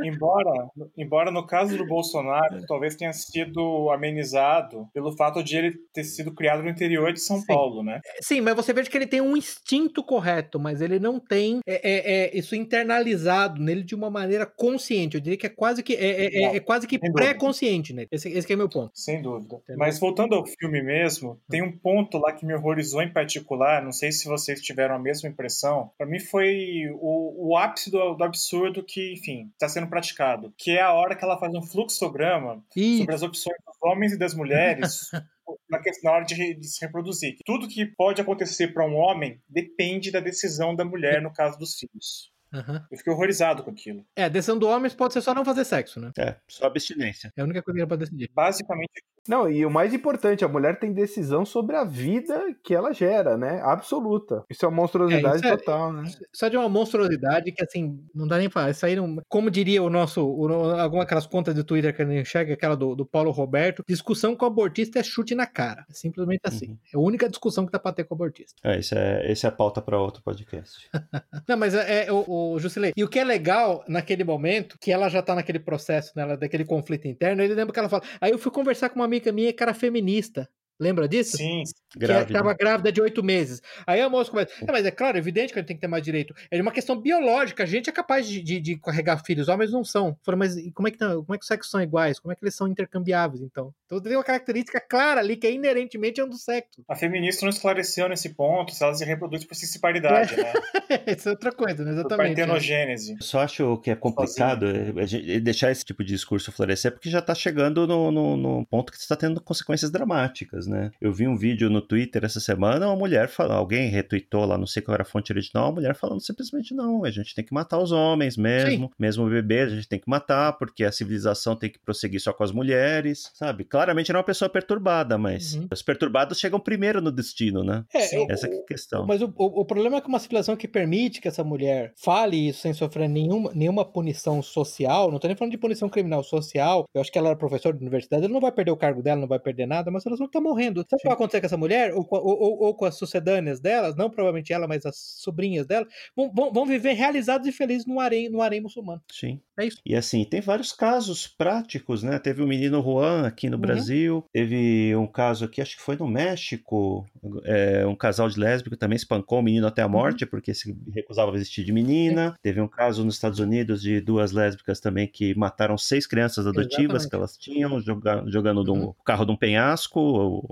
embora, 0.02 0.68
embora 0.96 1.30
no 1.30 1.46
caso 1.46 1.76
do 1.76 1.86
Bolsonaro, 1.88 2.64
talvez 2.66 2.94
tenha 2.96 3.12
sido 3.12 3.90
amenizado 3.90 4.88
pelo 4.92 5.16
fato 5.16 5.42
de 5.42 5.56
ele 5.56 5.74
ter 5.92 6.04
sido 6.04 6.34
criado 6.34 6.62
no 6.62 6.68
interior 6.68 7.12
de 7.12 7.20
São 7.20 7.38
Sim. 7.38 7.46
Paulo, 7.46 7.82
né? 7.82 8.00
Sim, 8.22 8.40
mas 8.40 8.54
você 8.54 8.72
vê 8.72 8.82
que 8.82 8.96
ele 8.96 9.06
tem 9.06 9.20
um 9.20 9.36
instinto 9.36 10.02
correto, 10.02 10.58
mas 10.58 10.80
ele 10.80 10.98
não 10.98 11.18
tem 11.20 11.60
é, 11.66 11.74
é, 11.74 12.12
é, 12.26 12.36
isso 12.38 12.54
internalizado 12.54 13.60
nele 13.60 13.82
de 13.82 13.94
uma 13.94 14.10
maneira 14.10 14.46
consciente. 14.46 15.16
Eu 15.16 15.20
diria 15.20 15.38
que 15.38 15.46
é 15.46 15.50
quase 15.50 15.82
que 15.82 15.94
é, 15.94 16.24
é- 16.24 16.42
é- 16.44 16.56
é 16.56 16.60
quase 16.60 16.86
que 16.86 16.98
pré-consciente 16.98 17.92
nele. 17.92 18.08
Esse, 18.10 18.28
esse 18.28 18.52
é 18.52 18.56
meu 18.56 18.68
ponto. 18.68 18.90
Sem 18.94 19.22
dúvida. 19.22 19.56
Entendeu? 19.56 19.78
Mas 19.78 19.98
voltando 19.98 20.34
ao 20.34 20.44
filme 20.46 20.82
mesmo, 20.82 21.40
tem 21.48 21.62
um 21.62 21.76
ponto 21.76 22.18
lá 22.18 22.32
que 22.32 22.44
me 22.46 22.54
horrorizou 22.54 23.02
em 23.02 23.12
particular, 23.12 23.82
não 23.82 23.92
sei 23.92 24.12
se 24.12 24.26
vocês 24.28 24.60
tiveram 24.60 24.94
a 24.94 24.98
mesma 24.98 25.28
impressão, 25.28 25.90
Pra 25.96 26.06
mim 26.06 26.18
foi 26.18 26.88
o, 26.94 27.48
o 27.49 27.49
ápice 27.56 27.90
do, 27.90 28.14
do 28.14 28.24
absurdo 28.24 28.82
que, 28.84 29.12
enfim, 29.14 29.48
está 29.52 29.68
sendo 29.68 29.88
praticado, 29.88 30.52
que 30.58 30.72
é 30.72 30.80
a 30.80 30.92
hora 30.92 31.14
que 31.16 31.24
ela 31.24 31.38
faz 31.38 31.52
um 31.54 31.62
fluxograma 31.62 32.64
E 32.76 32.98
sobre 32.98 33.14
as 33.14 33.22
opções 33.22 33.56
dos 33.66 33.76
homens 33.82 34.12
e 34.12 34.18
das 34.18 34.34
mulheres 34.34 35.10
na, 35.68 35.78
que- 35.80 35.90
na 36.02 36.12
hora 36.12 36.24
de, 36.24 36.54
de 36.54 36.66
se 36.68 36.84
reproduzir. 36.84 37.36
Tudo 37.44 37.68
que 37.68 37.84
pode 37.86 38.20
acontecer 38.20 38.68
para 38.68 38.86
um 38.86 38.94
homem 38.96 39.40
depende 39.48 40.10
da 40.10 40.20
decisão 40.20 40.74
da 40.74 40.84
mulher 40.84 41.20
no 41.22 41.32
caso 41.32 41.58
dos 41.58 41.74
filhos. 41.74 42.29
Aham. 42.52 42.84
Eu 42.90 42.98
fiquei 42.98 43.12
horrorizado 43.12 43.62
com 43.62 43.70
aquilo. 43.70 44.04
É, 44.16 44.28
decisão 44.28 44.58
do 44.58 44.66
homem 44.66 44.90
pode 44.90 45.12
ser 45.12 45.20
só 45.20 45.34
não 45.34 45.44
fazer 45.44 45.64
sexo, 45.64 46.00
né? 46.00 46.10
É, 46.18 46.36
só 46.48 46.66
abstinência. 46.66 47.32
É 47.36 47.40
a 47.40 47.44
única 47.44 47.62
coisa 47.62 47.76
que 47.76 47.82
ele 47.82 47.88
pode 47.88 48.00
decidir. 48.00 48.30
Basicamente, 48.34 49.02
Não, 49.28 49.48
e 49.50 49.64
o 49.66 49.70
mais 49.70 49.92
importante, 49.92 50.44
a 50.44 50.48
mulher 50.48 50.78
tem 50.80 50.92
decisão 50.92 51.44
sobre 51.44 51.76
a 51.76 51.84
vida 51.84 52.42
que 52.64 52.74
ela 52.74 52.92
gera, 52.92 53.36
né? 53.36 53.60
Absoluta. 53.62 54.44
Isso 54.48 54.64
é 54.64 54.68
uma 54.68 54.76
monstruosidade 54.76 55.34
É, 55.34 55.38
isso 55.38 55.46
é- 55.46 55.56
total, 55.58 55.92
né? 55.92 56.10
Só 56.34 56.48
de 56.48 56.56
uma 56.56 56.68
monstruosidade 56.68 57.52
que, 57.52 57.62
assim, 57.62 58.02
não 58.14 58.26
dá 58.26 58.38
nem 58.38 58.48
pra 58.48 58.62
falar. 58.62 58.70
Isso 58.70 58.86
aí, 58.86 58.96
não... 58.96 59.18
como 59.28 59.50
diria 59.50 59.82
o 59.82 59.90
nosso, 59.90 60.26
o, 60.26 60.48
alguma 60.80 61.02
aquelas 61.02 61.26
contas 61.26 61.54
de 61.54 61.62
Twitter 61.62 61.94
que 61.94 62.02
a 62.02 62.06
gente 62.06 62.22
enxerga, 62.22 62.54
aquela 62.54 62.74
do, 62.74 62.94
do 62.96 63.04
Paulo 63.04 63.30
Roberto, 63.30 63.84
discussão 63.86 64.34
com 64.34 64.46
o 64.46 64.48
abortista 64.48 64.98
é 64.98 65.02
chute 65.02 65.34
na 65.34 65.46
cara. 65.46 65.84
É 65.88 65.92
simplesmente 65.92 66.40
assim. 66.44 66.70
Uhum. 66.70 66.78
É 66.94 66.96
a 66.96 67.00
única 67.00 67.28
discussão 67.28 67.66
que 67.66 67.72
dá 67.72 67.78
pra 67.78 67.92
ter 67.92 68.04
com 68.04 68.14
o 68.14 68.16
abortista. 68.16 68.54
É, 68.64 68.78
isso 68.78 68.94
é, 68.96 69.30
esse 69.30 69.44
é 69.44 69.48
a 69.48 69.52
pauta 69.52 69.82
para 69.82 70.00
outro 70.00 70.22
podcast. 70.22 70.88
Não, 71.46 71.56
mas 71.58 71.74
é, 71.74 72.06
é 72.06 72.12
o, 72.12 72.24
Jusilei. 72.58 72.92
E 72.96 73.04
o 73.04 73.08
que 73.08 73.18
é 73.18 73.24
legal 73.24 73.84
naquele 73.88 74.24
momento, 74.24 74.76
que 74.80 74.90
ela 74.92 75.08
já 75.08 75.22
tá 75.22 75.34
naquele 75.34 75.58
processo, 75.60 76.12
né, 76.16 76.22
ela- 76.22 76.36
daquele 76.36 76.64
conflito 76.64 77.06
interno, 77.08 77.42
ele 77.42 77.54
lembra 77.54 77.72
que 77.72 77.78
ela 77.80 77.88
fala. 77.88 78.02
Aí 78.20 78.30
eu 78.30 78.38
fui 78.38 78.50
conversar 78.52 78.88
com 78.90 78.96
uma 79.00 79.04
amiga 79.04 79.30
minha 79.32 79.52
que 79.52 79.62
era 79.62 79.74
feminista. 79.74 80.48
Lembra 80.80 81.06
disso? 81.06 81.36
sim, 81.36 81.62
Que 81.92 81.98
Grávida. 81.98 82.32
estava 82.32 82.54
grávida 82.54 82.90
de 82.90 83.00
oito 83.02 83.22
meses. 83.22 83.60
Aí 83.86 84.00
a 84.00 84.08
moça 84.08 84.30
começa. 84.30 84.50
"É, 84.66 84.72
mas 84.72 84.86
é 84.86 84.90
claro, 84.90 85.16
é 85.16 85.20
evidente 85.20 85.52
que 85.52 85.58
a 85.58 85.62
gente 85.62 85.68
tem 85.68 85.76
que 85.76 85.80
ter 85.82 85.86
mais 85.88 86.02
direito. 86.02 86.34
É 86.50 86.60
uma 86.60 86.72
questão 86.72 86.98
biológica. 87.00 87.62
A 87.62 87.66
gente 87.66 87.90
é 87.90 87.92
capaz 87.92 88.26
de, 88.26 88.40
de, 88.40 88.58
de 88.60 88.76
carregar 88.78 89.22
filhos, 89.24 89.48
homens 89.48 89.70
não 89.72 89.84
são. 89.84 90.16
Fala, 90.24 90.36
mas 90.38 90.56
e 90.56 90.70
como 90.72 90.88
é, 90.88 90.90
que, 90.90 90.98
tá- 90.98 91.14
como 91.14 91.34
é 91.34 91.38
que 91.38 91.42
os 91.42 91.46
sexos 91.48 91.70
são 91.70 91.82
iguais? 91.82 92.18
Como 92.18 92.32
é 92.32 92.34
que 92.36 92.42
eles 92.44 92.54
são 92.54 92.66
intercambiáveis, 92.68 93.42
então? 93.42 93.74
Então 93.86 94.00
tem 94.00 94.16
uma 94.16 94.24
característica 94.24 94.80
clara 94.80 95.20
ali 95.20 95.36
que 95.36 95.46
é 95.46 95.52
inerentemente 95.52 96.20
é 96.20 96.24
um 96.24 96.28
do 96.28 96.36
sexo. 96.38 96.82
a 96.88 96.94
feminista 96.96 97.44
não 97.44 97.50
esclareceu 97.50 98.08
nesse 98.08 98.30
ponto 98.30 98.72
se 98.74 98.82
ela 98.82 98.94
se 98.94 99.04
reproduz 99.04 99.44
por 99.44 99.54
cisparidade, 99.54 100.36
né? 100.36 100.52
Isso 101.18 101.28
é 101.28 101.32
outra 101.32 101.52
coisa, 101.52 101.84
né? 101.84 101.90
Por 101.92 101.98
Exatamente. 101.98 102.30
né? 102.30 102.36
partenogênese. 102.46 103.12
Eu 103.18 103.22
só 103.22 103.40
acho 103.40 103.78
que 103.78 103.90
é 103.90 103.96
complicado 103.96 104.66
é, 104.66 105.02
a 105.02 105.06
gente 105.06 105.40
deixar 105.40 105.70
esse 105.70 105.84
tipo 105.84 106.02
de 106.04 106.12
discurso 106.14 106.52
florescer, 106.52 106.92
porque 106.92 107.10
já 107.10 107.18
está 107.18 107.34
chegando 107.34 107.86
no, 107.86 108.10
no- 108.10 108.36
no 108.36 108.66
ponto 108.66 108.92
que 108.92 108.98
está 108.98 109.16
tendo 109.16 109.40
consequências 109.40 109.90
dramáticas, 109.90 110.66
né? 110.70 110.90
Eu 111.00 111.12
vi 111.12 111.26
um 111.28 111.36
vídeo 111.36 111.68
no 111.68 111.80
Twitter 111.82 112.24
essa 112.24 112.40
semana, 112.40 112.86
uma 112.86 112.96
mulher 112.96 113.28
falando, 113.28 113.58
alguém 113.58 113.88
retweetou 113.90 114.44
lá, 114.46 114.56
não 114.56 114.66
sei 114.66 114.80
qual 114.82 114.94
era 114.94 115.02
a 115.02 115.06
fonte 115.06 115.32
original, 115.32 115.66
uma 115.66 115.72
mulher 115.74 115.94
falando 115.94 116.20
simplesmente 116.22 116.74
não, 116.74 117.04
a 117.04 117.10
gente 117.10 117.34
tem 117.34 117.44
que 117.44 117.52
matar 117.52 117.78
os 117.78 117.92
homens 117.92 118.36
mesmo, 118.36 118.90
mesmo 118.98 119.28
bebês 119.28 119.72
a 119.72 119.76
gente 119.76 119.88
tem 119.88 119.98
que 119.98 120.08
matar, 120.08 120.52
porque 120.54 120.84
a 120.84 120.92
civilização 120.92 121.56
tem 121.56 121.68
que 121.70 121.78
prosseguir 121.78 122.20
só 122.20 122.32
com 122.32 122.42
as 122.44 122.52
mulheres, 122.52 123.30
sabe? 123.34 123.64
Claramente 123.64 124.10
era 124.10 124.18
uma 124.18 124.24
pessoa 124.24 124.48
perturbada, 124.48 125.18
mas 125.18 125.54
Uhum. 125.54 125.66
os 125.72 125.82
perturbados 125.82 126.38
chegam 126.38 126.60
primeiro 126.60 127.00
no 127.00 127.10
destino, 127.10 127.64
né? 127.64 127.84
É, 127.92 128.00
Sim. 128.00 128.18
o- 128.18 128.30
Essa 128.30 128.46
é 128.46 128.50
a 128.54 128.62
questão. 128.64 129.06
Mas 129.06 129.20
o, 129.22 129.26
o, 129.36 129.60
o 129.60 129.64
problema 129.64 129.96
é 129.96 130.00
que 130.00 130.08
uma 130.08 130.18
civilização 130.18 130.56
que 130.56 130.68
permite 130.68 131.20
que 131.20 131.28
essa 131.28 131.42
mulher 131.42 131.92
fale 131.96 132.48
isso 132.48 132.60
sem 132.60 132.72
sofrer 132.72 133.08
nenhuma, 133.08 133.50
nenhuma 133.54 133.84
punição 133.84 134.40
social, 134.42 135.10
não 135.10 135.18
tô 135.18 135.26
nem 135.26 135.36
falando 135.36 135.52
de 135.52 135.58
punição 135.58 135.88
criminal 135.88 136.22
social, 136.22 136.84
eu 136.94 137.00
acho 137.00 137.10
que 137.10 137.18
ela 137.18 137.28
era 137.30 137.36
professora 137.38 137.74
de 137.76 137.82
universidade, 137.82 138.24
ela 138.24 138.32
não 138.32 138.40
vai 138.40 138.52
perder 138.52 138.70
o 138.70 138.76
cargo 138.76 139.02
dela, 139.02 139.20
não 139.20 139.26
vai 139.28 139.38
perder 139.38 139.66
nada, 139.66 139.90
mas 139.90 140.04
ela 140.06 140.16
só 140.16 140.26
tá 140.28 140.40
morrendo. 140.40 140.59
Sabe 140.64 140.80
o 140.80 140.84
que 140.84 141.04
vai 141.04 141.12
acontecer 141.14 141.40
com 141.40 141.46
essa 141.46 141.56
mulher? 141.56 141.94
Ou, 141.94 142.06
ou, 142.10 142.20
ou- 142.42 142.62
ou 142.64 142.74
com 142.74 142.84
as 142.84 142.96
sucedâneas 142.96 143.60
delas, 143.60 143.96
não 143.96 144.10
provavelmente 144.10 144.52
ela, 144.52 144.66
mas 144.68 144.84
as 144.86 144.96
sobrinhas 144.96 145.66
dela, 145.66 145.86
vão, 146.16 146.30
vão, 146.34 146.52
vão 146.52 146.66
viver 146.66 146.92
realizados 146.92 147.46
e 147.46 147.52
felizes 147.52 147.86
no 147.86 147.98
harém, 148.00 148.28
no 148.28 148.42
harém 148.42 148.60
muçulmano. 148.60 149.02
Sim. 149.10 149.40
É 149.58 149.66
isso. 149.66 149.78
E 149.84 149.94
assim, 149.94 150.24
tem 150.24 150.40
vários 150.40 150.72
casos 150.72 151.26
práticos, 151.26 152.02
né? 152.02 152.18
Teve 152.18 152.42
o 152.42 152.46
menino 152.46 152.82
Juan 152.82 153.26
aqui 153.26 153.48
no 153.50 153.56
Uhum. 153.56 153.60
Brasil, 153.60 154.24
teve 154.32 154.94
um 154.96 155.06
caso 155.06 155.44
aqui, 155.44 155.60
acho 155.60 155.76
que 155.76 155.82
foi 155.82 155.96
no 155.96 156.08
México, 156.08 157.04
é, 157.44 157.86
um 157.86 157.94
casal 157.94 158.28
de 158.28 158.38
lésbico 158.38 158.76
também 158.76 158.96
espancou 158.96 159.38
o 159.40 159.42
menino 159.42 159.66
até 159.66 159.82
a 159.82 159.86
Uhum. 159.86 159.92
morte 159.92 160.24
porque 160.24 160.54
se 160.54 160.74
recusava 160.94 161.30
a 161.30 161.34
vestir 161.34 161.64
de 161.64 161.72
menina. 161.72 162.34
Teve 162.42 162.60
um 162.60 162.68
caso 162.68 163.04
nos 163.04 163.14
Estados 163.16 163.38
Unidos 163.38 163.82
de 163.82 164.00
duas 164.00 164.32
lésbicas 164.32 164.80
também 164.80 165.06
que 165.06 165.34
mataram 165.34 165.76
seis 165.76 166.06
crianças 166.06 166.46
adotivas 166.46 167.02
Exatamente. 167.02 167.08
que 167.10 167.16
elas 167.16 167.36
tinham, 167.36 167.80
joga- 167.80 168.24
jogando 168.28 168.64
do 168.64 168.72
Uhum. 168.74 168.94
carro 169.04 169.24
de 169.26 169.32
um 169.32 169.36
penhasco, 169.36 170.00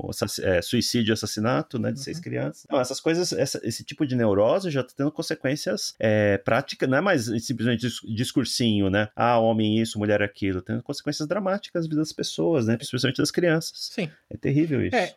o 0.06 0.10
é, 0.42 0.62
suicídio 0.62 1.12
e 1.12 1.14
assassinato, 1.14 1.78
né, 1.78 1.92
de 1.92 2.00
seis 2.00 2.16
Uhum. 2.18 2.22
crianças. 2.22 2.64
Então, 2.64 2.80
essas 2.80 3.00
coisas, 3.00 3.32
essa- 3.32 3.60
esse 3.62 3.82
tipo 3.84 4.06
de 4.06 4.14
neurose 4.16 4.70
já 4.70 4.80
está 4.80 4.92
tendo 4.96 5.10
consequências 5.12 5.94
é, 5.98 6.38
práticas, 6.38 6.88
não 6.88 6.98
é 6.98 7.00
mais 7.00 7.26
simplesmente 7.44 7.80
dis- 7.80 8.00
discursinho, 8.14 8.90
né? 8.90 9.08
Ah, 9.16 9.38
homem 9.38 9.78
isso, 9.80 9.98
mulher 9.98 10.22
aquilo, 10.22 10.62
tendo 10.62 10.82
consequências 10.82 11.26
dramáticas 11.26 11.84
na 11.84 11.88
vida 11.88 12.00
das 12.00 12.12
pessoas, 12.12 12.66
né? 12.66 12.78
Especialmente 12.80 13.18
das 13.18 13.30
crianças. 13.30 13.72
Sim. 13.92 14.10
É 14.30 14.36
terrível 14.36 14.84
isso. 14.84 14.96
É, 14.96 15.14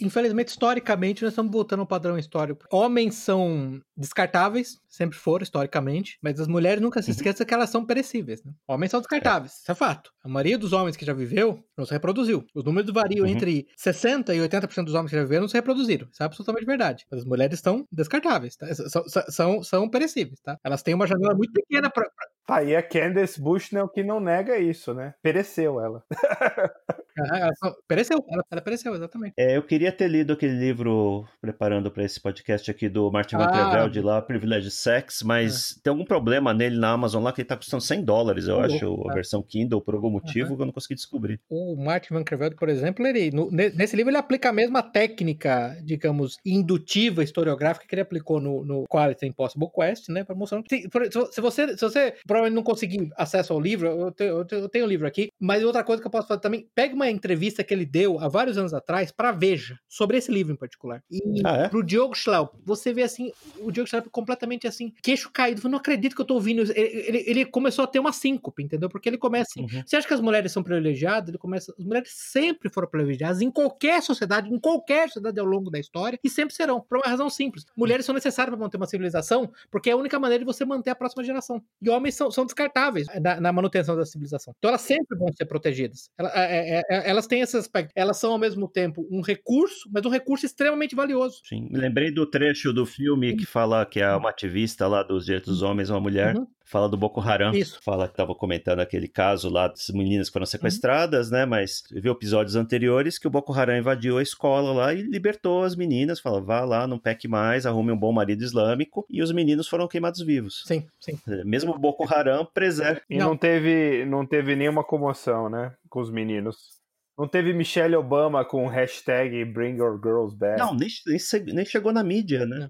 infelizmente, 0.00 0.48
historicamente, 0.48 1.22
nós 1.22 1.32
estamos 1.32 1.50
voltando 1.52 1.80
ao 1.80 1.86
padrão 1.86 2.18
histórico. 2.18 2.66
Homens 2.70 3.14
são 3.14 3.80
descartáveis, 3.98 4.78
sempre 4.88 5.16
foram, 5.18 5.42
historicamente, 5.42 6.18
mas 6.22 6.38
as 6.40 6.46
mulheres 6.48 6.80
nunca 6.80 7.02
se 7.02 7.10
Uhum. 7.10 7.16
esqueçam 7.16 7.46
que 7.46 7.52
elas 7.52 7.68
são 7.70 7.84
perecíveis. 7.84 8.42
Né? 8.44 8.52
Homens 8.66 8.90
são 8.90 9.00
descartáveis, 9.00 9.58
isso 9.60 9.70
é 9.70 9.74
fato. 9.74 10.10
A 10.24 10.28
maioria 10.28 10.56
dos 10.58 10.72
homens 10.72 10.96
que 10.96 11.04
já 11.04 11.12
viveu 11.12 11.62
não 11.76 11.84
se 11.84 11.92
reproduziu. 11.92 12.44
Os 12.54 12.64
números 12.64 12.90
variam 12.92 13.24
Uhum. 13.26 13.30
entre 13.32 13.66
60% 13.76 14.32
e 14.34 14.40
80% 14.40 14.84
dos 14.86 14.94
homens 14.94 15.10
que 15.10 15.16
já 15.16 15.22
viveram 15.22 15.42
não 15.42 15.48
se 15.48 15.54
reproduziram. 15.56 16.08
Isso 16.12 16.22
é 16.22 16.26
absolutamente 16.26 16.64
verdade. 16.66 17.04
Mas 17.10 17.20
as 17.20 17.26
mulheres 17.26 17.54
estão 17.54 17.84
descartáveis, 17.92 18.56
tá? 18.56 18.72
são, 18.74 19.08
são, 19.08 19.22
são, 19.28 19.62
são 19.62 19.88
perecíveis. 19.90 20.40
Tá? 20.40 20.56
Elas 20.64 20.82
têm 20.82 20.94
uma 20.94 21.06
janela 21.06 21.34
muito 21.34 21.52
pequena 21.52 21.90
para 21.90 22.08
Tá, 22.46 22.62
e 22.62 22.74
a 22.74 22.82
Candace 22.82 23.38
Bushnell 23.38 23.88
que 23.90 24.02
não 24.02 24.20
nega 24.20 24.58
isso, 24.58 24.94
né? 24.94 25.12
Pereceu 25.22 25.78
ela. 25.80 26.02
Ela 27.18 27.52
pereceu, 27.86 28.24
ela, 28.28 28.44
ela 28.50 28.60
pereceu, 28.60 28.94
exatamente. 28.94 29.34
É, 29.36 29.56
eu 29.56 29.62
queria 29.62 29.92
ter 29.92 30.08
lido 30.08 30.32
aquele 30.32 30.58
livro 30.58 31.26
preparando 31.40 31.90
para 31.90 32.04
esse 32.04 32.20
podcast 32.20 32.70
aqui 32.70 32.88
do 32.88 33.10
Martin 33.10 33.36
Van 33.36 33.48
Creveld 33.48 34.00
lá, 34.00 34.22
Privilege 34.22 34.70
Sex, 34.70 35.22
mas 35.22 35.76
é. 35.76 35.80
tem 35.82 35.90
algum 35.90 36.04
problema 36.04 36.54
nele 36.54 36.78
na 36.78 36.90
Amazon 36.90 37.22
lá 37.22 37.32
que 37.32 37.40
ele 37.40 37.48
tá 37.48 37.56
custando 37.56 37.82
100 37.82 38.04
dólares, 38.04 38.48
eu 38.48 38.60
acho, 38.60 39.08
a 39.10 39.14
versão 39.14 39.42
Kindle, 39.42 39.80
por 39.80 39.94
algum 39.94 40.10
motivo, 40.10 40.50
uhum. 40.50 40.56
que 40.56 40.62
eu 40.62 40.66
não 40.66 40.72
consegui 40.72 40.94
descobrir. 40.94 41.40
O 41.48 41.76
Martin 41.76 42.14
Van 42.14 42.24
Creveld, 42.24 42.56
por 42.56 42.68
exemplo, 42.68 43.06
ele, 43.06 43.30
no, 43.30 43.50
nesse 43.50 43.96
livro 43.96 44.10
ele 44.10 44.18
aplica 44.18 44.50
a 44.50 44.52
mesma 44.52 44.82
técnica, 44.82 45.76
digamos, 45.84 46.36
indutiva 46.44 47.22
historiográfica 47.22 47.86
que 47.86 47.94
ele 47.94 48.02
aplicou 48.02 48.40
no, 48.40 48.64
no 48.64 48.84
Quality 48.88 49.26
Impossible 49.26 49.68
Quest, 49.74 50.08
né, 50.08 50.24
para 50.24 50.34
mostrar 50.34 50.62
que 50.62 50.88
se 51.30 51.40
você, 51.40 51.76
se 51.76 51.80
você 51.80 52.14
provavelmente 52.26 52.56
não 52.56 52.62
conseguir 52.62 53.10
acesso 53.16 53.52
ao 53.52 53.60
livro, 53.60 53.88
eu 53.88 54.12
tenho, 54.12 54.46
eu 54.50 54.68
tenho 54.68 54.84
o 54.84 54.88
livro 54.88 55.06
aqui, 55.06 55.28
mas 55.40 55.64
outra 55.64 55.84
coisa 55.84 56.00
que 56.00 56.06
eu 56.06 56.10
posso 56.10 56.28
fazer 56.28 56.40
também, 56.40 56.66
pegue 56.74 56.94
uma 56.94 57.07
entrevista 57.10 57.64
que 57.64 57.72
ele 57.72 57.86
deu 57.86 58.18
há 58.20 58.28
vários 58.28 58.58
anos 58.58 58.74
atrás 58.74 59.10
para 59.10 59.32
Veja, 59.32 59.78
sobre 59.88 60.16
esse 60.16 60.30
livro 60.30 60.52
em 60.52 60.56
particular. 60.56 61.02
E 61.10 61.20
ah, 61.44 61.56
é? 61.56 61.68
pro 61.68 61.82
Diogo 61.82 62.14
Schlaup, 62.14 62.54
você 62.64 62.92
vê 62.92 63.02
assim, 63.02 63.32
o 63.58 63.70
Diogo 63.70 63.88
Schlaup 63.88 64.08
completamente 64.10 64.66
assim, 64.66 64.92
queixo 65.02 65.30
caído, 65.30 65.60
eu 65.62 65.70
não 65.70 65.78
acredito 65.78 66.14
que 66.14 66.20
eu 66.20 66.26
tô 66.26 66.34
ouvindo 66.34 66.62
ele, 66.62 66.72
ele, 66.74 67.24
ele, 67.26 67.44
começou 67.44 67.84
a 67.84 67.86
ter 67.86 67.98
uma 67.98 68.12
síncope, 68.12 68.62
entendeu? 68.62 68.88
Porque 68.88 69.08
ele 69.08 69.18
começa 69.18 69.50
assim, 69.50 69.62
uhum. 69.62 69.82
você 69.86 69.96
acha 69.96 70.06
que 70.06 70.14
as 70.14 70.20
mulheres 70.20 70.50
são 70.52 70.62
privilegiadas? 70.62 71.28
Ele 71.28 71.38
começa, 71.38 71.74
as 71.78 71.84
mulheres 71.84 72.10
sempre 72.12 72.70
foram 72.70 72.88
privilegiadas 72.88 73.40
em 73.40 73.50
qualquer 73.50 74.02
sociedade, 74.02 74.52
em 74.52 74.58
qualquer 74.58 75.08
sociedade 75.08 75.38
ao 75.38 75.46
longo 75.46 75.70
da 75.70 75.78
história, 75.78 76.18
e 76.22 76.28
sempre 76.28 76.54
serão, 76.54 76.80
por 76.80 76.98
uma 76.98 77.06
razão 77.06 77.30
simples. 77.30 77.64
Mulheres 77.76 78.04
são 78.04 78.14
necessárias 78.14 78.54
para 78.54 78.62
manter 78.62 78.76
uma 78.76 78.86
civilização, 78.86 79.50
porque 79.70 79.90
é 79.90 79.92
a 79.92 79.96
única 79.96 80.18
maneira 80.18 80.44
de 80.44 80.46
você 80.46 80.64
manter 80.64 80.90
a 80.90 80.94
próxima 80.94 81.24
geração. 81.24 81.62
E 81.80 81.88
homens 81.88 82.14
são, 82.14 82.30
são 82.30 82.44
descartáveis 82.44 83.06
na, 83.20 83.40
na 83.40 83.52
manutenção 83.52 83.96
da 83.96 84.04
civilização. 84.04 84.54
Então 84.58 84.68
elas 84.68 84.80
sempre 84.80 85.16
vão 85.16 85.28
ser 85.32 85.46
protegidas. 85.46 86.10
Elas, 86.18 86.32
é, 86.34 86.78
é, 86.78 86.82
é, 86.87 86.87
elas 86.88 87.26
têm 87.26 87.40
esse 87.40 87.56
aspecto. 87.56 87.92
Elas 87.94 88.16
são 88.16 88.32
ao 88.32 88.38
mesmo 88.38 88.68
tempo 88.68 89.06
um 89.10 89.20
recurso, 89.20 89.88
mas 89.92 90.04
um 90.04 90.10
recurso 90.10 90.46
extremamente 90.46 90.94
valioso. 90.94 91.40
Sim, 91.44 91.68
lembrei 91.70 92.10
do 92.10 92.26
trecho 92.26 92.72
do 92.72 92.86
filme 92.86 93.36
que 93.36 93.46
fala 93.46 93.84
que 93.84 94.00
é 94.00 94.14
uma 94.14 94.30
ativista 94.30 94.86
lá 94.86 95.02
dos 95.02 95.26
direitos 95.26 95.52
dos 95.52 95.62
homens, 95.62 95.90
uma 95.90 96.00
mulher, 96.00 96.36
uhum 96.36 96.46
fala 96.68 96.88
do 96.88 96.96
Boko 96.96 97.20
Haram. 97.20 97.52
Isso. 97.52 97.80
Fala 97.82 98.06
que 98.06 98.12
estava 98.12 98.34
comentando 98.34 98.80
aquele 98.80 99.08
caso 99.08 99.48
lá 99.48 99.68
das 99.68 99.88
meninas 99.88 100.28
que 100.28 100.32
foram 100.32 100.44
uhum. 100.44 100.50
sequestradas, 100.50 101.28
uhum. 101.28 101.32
né? 101.32 101.46
Mas 101.46 101.82
viu 101.90 102.12
episódios 102.12 102.56
anteriores 102.56 103.18
que 103.18 103.26
o 103.26 103.30
Boko 103.30 103.52
Haram 103.52 103.76
invadiu 103.76 104.18
a 104.18 104.22
escola 104.22 104.72
lá 104.72 104.94
e 104.94 105.02
libertou 105.02 105.64
as 105.64 105.74
meninas. 105.74 106.20
Fala, 106.20 106.40
vá 106.40 106.64
lá, 106.64 106.86
não 106.86 106.98
peque 106.98 107.26
mais, 107.26 107.66
arrume 107.66 107.92
um 107.92 107.98
bom 107.98 108.12
marido 108.12 108.42
islâmico. 108.42 109.06
E 109.08 109.22
os 109.22 109.32
meninos 109.32 109.66
foram 109.66 109.88
queimados 109.88 110.20
vivos. 110.20 110.62
Sim, 110.66 110.86
sim. 111.00 111.18
Mesmo 111.44 111.74
o 111.74 111.78
Boko 111.78 112.04
Haram 112.12 112.44
preserva. 112.44 113.00
E 113.08 113.18
não. 113.18 113.30
não 113.30 113.36
teve, 113.36 114.04
não 114.04 114.26
teve 114.26 114.54
nenhuma 114.54 114.84
comoção, 114.84 115.48
né? 115.48 115.74
Com 115.88 116.00
os 116.00 116.10
meninos. 116.10 116.78
Não 117.18 117.26
teve 117.26 117.52
Michelle 117.52 117.96
Obama 117.96 118.44
com 118.44 118.68
hashtag 118.68 119.44
Bring 119.46 119.78
Your 119.78 120.00
Girls 120.00 120.36
Back. 120.36 120.60
Não, 120.60 120.72
nem, 120.72 120.88
nem, 121.06 121.54
nem 121.54 121.64
chegou 121.64 121.92
na 121.92 122.04
mídia, 122.04 122.46
né? 122.46 122.68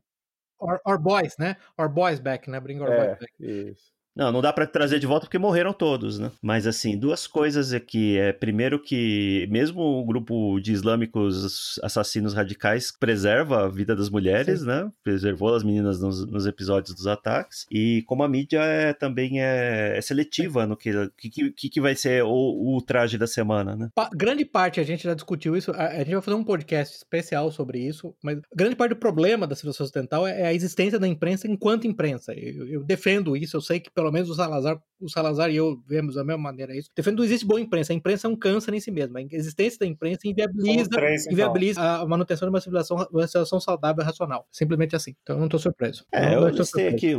Or, 0.58 0.80
or, 0.84 0.98
Boys, 0.98 1.36
né? 1.38 1.56
Or 1.76 1.88
Boys 1.88 2.18
Back, 2.18 2.50
né? 2.50 2.58
Bring 2.60 2.80
Our 2.80 2.92
é, 2.92 2.96
Boys 2.96 3.18
Back. 3.18 3.32
Isso. 3.38 3.97
Não, 4.18 4.32
não 4.32 4.42
dá 4.42 4.52
para 4.52 4.66
trazer 4.66 4.98
de 4.98 5.06
volta 5.06 5.26
porque 5.26 5.38
morreram 5.38 5.72
todos, 5.72 6.18
né? 6.18 6.32
Mas 6.42 6.66
assim, 6.66 6.98
duas 6.98 7.28
coisas 7.28 7.72
aqui. 7.72 8.18
É 8.18 8.32
primeiro 8.32 8.80
que 8.80 9.46
mesmo 9.48 9.80
o 9.80 10.04
grupo 10.04 10.58
de 10.58 10.72
islâmicos 10.72 11.78
assassinos 11.84 12.34
radicais 12.34 12.90
preserva 12.90 13.64
a 13.64 13.68
vida 13.68 13.94
das 13.94 14.10
mulheres, 14.10 14.60
Sim. 14.60 14.66
né? 14.66 14.90
Preservou 15.04 15.54
as 15.54 15.62
meninas 15.62 16.00
nos, 16.00 16.26
nos, 16.26 16.46
episódios 16.46 16.96
dos 16.96 17.06
ataques. 17.06 17.64
E 17.70 18.02
como 18.06 18.24
a 18.24 18.28
mídia 18.28 18.60
é, 18.60 18.92
também 18.92 19.40
é, 19.40 19.96
é 19.96 20.00
seletiva 20.00 20.66
no 20.66 20.76
que, 20.76 20.90
que, 21.16 21.68
que 21.68 21.80
vai 21.80 21.94
ser 21.94 22.24
o, 22.24 22.76
o 22.76 22.82
traje 22.82 23.16
da 23.16 23.26
semana, 23.26 23.76
né? 23.76 23.88
Pa 23.94 24.10
grande 24.12 24.44
parte, 24.44 24.80
a 24.80 24.84
gente 24.84 25.04
já 25.04 25.14
discutiu 25.14 25.56
isso, 25.56 25.70
a, 25.70 25.86
a, 25.86 25.98
gente 25.98 26.14
vai 26.14 26.22
fazer 26.22 26.36
um 26.36 26.44
podcast 26.44 26.96
especial 26.96 27.52
sobre 27.52 27.78
isso, 27.78 28.12
mas 28.20 28.40
grande 28.52 28.74
parte 28.74 28.90
do 28.90 28.96
problema 28.96 29.46
da 29.46 29.54
situação 29.54 29.84
ocidental 29.84 30.26
é, 30.26 30.40
é 30.40 30.46
a 30.46 30.54
existência 30.54 30.98
da 30.98 31.06
imprensa 31.06 31.46
enquanto 31.46 31.86
imprensa. 31.86 32.32
Eu, 32.32 32.66
eu 32.66 32.84
defendo 32.84 33.36
isso, 33.36 33.56
eu 33.56 33.60
sei 33.60 33.78
que 33.78 33.90
pelo 33.90 34.07
pelo 34.08 34.12
menos 34.12 34.30
o 34.30 34.34
Salazar, 34.34 34.80
o 35.00 35.08
Salazar 35.08 35.50
e 35.50 35.56
eu 35.56 35.80
vemos 35.86 36.14
da 36.14 36.24
mesma 36.24 36.42
maneira 36.42 36.74
isso. 36.74 36.88
Defendo 36.96 37.18
que 37.18 37.24
existe 37.24 37.46
boa 37.46 37.60
imprensa. 37.60 37.92
A 37.92 37.96
imprensa 37.96 38.26
é 38.26 38.30
um 38.30 38.36
câncer 38.36 38.72
em 38.72 38.80
si 38.80 38.90
mesma. 38.90 39.20
A 39.20 39.22
existência 39.30 39.78
da 39.78 39.86
imprensa 39.86 40.26
inviabiliza, 40.26 40.88
três, 40.88 41.22
então. 41.22 41.32
inviabiliza 41.32 41.80
a 41.80 42.06
manutenção 42.06 42.48
de 42.48 42.54
uma 42.54 42.60
civilização, 42.60 42.96
uma 42.96 43.26
civilização 43.26 43.60
saudável 43.60 44.02
e 44.02 44.06
racional. 44.06 44.46
Simplesmente 44.50 44.96
assim. 44.96 45.14
Então 45.22 45.36
eu 45.36 45.40
não 45.40 45.46
estou 45.46 45.60
surpreso. 45.60 46.04
É, 46.12 46.34
eu, 46.34 46.40
eu 46.40 46.48
listei 46.48 46.88
aqui, 46.88 47.14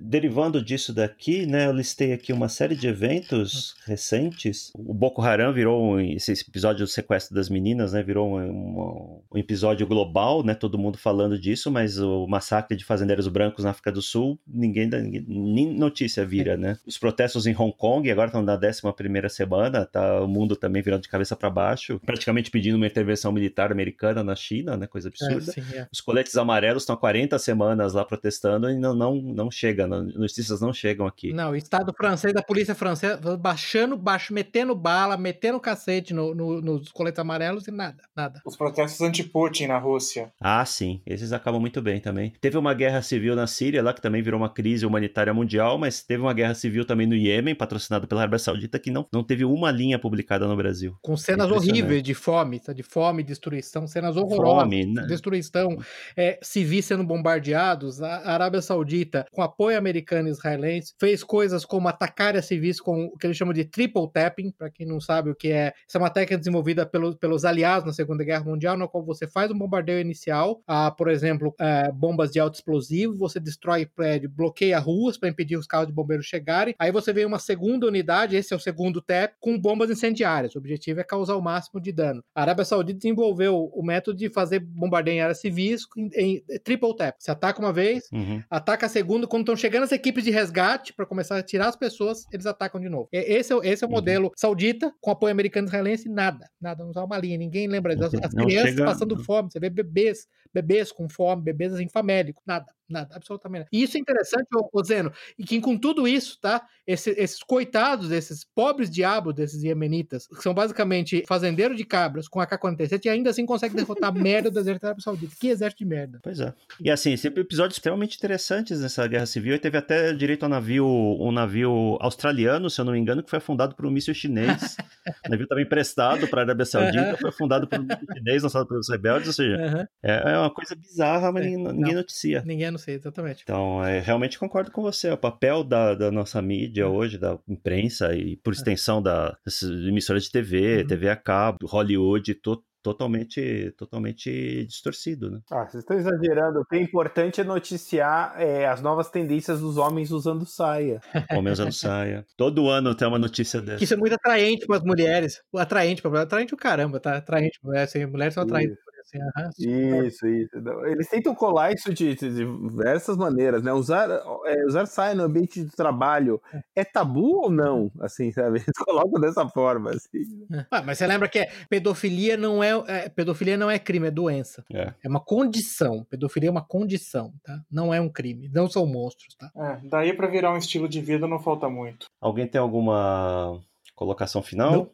derivando 0.00 0.62
disso 0.62 0.92
daqui, 0.92 1.46
né? 1.46 1.66
Eu 1.66 1.72
listei 1.72 2.12
aqui 2.12 2.32
uma 2.32 2.48
série 2.48 2.74
de 2.74 2.88
eventos 2.88 3.70
hum. 3.70 3.90
recentes. 3.90 4.72
O 4.76 4.92
Boko 4.92 5.22
Haram 5.22 5.52
virou 5.52 6.00
esse 6.00 6.32
episódio 6.32 6.84
do 6.84 6.90
sequestro 6.90 7.34
das 7.34 7.48
meninas, 7.48 7.92
né? 7.92 8.02
Virou 8.02 8.28
um, 8.28 8.40
um, 8.40 9.22
um 9.32 9.38
episódio 9.38 9.86
global, 9.86 10.42
né? 10.42 10.54
Todo 10.54 10.78
mundo 10.78 10.98
falando 10.98 11.38
disso, 11.38 11.70
mas 11.70 11.98
o 11.98 12.26
massacre 12.26 12.76
de 12.76 12.84
fazendeiros 12.84 13.28
brancos 13.28 13.64
na 13.64 13.70
África 13.70 13.92
do 13.92 14.02
Sul, 14.02 14.38
ninguém, 14.46 14.88
ninguém 14.88 15.54
nem 15.54 15.74
notícia 15.76 16.23
vira, 16.24 16.56
né? 16.56 16.78
Os 16.86 16.98
protestos 16.98 17.46
em 17.46 17.54
Hong 17.54 17.74
Kong 17.76 18.10
agora 18.10 18.28
estão 18.28 18.42
na 18.42 18.54
11 18.56 18.80
primeira 18.96 19.28
semana, 19.28 19.86
tá 19.86 20.20
o 20.20 20.28
mundo 20.28 20.56
também 20.56 20.82
virando 20.82 21.02
de 21.02 21.08
cabeça 21.08 21.36
para 21.36 21.50
baixo, 21.50 22.00
praticamente 22.04 22.50
pedindo 22.50 22.76
uma 22.76 22.86
intervenção 22.86 23.32
militar 23.32 23.70
americana 23.72 24.22
na 24.22 24.34
China, 24.34 24.76
né? 24.76 24.86
Coisa 24.86 25.08
absurda. 25.08 25.50
É, 25.50 25.54
sim, 25.54 25.76
é. 25.76 25.86
Os 25.92 26.00
coletes 26.00 26.36
amarelos 26.36 26.82
estão 26.82 26.94
há 26.94 26.98
40 26.98 27.38
semanas 27.38 27.94
lá 27.94 28.04
protestando 28.04 28.70
e 28.70 28.76
não, 28.76 28.94
não, 28.94 29.14
não 29.14 29.50
chega, 29.50 29.86
notícias 29.86 30.60
não 30.60 30.72
chegam 30.72 31.06
aqui. 31.06 31.32
Não, 31.32 31.50
o 31.50 31.56
Estado 31.56 31.92
francês, 31.96 32.32
da 32.32 32.42
polícia 32.42 32.74
francesa, 32.74 33.36
baixando, 33.36 33.96
baixo, 33.96 34.32
metendo 34.32 34.74
bala, 34.74 35.16
metendo 35.16 35.60
cacete 35.60 36.12
no, 36.12 36.34
no, 36.34 36.60
nos 36.60 36.90
coletes 36.92 37.18
amarelos 37.18 37.66
e 37.66 37.70
nada, 37.70 38.02
nada. 38.16 38.40
Os 38.44 38.56
protestos 38.56 39.00
anti-Putin 39.00 39.66
na 39.66 39.78
Rússia. 39.78 40.32
Ah, 40.40 40.64
sim, 40.64 41.00
esses 41.06 41.32
acabam 41.32 41.60
muito 41.60 41.80
bem 41.82 42.00
também. 42.00 42.32
Teve 42.40 42.58
uma 42.58 42.74
guerra 42.74 43.02
civil 43.02 43.34
na 43.34 43.46
Síria 43.46 43.82
lá, 43.82 43.92
que 43.92 44.00
também 44.00 44.22
virou 44.22 44.40
uma 44.40 44.48
crise 44.48 44.86
humanitária 44.86 45.32
mundial, 45.32 45.78
mas 45.78 46.03
teve 46.06 46.22
uma 46.22 46.32
guerra 46.32 46.54
civil 46.54 46.84
também 46.84 47.06
no 47.06 47.14
Iêmen, 47.14 47.54
patrocinada 47.54 48.06
pela 48.06 48.22
Arábia 48.22 48.38
Saudita, 48.38 48.78
que 48.78 48.90
não, 48.90 49.06
não 49.12 49.22
teve 49.22 49.44
uma 49.44 49.70
linha 49.70 49.98
publicada 49.98 50.46
no 50.46 50.56
Brasil. 50.56 50.96
Com 51.02 51.16
cenas 51.16 51.50
horríveis 51.50 52.02
de 52.02 52.14
fome, 52.14 52.60
tá? 52.60 52.72
de 52.72 52.82
fome, 52.82 53.22
destruição, 53.22 53.86
cenas 53.86 54.16
horrorosas, 54.16 54.62
fome, 54.62 54.86
né? 54.86 55.06
destruição, 55.06 55.78
é, 56.16 56.38
civis 56.42 56.84
sendo 56.84 57.04
bombardeados. 57.04 58.02
A 58.02 58.32
Arábia 58.32 58.60
Saudita, 58.60 59.26
com 59.32 59.42
apoio 59.42 59.78
americano 59.78 60.28
e 60.28 60.32
israelense, 60.32 60.94
fez 60.98 61.22
coisas 61.24 61.64
como 61.64 61.88
atacar 61.88 62.36
a 62.36 62.42
civis 62.42 62.80
com 62.80 63.06
o 63.06 63.16
que 63.16 63.26
eles 63.26 63.36
chamam 63.36 63.54
de 63.54 63.64
triple 63.64 64.10
tapping, 64.12 64.50
para 64.50 64.70
quem 64.70 64.86
não 64.86 65.00
sabe 65.00 65.30
o 65.30 65.34
que 65.34 65.48
é. 65.48 65.72
Essa 65.88 65.98
é 65.98 65.98
uma 65.98 66.10
técnica 66.10 66.38
desenvolvida 66.38 66.84
pelos, 66.86 67.14
pelos 67.16 67.44
aliados 67.44 67.86
na 67.86 67.92
Segunda 67.92 68.24
Guerra 68.24 68.44
Mundial, 68.44 68.76
na 68.76 68.86
qual 68.86 69.04
você 69.04 69.26
faz 69.26 69.50
um 69.50 69.58
bombardeio 69.58 70.00
inicial, 70.00 70.60
a, 70.66 70.90
por 70.90 71.08
exemplo, 71.08 71.54
é, 71.58 71.90
bombas 71.92 72.30
de 72.30 72.40
alto 72.40 72.54
explosivo, 72.54 73.16
você 73.16 73.40
destrói 73.40 73.86
prédio, 73.86 74.28
bloqueia 74.28 74.78
ruas 74.78 75.16
para 75.16 75.28
impedir 75.28 75.56
os 75.56 75.66
carros 75.66 75.86
de 75.86 75.93
bombeiros 75.94 76.26
chegarem. 76.26 76.74
Aí 76.78 76.90
você 76.90 77.12
vê 77.12 77.24
uma 77.24 77.38
segunda 77.38 77.86
unidade, 77.86 78.36
esse 78.36 78.52
é 78.52 78.56
o 78.56 78.60
segundo 78.60 79.00
TEP, 79.00 79.34
com 79.40 79.58
bombas 79.58 79.90
incendiárias. 79.90 80.54
O 80.54 80.58
objetivo 80.58 81.00
é 81.00 81.04
causar 81.04 81.36
o 81.36 81.42
máximo 81.42 81.80
de 81.80 81.92
dano. 81.92 82.22
A 82.34 82.42
Arábia 82.42 82.64
Saudita 82.64 82.98
desenvolveu 82.98 83.70
o 83.72 83.82
método 83.82 84.18
de 84.18 84.28
fazer 84.28 84.60
bombardeio 84.60 85.16
em 85.16 85.20
áreas 85.20 85.40
civis 85.40 85.82
em, 85.96 86.08
em, 86.14 86.44
em 86.50 86.58
triple 86.60 86.96
tap. 86.96 87.16
Você 87.18 87.30
ataca 87.30 87.60
uma 87.60 87.72
vez, 87.72 88.04
uhum. 88.12 88.42
ataca 88.50 88.86
a 88.86 88.88
segunda, 88.88 89.26
quando 89.26 89.42
estão 89.42 89.56
chegando 89.56 89.84
as 89.84 89.92
equipes 89.92 90.24
de 90.24 90.30
resgate 90.30 90.92
para 90.92 91.06
começar 91.06 91.38
a 91.38 91.42
tirar 91.42 91.68
as 91.68 91.76
pessoas, 91.76 92.24
eles 92.32 92.46
atacam 92.46 92.80
de 92.80 92.88
novo. 92.88 93.08
Esse 93.12 93.52
é, 93.52 93.56
esse 93.64 93.84
é 93.84 93.86
o 93.86 93.90
uhum. 93.90 93.96
modelo 93.96 94.32
saudita, 94.36 94.92
com 95.00 95.10
apoio 95.10 95.32
americano 95.32 95.66
e 95.66 95.68
israelense, 95.68 96.08
nada. 96.08 96.48
Nada, 96.60 96.82
não 96.82 96.90
usa 96.90 97.04
uma 97.04 97.18
linha, 97.18 97.38
ninguém 97.38 97.68
lembra. 97.68 97.94
As, 97.94 98.14
as 98.14 98.34
crianças 98.34 98.70
chega... 98.70 98.84
passando 98.84 99.22
fome, 99.22 99.50
você 99.50 99.60
vê 99.60 99.70
bebês, 99.70 100.26
bebês 100.52 100.90
com 100.92 101.08
fome, 101.08 101.42
bebês 101.42 101.72
assim, 101.74 101.88
famélicos, 101.88 102.42
nada. 102.46 102.66
Nada, 102.88 103.16
absolutamente 103.16 103.60
nada. 103.60 103.68
E 103.72 103.82
isso 103.82 103.96
é 103.96 104.00
interessante, 104.00 104.46
ô, 104.52 104.84
Zeno, 104.84 105.12
e 105.38 105.44
que 105.44 105.60
com 105.60 105.76
tudo 105.76 106.06
isso, 106.06 106.38
tá? 106.40 106.66
Esse, 106.86 107.10
esses 107.12 107.42
coitados, 107.42 108.10
esses 108.10 108.44
pobres 108.54 108.90
diabos 108.90 109.34
desses 109.34 109.62
iemenitas, 109.62 110.26
que 110.26 110.42
são 110.42 110.52
basicamente 110.52 111.24
fazendeiros 111.26 111.76
de 111.76 111.84
cabras 111.84 112.28
com 112.28 112.40
AK-47 112.40 113.06
e 113.06 113.08
ainda 113.08 113.30
assim 113.30 113.46
conseguem 113.46 113.76
derrotar 113.76 114.10
a 114.10 114.12
merda 114.20 114.50
do 114.50 114.58
exército 114.58 114.86
Arábia 114.86 115.02
Saudita. 115.02 115.34
Que 115.40 115.48
exército 115.48 115.82
de 115.82 115.88
merda. 115.88 116.18
Pois 116.22 116.40
é. 116.40 116.52
E 116.78 116.90
assim, 116.90 117.16
sempre 117.16 117.40
episódios 117.40 117.78
extremamente 117.78 118.18
interessantes 118.18 118.80
nessa 118.80 119.06
guerra 119.06 119.26
civil. 119.26 119.54
E 119.54 119.58
teve 119.58 119.78
até 119.78 120.12
direito 120.12 120.44
a 120.44 120.48
navio, 120.48 120.86
um 120.86 121.32
navio 121.32 121.96
australiano, 122.00 122.68
se 122.68 122.80
eu 122.80 122.84
não 122.84 122.92
me 122.92 122.98
engano, 122.98 123.22
que 123.22 123.30
foi 123.30 123.38
afundado 123.38 123.74
por 123.74 123.86
um 123.86 123.90
míssil 123.90 124.12
chinês. 124.12 124.76
o 125.26 125.30
navio 125.30 125.44
estava 125.44 125.62
emprestado 125.62 126.28
para 126.28 126.42
a 126.42 126.44
Arábia 126.44 126.66
Saudita, 126.66 127.12
uhum. 127.12 127.16
foi 127.16 127.30
afundado 127.30 127.66
por 127.66 127.78
um 127.78 127.82
míssil 127.82 128.06
chinês 128.14 128.42
lançado 128.42 128.66
pelos 128.66 128.90
rebeldes. 128.90 129.28
Ou 129.28 129.32
seja, 129.32 129.56
uhum. 129.56 129.86
é, 130.02 130.32
é, 130.32 130.38
uma 130.38 130.52
coisa 130.52 130.74
bizarra, 130.74 131.32
mas 131.32 131.46
é. 131.46 131.48
ninguém, 131.48 131.72
ninguém 131.72 131.94
noticia. 131.94 132.42
Ninguém 132.44 132.73
não 132.74 132.78
sei, 132.78 132.96
exatamente. 132.96 133.42
Então, 133.44 133.82
é, 133.84 134.00
realmente 134.00 134.38
concordo 134.38 134.70
com 134.70 134.82
você. 134.82 135.10
O 135.10 135.16
papel 135.16 135.62
da, 135.62 135.94
da 135.94 136.10
nossa 136.10 136.42
mídia 136.42 136.88
uhum. 136.88 136.96
hoje, 136.96 137.16
da 137.16 137.38
imprensa 137.48 138.14
e, 138.14 138.36
por 138.36 138.52
é. 138.52 138.56
extensão, 138.56 139.00
das 139.00 139.62
emissoras 139.62 140.24
de 140.24 140.30
TV, 140.30 140.82
uhum. 140.82 140.86
TV 140.86 141.08
a 141.08 141.16
cabo, 141.16 141.66
Hollywood, 141.66 142.34
to, 142.34 142.62
totalmente, 142.82 143.72
totalmente 143.78 144.66
distorcido, 144.66 145.30
né? 145.30 145.40
Ah, 145.50 145.64
vocês 145.64 145.82
estão 145.82 145.96
exagerando. 145.96 146.60
O 146.60 146.64
que 146.66 146.76
é 146.76 146.82
importante 146.82 147.40
é 147.40 147.44
noticiar 147.44 148.34
é, 148.36 148.66
as 148.66 148.82
novas 148.82 149.08
tendências 149.08 149.60
dos 149.60 149.78
homens 149.78 150.10
usando 150.10 150.44
saia. 150.44 151.00
Homem 151.32 151.52
usando 151.52 151.72
saia. 151.72 152.26
Todo 152.36 152.68
ano 152.68 152.94
tem 152.94 153.06
uma 153.06 153.18
notícia 153.18 153.62
dessa. 153.62 153.78
Que 153.78 153.84
isso 153.84 153.94
é 153.94 153.96
muito 153.96 154.14
atraente 154.14 154.66
para 154.66 154.76
as 154.76 154.82
mulheres. 154.82 155.40
Atraente 155.56 156.02
para 156.02 156.22
atraente 156.22 156.52
o 156.52 156.56
caramba, 156.56 157.00
tá? 157.00 157.16
Atraente 157.16 157.58
para 157.60 157.68
mulheres. 157.68 157.90
Assim, 157.90 158.04
mulheres 158.04 158.34
são 158.34 158.42
atraentes. 158.42 158.76
Assim, 159.18 159.92
aham, 159.92 160.04
Isso, 160.06 160.26
isso. 160.26 160.50
Eles 160.86 161.08
tentam 161.08 161.34
colar 161.34 161.72
isso 161.72 161.92
de, 161.92 162.14
de 162.14 162.28
diversas 162.30 163.16
maneiras, 163.16 163.62
né? 163.62 163.72
Usar, 163.72 164.08
é, 164.46 164.64
usar 164.66 164.86
saia 164.86 165.14
no 165.14 165.24
ambiente 165.24 165.64
de 165.64 165.70
trabalho 165.70 166.40
é 166.74 166.84
tabu 166.84 167.42
ou 167.44 167.50
não? 167.50 167.90
Assim, 168.00 168.32
sabe? 168.32 168.58
Eles 168.58 168.78
colocam 168.84 169.20
dessa 169.20 169.48
forma, 169.48 169.90
assim. 169.90 170.46
Ah, 170.70 170.82
mas 170.82 170.98
você 170.98 171.06
lembra 171.06 171.28
que 171.28 171.38
é- 171.38 171.50
pedofilia 171.68 172.36
não 172.36 172.62
é, 172.62 172.70
é- 172.86 173.08
pedofilia 173.08 173.56
não 173.56 173.70
é 173.70 173.78
crime, 173.78 174.08
é 174.08 174.10
doença. 174.10 174.64
É. 174.72 174.92
É 175.02 175.08
uma 175.08 175.20
condição. 175.20 176.04
Pedofilia 176.04 176.48
é 176.48 176.52
uma 176.52 176.64
condição, 176.66 177.32
tá? 177.42 177.60
Não 177.70 177.92
é 177.92 178.00
um 178.00 178.08
crime. 178.08 178.48
Não 178.52 178.68
são 178.68 178.86
monstros, 178.86 179.34
tá? 179.36 179.50
É, 179.56 179.88
daí 179.88 180.12
pra 180.12 180.26
virar 180.26 180.52
um 180.52 180.56
estilo 180.56 180.88
de 180.88 181.00
vida 181.00 181.26
não 181.26 181.38
falta 181.38 181.68
muito. 181.68 182.06
Alguém 182.20 182.46
tem 182.46 182.60
alguma 182.60 183.60
colocação 183.94 184.42
final? 184.42 184.72
Não. 184.72 184.90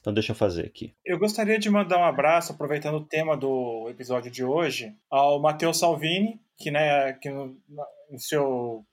Então 0.00 0.12
deixa 0.14 0.32
eu 0.32 0.36
fazer 0.36 0.64
aqui. 0.66 0.94
Eu 1.04 1.18
gostaria 1.18 1.58
de 1.58 1.68
mandar 1.68 1.98
um 1.98 2.04
abraço, 2.04 2.52
aproveitando 2.52 2.96
o 2.96 3.04
tema 3.04 3.36
do 3.36 3.86
episódio 3.90 4.30
de 4.30 4.42
hoje, 4.44 4.94
ao 5.10 5.40
Matteo 5.40 5.74
Salvini, 5.74 6.40
que, 6.58 6.70
né, 6.70 7.12
que 7.14 7.28
no, 7.30 7.56
na- 7.68 7.86
no 8.10 8.18
seu 8.18 8.84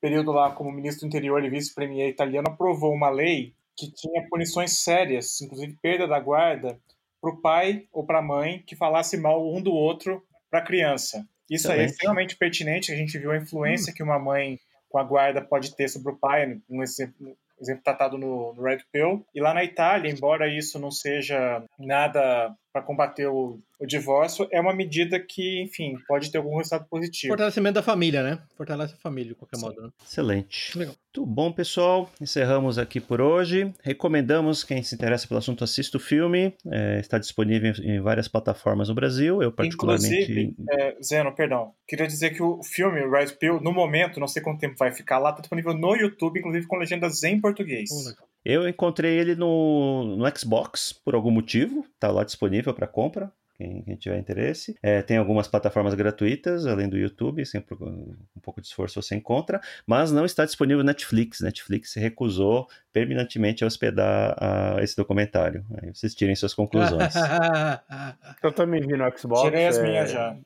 período 0.00 0.32
lá 0.32 0.50
como 0.52 0.72
ministro 0.72 1.02
do 1.02 1.08
interior 1.08 1.44
e 1.44 1.50
vice-premier 1.50 2.08
italiano 2.08 2.48
aprovou 2.48 2.92
uma 2.92 3.10
lei 3.10 3.54
que 3.76 3.90
tinha 3.92 4.26
punições 4.30 4.78
sérias, 4.78 5.40
inclusive 5.42 5.76
perda 5.82 6.06
da 6.08 6.18
guarda, 6.18 6.78
para 7.20 7.30
o 7.30 7.40
pai 7.40 7.86
ou 7.92 8.04
para 8.06 8.18
a 8.20 8.22
mãe 8.22 8.62
que 8.66 8.74
falasse 8.76 9.16
mal 9.18 9.46
um 9.52 9.60
do 9.60 9.72
outro 9.72 10.22
para 10.50 10.60
a 10.60 10.64
criança. 10.64 11.26
Isso 11.50 11.70
aí 11.70 11.80
é 11.80 11.84
extremamente 11.86 12.36
pertinente, 12.36 12.90
a 12.92 12.96
gente 12.96 13.18
viu 13.18 13.30
a 13.30 13.36
influência 13.36 13.92
que 13.92 14.02
uma 14.02 14.18
mãe 14.18 14.58
com 14.88 14.98
a 14.98 15.04
guarda 15.04 15.42
pode 15.42 15.74
ter 15.76 15.88
sobre 15.88 16.12
o 16.12 16.16
pai, 16.16 16.58
um 16.68 16.82
exemplo, 16.82 17.36
exemplo 17.60 17.82
tratado 17.82 18.18
no, 18.18 18.52
no 18.54 18.62
Red 18.62 18.80
Pill. 18.92 19.24
E 19.34 19.40
lá 19.40 19.54
na 19.54 19.64
Itália, 19.64 20.10
embora 20.10 20.48
isso 20.48 20.78
não 20.78 20.90
seja 20.90 21.62
nada 21.78 22.54
para 22.76 22.82
combater 22.82 23.26
o, 23.26 23.58
o 23.80 23.86
divórcio, 23.86 24.46
é 24.52 24.60
uma 24.60 24.74
medida 24.74 25.18
que, 25.18 25.62
enfim, 25.62 25.96
pode 26.06 26.30
ter 26.30 26.36
algum 26.36 26.58
resultado 26.58 26.86
positivo. 26.90 27.30
Fortalecimento 27.30 27.76
da 27.76 27.82
família, 27.82 28.22
né? 28.22 28.38
Fortalece 28.54 28.92
a 28.92 28.98
família, 28.98 29.30
de 29.30 29.34
qualquer 29.34 29.56
Sim. 29.56 29.62
modo. 29.64 29.80
Né? 29.80 29.88
Excelente. 30.04 30.76
Legal. 30.76 30.94
Muito 31.16 31.26
bom, 31.30 31.50
pessoal. 31.50 32.10
Encerramos 32.20 32.78
aqui 32.78 33.00
por 33.00 33.22
hoje. 33.22 33.72
Recomendamos, 33.82 34.62
quem 34.62 34.82
se 34.82 34.94
interessa 34.94 35.26
pelo 35.26 35.38
assunto, 35.38 35.64
assista 35.64 35.96
o 35.96 36.00
filme. 36.00 36.52
É, 36.70 37.00
está 37.00 37.16
disponível 37.16 37.72
em, 37.82 37.98
várias 37.98 38.28
plataformas 38.28 38.90
no 38.90 38.94
Brasil. 38.94 39.42
Eu, 39.42 39.50
particularmente. 39.50 40.14
Inclusive, 40.14 40.54
é, 40.72 40.96
Zeno, 41.02 41.32
perdão, 41.32 41.72
queria 41.88 42.06
dizer 42.06 42.34
que 42.34 42.42
o 42.42 42.62
filme 42.62 43.00
Red 43.08 43.32
Pill, 43.40 43.58
no 43.62 43.72
momento, 43.72 44.20
não 44.20 44.28
sei 44.28 44.42
quanto 44.42 44.60
tempo 44.60 44.76
vai 44.76 44.92
ficar 44.92 45.18
lá, 45.18 45.30
está 45.30 45.40
disponível 45.40 45.72
no 45.72 45.96
YouTube, 45.96 46.38
inclusive 46.38 46.66
com 46.66 46.76
legendas 46.76 47.22
em 47.22 47.40
português. 47.40 47.88
Legal. 48.06 48.25
Eu 48.48 48.68
encontrei 48.68 49.18
ele 49.18 49.34
no, 49.34 50.16
no 50.16 50.38
Xbox, 50.38 50.92
por 50.92 51.16
algum 51.16 51.32
motivo. 51.32 51.84
Tá 51.98 52.12
lá 52.12 52.22
disponível 52.22 52.72
para 52.72 52.86
compra. 52.86 53.32
Quem, 53.56 53.82
quem 53.82 53.96
tiver 53.96 54.18
interesse. 54.18 54.76
É, 54.80 55.02
tem 55.02 55.16
algumas 55.16 55.48
plataformas 55.48 55.94
gratuitas, 55.94 56.64
além 56.64 56.88
do 56.88 56.96
YouTube, 56.96 57.44
sempre 57.44 57.74
com 57.74 57.86
um 57.86 58.40
pouco 58.40 58.60
de 58.60 58.68
esforço 58.68 59.02
você 59.02 59.16
encontra, 59.16 59.60
mas 59.84 60.12
não 60.12 60.24
está 60.24 60.44
disponível 60.44 60.78
no 60.78 60.86
Netflix. 60.86 61.40
Netflix 61.40 61.94
recusou 61.94 62.68
permanentemente 62.92 63.64
a 63.64 63.66
hospedar 63.66 64.36
esse 64.80 64.94
documentário. 64.94 65.64
Aí 65.82 65.92
vocês 65.92 66.14
tirem 66.14 66.36
suas 66.36 66.54
conclusões. 66.54 67.14
Eu 68.44 68.52
também 68.52 68.80
vi 68.80 68.96
no 68.96 69.18
Xbox. 69.18 69.42
Tirei 69.42 69.66
as 69.66 69.78
é, 69.78 69.82
minhas 69.82 70.12
já. 70.12 70.36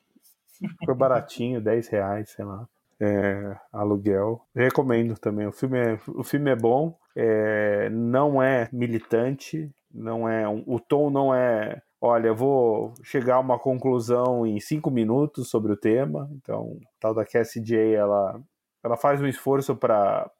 Foi 0.85 0.95
baratinho, 0.95 1.61
10 1.61 1.87
reais, 1.89 2.31
sei 2.31 2.45
lá. 2.45 2.67
É, 2.99 3.55
aluguel. 3.71 4.43
Recomendo 4.55 5.17
também. 5.19 5.45
O 5.45 5.51
filme 5.51 5.77
é, 5.79 5.99
o 6.07 6.23
filme 6.23 6.49
é 6.49 6.55
bom, 6.55 6.97
é, 7.15 7.89
não 7.89 8.41
é 8.41 8.69
militante, 8.71 9.69
não 9.93 10.27
é 10.27 10.47
o 10.47 10.79
tom 10.79 11.09
não 11.09 11.33
é. 11.33 11.81
Olha, 11.99 12.29
eu 12.29 12.35
vou 12.35 12.93
chegar 13.03 13.35
a 13.35 13.39
uma 13.39 13.59
conclusão 13.59 14.45
em 14.45 14.59
cinco 14.59 14.89
minutos 14.89 15.49
sobre 15.49 15.71
o 15.71 15.77
tema. 15.77 16.29
Então, 16.33 16.79
tal 16.99 17.13
da 17.13 17.23
Cassie 17.23 17.61
J, 17.63 17.93
ela, 17.93 18.41
ela 18.83 18.97
faz 18.97 19.21
um 19.21 19.27
esforço 19.27 19.75
para 19.75 20.31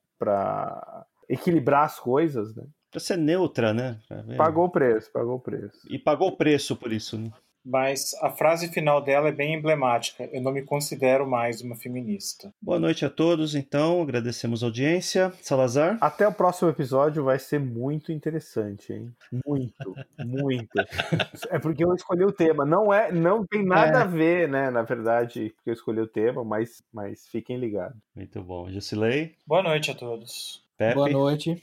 equilibrar 1.29 1.83
as 1.83 1.99
coisas, 1.99 2.55
né? 2.55 2.63
Pra 2.89 2.99
ser 2.99 3.17
neutra, 3.17 3.73
né? 3.73 3.99
Pagou 4.37 4.65
o 4.65 4.69
preço, 4.69 5.11
pagou 5.13 5.35
o 5.35 5.39
preço. 5.39 5.79
E 5.89 5.99
pagou 5.99 6.29
o 6.29 6.35
preço 6.35 6.75
por 6.75 6.91
isso. 6.91 7.17
Né? 7.17 7.31
Mas 7.63 8.13
a 8.21 8.31
frase 8.31 8.67
final 8.69 9.01
dela 9.03 9.29
é 9.29 9.31
bem 9.31 9.53
emblemática. 9.53 10.27
Eu 10.33 10.41
não 10.41 10.51
me 10.51 10.63
considero 10.63 11.29
mais 11.29 11.61
uma 11.61 11.75
feminista. 11.75 12.51
Boa 12.61 12.79
noite 12.79 13.05
a 13.05 13.09
todos, 13.09 13.53
então. 13.53 14.01
Agradecemos 14.01 14.63
a 14.63 14.65
audiência. 14.67 15.31
Salazar? 15.41 15.97
Até 16.01 16.27
o 16.27 16.33
próximo 16.33 16.69
episódio 16.69 17.23
vai 17.23 17.37
ser 17.37 17.59
muito 17.59 18.11
interessante, 18.11 18.91
hein? 18.93 19.11
Muito, 19.45 19.95
muito. 20.25 20.69
É 21.49 21.59
porque 21.59 21.83
eu 21.85 21.93
escolhi 21.93 22.23
o 22.25 22.31
tema. 22.31 22.65
Não 22.65 22.91
é, 22.91 23.11
não 23.11 23.45
tem 23.45 23.63
nada 23.63 23.99
É. 23.99 24.01
a 24.01 24.05
ver, 24.05 24.49
né? 24.49 24.71
Na 24.71 24.81
verdade, 24.81 25.51
porque 25.55 25.69
eu 25.69 25.73
escolhi 25.73 25.99
o 26.01 26.07
tema, 26.07 26.43
mas, 26.43 26.81
mas 26.91 27.27
fiquem 27.27 27.57
ligados. 27.57 27.97
Muito 28.15 28.41
bom. 28.41 28.71
Jusilei? 28.71 29.35
Boa 29.45 29.61
noite 29.61 29.91
a 29.91 29.95
todos. 29.95 30.63
Pepe? 30.77 30.95
Boa 30.95 31.09
noite. 31.09 31.61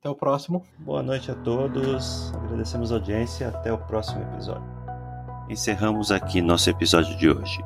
Até 0.00 0.08
o 0.08 0.14
próximo. 0.14 0.64
Boa 0.78 1.02
noite 1.02 1.30
a 1.30 1.34
todos. 1.34 2.32
Agradecemos 2.34 2.90
a 2.90 2.94
audiência. 2.94 3.48
Até 3.48 3.72
o 3.72 3.78
próximo 3.78 4.22
episódio. 4.22 4.75
Encerramos 5.48 6.10
aqui 6.10 6.42
nosso 6.42 6.68
episódio 6.68 7.16
de 7.16 7.30
hoje. 7.30 7.64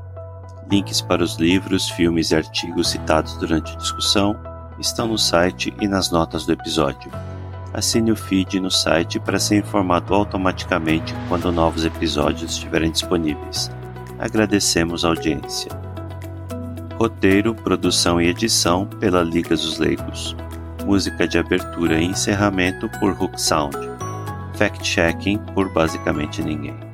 Links 0.70 1.00
para 1.00 1.24
os 1.24 1.36
livros, 1.36 1.88
filmes 1.88 2.30
e 2.30 2.36
artigos 2.36 2.90
citados 2.90 3.34
durante 3.38 3.72
a 3.72 3.76
discussão 3.76 4.36
estão 4.78 5.08
no 5.08 5.16
site 5.16 5.72
e 5.80 5.88
nas 5.88 6.10
notas 6.10 6.44
do 6.44 6.52
episódio. 6.52 7.10
Assine 7.72 8.12
o 8.12 8.16
feed 8.16 8.60
no 8.60 8.70
site 8.70 9.18
para 9.18 9.38
ser 9.38 9.56
informado 9.56 10.14
automaticamente 10.14 11.14
quando 11.28 11.50
novos 11.50 11.86
episódios 11.86 12.52
estiverem 12.52 12.90
disponíveis. 12.90 13.70
Agradecemos 14.18 15.02
a 15.02 15.08
audiência. 15.08 15.70
Roteiro, 16.98 17.54
produção 17.54 18.20
e 18.20 18.28
edição 18.28 18.84
pela 18.84 19.22
Liga 19.22 19.56
dos 19.56 19.78
Leigos. 19.78 20.36
Música 20.84 21.26
de 21.26 21.38
abertura 21.38 21.98
e 21.98 22.04
encerramento 22.04 22.90
por 23.00 23.12
Hook 23.12 23.40
Sound. 23.40 23.76
Fact-checking 24.56 25.38
por 25.54 25.72
basicamente 25.72 26.42
ninguém. 26.42 26.89